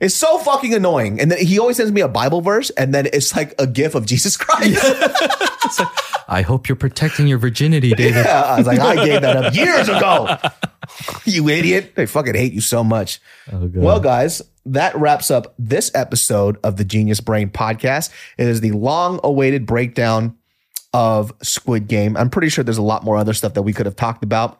It's 0.00 0.14
so 0.14 0.38
fucking 0.38 0.72
annoying. 0.72 1.20
And 1.20 1.30
then 1.30 1.38
he 1.44 1.58
always 1.58 1.76
sends 1.76 1.92
me 1.92 2.00
a 2.00 2.08
Bible 2.08 2.40
verse, 2.40 2.70
and 2.70 2.94
then 2.94 3.06
it's 3.12 3.36
like 3.36 3.54
a 3.58 3.66
gif 3.66 3.94
of 3.94 4.06
Jesus 4.06 4.36
Christ. 4.36 4.78
I 6.28 6.42
hope 6.42 6.68
you're 6.68 6.76
protecting 6.76 7.26
your 7.26 7.38
virginity, 7.38 7.90
David. 7.92 8.24
Yeah, 8.24 8.42
I 8.42 8.56
was 8.58 8.66
like, 8.66 8.78
I 8.80 9.04
gave 9.04 9.20
that 9.22 9.36
up 9.36 9.54
years 9.54 9.88
ago. 9.88 10.36
you 11.24 11.48
idiot. 11.48 11.94
They 11.96 12.06
fucking 12.06 12.34
hate 12.34 12.52
you 12.52 12.60
so 12.60 12.82
much. 12.82 13.20
Oh, 13.52 13.70
Well, 13.74 14.00
guys, 14.00 14.40
that 14.66 14.96
wraps 14.96 15.30
up 15.30 15.54
this 15.58 15.90
episode 15.94 16.58
of 16.62 16.76
the 16.76 16.84
Genius 16.84 17.20
Brain 17.20 17.50
podcast. 17.50 18.10
It 18.38 18.46
is 18.46 18.60
the 18.60 18.72
long 18.72 19.20
awaited 19.22 19.66
breakdown 19.66 20.36
of 20.94 21.32
Squid 21.42 21.88
Game. 21.88 22.16
I'm 22.16 22.30
pretty 22.30 22.48
sure 22.48 22.64
there's 22.64 22.78
a 22.78 22.82
lot 22.82 23.04
more 23.04 23.16
other 23.16 23.34
stuff 23.34 23.54
that 23.54 23.62
we 23.62 23.72
could 23.72 23.86
have 23.86 23.96
talked 23.96 24.24
about. 24.24 24.59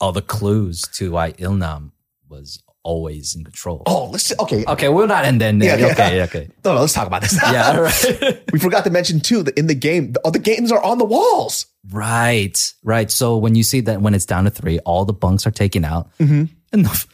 All 0.00 0.12
the 0.12 0.22
clues 0.22 0.82
to 0.94 1.12
why 1.12 1.32
Ilnam 1.32 1.90
was 2.28 2.62
always 2.82 3.34
in 3.34 3.44
control. 3.44 3.82
Oh, 3.86 4.06
let's 4.06 4.32
okay. 4.38 4.64
Okay, 4.66 4.88
we'll 4.88 5.06
not 5.06 5.26
end 5.26 5.40
then. 5.40 5.60
Yeah, 5.60 5.76
yeah. 5.76 5.86
okay, 5.92 6.22
okay. 6.22 6.48
No, 6.64 6.74
no, 6.74 6.80
let's 6.80 6.94
talk 6.94 7.06
about 7.06 7.20
this. 7.20 7.34
Yeah, 7.42 7.76
right. 7.76 8.42
we 8.52 8.58
forgot 8.58 8.84
to 8.84 8.90
mention 8.90 9.20
too 9.20 9.42
that 9.42 9.58
in 9.58 9.66
the 9.66 9.74
game, 9.74 10.12
the, 10.12 10.20
oh, 10.24 10.30
the 10.30 10.38
games 10.38 10.72
are 10.72 10.82
on 10.82 10.96
the 10.98 11.04
walls. 11.04 11.66
right, 11.90 12.72
right. 12.82 13.10
So 13.10 13.36
when 13.36 13.54
you 13.54 13.62
see 13.62 13.80
that 13.82 14.00
when 14.00 14.14
it's 14.14 14.24
down 14.24 14.44
to 14.44 14.50
three, 14.50 14.78
all 14.80 15.04
the 15.04 15.12
bunks 15.12 15.46
are 15.46 15.50
taken 15.50 15.84
out, 15.84 16.08
Mm-hmm. 16.18 16.44
and, 16.72 16.84
the, 16.86 17.06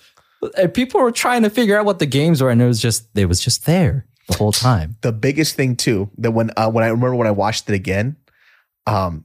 and 0.57 0.73
people 0.73 1.01
were 1.01 1.11
trying 1.11 1.43
to 1.43 1.51
figure 1.51 1.77
out 1.77 1.85
what 1.85 1.99
the 1.99 2.07
games 2.07 2.41
were, 2.43 2.51
and 2.51 2.63
it 2.63 2.67
was 2.67 2.81
just 2.81 3.09
it 3.17 3.27
was 3.27 3.41
just 3.41 3.65
there 3.67 4.07
the 4.29 4.37
whole 4.37 4.53
time. 4.53 4.97
the 5.03 5.13
biggest 5.13 5.57
thing 5.57 5.75
too 5.75 6.09
that 6.19 6.31
when 6.31 6.51
uh, 6.57 6.71
when 6.71 6.85
I 6.85 6.89
remember 6.89 7.17
when 7.17 7.27
I 7.27 7.33
watched 7.33 7.69
it 7.69 7.75
again, 7.75 8.17
um, 8.87 9.25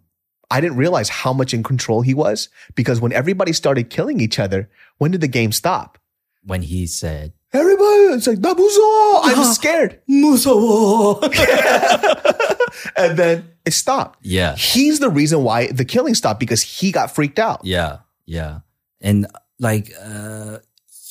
I 0.52 0.62
didn't 0.62 0.78
realize 0.78 1.10
how 1.10 1.34
much 1.34 1.54
in 1.54 1.64
control 1.64 2.02
he 2.02 2.14
was 2.14 2.50
because 2.76 3.00
when 3.02 3.12
everybody 3.14 3.54
started 3.54 3.90
killing 3.90 4.20
each 4.20 4.38
other, 4.38 4.70
when 5.00 5.10
did 5.12 5.22
the 5.22 5.28
game 5.28 5.52
stop? 5.52 5.98
When 6.44 6.62
he 6.62 6.86
said, 6.88 7.34
Everybody, 7.54 8.16
it's 8.16 8.28
like 8.28 8.38
Nabuzo, 8.40 9.20
I'm 9.24 9.44
scared, 9.60 10.00
"Musawo," 10.10 11.22
and 12.96 13.18
then 13.18 13.50
it 13.66 13.72
stopped. 13.72 14.20
yeah, 14.26 14.56
He's 14.56 15.00
the 15.00 15.10
reason 15.10 15.44
why 15.44 15.68
the 15.68 15.84
killing 15.86 16.16
stopped 16.16 16.40
because 16.40 16.62
he 16.62 16.92
got 16.92 17.14
freaked 17.14 17.40
out. 17.40 17.62
Yeah, 17.66 18.00
yeah. 18.26 18.60
And 19.02 19.28
like 19.60 19.92
uh 20.02 20.60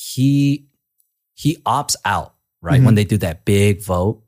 he 0.08 0.66
he 1.34 1.56
opts 1.66 1.96
out, 2.04 2.34
right? 2.62 2.80
Mhm. 2.80 2.86
When 2.86 2.94
they 2.94 3.04
do 3.04 3.18
that 3.18 3.44
big 3.44 3.82
vote 3.82 4.22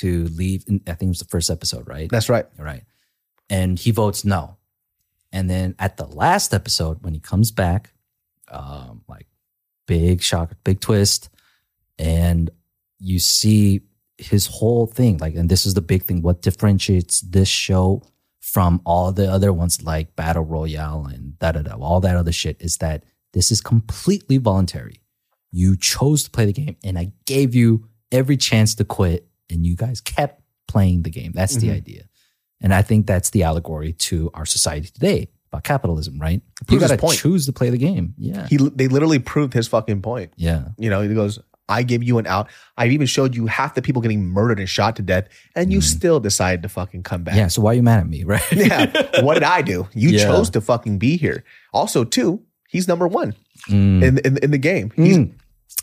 to 0.00 0.24
leave 0.28 0.64
I 0.68 0.94
think 0.94 1.02
it 1.02 1.08
was 1.08 1.18
the 1.20 1.26
first 1.26 1.48
episode, 1.48 1.86
right? 1.88 2.10
That's 2.10 2.28
right. 2.28 2.46
right. 2.58 2.82
And 3.48 3.78
he 3.78 3.90
votes 3.90 4.24
no. 4.24 4.56
And 5.32 5.48
then 5.50 5.74
at 5.78 5.96
the 5.96 6.06
last 6.06 6.52
episode 6.54 7.02
when 7.02 7.14
he 7.14 7.20
comes 7.20 7.50
back, 7.50 7.92
um 8.48 9.02
like 9.08 9.26
big 9.86 10.22
shock, 10.22 10.52
big 10.64 10.80
twist 10.80 11.28
and 11.98 12.50
you 12.98 13.18
see 13.18 13.80
his 14.18 14.46
whole 14.46 14.86
thing 14.86 15.18
like 15.18 15.34
and 15.34 15.48
this 15.48 15.66
is 15.66 15.74
the 15.74 15.80
big 15.82 16.02
thing 16.04 16.22
what 16.22 16.42
differentiates 16.42 17.20
this 17.20 17.48
show 17.48 18.02
from 18.40 18.80
all 18.86 19.12
the 19.12 19.30
other 19.30 19.52
ones 19.52 19.82
like 19.82 20.14
battle 20.16 20.44
royale 20.44 21.06
and 21.06 21.38
da 21.38 21.52
da 21.52 21.60
da 21.62 21.74
all 21.76 22.00
that 22.00 22.16
other 22.16 22.32
shit 22.32 22.56
is 22.60 22.78
that 22.78 23.04
this 23.34 23.50
is 23.52 23.60
completely 23.60 24.38
voluntary 24.38 25.00
you 25.52 25.76
chose 25.76 26.22
to 26.24 26.30
play 26.30 26.46
the 26.46 26.52
game 26.52 26.76
and 26.82 26.98
i 26.98 27.10
gave 27.26 27.54
you 27.54 27.86
every 28.12 28.36
chance 28.36 28.74
to 28.76 28.84
quit, 28.84 29.26
and 29.50 29.66
you 29.66 29.74
guys 29.76 30.00
kept 30.00 30.40
playing 30.68 31.02
the 31.02 31.10
game. 31.10 31.32
That's 31.32 31.56
the 31.56 31.68
Mhm. 31.68 31.74
idea. 31.76 32.04
And 32.60 32.72
I 32.74 32.82
think 32.82 33.06
that's 33.06 33.30
the 33.30 33.42
allegory 33.42 33.92
to 33.94 34.30
our 34.34 34.46
society 34.46 34.88
today 34.88 35.28
about 35.52 35.62
capitalism, 35.64 36.18
right? 36.18 36.40
You 36.70 36.80
got 36.80 36.88
to 36.98 37.08
choose 37.16 37.46
to 37.46 37.52
play 37.52 37.70
the 37.70 37.78
game. 37.78 38.14
Yeah. 38.18 38.46
He 38.48 38.56
they 38.56 38.88
literally 38.88 39.18
proved 39.18 39.52
his 39.52 39.68
fucking 39.68 40.02
point. 40.02 40.32
yeah. 40.36 40.68
You 40.78 40.90
know, 40.90 41.02
he 41.02 41.14
goes, 41.14 41.38
I 41.68 41.82
give 41.82 42.02
you 42.04 42.18
an 42.18 42.26
out. 42.28 42.48
I've 42.76 42.92
even 42.92 43.06
showed 43.08 43.34
you 43.34 43.46
half 43.46 43.74
the 43.74 43.82
people 43.82 44.00
getting 44.00 44.24
murdered 44.24 44.58
and 44.60 44.68
shot 44.68 44.94
to 44.96 45.02
death, 45.02 45.28
and 45.56 45.72
you 45.72 45.80
still 45.80 46.20
decided 46.20 46.62
to 46.62 46.68
fucking 46.68 47.02
come 47.02 47.24
back. 47.24 47.34
Mm. 47.34 47.38
Yeah. 47.38 47.46
So 47.48 47.60
why 47.62 47.72
are 47.72 47.74
you 47.74 47.82
mad 47.82 48.00
at 48.00 48.08
me, 48.08 48.22
right? 48.24 48.40
yeah. 48.52 49.20
What 49.22 49.34
did 49.34 49.42
I 49.42 49.62
do? 49.62 49.88
You 49.92 50.10
Yeah. 50.10 50.24
chose 50.26 50.48
to 50.50 50.60
fucking 50.60 50.98
be 50.98 51.16
here. 51.16 51.42
Also, 51.72 52.04
too, 52.04 52.40
he's 52.68 52.86
number 52.88 53.06
one 53.08 53.34
Mm. 53.68 54.02
in, 54.02 54.18
in 54.18 54.36
in 54.38 54.50
the 54.52 54.58
game. 54.58 54.92
He's 54.96 55.18
Mm. 55.18 55.32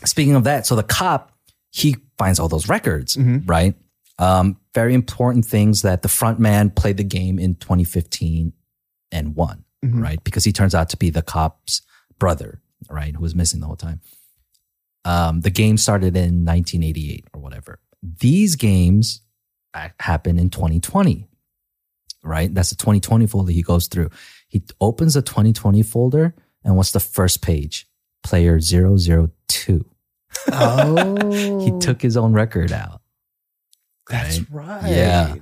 Speaking 0.04 0.34
of 0.34 0.44
that, 0.44 0.66
so 0.66 0.74
the 0.74 0.82
cop, 0.82 1.32
he 1.70 1.96
finds 2.18 2.38
all 2.40 2.48
those 2.48 2.68
records, 2.68 3.16
Mhm. 3.16 3.42
right? 3.46 3.74
Um, 4.18 4.58
very 4.74 4.94
important 4.94 5.44
things 5.44 5.82
that 5.82 6.02
the 6.02 6.08
front 6.08 6.38
man 6.38 6.70
played 6.70 6.96
the 6.98 7.04
game 7.04 7.38
in 7.38 7.56
2015 7.56 8.52
and 9.10 9.34
won, 9.34 9.64
Mhm. 9.84 10.00
right? 10.02 10.22
Because 10.24 10.44
he 10.44 10.52
turns 10.52 10.74
out 10.74 10.88
to 10.90 10.96
be 10.96 11.10
the 11.10 11.22
cop's 11.22 11.82
brother, 12.18 12.60
right? 12.88 13.14
Who 13.14 13.20
was 13.22 13.34
missing 13.34 13.60
the 13.60 13.66
whole 13.66 13.76
time. 13.76 14.00
Um, 15.04 15.40
the 15.40 15.50
game 15.50 15.76
started 15.76 16.16
in 16.16 16.44
1988 16.44 17.26
or 17.34 17.40
whatever. 17.40 17.80
These 18.02 18.56
games 18.56 19.20
happen 19.98 20.38
in 20.38 20.48
2020, 20.50 21.28
right? 22.22 22.52
That's 22.54 22.70
the 22.70 22.76
2020 22.76 23.26
folder 23.26 23.50
he 23.52 23.62
goes 23.62 23.88
through. 23.88 24.10
He 24.48 24.62
opens 24.80 25.14
the 25.14 25.22
2020 25.22 25.82
folder, 25.82 26.34
and 26.62 26.76
what's 26.76 26.92
the 26.92 27.00
first 27.00 27.42
page? 27.42 27.88
Player 28.22 28.60
002. 28.60 29.84
oh, 30.52 31.58
He 31.60 31.76
took 31.80 32.00
his 32.00 32.16
own 32.16 32.32
record 32.32 32.72
out. 32.72 33.00
That's 34.08 34.40
right. 34.50 34.82
right. 34.82 34.90
Yeah. 34.90 35.34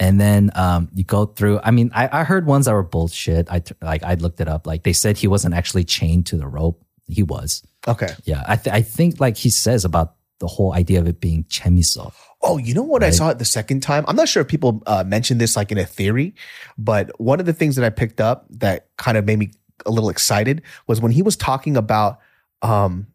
And 0.00 0.20
then 0.20 0.50
um, 0.54 0.88
you 0.94 1.02
go 1.04 1.26
through. 1.26 1.60
I 1.64 1.70
mean, 1.72 1.90
I, 1.94 2.20
I 2.20 2.24
heard 2.24 2.46
ones 2.46 2.66
that 2.66 2.72
were 2.72 2.82
bullshit. 2.84 3.50
I 3.50 3.62
like 3.82 4.02
I 4.04 4.14
looked 4.14 4.40
it 4.40 4.46
up. 4.48 4.66
Like 4.66 4.84
they 4.84 4.92
said 4.92 5.16
he 5.16 5.26
wasn't 5.26 5.54
actually 5.54 5.84
chained 5.84 6.26
to 6.26 6.36
the 6.36 6.46
rope. 6.46 6.84
He 7.08 7.22
was. 7.24 7.62
Okay. 7.86 8.08
Yeah. 8.24 8.44
I 8.46 8.56
th- 8.56 8.72
I 8.74 8.82
think 8.82 9.18
like 9.18 9.36
he 9.36 9.50
says 9.50 9.84
about 9.84 10.14
the 10.38 10.46
whole 10.46 10.72
idea 10.72 11.00
of 11.00 11.08
it 11.08 11.20
being 11.20 11.42
chemiso. 11.44 12.12
Oh, 12.42 12.58
you 12.58 12.72
know 12.74 12.84
what 12.84 13.02
I 13.02 13.10
saw 13.10 13.30
it 13.30 13.40
the 13.40 13.44
second 13.44 13.80
time? 13.82 14.04
I'm 14.06 14.14
not 14.14 14.28
sure 14.28 14.42
if 14.42 14.46
people 14.46 14.80
uh, 14.86 15.02
mentioned 15.04 15.40
this 15.40 15.56
like 15.56 15.72
in 15.72 15.78
a 15.78 15.84
theory, 15.84 16.36
but 16.76 17.10
one 17.20 17.40
of 17.40 17.46
the 17.46 17.52
things 17.52 17.74
that 17.74 17.84
I 17.84 17.90
picked 17.90 18.20
up 18.20 18.46
that 18.50 18.86
kind 18.98 19.16
of 19.18 19.24
made 19.24 19.40
me 19.40 19.50
a 19.84 19.90
little 19.90 20.10
excited 20.10 20.62
was 20.86 21.00
when 21.00 21.10
he 21.10 21.22
was 21.22 21.34
talking 21.36 21.76
about 21.76 22.20
um, 22.62 23.08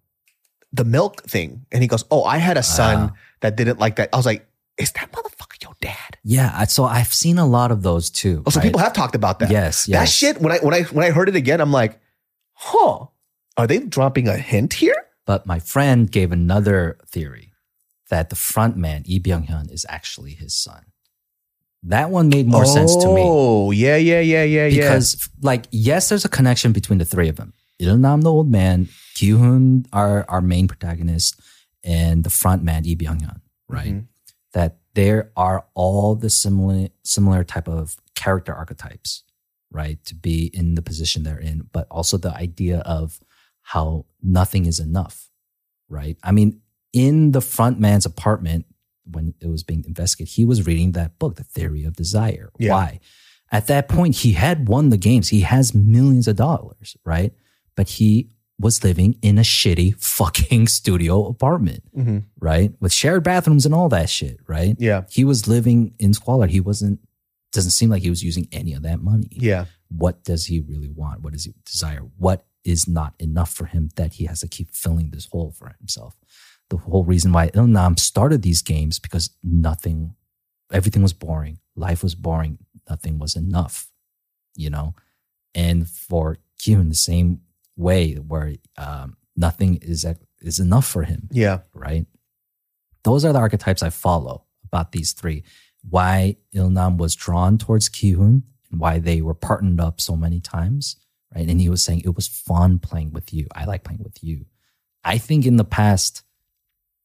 the 0.74 0.84
milk 0.84 1.24
thing, 1.24 1.66
and 1.72 1.82
he 1.82 1.88
goes, 1.88 2.04
"Oh, 2.12 2.24
I 2.26 2.38
had 2.40 2.58
a 2.58 2.64
son 2.64 3.12
Ah. 3.14 3.18
that 3.40 3.56
didn't 3.56 3.80
like 3.80 3.96
that." 3.96 4.10
I 4.12 4.18
was 4.18 4.26
like, 4.26 4.46
"Is 4.78 4.92
that 4.94 5.12
motherfucker 5.12 5.62
your 5.62 5.76
dad?" 5.82 6.18
Yeah. 6.24 6.52
I- 6.56 6.66
So 6.66 6.86
I've 6.86 7.14
seen 7.14 7.38
a 7.38 7.46
lot 7.46 7.72
of 7.72 7.82
those 7.84 8.10
too. 8.10 8.44
Oh, 8.46 8.50
so 8.50 8.60
right? 8.60 8.66
people 8.66 8.80
have 8.80 8.94
talked 8.94 9.16
about 9.16 9.40
that. 9.40 9.50
Yes. 9.52 9.86
That 9.86 10.10
shit. 10.10 10.42
When 10.42 10.52
I 10.52 10.58
when 10.60 10.74
I 10.74 10.84
when 10.84 11.06
I 11.06 11.12
heard 11.12 11.30
it 11.30 11.36
again, 11.36 11.60
I'm 11.62 11.72
like, 11.72 12.00
"Huh? 12.54 13.08
Are 13.58 13.68
they 13.68 13.80
dropping 13.80 14.28
a 14.28 14.38
hint 14.38 14.74
here?" 14.74 14.96
But 15.26 15.46
my 15.46 15.60
friend 15.60 16.12
gave 16.12 16.32
another 16.32 16.98
theory 17.08 17.54
that 18.10 18.30
the 18.30 18.36
front 18.36 18.76
man, 18.78 19.04
Lee 19.08 19.20
Byung 19.20 19.48
Hun, 19.48 19.70
is 19.70 19.86
actually 19.90 20.34
his 20.34 20.54
son. 20.54 20.86
That 21.84 22.10
one 22.10 22.30
made 22.30 22.48
more 22.48 22.66
sense 22.66 22.96
to 22.96 23.08
me. 23.14 23.22
Oh, 23.26 23.72
yeah, 23.72 23.98
yeah, 23.98 24.20
yeah, 24.22 24.44
yeah, 24.44 24.68
yeah. 24.68 24.82
because 24.82 25.30
like 25.42 25.66
yes 25.72 26.08
there's 26.10 26.24
a 26.26 26.30
connection 26.30 26.72
between 26.72 26.98
the 27.00 27.06
three 27.06 27.28
of 27.28 27.36
them 27.36 27.54
Il-nam 27.80 28.22
the 28.22 28.32
old 28.32 28.50
man 28.50 28.88
Ki-hoon 29.16 29.86
our 29.92 30.26
our 30.30 30.42
main 30.42 30.68
protagonist 30.68 31.36
and 31.84 32.24
the 32.24 32.30
front 32.30 32.64
man 32.64 32.84
Lee 32.84 32.96
Byung-hun 32.96 33.42
right 33.68 33.94
Mhm. 33.96 34.08
That 34.54 34.78
there 34.96 35.32
are 35.36 35.66
all 35.74 36.16
the 36.16 36.30
similar 36.30 36.90
similar 37.04 37.44
type 37.44 37.68
of 37.68 37.98
character 38.16 38.54
archetypes 38.54 39.24
right 39.72 40.04
to 40.06 40.16
be 40.16 40.50
in 40.54 40.76
the 40.76 40.82
position 40.82 41.24
they're 41.24 41.40
in 41.40 41.68
but 41.72 41.88
also 41.90 42.18
the 42.18 42.34
idea 42.36 42.80
of 42.80 43.20
how 43.64 44.06
nothing 44.22 44.66
is 44.66 44.80
enough 44.80 45.30
right? 45.90 46.18
I 46.24 46.32
mean 46.32 46.62
in 46.92 47.32
the 47.32 47.42
front 47.42 47.80
man's 47.80 48.06
apartment 48.06 48.66
when 49.06 49.34
it 49.42 49.48
was 49.48 49.64
being 49.64 49.84
investigated 49.86 50.34
he 50.34 50.46
was 50.46 50.66
reading 50.66 50.94
that 50.94 51.20
book 51.20 51.36
the 51.36 51.44
theory 51.44 51.84
of 51.84 51.96
desire. 51.96 52.52
Yeah. 52.58 52.72
why? 52.72 53.00
At 53.52 53.68
that 53.68 53.88
point 53.88 54.16
he 54.18 54.34
had 54.34 54.68
won 54.68 54.90
the 54.90 54.98
games. 54.98 55.30
He 55.30 55.42
has 55.42 55.74
millions 55.76 56.28
of 56.28 56.36
dollars 56.36 56.96
right? 57.06 57.34
But 57.76 57.90
he 57.90 58.30
was 58.64 58.84
living 58.84 59.16
in 59.22 59.38
a 59.38 59.42
shitty 59.42 59.90
fucking 60.02 60.68
studio 60.80 61.28
apartment 61.28 61.84
Mhm. 61.96 62.24
right? 62.40 62.72
With 62.80 62.94
shared 62.94 63.24
bathrooms 63.24 63.66
and 63.66 63.76
all 63.76 63.90
that 63.90 64.10
shit 64.10 64.38
right? 64.48 64.76
Yeah, 64.80 65.04
he 65.10 65.24
was 65.26 65.48
living 65.48 65.94
in 66.00 66.14
squalor. 66.14 66.48
He 66.48 66.60
wasn't 66.60 67.00
doesn't 67.52 67.72
seem 67.80 67.90
like 67.92 68.02
he 68.02 68.10
was 68.10 68.24
using 68.24 68.48
any 68.52 68.74
of 68.74 68.82
that 68.84 69.00
money. 69.02 69.28
Yeah. 69.32 69.66
what 70.04 70.24
does 70.24 70.46
he 70.48 70.60
really 70.60 70.90
want? 70.90 71.22
What 71.22 71.34
does 71.34 71.44
he 71.46 71.54
desire? 71.66 72.02
What 72.18 72.40
is 72.66 72.88
not 72.88 73.14
enough 73.20 73.52
for 73.54 73.66
him 73.66 73.90
that 73.96 74.14
he 74.14 74.26
has 74.26 74.40
to 74.40 74.48
keep 74.48 74.72
filling 74.72 75.12
this 75.12 75.26
hole 75.32 75.52
for 75.52 75.68
himself? 75.78 76.16
The 76.72 76.78
whole 76.78 77.04
reason 77.04 77.32
why 77.32 77.50
ilnam 77.50 78.00
started 78.00 78.42
these 78.42 78.64
games 78.64 78.98
because 78.98 79.30
nothing 79.44 80.16
everything 80.72 81.04
was 81.04 81.14
boring. 81.14 81.60
Life 81.76 82.02
was 82.02 82.16
boring. 82.16 82.58
Nothing 82.90 83.20
was 83.20 83.36
enough 83.36 83.76
you 84.56 84.70
know? 84.70 84.94
And 85.56 85.88
for 85.90 86.38
Ki-hoon 86.60 86.90
the 86.90 86.96
same 86.96 87.42
way 87.76 88.14
where 88.16 88.54
um, 88.78 89.18
nothing 89.36 89.76
is 89.82 90.06
is 90.42 90.60
enough 90.60 90.86
for 90.86 91.04
him 91.04 91.28
Yeah. 91.32 91.60
right? 91.74 92.06
Those 93.04 93.26
are 93.26 93.34
the 93.34 93.40
archetypes 93.40 93.84
I 93.84 93.90
follow 93.90 94.46
about 94.66 94.92
these 94.92 95.14
three. 95.14 95.44
Why 95.90 96.38
Ilnam 96.56 96.98
was 96.98 97.16
drawn 97.16 97.58
towards 97.58 97.90
Ki-hoon 97.90 98.44
and 98.72 98.80
why 98.80 99.00
they 99.00 99.22
were 99.22 99.34
partnered 99.34 99.80
up 99.82 100.00
so 100.00 100.16
many 100.16 100.40
times, 100.40 100.96
right? 101.36 101.48
And 101.48 101.60
he 101.60 101.68
was 101.70 101.84
saying 101.84 102.02
it 102.06 102.16
was 102.16 102.28
fun 102.28 102.80
playing 102.80 103.12
with 103.12 103.34
you. 103.34 103.48
I 103.54 103.66
like 103.66 103.84
playing 103.84 104.04
with 104.04 104.24
you. 104.24 104.46
I 105.04 105.18
think 105.18 105.46
in 105.46 105.58
the 105.58 105.66
past, 105.66 106.24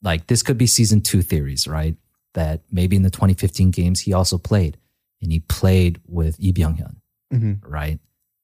like 0.02 0.28
this 0.28 0.42
could 0.44 0.58
be 0.58 0.66
season 0.66 1.00
two 1.00 1.22
theories, 1.22 1.66
right? 1.66 1.96
That 2.34 2.62
maybe 2.70 2.94
in 2.94 3.02
the 3.02 3.10
2015 3.10 3.70
games 3.72 4.00
he 4.00 4.12
also 4.12 4.38
played 4.38 4.78
and 5.20 5.32
he 5.32 5.40
played 5.40 6.00
with 6.06 6.38
Lee 6.38 6.52
Byung 6.52 6.78
Hun 6.78 6.96
hmm 7.32 7.52
right? 7.64 7.98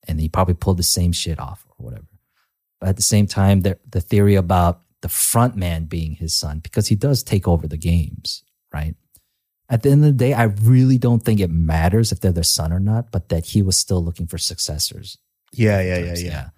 And 0.08 0.20
he 0.20 0.28
probably 0.28 0.54
pulled 0.54 0.76
the 0.78 0.82
same 0.82 1.12
shit 1.12 1.38
off 1.38 1.64
or 1.78 1.84
whatever. 1.86 2.06
But 2.84 2.90
at 2.90 2.96
the 2.96 3.02
same 3.02 3.26
time, 3.26 3.62
the, 3.62 3.78
the 3.88 4.02
theory 4.02 4.34
about 4.34 4.82
the 5.00 5.08
front 5.08 5.56
man 5.56 5.86
being 5.86 6.16
his 6.16 6.34
son, 6.34 6.58
because 6.58 6.86
he 6.86 6.94
does 6.94 7.22
take 7.22 7.48
over 7.48 7.66
the 7.66 7.78
games, 7.78 8.44
right? 8.74 8.94
At 9.70 9.82
the 9.82 9.88
end 9.88 10.04
of 10.04 10.08
the 10.08 10.24
day, 10.24 10.34
I 10.34 10.42
really 10.42 10.98
don't 10.98 11.22
think 11.22 11.40
it 11.40 11.48
matters 11.48 12.12
if 12.12 12.20
they're 12.20 12.30
their 12.30 12.42
son 12.42 12.74
or 12.74 12.80
not, 12.80 13.10
but 13.10 13.30
that 13.30 13.46
he 13.46 13.62
was 13.62 13.78
still 13.78 14.04
looking 14.04 14.26
for 14.26 14.36
successors. 14.36 15.16
Yeah, 15.50 15.80
yeah, 15.80 15.96
yeah, 15.96 16.18
yeah. 16.18 16.48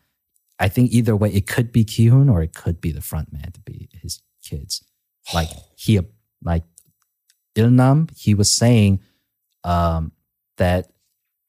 I 0.59 0.69
think 0.69 0.91
either 0.91 1.15
way, 1.15 1.31
it 1.31 1.47
could 1.47 1.71
be 1.71 1.85
Ki-hoon 1.85 2.29
or 2.29 2.43
it 2.43 2.55
could 2.55 2.81
be 2.81 2.91
the 2.91 3.03
front 3.03 3.33
man 3.33 3.53
to 3.53 3.61
be 3.61 3.89
his 3.93 4.21
kids. 4.43 4.83
Like 5.33 5.51
he, 5.77 6.01
like 6.43 6.65
Ilnam, 7.55 8.11
he 8.19 8.35
was 8.35 8.51
saying 8.51 8.99
um, 9.63 10.11
that 10.57 10.91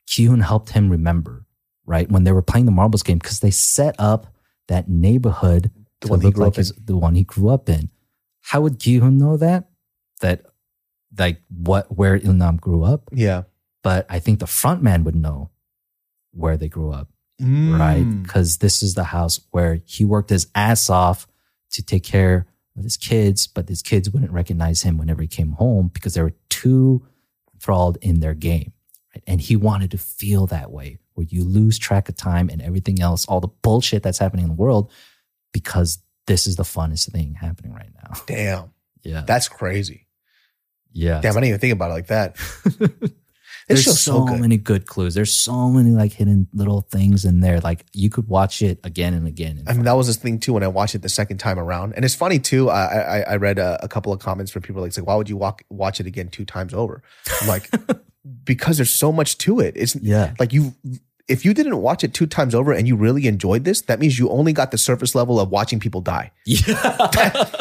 Ki-hoon 0.06 0.42
helped 0.42 0.70
him 0.70 0.92
remember, 0.92 1.48
right? 1.88 2.08
When 2.12 2.26
they 2.26 2.32
were 2.32 2.44
playing 2.44 2.68
the 2.68 2.72
marbles 2.72 3.02
game, 3.02 3.18
because 3.18 3.40
they 3.40 3.50
set 3.50 3.96
up 3.98 4.28
that 4.68 4.90
neighborhood 4.90 5.72
The 6.02 6.08
one 6.10 6.22
he 6.22 6.32
grew 6.32 6.46
like 6.46 6.54
up 6.54 6.60
in. 6.60 6.86
the 6.86 6.98
one 6.98 7.16
he 7.16 7.24
grew 7.24 7.50
up 7.50 7.70
in. 7.70 7.90
How 8.42 8.62
would 8.62 8.80
Ki-hoon 8.80 9.18
know 9.18 9.38
that? 9.38 9.70
That 10.22 10.46
like 11.18 11.42
what 11.50 11.96
where 11.96 12.20
Ilnam 12.20 12.60
grew 12.60 12.84
up? 12.84 13.10
Yeah. 13.12 13.44
But 13.84 14.06
I 14.10 14.20
think 14.20 14.40
the 14.40 14.48
front 14.48 14.82
man 14.84 15.04
would 15.04 15.16
know 15.16 15.52
where 16.32 16.58
they 16.58 16.68
grew 16.70 16.92
up 16.92 17.10
right? 17.40 18.04
Mm. 18.06 18.24
Because 18.24 18.58
this 18.58 18.82
is 18.82 18.96
the 18.96 19.06
house 19.06 19.40
where 19.52 19.82
he 19.86 20.06
worked 20.06 20.30
his 20.30 20.48
ass 20.56 20.90
off 20.90 21.28
to 21.72 21.84
take 21.84 22.04
care 22.04 22.48
of 22.78 22.84
his 22.84 22.98
kids, 22.98 23.48
but 23.48 23.70
his 23.70 23.82
kids 23.82 24.10
wouldn't 24.10 24.32
recognize 24.32 24.84
him 24.84 24.98
whenever 24.98 25.22
he 25.22 25.28
came 25.28 25.54
home 25.54 25.90
because 25.94 26.14
they 26.14 26.22
were 26.22 26.36
too 26.50 27.06
enthralled 27.54 27.98
in 28.02 28.20
their 28.20 28.34
game. 28.34 28.74
Right? 29.14 29.24
And 29.28 29.42
he 29.42 29.56
wanted 29.56 29.92
to 29.92 29.98
feel 29.98 30.48
that 30.48 30.72
way, 30.72 30.98
where 31.18 31.26
you 31.30 31.44
lose 31.44 31.78
track 31.80 32.08
of 32.10 32.16
time 32.16 32.48
and 32.50 32.62
everything 32.62 33.02
else, 33.02 33.26
all 33.26 33.40
the 33.42 33.48
bullshit 33.64 34.04
that's 34.04 34.20
happening 34.20 34.44
in 34.44 34.50
the 34.50 34.56
world, 34.56 34.92
because 35.52 35.98
this 36.28 36.46
is 36.46 36.56
the 36.56 36.64
funnest 36.64 37.12
thing 37.12 37.34
happening 37.34 37.74
right 37.74 37.90
now. 38.04 38.12
Damn. 38.28 38.72
Yeah. 39.04 39.24
That's 39.26 39.50
crazy. 39.50 40.08
yeah. 40.94 41.20
Damn, 41.22 41.32
I 41.32 41.42
didn't 41.42 41.46
even 41.46 41.60
think 41.60 41.74
about 41.74 41.90
it 41.92 41.94
like 41.96 42.08
that. 42.08 42.36
There's 43.68 43.84
so, 43.86 43.92
so 43.92 44.26
good. 44.26 44.40
many 44.40 44.56
good 44.56 44.86
clues. 44.86 45.14
There's 45.14 45.34
so 45.34 45.70
many 45.70 45.90
like 45.90 46.14
hidden 46.14 46.48
little 46.54 46.82
things 46.82 47.26
in 47.26 47.42
there. 47.42 47.60
Like 47.60 47.86
you 47.94 48.10
could 48.10 48.28
watch 48.30 48.62
it 48.62 48.80
again 48.86 49.14
and 49.14 49.28
again. 49.28 49.58
and 49.58 49.68
I 49.68 49.74
mean, 49.74 49.84
that 49.84 49.94
was 49.98 50.08
this 50.08 50.16
thing 50.16 50.40
too 50.40 50.54
when 50.54 50.64
I 50.64 50.70
watched 50.70 50.96
it 50.96 51.02
the 51.02 51.10
second 51.10 51.40
time 51.40 51.60
around. 51.60 51.94
And 51.96 52.06
it's 52.06 52.16
funny 52.16 52.40
too. 52.40 52.70
I 52.70 52.86
I, 52.86 53.20
I 53.32 53.36
read 53.36 53.60
a, 53.60 53.78
a 53.84 53.90
couple 53.90 54.14
of 54.14 54.20
comments 54.20 54.52
from 54.54 54.62
people 54.62 54.82
like, 54.82 54.94
say, 54.94 55.02
why 55.02 55.16
would 55.16 55.28
you 55.28 55.36
walk, 55.36 55.64
watch 55.70 56.00
it 56.00 56.08
again 56.08 56.30
two 56.30 56.46
times 56.46 56.74
over? 56.74 57.04
I'm 57.42 57.48
like, 57.50 57.70
because 58.46 58.78
there's 58.78 58.90
so 58.94 59.12
much 59.12 59.38
to 59.40 59.60
it. 59.60 59.74
It's 59.76 59.96
Yeah. 59.98 60.34
like 60.40 60.54
you, 60.54 60.74
if 61.28 61.44
you 61.44 61.54
didn't 61.54 61.78
watch 61.82 62.04
it 62.04 62.14
two 62.14 62.26
times 62.26 62.56
over 62.56 62.72
and 62.72 62.88
you 62.88 62.96
really 62.96 63.28
enjoyed 63.28 63.66
this, 63.66 63.82
that 63.82 64.00
means 64.00 64.18
you 64.18 64.30
only 64.30 64.54
got 64.54 64.72
the 64.72 64.78
surface 64.78 65.14
level 65.14 65.40
of 65.40 65.50
watching 65.50 65.80
people 65.80 66.02
die. 66.02 66.32
Yeah. 66.46 66.64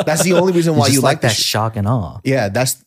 That's 0.06 0.22
the 0.22 0.34
only 0.34 0.52
reason 0.52 0.76
why 0.76 0.86
you 0.88 1.00
like 1.00 1.16
like 1.16 1.20
that 1.22 1.28
this. 1.28 1.42
shock 1.42 1.76
and 1.76 1.88
awe. 1.88 2.20
Yeah, 2.24 2.48
that's 2.48 2.84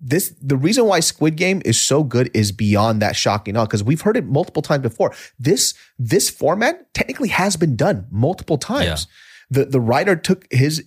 this. 0.00 0.34
The 0.40 0.56
reason 0.56 0.86
why 0.86 1.00
Squid 1.00 1.36
Game 1.36 1.60
is 1.64 1.80
so 1.80 2.04
good 2.04 2.30
is 2.34 2.52
beyond 2.52 3.02
that 3.02 3.16
shocking 3.16 3.56
awe 3.56 3.64
because 3.64 3.82
we've 3.82 4.02
heard 4.02 4.16
it 4.16 4.24
multiple 4.26 4.62
times 4.62 4.82
before. 4.82 5.12
This 5.38 5.74
this 5.98 6.30
format 6.30 6.92
technically 6.94 7.28
has 7.28 7.56
been 7.56 7.74
done 7.76 8.06
multiple 8.10 8.58
times. 8.58 9.06
The 9.50 9.64
the 9.64 9.80
writer 9.80 10.14
took 10.16 10.46
his 10.52 10.84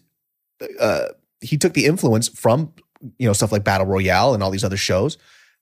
uh 0.79 1.07
he 1.41 1.57
took 1.57 1.73
the 1.73 1.85
influence 1.85 2.27
from 2.29 2.73
you 3.17 3.27
know 3.27 3.33
stuff 3.33 3.51
like 3.51 3.63
Battle 3.63 3.87
Royale 3.87 4.33
and 4.33 4.41
all 4.41 4.51
these 4.51 4.63
other 4.63 4.77
shows. 4.77 5.17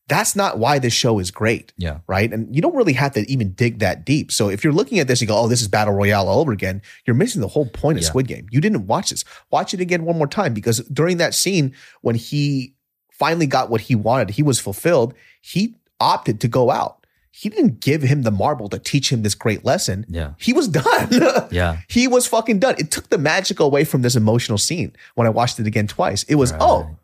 That's 0.07 0.35
not 0.35 0.59
why 0.59 0.77
this 0.77 0.93
show 0.93 1.17
is 1.17 1.31
great 1.31 1.73
Yeah. 1.77 1.97
right? 2.07 2.31
And 2.31 2.55
you 2.55 2.61
don't 2.61 2.75
really 2.75 2.93
have 2.93 3.13
to 3.13 3.21
even 3.31 3.53
dig 3.53 3.79
that 3.79 4.05
deep. 4.05 4.31
So 4.31 4.49
if 4.49 4.63
you're 4.63 4.71
looking 4.73 4.99
at 4.99 5.07
this, 5.07 5.19
you 5.19 5.25
go, 5.27 5.35
"Oh, 5.37 5.47
this 5.47 5.61
is 5.61 5.67
battle 5.67 5.93
royale 5.95 6.27
all 6.27 6.39
over 6.41 6.51
again." 6.51 6.81
You're 7.07 7.15
missing 7.15 7.41
the 7.41 7.47
whole 7.47 7.65
point 7.65 7.97
of 7.97 8.03
Yeah. 8.03 8.09
Squid 8.09 8.27
Game. 8.27 8.45
You 8.51 8.61
didn't 8.61 8.85
watch 8.85 9.09
this. 9.09 9.23
Watch 9.49 9.73
it 9.73 9.79
again 9.81 10.05
one 10.05 10.17
more 10.17 10.27
time 10.27 10.53
because 10.53 10.79
during 10.93 11.17
that 11.17 11.33
scene 11.33 11.73
when 12.01 12.13
he 12.15 12.75
finally 13.11 13.47
got 13.47 13.69
what 13.71 13.81
he 13.81 13.95
wanted, 13.95 14.29
he 14.31 14.43
was 14.43 14.59
fulfilled. 14.59 15.13
He 15.41 15.75
opted 15.99 16.39
to 16.41 16.47
go 16.47 16.69
out. 16.69 17.05
He 17.31 17.49
didn't 17.49 17.79
give 17.81 18.01
him 18.01 18.21
the 18.21 18.31
marble 18.31 18.69
to 18.69 18.77
teach 18.79 19.11
him 19.11 19.21
this 19.23 19.35
great 19.35 19.65
lesson. 19.65 20.05
Yeah. 20.07 20.33
He 20.37 20.53
was 20.53 20.67
done. 20.83 21.47
Yeah. 21.51 21.79
he 21.89 22.07
was 22.07 22.27
fucking 22.27 22.59
done. 22.59 22.75
It 22.77 22.91
took 22.91 23.09
the 23.09 23.17
magic 23.17 23.59
away 23.59 23.83
from 23.85 24.03
this 24.03 24.15
emotional 24.15 24.57
scene 24.57 24.93
when 25.15 25.25
I 25.27 25.31
watched 25.31 25.59
it 25.59 25.65
again 25.67 25.87
twice. 25.87 26.23
It 26.29 26.35
was, 26.35 26.51
Right. 26.51 26.61
oh, 26.61 26.95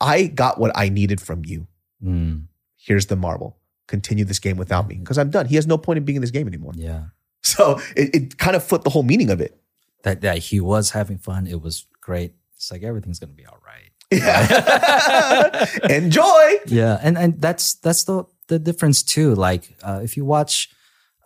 I 0.00 0.24
got 0.26 0.58
what 0.58 0.72
I 0.74 0.88
needed 0.88 1.20
from 1.20 1.44
you 1.44 1.66
Mm, 2.02 2.44
here's 2.76 3.06
the 3.06 3.16
marble. 3.16 3.56
Continue 3.86 4.24
this 4.24 4.38
game 4.38 4.56
without 4.56 4.86
me 4.88 4.96
because 4.96 5.18
I'm 5.18 5.30
done. 5.30 5.46
He 5.46 5.56
has 5.56 5.66
no 5.66 5.78
point 5.78 5.96
in 5.96 6.04
being 6.04 6.16
in 6.16 6.22
this 6.22 6.30
game 6.30 6.46
anymore. 6.48 6.72
yeah. 6.76 7.04
So 7.42 7.80
it, 7.96 8.14
it 8.14 8.38
kind 8.38 8.56
of 8.56 8.64
flipped 8.64 8.84
the 8.84 8.90
whole 8.90 9.04
meaning 9.04 9.30
of 9.30 9.40
it. 9.40 9.58
That 10.02 10.20
that 10.22 10.38
he 10.38 10.60
was 10.60 10.90
having 10.90 11.18
fun. 11.18 11.46
It 11.46 11.62
was 11.62 11.86
great. 12.00 12.34
It's 12.56 12.70
like 12.70 12.82
everything's 12.82 13.18
gonna 13.20 13.32
be 13.32 13.46
all 13.46 13.58
right. 13.64 13.90
Yeah. 14.12 15.66
Enjoy. 15.90 16.56
Yeah, 16.66 16.98
and 17.02 17.16
and 17.16 17.40
that's 17.40 17.74
that's 17.74 18.04
the 18.04 18.24
the 18.48 18.58
difference 18.58 19.02
too. 19.02 19.34
Like 19.34 19.76
uh, 19.82 20.00
if 20.02 20.16
you 20.16 20.24
watch 20.24 20.70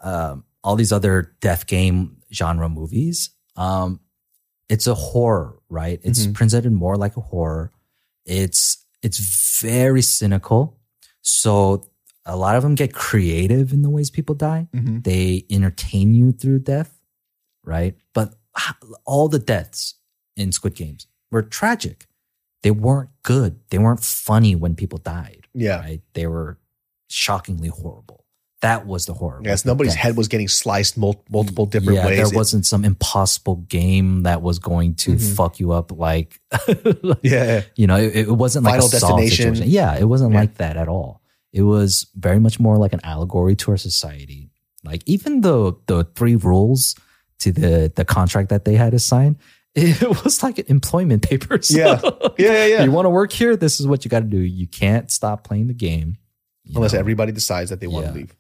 um, 0.03 0.45
all 0.63 0.77
these 0.77 0.93
other 0.93 1.35
death 1.41 1.67
game 1.67 2.19
genre 2.33 2.69
movies, 2.69 3.31
um, 3.57 4.01
it's 4.69 4.87
a 4.87 4.95
horror, 4.95 5.59
right? 5.69 6.01
It's 6.03 6.27
Mhm. 6.27 6.35
presented 6.35 6.73
more 6.73 6.97
like 6.97 7.17
a 7.17 7.21
horror. 7.21 7.73
It's 8.25 8.82
it's 9.03 9.61
very 9.61 10.03
cynical. 10.03 10.79
So 11.21 11.89
a 12.25 12.37
lot 12.37 12.57
of 12.57 12.63
them 12.63 12.75
get 12.75 12.93
creative 12.95 13.73
in 13.73 13.83
the 13.83 13.91
ways 13.91 14.11
people 14.11 14.35
die. 14.35 14.69
Mhm. 14.75 15.05
They 15.05 15.45
entertain 15.51 16.15
you 16.15 16.33
through 16.33 16.61
death, 16.61 17.01
right? 17.65 17.97
But 18.15 18.35
all 19.05 19.29
the 19.29 19.39
deaths 19.39 19.95
in 20.37 20.53
Squid 20.53 20.75
Games 20.75 21.07
were 21.31 21.43
tragic. 21.43 22.07
They 22.63 22.71
weren't 22.71 23.11
good. 23.23 23.61
They 23.71 23.79
weren't 23.79 24.05
funny 24.05 24.55
when 24.55 24.77
people 24.77 24.99
died. 24.99 25.49
Yeah. 25.53 25.81
Right? 25.81 26.03
They 26.15 26.27
were 26.27 26.59
shockingly 27.09 27.69
horrible. 27.69 28.22
That 28.63 28.87
was 28.87 29.07
the 29.07 29.13
horror. 29.15 29.41
Yes, 29.45 29.65
nobody's 29.65 29.95
head 29.95 30.17
was 30.17 30.29
getting 30.29 30.47
sliced 30.49 30.97
mul- 30.97 31.23
multiple 31.31 31.67
different 31.67 31.97
yeah, 31.99 32.07
ways. 32.07 32.17
there 32.19 32.27
It- 32.27 32.35
wasn't 32.37 32.65
some 32.65 32.85
impossible 32.85 33.57
game 33.69 34.23
that 34.23 34.41
was 34.41 34.59
going 34.61 34.95
to 34.97 35.17
Mhm. 35.17 35.35
fuck 35.37 35.59
you 35.61 35.73
up 35.73 35.91
like 35.93 36.41
yeah. 37.23 37.63
you 37.77 37.87
know, 37.87 37.97
it, 37.97 38.15
it 38.17 38.31
wasn't 38.31 38.65
like 38.65 38.75
Final 38.75 38.87
a 38.87 38.91
Saw 38.91 39.17
Destination. 39.19 39.69
Yeah, 39.69 39.97
it 39.99 40.05
wasn't 40.05 40.33
Yeah. 40.33 40.41
like 40.41 40.55
that 40.59 40.77
at 40.77 40.89
all. 40.89 41.21
It 41.53 41.63
was 41.63 42.07
very 42.17 42.39
much 42.39 42.59
more 42.61 42.79
like 42.79 42.93
an 42.93 43.01
allegory 43.05 43.57
to 43.57 43.73
our 43.73 43.77
society. 43.77 44.51
Like 44.85 45.03
even 45.07 45.41
the 45.43 45.75
the 45.87 46.05
three 46.15 46.37
rules 46.37 46.95
to 47.41 47.53
the 47.53 47.93
the 47.95 48.05
contract 48.05 48.49
that 48.51 48.65
they 48.65 48.75
had 48.75 48.93
to 48.93 48.99
sign, 48.99 49.37
it 49.75 50.25
was 50.25 50.43
like 50.43 50.59
employment 50.71 51.23
papers. 51.29 51.71
Yeah. 51.77 52.01
Yeah, 52.03 52.53
yeah, 52.53 52.67
yeah. 52.67 52.85
You 52.85 52.93
want 52.93 53.07
to 53.07 53.11
work 53.11 53.33
here? 53.33 53.57
This 53.57 53.81
is 53.81 53.87
what 53.87 54.05
you 54.05 54.09
got 54.09 54.21
to 54.21 54.27
do. 54.27 54.39
You 54.39 54.67
can't 54.69 55.11
stop 55.11 55.43
playing 55.45 55.67
the 55.67 55.75
game 55.75 56.17
you 56.65 56.75
Unless 56.77 56.93
know? 56.93 57.01
everybody 57.01 57.33
decides 57.33 57.71
that 57.71 57.81
they 57.81 57.89
want 57.89 58.07
Yeah. 58.07 58.13
to 58.13 58.19
leave. 58.19 58.37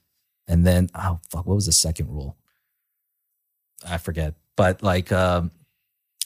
And 0.53 0.67
then 0.67 0.89
oh 0.95 1.19
fuck, 1.31 1.47
what 1.47 1.55
was 1.55 1.67
the 1.67 1.73
second 1.73 2.09
rule? 2.09 2.37
I 3.89 3.99
forget. 3.99 4.35
But 4.57 4.83
like 4.83 5.11
um 5.13 5.51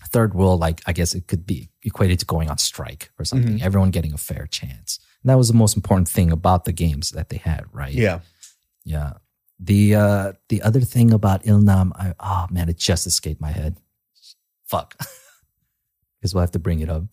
third 0.08 0.34
rule, 0.34 0.58
like 0.58 0.80
I 0.86 0.92
guess 0.92 1.14
it 1.14 1.26
could 1.26 1.46
be 1.46 1.70
equated 1.82 2.18
to 2.20 2.26
going 2.26 2.50
on 2.50 2.58
strike 2.58 3.10
or 3.18 3.24
something. 3.24 3.58
Mhm. 3.58 3.62
Everyone 3.62 3.90
getting 3.90 4.12
a 4.12 4.18
fair 4.18 4.46
chance. 4.46 4.98
And 5.22 5.30
that 5.30 5.38
was 5.38 5.48
the 5.48 5.54
most 5.54 5.76
important 5.76 6.08
thing 6.08 6.30
about 6.32 6.64
the 6.64 6.72
games 6.72 7.10
that 7.10 7.28
they 7.30 7.38
had, 7.38 7.64
right? 7.72 7.92
Yeah. 7.94 8.20
Yeah. 8.84 9.14
The 9.58 9.94
uh 9.94 10.32
the 10.48 10.60
other 10.62 10.80
thing 10.80 11.12
about 11.12 11.44
Ilnam, 11.44 11.92
I 11.94 12.14
oh 12.20 12.46
man, 12.50 12.68
it 12.68 12.78
just 12.78 13.06
escaped 13.06 13.40
my 13.40 13.52
head. 13.52 13.76
Fuck. 14.66 14.94
Because 16.18 16.34
we'll 16.34 16.40
have 16.40 16.52
to 16.52 16.58
bring 16.58 16.80
it 16.80 16.88
up. 16.88 17.04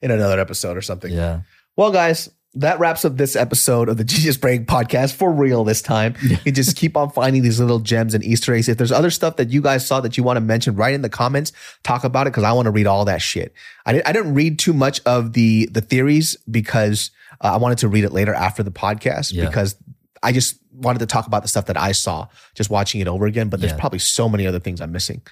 In 0.00 0.10
another 0.12 0.38
episode 0.40 0.76
or 0.76 0.82
something. 0.82 1.12
Yeah. 1.12 1.40
Well, 1.76 1.90
guys, 1.90 2.30
that 2.56 2.78
wraps 2.78 3.04
up 3.04 3.16
this 3.16 3.34
episode 3.36 3.88
of 3.88 3.96
the 3.96 4.04
Genius 4.12 4.36
Brain 4.36 4.64
podcast 4.66 5.14
for 5.14 5.32
real 5.32 5.64
this 5.64 5.82
time. 5.82 6.14
You 6.44 6.52
just 6.52 6.76
keep 6.76 6.96
on 6.96 7.10
finding 7.10 7.42
these 7.42 7.58
little 7.58 7.80
gems 7.80 8.14
and 8.14 8.22
Easter 8.22 8.54
eggs. 8.54 8.68
If 8.68 8.78
there's 8.78 8.92
other 8.92 9.10
stuff 9.10 9.36
that 9.36 9.50
you 9.50 9.60
guys 9.60 9.86
saw 9.86 10.00
that 10.00 10.16
you 10.16 10.22
want 10.22 10.36
to 10.36 10.40
mention, 10.40 10.76
write 10.76 10.94
in 10.94 11.02
the 11.02 11.08
comments, 11.08 11.52
talk 11.82 12.04
about 12.04 12.26
it 12.26 12.30
because 12.30 12.44
I 12.44 12.52
want 12.52 12.66
to 12.66 12.70
read 12.70 12.86
all 12.86 13.04
that 13.06 13.20
shit. 13.22 13.52
I 13.86 13.92
didn't, 13.92 14.06
I 14.06 14.12
didn't 14.12 14.34
read 14.34 14.58
too 14.58 14.72
much 14.72 15.00
of 15.04 15.32
the 15.32 15.66
the 15.72 15.80
theories 15.80 16.36
because 16.50 17.10
uh, 17.40 17.54
I 17.54 17.56
wanted 17.56 17.78
to 17.78 17.88
read 17.88 18.04
it 18.04 18.12
later 18.12 18.32
after 18.34 18.62
the 18.62 18.70
podcast 18.70 19.32
Yeah. 19.32 19.46
because 19.46 19.76
I 20.22 20.32
just 20.32 20.58
wanted 20.72 21.00
to 21.00 21.06
talk 21.06 21.26
about 21.26 21.42
the 21.42 21.48
stuff 21.48 21.66
that 21.66 21.76
I 21.76 21.92
saw 21.92 22.28
just 22.54 22.70
watching 22.70 23.00
it 23.00 23.08
over 23.08 23.26
again. 23.26 23.48
But 23.48 23.60
there's 23.60 23.72
Yeah. 23.72 23.78
probably 23.80 23.98
so 23.98 24.28
many 24.28 24.46
other 24.46 24.60
things 24.60 24.80
I'm 24.80 24.92
missing. 24.92 25.22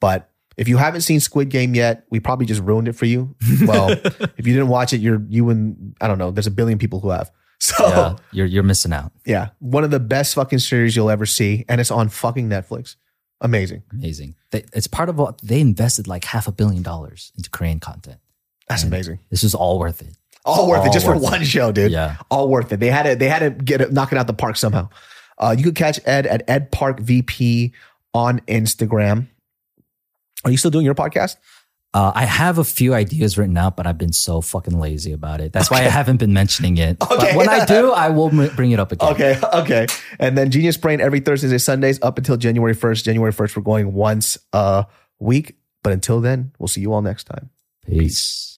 But 0.00 0.30
if 0.58 0.68
you 0.68 0.76
haven't 0.76 1.00
seen 1.02 1.20
Squid 1.20 1.48
Game 1.48 1.74
yet, 1.74 2.04
we 2.10 2.20
probably 2.20 2.44
just 2.44 2.60
ruined 2.60 2.88
it 2.88 2.92
for 2.94 3.06
you. 3.06 3.34
Well, 3.66 3.90
if 3.90 4.46
you 4.46 4.52
didn't 4.52 4.68
watch 4.68 4.92
it, 4.92 4.98
you're 5.00 5.22
you 5.28 5.48
and 5.48 5.96
I 6.00 6.06
don't 6.08 6.18
know. 6.18 6.30
There's 6.30 6.46
a 6.46 6.50
billion 6.50 6.78
people 6.78 7.00
who 7.00 7.10
have. 7.10 7.30
So 7.60 7.88
Yeah. 7.88 8.16
You're 8.32 8.46
you're 8.46 8.62
missing 8.62 8.92
out. 8.92 9.10
Yeah, 9.24 9.48
one 9.58 9.82
of 9.84 9.90
the 9.90 9.98
best 9.98 10.34
fucking 10.36 10.60
series 10.60 10.94
you'll 10.94 11.10
ever 11.10 11.26
see, 11.26 11.64
and 11.68 11.80
it's 11.80 11.90
on 11.90 12.08
fucking 12.08 12.48
Netflix. 12.48 12.94
Amazing. 13.40 13.82
Amazing. 13.92 14.34
They, 14.52 14.64
it's 14.72 14.86
part 14.86 15.08
of 15.08 15.16
what 15.18 15.40
they 15.42 15.60
invested 15.60 16.06
like 16.06 16.24
half 16.24 16.46
a 16.46 16.52
billion 16.52 16.82
dollars 16.82 17.32
into 17.36 17.50
Korean 17.50 17.80
content. 17.80 18.18
That's 18.68 18.82
And 18.84 18.92
amazing. 18.92 19.18
This 19.30 19.42
is 19.42 19.54
all 19.56 19.78
worth 19.80 20.02
it. 20.02 20.14
All 20.44 20.68
worth 20.68 20.84
it 20.84 20.88
all 20.88 20.92
just 20.92 21.04
for 21.06 21.12
worth 21.14 21.22
it. 21.22 21.30
one 21.30 21.44
show, 21.44 21.72
dude. 21.72 21.90
Yeah. 21.92 22.16
all 22.30 22.48
worth 22.48 22.72
it. 22.72 22.78
They 22.80 22.90
had 22.90 23.02
to 23.04 23.16
they 23.16 23.28
had 23.28 23.40
to 23.40 23.50
get 23.50 23.80
it, 23.80 23.92
knock 23.92 24.12
it 24.12 24.18
out 24.18 24.26
the 24.28 24.34
park 24.34 24.56
somehow. 24.56 24.88
Uh, 25.36 25.54
you 25.56 25.64
could 25.64 25.74
catch 25.76 25.98
Ed 26.04 26.26
at 26.26 26.42
Ed 26.48 26.70
Park 26.72 27.00
VP 27.00 27.72
on 28.14 28.38
Instagram. 28.48 29.26
Are 30.44 30.50
you 30.50 30.56
still 30.56 30.70
doing 30.70 30.84
your 30.84 30.94
podcast? 30.94 31.36
Uh, 31.94 32.12
I 32.14 32.26
have 32.26 32.58
a 32.58 32.64
few 32.64 32.92
ideas 32.92 33.38
written 33.38 33.56
out, 33.56 33.76
but 33.76 33.86
I've 33.86 33.96
been 33.96 34.12
so 34.12 34.42
fucking 34.42 34.78
lazy 34.78 35.12
about 35.12 35.40
it. 35.40 35.52
That's 35.54 35.70
why 35.70 35.78
I 35.78 35.88
haven't 35.88 36.18
been 36.18 36.34
mentioning 36.34 36.76
it. 36.76 36.98
Okay. 37.02 37.14
But 37.28 37.34
when 37.34 37.48
I 37.48 37.64
do, 37.64 37.92
I 37.92 38.10
will 38.10 38.28
m- 38.28 38.54
bring 38.54 38.72
it 38.72 38.78
up 38.78 38.92
again. 38.92 39.10
Okay, 39.12 39.40
okay. 39.54 39.86
And 40.18 40.36
then 40.36 40.50
Genius 40.50 40.76
Brain 40.76 41.00
every 41.00 41.20
Thursdays 41.20 41.50
and 41.50 41.62
Sundays 41.62 41.98
up 42.02 42.18
until 42.18 42.36
January 42.36 42.74
1st. 42.74 43.04
January 43.04 43.32
1st, 43.32 43.56
we're 43.56 43.62
going 43.62 43.94
once 43.94 44.36
a 44.52 44.86
week. 45.18 45.56
But 45.82 45.92
until 45.94 46.20
then, 46.20 46.52
we'll 46.58 46.68
see 46.68 46.82
you 46.82 46.92
all 46.92 47.02
next 47.02 47.24
time. 47.24 47.50
Peace. 47.86 48.57